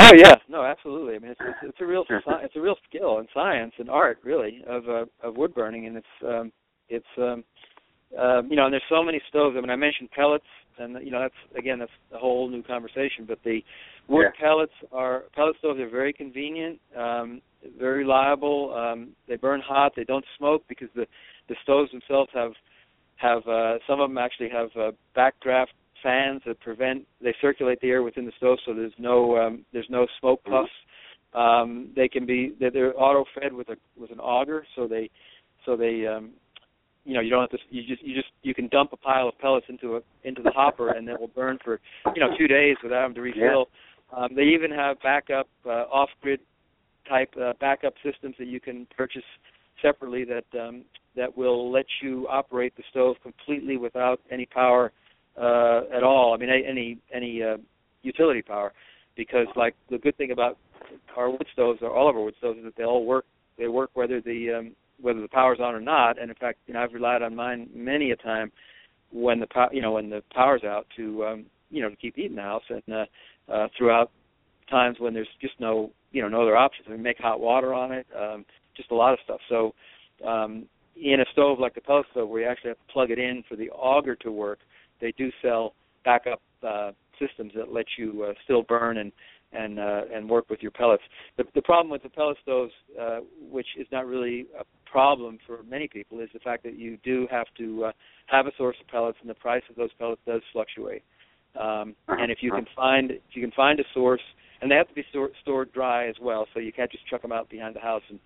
Oh 0.10 0.14
yeah, 0.16 0.34
no, 0.48 0.64
absolutely. 0.64 1.14
I 1.14 1.18
mean, 1.18 1.30
it's 1.30 1.40
it's, 1.44 1.58
it's 1.62 1.80
a 1.80 1.86
real 1.86 2.04
it's 2.08 2.56
a 2.56 2.60
real 2.60 2.76
skill 2.88 3.18
and 3.18 3.28
science 3.34 3.72
and 3.78 3.90
art 3.90 4.18
really 4.24 4.62
of 4.66 4.88
uh, 4.88 5.04
of 5.22 5.36
wood 5.36 5.54
burning, 5.54 5.86
and 5.86 5.96
it's 5.96 6.06
um, 6.26 6.52
it's 6.88 7.06
um, 7.18 7.44
uh, 8.18 8.42
you 8.44 8.56
know, 8.56 8.64
and 8.64 8.72
there's 8.72 8.82
so 8.88 9.02
many 9.02 9.20
stoves. 9.28 9.56
I 9.56 9.60
mean, 9.60 9.70
I 9.70 9.76
mentioned 9.76 10.10
pellets, 10.10 10.44
and 10.78 10.96
you 11.04 11.10
know, 11.10 11.20
that's 11.20 11.58
again 11.58 11.78
that's 11.78 11.90
a 12.14 12.18
whole 12.18 12.48
new 12.48 12.62
conversation. 12.62 13.24
But 13.26 13.38
the 13.44 13.62
wood 14.08 14.26
Yeah. 14.34 14.40
pellets 14.40 14.72
are 14.90 15.24
pellet 15.34 15.56
stoves 15.58 15.78
are 15.80 15.88
very 15.88 16.12
convenient, 16.12 16.80
um, 16.96 17.42
very 17.78 17.98
reliable. 17.98 18.74
Um, 18.74 19.14
they 19.28 19.36
burn 19.36 19.60
hot. 19.60 19.92
They 19.94 20.04
don't 20.04 20.24
smoke 20.38 20.64
because 20.68 20.88
the 20.94 21.06
the 21.48 21.56
stoves 21.62 21.90
themselves 21.90 22.30
have 22.32 22.52
have 23.16 23.46
uh, 23.46 23.78
some 23.86 24.00
of 24.00 24.08
them 24.08 24.18
actually 24.18 24.48
have 24.48 24.70
uh, 24.76 24.92
backdraft 25.14 25.74
fans 26.02 26.42
that 26.46 26.58
prevent 26.60 27.06
they 27.22 27.34
circulate 27.40 27.80
the 27.80 27.88
air 27.88 28.02
within 28.02 28.26
the 28.26 28.32
stove 28.36 28.58
so 28.66 28.74
there's 28.74 28.92
no 28.98 29.36
um, 29.36 29.64
there's 29.72 29.88
no 29.90 30.06
smoke 30.20 30.42
puffs 30.44 30.70
um, 31.34 31.90
they 31.94 32.08
can 32.08 32.26
be 32.26 32.54
they're, 32.58 32.70
they're 32.70 33.00
auto 33.00 33.24
fed 33.40 33.52
with 33.52 33.68
a 33.68 33.76
with 33.98 34.10
an 34.10 34.20
auger 34.20 34.64
so 34.76 34.86
they 34.86 35.08
so 35.64 35.76
they 35.76 36.06
um, 36.06 36.30
you 37.04 37.14
know 37.14 37.20
you 37.20 37.30
don't 37.30 37.40
have 37.40 37.50
to 37.50 37.58
you 37.70 37.82
just 37.86 38.02
you 38.02 38.14
just 38.14 38.28
you 38.42 38.54
can 38.54 38.68
dump 38.68 38.92
a 38.92 38.96
pile 38.96 39.28
of 39.28 39.38
pellets 39.38 39.66
into 39.68 39.96
a 39.96 40.00
into 40.24 40.42
the 40.42 40.50
hopper 40.50 40.90
and 40.90 41.08
it 41.08 41.18
will 41.18 41.28
burn 41.28 41.58
for 41.64 41.80
you 42.14 42.20
know 42.20 42.28
two 42.38 42.46
days 42.46 42.76
without 42.82 43.02
having 43.02 43.14
to 43.14 43.20
refill. 43.20 43.68
Yeah. 44.12 44.24
Um, 44.24 44.28
they 44.34 44.42
even 44.42 44.72
have 44.72 45.00
backup 45.02 45.48
uh, 45.64 45.86
off-grid 45.92 46.40
type 47.08 47.32
uh, 47.40 47.52
backup 47.60 47.94
systems 48.04 48.34
that 48.38 48.48
you 48.48 48.60
can 48.60 48.86
purchase 48.96 49.22
separately 49.80 50.24
that 50.24 50.60
um, 50.60 50.84
that 51.16 51.36
will 51.36 51.70
let 51.70 51.86
you 52.02 52.26
operate 52.28 52.76
the 52.76 52.82
stove 52.90 53.16
completely 53.22 53.76
without 53.76 54.20
any 54.30 54.46
power 54.46 54.92
uh, 55.36 55.82
at 55.94 56.02
all. 56.02 56.34
I 56.34 56.36
mean, 56.36 56.50
any 56.50 56.98
any 57.12 57.42
uh, 57.42 57.56
utility 58.02 58.42
power, 58.42 58.72
because 59.16 59.46
like 59.56 59.74
the 59.90 59.98
good 59.98 60.16
thing 60.16 60.30
about 60.30 60.58
our 61.16 61.30
wood 61.30 61.46
stoves 61.52 61.80
or 61.82 61.94
all 61.94 62.08
of 62.08 62.16
our 62.16 62.22
wood 62.22 62.34
stoves 62.38 62.58
is 62.58 62.64
that 62.64 62.76
they 62.76 62.84
all 62.84 63.04
work. 63.04 63.24
They 63.58 63.68
work 63.68 63.90
whether 63.94 64.20
the 64.20 64.58
um, 64.58 64.72
whether 65.00 65.20
the 65.20 65.28
power's 65.28 65.60
on 65.60 65.74
or 65.74 65.80
not. 65.80 66.20
And 66.20 66.30
in 66.30 66.36
fact, 66.36 66.58
you 66.66 66.74
know, 66.74 66.82
I've 66.82 66.92
relied 66.92 67.22
on 67.22 67.34
mine 67.34 67.68
many 67.74 68.10
a 68.10 68.16
time 68.16 68.52
when 69.12 69.40
the 69.40 69.46
power, 69.46 69.70
you 69.72 69.82
know, 69.82 69.92
when 69.92 70.10
the 70.10 70.22
power's 70.32 70.64
out 70.64 70.86
to 70.96 71.24
um, 71.24 71.46
you 71.70 71.82
know 71.82 71.90
to 71.90 71.96
keep 71.96 72.16
heat 72.16 72.30
in 72.30 72.36
the 72.36 72.42
house 72.42 72.62
and 72.68 72.82
uh, 72.92 73.52
uh, 73.52 73.68
throughout 73.76 74.10
times 74.68 74.96
when 75.00 75.14
there's 75.14 75.28
just 75.40 75.54
no 75.60 75.90
you 76.12 76.22
know 76.22 76.28
no 76.28 76.42
other 76.42 76.56
options. 76.56 76.86
I 76.88 76.92
mean, 76.92 77.02
make 77.02 77.18
hot 77.18 77.40
water 77.40 77.74
on 77.74 77.92
it, 77.92 78.06
um, 78.18 78.44
just 78.76 78.90
a 78.90 78.94
lot 78.94 79.12
of 79.12 79.18
stuff. 79.24 79.40
So 79.48 79.74
um, 80.26 80.66
in 80.96 81.20
a 81.20 81.24
stove 81.32 81.58
like 81.58 81.74
the 81.74 81.80
pellet 81.80 82.06
stove, 82.10 82.28
where 82.28 82.42
you 82.42 82.48
actually 82.48 82.70
have 82.70 82.78
to 82.78 82.92
plug 82.92 83.10
it 83.10 83.18
in 83.18 83.42
for 83.48 83.56
the 83.56 83.70
auger 83.70 84.16
to 84.16 84.30
work, 84.30 84.58
they 85.00 85.12
do 85.16 85.30
sell 85.42 85.74
backup 86.04 86.40
uh, 86.66 86.92
systems 87.18 87.52
that 87.56 87.72
let 87.72 87.86
you 87.98 88.26
uh, 88.28 88.32
still 88.44 88.62
burn 88.62 88.98
and 88.98 89.12
and 89.52 89.78
uh, 89.80 90.02
and 90.14 90.28
work 90.28 90.48
with 90.48 90.60
your 90.62 90.70
pellets. 90.70 91.02
The, 91.36 91.44
the 91.54 91.62
problem 91.62 91.90
with 91.90 92.02
the 92.02 92.08
pellet 92.08 92.36
stoves, 92.42 92.72
uh, 93.00 93.20
which 93.50 93.66
is 93.78 93.86
not 93.90 94.06
really 94.06 94.46
a 94.58 94.64
problem 94.90 95.38
for 95.46 95.62
many 95.68 95.88
people, 95.88 96.20
is 96.20 96.28
the 96.32 96.38
fact 96.40 96.62
that 96.64 96.78
you 96.78 96.98
do 97.04 97.26
have 97.30 97.46
to 97.58 97.86
uh, 97.86 97.92
have 98.26 98.46
a 98.46 98.52
source 98.56 98.76
of 98.80 98.88
pellets, 98.88 99.18
and 99.20 99.28
the 99.28 99.34
price 99.34 99.62
of 99.68 99.76
those 99.76 99.90
pellets 99.98 100.20
does 100.26 100.42
fluctuate. 100.52 101.02
Um, 101.58 101.96
and 102.08 102.30
if 102.30 102.38
you 102.42 102.52
can 102.52 102.66
find 102.76 103.10
if 103.10 103.20
you 103.32 103.42
can 103.42 103.52
find 103.52 103.80
a 103.80 103.84
source, 103.92 104.22
and 104.62 104.70
they 104.70 104.76
have 104.76 104.88
to 104.88 104.94
be 104.94 105.04
store, 105.10 105.30
stored 105.42 105.72
dry 105.72 106.08
as 106.08 106.14
well, 106.20 106.46
so 106.54 106.60
you 106.60 106.72
can't 106.72 106.90
just 106.90 107.06
chuck 107.08 107.22
them 107.22 107.32
out 107.32 107.50
behind 107.50 107.74
the 107.74 107.80
house. 107.80 108.02
And 108.08 108.20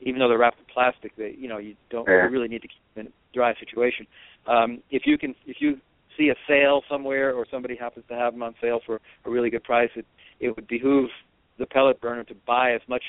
even 0.00 0.20
though 0.20 0.28
they're 0.28 0.38
wrapped 0.38 0.60
in 0.60 0.66
plastic, 0.72 1.16
they 1.16 1.34
you 1.36 1.48
know 1.48 1.58
you 1.58 1.74
don't 1.90 2.06
yeah. 2.08 2.24
you 2.24 2.30
really 2.30 2.48
need 2.48 2.62
to 2.62 2.68
keep 2.68 2.94
them 2.94 3.06
in 3.06 3.12
a 3.12 3.34
dry 3.34 3.52
situation. 3.58 4.06
Um, 4.46 4.80
if 4.90 5.02
you 5.06 5.18
can 5.18 5.34
if 5.46 5.56
you 5.58 5.80
see 6.18 6.28
a 6.30 6.34
sale 6.46 6.82
somewhere 6.90 7.32
or 7.32 7.46
somebody 7.50 7.76
happens 7.76 8.04
to 8.08 8.14
have 8.14 8.34
them 8.34 8.42
on 8.42 8.54
sale 8.60 8.80
for 8.84 9.00
a 9.24 9.30
really 9.30 9.50
good 9.50 9.64
price, 9.64 9.90
it 9.94 10.06
it 10.40 10.54
would 10.54 10.68
behoove 10.68 11.10
the 11.58 11.66
pellet 11.66 12.00
burner 12.00 12.24
to 12.24 12.34
buy 12.46 12.72
as 12.72 12.80
much 12.88 13.02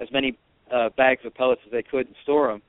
as 0.00 0.08
many 0.12 0.36
uh, 0.72 0.88
bags 0.96 1.20
of 1.24 1.34
pellets 1.34 1.60
as 1.64 1.72
they 1.72 1.82
could 1.82 2.06
and 2.06 2.16
store 2.22 2.48
them 2.48 2.62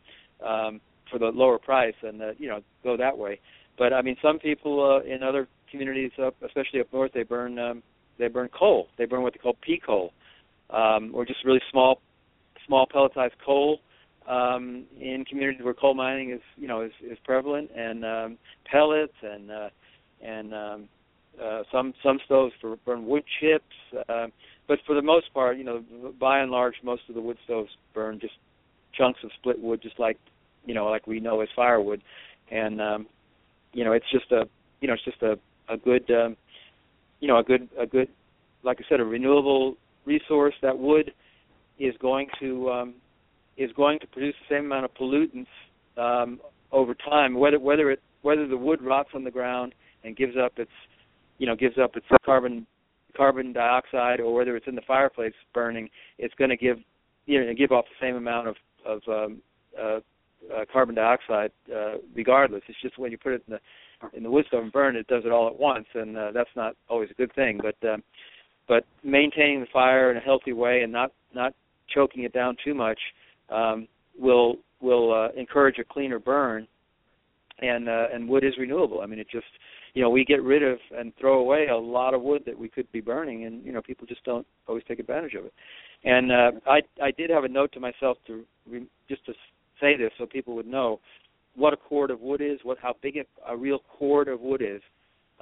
um, 0.48 0.82
for 1.10 1.20
the 1.20 1.26
lower 1.26 1.58
price, 1.58 1.96
and 2.04 2.22
uh, 2.22 2.32
you 2.38 2.48
know 2.48 2.62
go 2.84 2.98
that 2.98 3.18
way. 3.18 3.40
But 3.78 3.94
I 3.94 4.02
mean, 4.02 4.18
some 4.22 4.40
people 4.40 5.02
uh, 5.04 5.06
in 5.06 5.24
other 5.24 5.48
communities, 5.72 6.12
up, 6.24 6.36
especially 6.44 6.80
up 6.80 6.92
north, 6.94 7.12
they 7.14 7.24
burn 7.24 7.60
um, 7.60 7.84
they 8.18 8.28
burn 8.28 8.50
coal. 8.58 8.88
They 8.98 9.06
burn 9.06 9.22
what 9.22 9.34
they 9.34 9.40
call 9.40 9.58
pea 9.62 9.82
coal, 9.84 10.14
um, 10.70 11.12
or 11.14 11.26
just 11.26 11.44
really 11.46 11.62
small 11.72 12.02
small 12.66 12.88
pelletized 12.88 13.38
coal. 13.46 13.80
Um, 14.28 14.84
in 15.00 15.24
communities 15.24 15.64
where 15.64 15.74
coal 15.74 15.94
mining 15.94 16.32
is, 16.32 16.42
you 16.58 16.68
know, 16.68 16.82
is, 16.82 16.92
is 17.02 17.18
prevalent, 17.24 17.70
and 17.76 18.04
um, 18.04 18.38
pellets 18.70 19.14
and 19.24 19.50
uh, 19.50 19.70
and 20.22 20.54
um, 20.54 20.90
uh, 21.42 21.64
some 21.72 21.94
some 22.04 22.20
stoves 22.26 22.54
for 22.60 22.76
burn 22.86 23.06
wood 23.06 23.24
chips, 23.40 23.64
uh, 24.10 24.28
but 24.68 24.80
for 24.86 24.96
the 24.96 25.02
most 25.02 25.34
part, 25.34 25.58
you 25.58 25.64
know, 25.64 25.84
by 26.20 26.40
and 26.40 26.52
large, 26.52 26.76
most 26.84 27.04
of 27.08 27.16
the 27.16 27.22
wood 27.22 27.38
stoves 27.46 27.70
burn 27.94 28.20
just 28.20 28.34
chunks 28.98 29.20
of 29.24 29.30
split 29.40 29.62
wood, 29.62 29.82
just 29.82 29.98
like 29.98 30.18
you 30.66 30.74
know, 30.74 30.88
like 30.88 31.08
we 31.08 31.22
know 31.22 31.40
as 31.40 31.48
firewood, 31.56 32.02
and 32.52 32.82
um, 32.82 33.08
you 33.72 33.86
know, 33.86 33.94
it's 33.94 34.12
just 34.12 34.30
a 34.32 34.44
you 34.82 34.88
know, 34.88 34.94
it's 34.94 35.06
just 35.06 35.22
a 35.22 35.38
a 35.70 35.78
good 35.78 36.10
um, 36.12 36.36
you 37.22 37.28
know 37.30 37.38
a 37.38 37.44
good 37.44 37.70
a 37.80 37.86
good 37.86 38.10
like 38.64 38.80
I 38.80 38.84
said, 38.90 39.00
a 39.00 39.06
renewable 39.06 39.76
resource. 40.06 40.54
That 40.62 40.78
wood 40.78 41.14
is 41.80 41.96
going 42.02 42.28
to 42.40 42.70
um, 42.70 42.94
is 43.58 43.72
going 43.76 44.00
to 44.00 44.08
produce 44.08 44.36
the 44.48 44.56
same 44.56 44.66
amount 44.66 44.86
of 44.86 44.94
pollutants 44.94 45.48
um, 45.98 46.40
over 46.72 46.94
time, 46.94 47.36
whether 47.36 47.60
whether 47.60 47.92
it 47.92 48.02
whether 48.22 48.48
the 48.48 48.58
wood 48.58 48.82
rots 48.82 49.10
on 49.14 49.24
the 49.24 49.32
ground 49.32 49.74
and 50.04 50.16
gives 50.16 50.36
up 50.38 50.54
its 50.58 50.72
you 51.38 51.48
know 51.48 51.56
gives 51.56 51.78
up 51.78 51.96
its 51.96 52.06
carbon 52.26 52.66
carbon 53.16 53.52
dioxide 53.52 54.20
or 54.20 54.34
whether 54.34 54.56
it's 54.56 54.68
in 54.68 54.76
the 54.76 54.82
fireplace 54.88 55.34
burning, 55.54 55.90
it's 56.20 56.34
going 56.36 56.50
to 56.50 56.58
give 56.58 56.78
you 57.26 57.44
know 57.44 57.54
give 57.54 57.72
off 57.72 57.86
the 57.86 58.06
same 58.06 58.16
amount 58.16 58.48
of 58.48 58.56
of 58.86 59.02
um, 59.08 59.42
uh, 59.80 60.00
uh, 60.56 60.66
carbon 60.72 60.96
dioxide 60.96 61.52
uh, 61.76 61.96
regardless. 62.16 62.62
It's 62.68 62.82
just 62.82 62.98
when 62.98 63.12
you 63.12 63.18
put 63.18 63.34
it 63.34 63.44
in 63.48 63.54
the 63.54 64.18
in 64.18 64.24
the 64.24 64.30
wood 64.30 64.46
stove 64.48 64.64
and 64.64 64.72
burn, 64.72 64.96
it 64.96 65.08
does 65.08 65.24
it 65.26 65.32
all 65.32 65.48
at 65.48 65.58
once, 65.58 65.88
and 65.96 66.16
uh, 66.16 66.32
that's 66.32 66.50
not 66.56 66.76
always 66.90 67.10
a 67.10 67.16
good 67.16 67.34
thing. 67.34 67.60
But 67.62 67.90
um, 67.90 68.04
but 68.68 68.86
maintaining 69.04 69.62
the 69.62 69.68
fire 69.72 70.12
in 70.12 70.18
a 70.18 70.20
healthy 70.20 70.54
way 70.54 70.82
and 70.82 70.92
not 70.92 71.12
not 71.34 71.54
choking 71.94 72.24
it 72.24 72.34
down 72.34 72.56
too 72.64 72.74
much 72.74 73.00
um, 73.50 73.88
will 74.18 74.58
will 74.82 75.14
uh, 75.14 75.40
encourage 75.40 75.80
a 75.80 75.84
cleaner 75.84 76.20
burn. 76.20 76.68
And 77.60 77.90
uh, 77.90 78.06
and 78.14 78.30
wood 78.30 78.44
is 78.44 78.54
renewable. 78.60 79.02
I 79.02 79.08
mean, 79.08 79.18
it 79.18 79.28
just 79.32 79.48
you 79.96 80.04
know 80.04 80.12
we 80.12 80.24
get 80.24 80.44
rid 80.44 80.62
of 80.62 80.78
and 80.96 81.12
throw 81.20 81.40
away 81.40 81.70
a 81.72 81.76
lot 81.76 82.14
of 82.14 82.22
wood 82.22 82.44
that 82.46 82.56
we 82.56 82.70
could 82.70 82.92
be 82.92 83.02
burning, 83.02 83.46
and 83.46 83.66
you 83.66 83.72
know 83.72 83.82
people 83.82 84.06
just 84.06 84.24
don't 84.26 84.46
always 84.68 84.84
take 84.88 85.00
advantage 85.00 85.34
of 85.34 85.46
it. 85.46 85.54
And 86.04 86.32
uh, 86.32 86.52
I 86.68 86.82
I 87.02 87.10
did 87.10 87.32
have 87.32 87.46
a 87.46 87.48
note 87.48 87.72
to 87.72 87.80
myself 87.80 88.20
to 88.28 88.44
re, 88.70 88.86
just 89.10 89.26
to 89.26 89.34
say 89.82 89.98
this 89.98 90.12
so 90.20 90.28
people 90.28 90.56
would 90.56 90.68
know 90.68 91.00
what 91.56 91.74
a 91.74 91.78
cord 91.78 92.12
of 92.12 92.22
wood 92.22 92.42
is, 92.42 92.60
what 92.62 92.78
how 92.80 92.96
big 93.02 93.18
a, 93.18 93.52
a 93.52 93.58
real 93.58 93.80
cord 93.98 94.28
of 94.28 94.40
wood 94.40 94.62
is. 94.62 94.82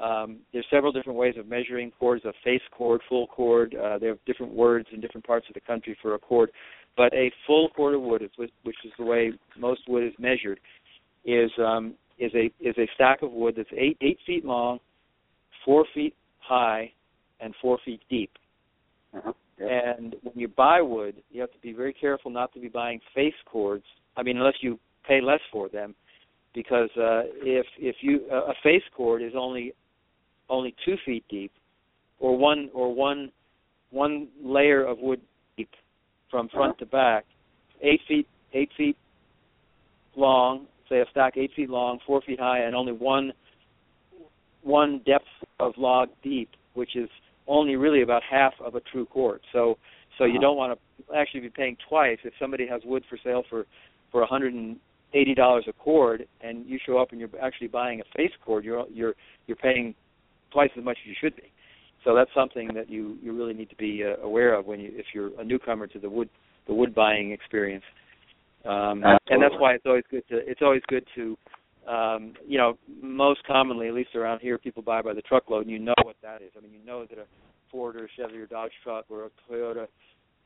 Um, 0.02 0.40
there's 0.52 0.66
several 0.70 0.92
different 0.92 1.18
ways 1.18 1.36
of 1.38 1.48
measuring 1.48 1.92
cords: 1.92 2.24
a 2.26 2.34
face 2.44 2.62
cord, 2.72 3.02
full 3.08 3.28
cord. 3.28 3.76
Uh, 3.76 3.98
there 3.98 4.12
are 4.12 4.18
different 4.26 4.54
words 4.54 4.88
in 4.94 5.02
different 5.02 5.26
parts 5.26 5.48
of 5.50 5.54
the 5.54 5.62
country 5.62 5.98
for 6.02 6.16
a 6.16 6.20
cord, 6.20 6.52
but 6.98 7.14
a 7.14 7.32
full 7.46 7.70
cord 7.70 7.96
of 7.96 8.02
wood, 8.02 8.22
is, 8.22 8.30
which 8.38 8.78
is 8.86 8.92
the 8.98 9.06
way 9.06 9.32
most 9.58 9.82
wood 9.88 10.04
is 10.04 10.14
measured, 10.18 10.60
is 11.26 11.52
um, 11.60 11.94
is 12.20 12.32
a 12.34 12.46
is 12.60 12.78
a 12.78 12.88
stack 12.96 13.22
of 13.22 13.32
wood 13.32 13.56
that's 13.58 13.70
eight 13.76 13.98
eight 14.02 14.20
feet 14.26 14.46
long, 14.46 14.80
four 15.64 15.86
feet 15.94 16.16
high, 16.40 16.92
and 17.40 17.54
four 17.62 17.78
feet 17.84 18.02
deep. 18.10 18.32
Uh-huh. 19.16 19.34
Yep. 19.60 19.70
And 19.98 20.16
when 20.24 20.38
you 20.38 20.48
buy 20.48 20.82
wood, 20.82 21.16
you 21.32 21.42
have 21.42 21.52
to 21.52 21.60
be 21.60 21.72
very 21.72 21.94
careful 21.94 22.30
not 22.30 22.54
to 22.54 22.60
be 22.60 22.68
buying 22.68 23.00
face 23.14 23.34
cords. 23.46 23.86
I 24.18 24.24
mean, 24.24 24.38
unless 24.38 24.56
you 24.62 24.80
pay 25.08 25.22
less 25.22 25.40
for 25.52 25.70
them, 25.70 25.96
because 26.54 26.90
uh, 26.98 27.24
if 27.42 27.66
if 27.78 27.96
you 28.02 28.22
uh, 28.32 28.52
a 28.52 28.54
face 28.64 28.84
cord 28.96 29.22
is 29.22 29.34
only 29.38 29.74
only 30.50 30.76
two 30.86 30.96
feet 31.06 31.24
deep, 31.30 31.52
or 32.20 32.38
one 32.38 32.70
or 32.74 32.94
one 32.94 33.32
one 33.92 34.28
layer 34.44 34.84
of 34.86 35.00
wood 35.00 35.22
from 36.36 36.50
front 36.50 36.72
uh-huh. 36.72 36.80
to 36.80 36.86
back, 36.88 37.26
eight 37.82 38.02
feet 38.10 38.28
eight 38.54 38.70
feet 38.76 38.98
long, 40.18 40.68
say 40.90 41.00
a 41.00 41.06
stack 41.12 41.38
eight 41.38 41.52
feet 41.56 41.70
long, 41.70 42.00
four 42.06 42.22
feet 42.22 42.40
high, 42.40 42.60
and 42.60 42.76
only 42.76 42.92
one 42.92 43.32
one 44.62 45.02
depth 45.06 45.26
of 45.62 45.74
log 45.78 46.10
deep, 46.24 46.50
which 46.74 46.98
is 46.98 47.08
only 47.48 47.78
really 47.78 48.02
about 48.02 48.22
half 48.30 48.54
of 48.60 48.76
a 48.76 48.82
true 48.82 49.06
cord. 49.06 49.40
So 49.54 49.78
so 50.18 50.26
you 50.26 50.40
don't 50.40 50.58
want 50.58 50.78
to 50.78 51.16
actually 51.16 51.40
be 51.40 51.50
paying 51.50 51.78
twice 51.88 52.18
if 52.26 52.34
somebody 52.38 52.68
has 52.68 52.82
wood 52.84 53.04
for 53.10 53.18
sale 53.24 53.44
for 53.50 53.66
for 54.12 54.22
a 54.22 54.28
hundred 54.28 54.54
and 54.54 54.76
eighty 55.14 55.36
dollars 55.36 55.64
a 55.70 55.74
cord, 55.74 56.28
and 56.42 56.66
you 56.66 56.78
show 56.86 56.98
up 56.98 57.12
and 57.12 57.20
you're 57.22 57.30
actually 57.42 57.68
buying 57.68 58.02
a 58.02 58.18
face 58.18 58.32
cord, 58.44 58.66
you're 58.66 58.86
you're 58.94 59.14
you're 59.48 59.56
paying 59.56 59.96
twice 60.52 60.72
as 60.78 60.84
much 60.84 60.98
as 61.02 61.08
you 61.08 61.16
should 61.18 61.36
be. 61.38 61.44
So 62.06 62.14
that's 62.16 62.30
something 62.36 62.70
that 62.76 62.90
you 62.90 63.18
you 63.22 63.36
really 63.36 63.54
need 63.54 63.70
to 63.72 63.76
be 63.76 64.04
uh, 64.06 64.24
aware 64.24 64.54
of 64.54 64.68
when 64.68 64.80
you 64.80 64.92
if 64.94 65.08
you're 65.14 65.32
a 65.40 65.44
newcomer 65.44 65.88
to 65.88 66.00
the 66.00 66.10
wood 66.10 66.30
the 66.68 66.74
wood 66.74 66.96
buying 66.96 67.32
experience. 67.32 67.84
Um, 68.64 69.04
and 69.04 69.42
that's 69.42 69.56
why 69.60 69.74
it's 69.74 69.86
always 69.86 70.04
good 70.10 70.24
to 70.30 70.38
it's 70.38 70.62
always 70.62 70.84
good 70.88 71.06
to 71.16 71.38
um, 71.92 72.34
you 72.48 72.60
know 72.60 72.78
most 73.02 73.42
commonly 73.46 73.88
at 73.88 73.94
least 73.96 74.16
around 74.16 74.40
here 74.40 74.58
people 74.58 74.84
buy 74.84 75.02
by 75.02 75.14
the 75.14 75.22
truckload 75.24 75.64
and 75.64 75.72
you 75.72 75.80
know 75.80 75.96
what 76.04 76.16
that 76.22 76.44
is. 76.44 76.52
I 76.56 76.62
mean 76.62 76.72
you 76.72 76.86
know 76.86 77.06
that 77.06 77.18
a 77.18 77.26
Ford 77.72 77.96
or 77.96 78.08
Chevy 78.16 78.38
or 78.38 78.46
Dodge 78.46 78.72
truck 78.84 79.06
or 79.10 79.26
a 79.26 79.52
Toyota 79.52 79.88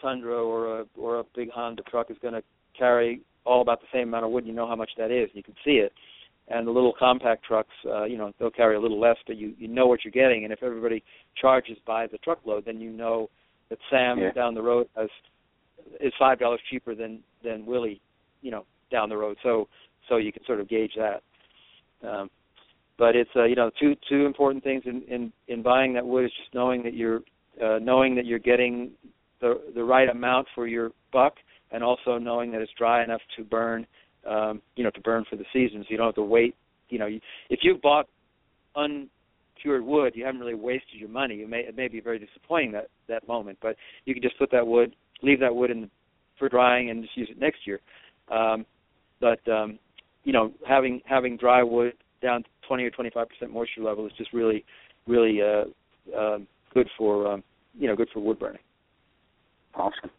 Tundra 0.01 0.41
or 0.41 0.79
a 0.79 0.85
or 0.97 1.19
a 1.19 1.23
big 1.35 1.49
Honda 1.51 1.83
truck 1.83 2.09
is 2.09 2.17
going 2.21 2.33
to 2.35 2.43
carry 2.77 3.21
all 3.45 3.61
about 3.61 3.81
the 3.81 3.87
same 3.91 4.07
amount 4.07 4.23
of 4.23 4.31
wood. 4.31 4.45
And 4.45 4.47
you 4.47 4.55
know 4.55 4.67
how 4.67 4.75
much 4.75 4.91
that 4.97 5.11
is. 5.11 5.29
You 5.33 5.43
can 5.43 5.55
see 5.65 5.71
it. 5.71 5.91
And 6.51 6.65
the 6.65 6.71
little 6.71 6.93
compact 6.97 7.45
trucks, 7.45 7.69
uh, 7.85 8.05
you 8.05 8.17
know, 8.17 8.33
they'll 8.39 8.49
carry 8.49 8.75
a 8.75 8.79
little 8.79 8.99
less, 8.99 9.17
but 9.27 9.37
you 9.37 9.53
you 9.57 9.67
know 9.67 9.85
what 9.85 10.03
you're 10.03 10.11
getting. 10.11 10.43
And 10.45 10.53
if 10.53 10.63
everybody 10.63 11.03
charges 11.39 11.77
by 11.85 12.07
the 12.07 12.17
truckload, 12.19 12.65
then 12.65 12.79
you 12.79 12.89
know 12.89 13.29
that 13.69 13.77
Sam 13.89 14.17
yeah. 14.17 14.31
down 14.31 14.55
the 14.55 14.61
road 14.61 14.87
has 14.95 15.09
is 16.01 16.13
five 16.17 16.39
dollars 16.39 16.59
cheaper 16.69 16.95
than 16.95 17.19
than 17.43 17.65
Willie 17.65 18.01
you 18.41 18.51
know 18.51 18.65
down 18.91 19.09
the 19.09 19.17
road. 19.17 19.37
So 19.43 19.67
so 20.07 20.17
you 20.17 20.31
can 20.31 20.43
sort 20.45 20.59
of 20.59 20.67
gauge 20.67 20.93
that. 20.97 21.21
Um, 22.07 22.29
but 22.97 23.15
it's 23.15 23.29
uh, 23.35 23.45
you 23.45 23.55
know 23.55 23.71
two 23.79 23.95
two 24.09 24.25
important 24.25 24.63
things 24.63 24.83
in, 24.85 25.03
in 25.03 25.31
in 25.47 25.61
buying 25.61 25.93
that 25.93 26.05
wood 26.05 26.25
is 26.25 26.31
just 26.37 26.53
knowing 26.53 26.83
that 26.83 26.93
you're 26.93 27.21
uh, 27.63 27.79
knowing 27.79 28.15
that 28.15 28.25
you're 28.25 28.39
getting 28.39 28.91
the 29.41 29.61
the 29.75 29.83
right 29.83 30.09
amount 30.09 30.47
for 30.53 30.67
your 30.67 30.91
buck, 31.11 31.35
and 31.71 31.83
also 31.83 32.17
knowing 32.17 32.51
that 32.51 32.61
it's 32.61 32.71
dry 32.77 33.03
enough 33.03 33.21
to 33.37 33.43
burn 33.43 33.85
um, 34.29 34.61
you 34.75 34.83
know, 34.83 34.91
to 34.91 35.01
burn 35.01 35.25
for 35.29 35.35
the 35.35 35.45
season. 35.51 35.81
So 35.81 35.87
you 35.89 35.97
don't 35.97 36.07
have 36.07 36.15
to 36.15 36.23
wait. 36.23 36.55
You 36.89 36.99
know, 36.99 37.07
you, 37.07 37.19
if 37.49 37.59
you've 37.63 37.81
bought 37.81 38.07
uncured 38.75 39.83
wood, 39.83 40.13
you 40.15 40.25
haven't 40.25 40.39
really 40.39 40.55
wasted 40.55 40.99
your 40.99 41.09
money. 41.09 41.35
You 41.35 41.47
may 41.47 41.59
it 41.59 41.75
may 41.75 41.87
be 41.87 41.99
very 41.99 42.19
disappointing 42.19 42.71
that 42.73 42.87
that 43.07 43.27
moment, 43.27 43.57
but 43.61 43.75
you 44.05 44.13
can 44.13 44.23
just 44.23 44.37
put 44.37 44.51
that 44.51 44.65
wood, 44.65 44.95
leave 45.21 45.39
that 45.39 45.53
wood 45.53 45.71
in 45.71 45.89
for 46.37 46.49
drying, 46.49 46.89
and 46.89 47.03
just 47.03 47.17
use 47.17 47.29
it 47.29 47.39
next 47.39 47.65
year. 47.65 47.79
Um, 48.31 48.65
but 49.19 49.45
um, 49.49 49.79
you 50.23 50.33
know, 50.33 50.51
having 50.67 51.01
having 51.05 51.37
dry 51.37 51.63
wood 51.63 51.93
down 52.21 52.43
to 52.43 52.49
20 52.67 52.83
or 52.83 52.91
25 52.91 53.27
percent 53.29 53.51
moisture 53.51 53.81
level 53.81 54.05
is 54.05 54.13
just 54.17 54.33
really, 54.33 54.65
really 55.07 55.41
uh, 55.41 55.63
uh, 56.15 56.37
good 56.73 56.87
for 56.97 57.33
um, 57.33 57.43
you 57.77 57.87
know 57.87 57.95
good 57.95 58.09
for 58.13 58.19
wood 58.19 58.39
burning. 58.39 58.61
Awesome. 59.75 60.09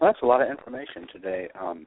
Well, 0.00 0.10
that's 0.10 0.22
a 0.22 0.26
lot 0.26 0.42
of 0.42 0.48
information 0.48 1.06
today. 1.12 1.48
Um, 1.60 1.86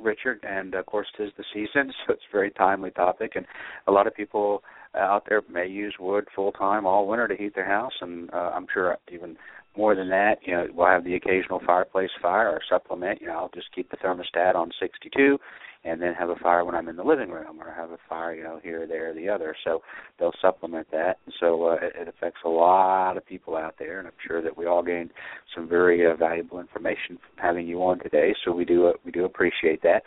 Richard, 0.00 0.44
and 0.48 0.74
of 0.74 0.86
course, 0.86 1.06
tis 1.16 1.30
the 1.36 1.44
season, 1.52 1.92
so 2.06 2.14
it's 2.14 2.22
a 2.28 2.32
very 2.32 2.50
timely 2.50 2.90
topic. 2.90 3.32
And 3.34 3.46
a 3.86 3.92
lot 3.92 4.06
of 4.06 4.14
people 4.14 4.62
out 4.94 5.24
there 5.28 5.42
may 5.50 5.66
use 5.66 5.94
wood 6.00 6.26
full 6.34 6.52
time 6.52 6.86
all 6.86 7.06
winter 7.06 7.28
to 7.28 7.36
heat 7.36 7.54
their 7.54 7.66
house, 7.66 7.92
and 8.00 8.32
uh, 8.32 8.52
I'm 8.54 8.66
sure 8.72 8.96
even 9.12 9.36
more 9.78 9.94
than 9.94 10.10
that, 10.10 10.38
you 10.42 10.52
know, 10.52 10.66
we'll 10.74 10.88
have 10.88 11.04
the 11.04 11.14
occasional 11.14 11.60
fireplace 11.64 12.10
fire 12.20 12.48
or 12.48 12.60
supplement. 12.68 13.20
You 13.20 13.28
know, 13.28 13.34
I'll 13.34 13.50
just 13.54 13.72
keep 13.74 13.90
the 13.90 13.96
thermostat 13.96 14.56
on 14.56 14.72
62 14.80 15.38
and 15.84 16.02
then 16.02 16.14
have 16.14 16.30
a 16.30 16.36
fire 16.36 16.64
when 16.64 16.74
I'm 16.74 16.88
in 16.88 16.96
the 16.96 17.04
living 17.04 17.30
room 17.30 17.60
or 17.60 17.72
have 17.72 17.92
a 17.92 17.98
fire, 18.08 18.34
you 18.34 18.42
know, 18.42 18.58
here, 18.60 18.88
there, 18.88 19.10
or 19.10 19.14
the 19.14 19.28
other. 19.28 19.54
So 19.64 19.80
they'll 20.18 20.34
supplement 20.42 20.90
that. 20.90 21.18
And 21.24 21.34
So 21.38 21.68
uh, 21.68 21.76
it, 21.80 21.92
it 21.94 22.08
affects 22.08 22.40
a 22.44 22.48
lot 22.48 23.16
of 23.16 23.24
people 23.24 23.56
out 23.56 23.76
there, 23.78 24.00
and 24.00 24.08
I'm 24.08 24.14
sure 24.26 24.42
that 24.42 24.58
we 24.58 24.66
all 24.66 24.82
gained 24.82 25.10
some 25.54 25.68
very 25.68 26.04
uh, 26.10 26.16
valuable 26.16 26.58
information 26.58 27.16
from 27.16 27.36
having 27.40 27.68
you 27.68 27.78
on 27.84 28.00
today. 28.00 28.34
So 28.44 28.50
we 28.50 28.64
do 28.64 28.88
uh, 28.88 28.92
we 29.04 29.12
do 29.12 29.24
appreciate 29.24 29.80
that. 29.82 30.02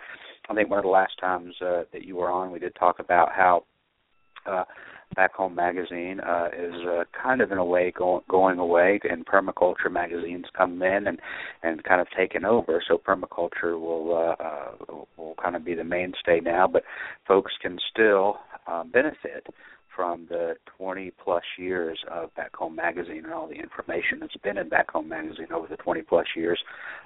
I 0.50 0.54
think 0.54 0.70
one 0.70 0.80
of 0.80 0.84
the 0.84 0.90
last 0.90 1.14
times 1.22 1.56
uh, 1.62 1.84
that 1.94 2.04
you 2.04 2.18
were 2.18 2.30
on, 2.30 2.52
we 2.52 2.60
did 2.60 2.76
talk 2.76 3.00
about 3.00 3.30
how 3.32 3.64
uh, 4.46 4.66
Back 5.16 5.34
Home 5.36 5.56
magazine 5.56 6.20
uh, 6.20 6.50
is 6.58 6.74
uh, 6.88 7.04
kind 7.22 7.42
of 7.42 7.52
in 7.52 7.58
a 7.58 7.66
way 7.66 7.92
going 7.92 8.24
going 8.30 8.60
away, 8.60 9.00
and 9.10 9.26
permaculture 9.26 9.92
magazines 9.92 10.46
come 10.56 10.82
in 10.82 11.08
and 11.08 11.20
and 11.64 11.84
kind 11.84 12.02
of 12.02 12.08
taken 12.16 12.46
over. 12.46 12.82
So 12.88 12.98
permaculture 12.98 13.80
will 13.80 14.16
uh, 14.16 14.44
uh, 14.44 14.96
will 15.18 15.36
kind 15.42 15.56
of 15.56 15.66
be 15.66 15.74
the 15.74 15.84
mainstay 15.84 16.40
now, 16.40 16.68
but 16.68 16.84
folks 17.28 17.52
can 17.62 17.80
still 17.92 18.38
um, 18.68 18.92
benefit 18.92 19.48
from 19.96 20.26
the 20.30 20.56
20 20.78 21.12
plus 21.24 21.44
years 21.58 22.00
of 22.10 22.34
Back 22.36 22.56
Home 22.56 22.76
Magazine 22.76 23.26
and 23.26 23.34
all 23.34 23.48
the 23.48 23.56
information 23.56 24.20
that's 24.22 24.38
been 24.38 24.58
in 24.58 24.70
Back 24.70 24.92
Home 24.92 25.10
Magazine 25.10 25.52
over 25.54 25.68
the 25.68 25.76
20 25.76 26.02
plus 26.04 26.28
years 26.36 26.60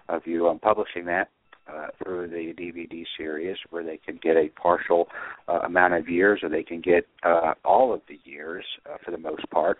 of 0.07 0.21
you 0.25 0.47
um, 0.47 0.59
publishing 0.59 1.05
that 1.05 1.29
uh, 1.71 1.87
through 2.01 2.27
the 2.27 2.53
DVD 2.53 3.03
series, 3.17 3.57
where 3.69 3.83
they 3.83 3.97
can 3.97 4.19
get 4.21 4.35
a 4.35 4.49
partial 4.49 5.07
uh, 5.47 5.59
amount 5.59 5.93
of 5.93 6.07
years, 6.07 6.41
or 6.43 6.49
they 6.49 6.63
can 6.63 6.81
get 6.81 7.07
uh, 7.23 7.53
all 7.63 7.93
of 7.93 8.01
the 8.07 8.19
years 8.23 8.65
uh, 8.89 8.97
for 9.03 9.11
the 9.11 9.17
most 9.17 9.49
part 9.49 9.77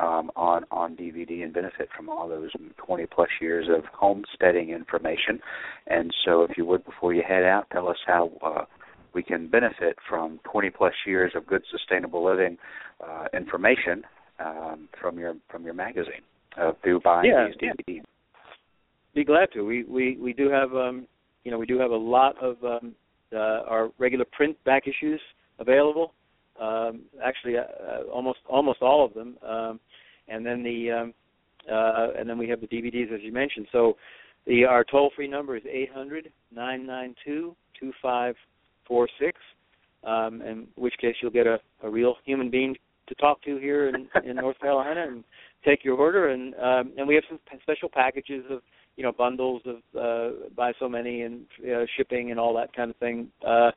um, 0.00 0.30
on 0.36 0.64
on 0.70 0.96
DVD 0.96 1.42
and 1.42 1.52
benefit 1.52 1.88
from 1.96 2.08
all 2.08 2.28
those 2.28 2.50
20 2.76 3.06
plus 3.06 3.28
years 3.40 3.66
of 3.68 3.84
homesteading 3.92 4.70
information. 4.70 5.40
And 5.86 6.12
so, 6.24 6.42
if 6.42 6.56
you 6.56 6.64
would, 6.66 6.84
before 6.84 7.14
you 7.14 7.22
head 7.26 7.44
out, 7.44 7.66
tell 7.72 7.88
us 7.88 7.98
how. 8.06 8.30
Uh, 8.42 8.64
we 9.12 9.24
can 9.24 9.48
benefit 9.48 9.96
from 10.08 10.38
20 10.44 10.70
plus 10.70 10.92
years 11.04 11.32
of 11.34 11.44
good 11.44 11.62
sustainable 11.68 12.24
living 12.24 12.56
uh, 13.04 13.24
information 13.34 14.04
um, 14.38 14.88
from 15.00 15.18
your 15.18 15.34
from 15.50 15.64
your 15.64 15.74
magazine 15.74 16.22
uh, 16.56 16.72
through 16.82 17.00
buying 17.00 17.30
yeah, 17.30 17.48
these 17.48 17.70
DVDs. 17.70 17.96
Yeah. 17.96 18.02
Be 19.14 19.24
glad 19.24 19.48
to. 19.54 19.62
We 19.62 19.84
we 19.84 20.16
we 20.16 20.32
do 20.32 20.48
have 20.50 20.72
um, 20.74 21.06
you 21.44 21.50
know 21.50 21.58
we 21.58 21.66
do 21.66 21.78
have 21.78 21.90
a 21.90 21.96
lot 21.96 22.36
of 22.42 22.56
um, 22.64 22.94
uh, 23.32 23.62
our 23.68 23.90
regular 23.98 24.24
print 24.32 24.62
back 24.64 24.84
issues 24.86 25.20
available. 25.58 26.14
Um, 26.60 27.02
actually, 27.24 27.56
uh, 27.56 27.62
uh, 27.62 28.02
almost 28.12 28.40
almost 28.48 28.82
all 28.82 29.04
of 29.04 29.14
them, 29.14 29.36
um, 29.46 29.80
and 30.28 30.44
then 30.44 30.62
the 30.62 30.90
um, 30.90 31.14
uh, 31.70 32.08
and 32.18 32.28
then 32.28 32.38
we 32.38 32.48
have 32.48 32.60
the 32.60 32.66
DVDs 32.66 33.12
as 33.14 33.20
you 33.22 33.32
mentioned. 33.32 33.66
So 33.72 33.96
the 34.46 34.64
our 34.64 34.84
toll 34.84 35.10
free 35.16 35.28
number 35.28 35.56
is 35.56 35.62
eight 35.70 35.90
hundred 35.92 36.30
nine 36.54 36.86
nine 36.86 37.14
two 37.24 37.56
two 37.78 37.92
five 38.02 38.34
four 38.86 39.08
six, 39.18 39.38
um, 40.04 40.42
in 40.42 40.66
which 40.76 40.94
case 41.00 41.14
you'll 41.22 41.30
get 41.30 41.46
a, 41.46 41.58
a 41.82 41.90
real 41.90 42.16
human 42.24 42.50
being 42.50 42.76
to 43.06 43.14
talk 43.16 43.42
to 43.42 43.56
here 43.58 43.88
in, 43.88 44.08
in 44.28 44.36
North 44.36 44.58
Carolina 44.60 45.04
and 45.06 45.24
take 45.64 45.84
your 45.84 45.96
order. 45.96 46.28
And 46.28 46.54
um, 46.54 46.92
and 46.98 47.06
we 47.06 47.14
have 47.14 47.24
some 47.28 47.38
special 47.62 47.88
packages 47.88 48.44
of 48.50 48.60
you 49.00 49.06
know 49.06 49.12
bundles 49.12 49.62
of 49.64 49.76
uh, 49.98 50.34
buy 50.54 50.74
so 50.78 50.86
many 50.86 51.22
and 51.22 51.46
uh, 51.64 51.86
shipping 51.96 52.32
and 52.32 52.38
all 52.38 52.54
that 52.54 52.70
kind 52.76 52.90
of 52.90 52.96
thing. 52.96 53.28
Uh, 53.42 53.70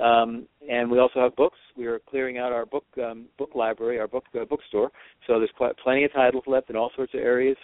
um, 0.00 0.46
and 0.70 0.88
we 0.88 1.00
also 1.00 1.18
have 1.18 1.34
books. 1.34 1.58
We 1.76 1.86
are 1.86 1.98
clearing 1.98 2.38
out 2.38 2.52
our 2.52 2.64
book 2.64 2.84
um, 3.02 3.24
book 3.38 3.50
library, 3.56 3.98
our 3.98 4.06
book 4.06 4.22
uh, 4.40 4.44
bookstore. 4.44 4.92
So 5.26 5.40
there's 5.40 5.50
quite 5.56 5.76
plenty 5.78 6.04
of 6.04 6.12
titles 6.12 6.44
left 6.46 6.70
in 6.70 6.76
all 6.76 6.92
sorts 6.94 7.12
of 7.12 7.18
areas 7.18 7.56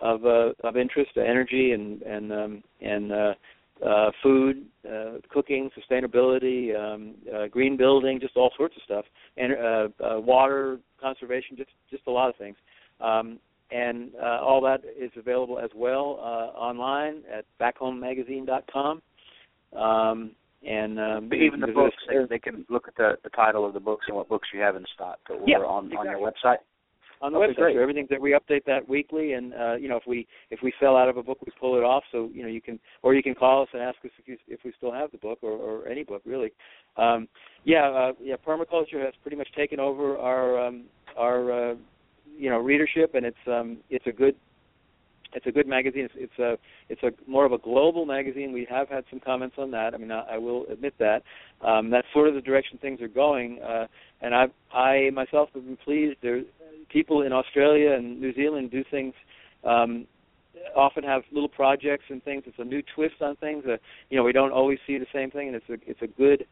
of 0.00 0.26
uh, 0.26 0.50
of 0.62 0.76
interest, 0.76 1.12
uh, 1.16 1.22
energy 1.22 1.72
and 1.72 2.02
and 2.02 2.30
um, 2.30 2.62
and 2.82 3.12
uh, 3.12 3.34
uh, 3.82 4.10
food, 4.22 4.66
uh, 4.86 5.12
cooking, 5.30 5.70
sustainability, 5.74 6.76
um, 6.78 7.14
uh, 7.34 7.46
green 7.46 7.78
building, 7.78 8.20
just 8.20 8.36
all 8.36 8.52
sorts 8.58 8.76
of 8.76 8.82
stuff, 8.82 9.06
and 9.38 9.54
uh, 9.54 9.88
uh, 10.04 10.20
water 10.20 10.80
conservation, 11.00 11.56
just 11.56 11.70
just 11.90 12.02
a 12.08 12.10
lot 12.10 12.28
of 12.28 12.36
things. 12.36 12.56
Um, 13.00 13.38
and 13.72 14.10
uh, 14.22 14.40
all 14.40 14.60
that 14.60 14.82
is 14.98 15.10
available 15.16 15.58
as 15.58 15.70
well 15.74 16.18
uh, 16.20 16.56
online 16.58 17.22
at 17.32 17.44
backhomemagazine.com. 17.60 19.02
Um, 19.76 20.32
and 20.64 21.00
um, 21.00 21.28
but 21.28 21.38
even 21.38 21.60
the 21.60 21.68
books, 21.68 21.96
they, 22.08 22.14
they, 22.28 22.38
can 22.38 22.64
look 22.68 22.86
at 22.86 22.94
the, 22.96 23.16
the 23.24 23.30
title 23.30 23.66
of 23.66 23.74
the 23.74 23.80
books 23.80 24.04
and 24.06 24.16
what 24.16 24.28
books 24.28 24.48
you 24.54 24.60
have 24.60 24.76
in 24.76 24.84
stock 24.94 25.18
to 25.26 25.32
order 25.32 25.44
yeah, 25.48 25.56
on, 25.56 25.86
exactly. 25.86 26.08
on 26.08 26.20
your 26.20 26.30
website. 26.30 26.58
On 27.20 27.32
the 27.32 27.38
okay, 27.38 27.52
website, 27.52 27.56
great. 27.56 27.76
so 27.76 27.82
everything 27.82 28.06
that 28.10 28.20
we 28.20 28.32
update 28.32 28.64
that 28.66 28.88
weekly, 28.88 29.32
and 29.32 29.54
uh, 29.54 29.74
you 29.74 29.88
know 29.88 29.96
if 29.96 30.04
we 30.06 30.26
if 30.50 30.60
we 30.62 30.72
sell 30.78 30.96
out 30.96 31.08
of 31.08 31.16
a 31.16 31.22
book, 31.22 31.38
we 31.44 31.52
pull 31.58 31.76
it 31.76 31.82
off. 31.82 32.04
So 32.12 32.30
you 32.32 32.42
know 32.42 32.48
you 32.48 32.60
can 32.60 32.78
or 33.02 33.14
you 33.14 33.22
can 33.24 33.34
call 33.34 33.62
us 33.62 33.68
and 33.72 33.82
ask 33.82 33.96
us 34.04 34.10
if 34.18 34.28
you 34.28 34.36
if 34.46 34.60
we 34.64 34.72
still 34.76 34.92
have 34.92 35.10
the 35.10 35.18
book 35.18 35.38
or, 35.42 35.52
or 35.52 35.88
any 35.88 36.04
book 36.04 36.22
really. 36.24 36.52
Um, 36.96 37.28
yeah, 37.64 37.88
uh, 37.88 38.12
yeah, 38.20 38.34
permaculture 38.46 39.04
has 39.04 39.14
pretty 39.22 39.36
much 39.36 39.48
taken 39.56 39.80
over 39.80 40.16
our 40.16 40.64
um, 40.66 40.84
our 41.16 41.70
uh, 41.72 41.74
you 42.36 42.50
know 42.50 42.58
readership, 42.58 43.14
and 43.14 43.26
it's 43.26 43.36
um, 43.46 43.78
it's 43.90 44.06
a 44.06 44.12
good 44.12 44.34
it's 45.34 45.46
a 45.46 45.52
good 45.52 45.66
magazine. 45.66 46.04
It's, 46.04 46.14
it's 46.16 46.38
a 46.38 46.58
it's 46.88 47.02
a 47.02 47.30
more 47.30 47.44
of 47.44 47.52
a 47.52 47.58
global 47.58 48.04
magazine. 48.04 48.52
We 48.52 48.66
have 48.70 48.88
had 48.88 49.04
some 49.10 49.20
comments 49.20 49.56
on 49.58 49.70
that. 49.72 49.94
I 49.94 49.98
mean, 49.98 50.10
I, 50.10 50.34
I 50.34 50.38
will 50.38 50.66
admit 50.70 50.94
that. 50.98 51.22
Um, 51.66 51.90
that's 51.90 52.06
sort 52.12 52.28
of 52.28 52.34
the 52.34 52.40
direction 52.40 52.78
things 52.78 53.00
are 53.00 53.08
going. 53.08 53.60
Uh, 53.62 53.86
and 54.20 54.34
I 54.34 54.46
I 54.72 55.10
myself 55.10 55.50
have 55.54 55.64
been 55.64 55.76
pleased. 55.76 56.18
There 56.22 56.42
people 56.88 57.22
in 57.22 57.32
Australia 57.32 57.92
and 57.92 58.20
New 58.20 58.34
Zealand 58.34 58.70
do 58.70 58.84
things. 58.90 59.14
Um, 59.64 60.06
often 60.76 61.02
have 61.02 61.22
little 61.32 61.48
projects 61.48 62.04
and 62.08 62.22
things. 62.22 62.44
It's 62.46 62.58
a 62.58 62.64
new 62.64 62.82
twist 62.94 63.16
on 63.20 63.36
things. 63.36 63.64
Uh, 63.66 63.76
you 64.10 64.16
know, 64.16 64.22
we 64.22 64.32
don't 64.32 64.52
always 64.52 64.78
see 64.86 64.98
the 64.98 65.06
same 65.12 65.30
thing, 65.30 65.48
and 65.48 65.56
it's 65.56 65.68
a 65.68 65.90
it's 65.90 66.02
a 66.02 66.06
good 66.06 66.46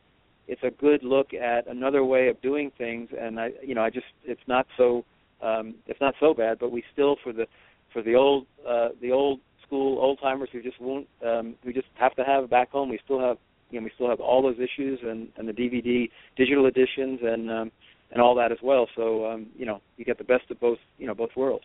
it's 0.48 0.62
a 0.64 0.70
good 0.70 1.02
look 1.02 1.32
at 1.34 1.66
another 1.68 2.04
way 2.04 2.28
of 2.28 2.40
doing 2.40 2.72
things. 2.76 3.10
And 3.18 3.38
I 3.38 3.50
you 3.62 3.74
know 3.74 3.82
I 3.82 3.90
just 3.90 4.06
it's 4.24 4.40
not 4.46 4.66
so 4.76 5.04
um, 5.42 5.74
it's 5.86 6.00
not 6.00 6.14
so 6.20 6.34
bad, 6.34 6.58
but 6.58 6.72
we 6.72 6.82
still 6.92 7.16
for 7.22 7.32
the 7.32 7.46
for 7.92 8.02
the 8.02 8.14
old 8.14 8.46
uh, 8.68 8.88
the 9.00 9.12
old 9.12 9.40
school 9.66 9.98
old 9.98 10.18
timers 10.20 10.48
who 10.52 10.62
just 10.62 10.80
won't 10.80 11.06
um, 11.26 11.54
who 11.64 11.72
just 11.72 11.88
have 11.94 12.14
to 12.16 12.24
have 12.24 12.50
back 12.50 12.70
home. 12.70 12.88
We 12.88 13.00
still 13.04 13.20
have 13.20 13.38
you 13.70 13.80
know 13.80 13.84
we 13.84 13.92
still 13.94 14.08
have 14.08 14.20
all 14.20 14.42
those 14.42 14.56
issues 14.56 14.98
and 15.02 15.28
and 15.36 15.48
the 15.48 15.52
DVD 15.52 16.10
digital 16.36 16.66
editions 16.66 17.20
and 17.22 17.50
um, 17.50 17.72
and 18.12 18.20
all 18.20 18.34
that 18.34 18.52
as 18.52 18.58
well. 18.62 18.88
So 18.96 19.26
um, 19.26 19.46
you 19.56 19.66
know 19.66 19.80
you 19.96 20.04
get 20.04 20.18
the 20.18 20.24
best 20.24 20.50
of 20.50 20.60
both 20.60 20.78
you 20.98 21.06
know 21.06 21.14
both 21.14 21.30
worlds. 21.36 21.64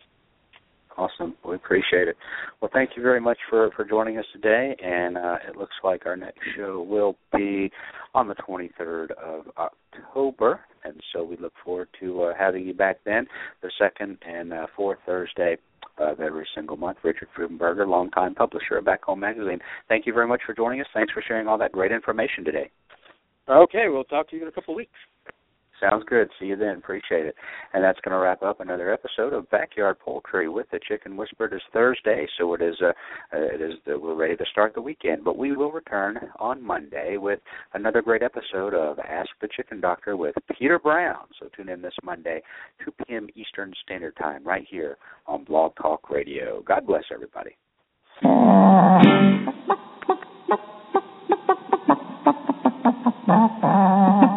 Awesome. 0.98 1.34
We 1.46 1.56
appreciate 1.56 2.08
it. 2.08 2.16
Well, 2.60 2.70
thank 2.72 2.90
you 2.96 3.02
very 3.02 3.20
much 3.20 3.36
for 3.50 3.70
for 3.76 3.84
joining 3.84 4.16
us 4.18 4.24
today. 4.32 4.74
And 4.82 5.18
uh, 5.18 5.36
it 5.46 5.56
looks 5.56 5.74
like 5.84 6.06
our 6.06 6.16
next 6.16 6.40
show 6.56 6.82
will 6.88 7.16
be 7.36 7.70
on 8.14 8.28
the 8.28 8.34
23rd 8.36 9.10
of 9.10 9.44
October, 9.58 10.60
and 10.86 11.00
so 11.12 11.24
we 11.24 11.36
look 11.36 11.52
forward 11.64 11.88
to 12.00 12.24
uh, 12.24 12.32
having 12.38 12.66
you 12.66 12.74
back 12.74 12.98
then, 13.04 13.26
the 13.62 13.70
second 13.78 14.18
and 14.26 14.52
uh, 14.52 14.66
fourth 14.76 14.98
Thursday 15.06 15.56
of 15.98 16.20
every 16.20 16.46
single 16.54 16.76
month. 16.76 16.98
Richard 17.02 17.28
Freudenberger, 17.36 17.86
longtime 17.86 18.34
publisher 18.34 18.76
of 18.78 18.84
Back 18.84 19.04
Home 19.04 19.20
Magazine. 19.20 19.58
Thank 19.88 20.06
you 20.06 20.12
very 20.12 20.26
much 20.26 20.42
for 20.44 20.54
joining 20.54 20.80
us. 20.80 20.86
Thanks 20.92 21.12
for 21.12 21.22
sharing 21.26 21.48
all 21.48 21.58
that 21.58 21.72
great 21.72 21.92
information 21.92 22.44
today. 22.44 22.70
Okay, 23.48 23.84
we'll 23.88 24.04
talk 24.04 24.28
to 24.30 24.36
you 24.36 24.42
in 24.42 24.48
a 24.48 24.52
couple 24.52 24.74
of 24.74 24.76
weeks. 24.76 24.90
Sounds 25.80 26.04
good. 26.08 26.28
See 26.40 26.46
you 26.46 26.56
then. 26.56 26.76
Appreciate 26.78 27.26
it. 27.26 27.34
And 27.74 27.84
that's 27.84 27.98
going 28.00 28.12
to 28.12 28.18
wrap 28.18 28.42
up 28.42 28.60
another 28.60 28.92
episode 28.92 29.32
of 29.32 29.50
Backyard 29.50 29.98
Poultry 29.98 30.48
with 30.48 30.66
the 30.70 30.80
Chicken 30.88 31.16
Whisperer. 31.16 31.48
It's 31.52 31.64
Thursday, 31.72 32.26
so 32.38 32.54
it 32.54 32.62
is. 32.62 32.76
Uh, 32.80 32.92
uh 33.32 33.54
it 33.54 33.60
is. 33.60 33.74
Uh, 33.86 33.98
we're 33.98 34.14
ready 34.14 34.36
to 34.36 34.44
start 34.50 34.74
the 34.74 34.80
weekend, 34.80 35.24
but 35.24 35.36
we 35.36 35.54
will 35.54 35.70
return 35.70 36.18
on 36.38 36.62
Monday 36.62 37.16
with 37.18 37.40
another 37.74 38.00
great 38.00 38.22
episode 38.22 38.74
of 38.74 38.98
Ask 38.98 39.28
the 39.40 39.48
Chicken 39.54 39.80
Doctor 39.80 40.16
with 40.16 40.34
Peter 40.58 40.78
Brown. 40.78 41.26
So 41.38 41.48
tune 41.54 41.68
in 41.68 41.82
this 41.82 41.94
Monday, 42.02 42.42
2 42.84 42.92
p.m. 43.04 43.28
Eastern 43.34 43.72
Standard 43.84 44.16
Time, 44.16 44.44
right 44.44 44.66
here 44.68 44.96
on 45.26 45.44
Blog 45.44 45.74
Talk 45.76 46.08
Radio. 46.10 46.62
God 46.66 46.86
bless 46.86 47.04
everybody. 47.12 47.56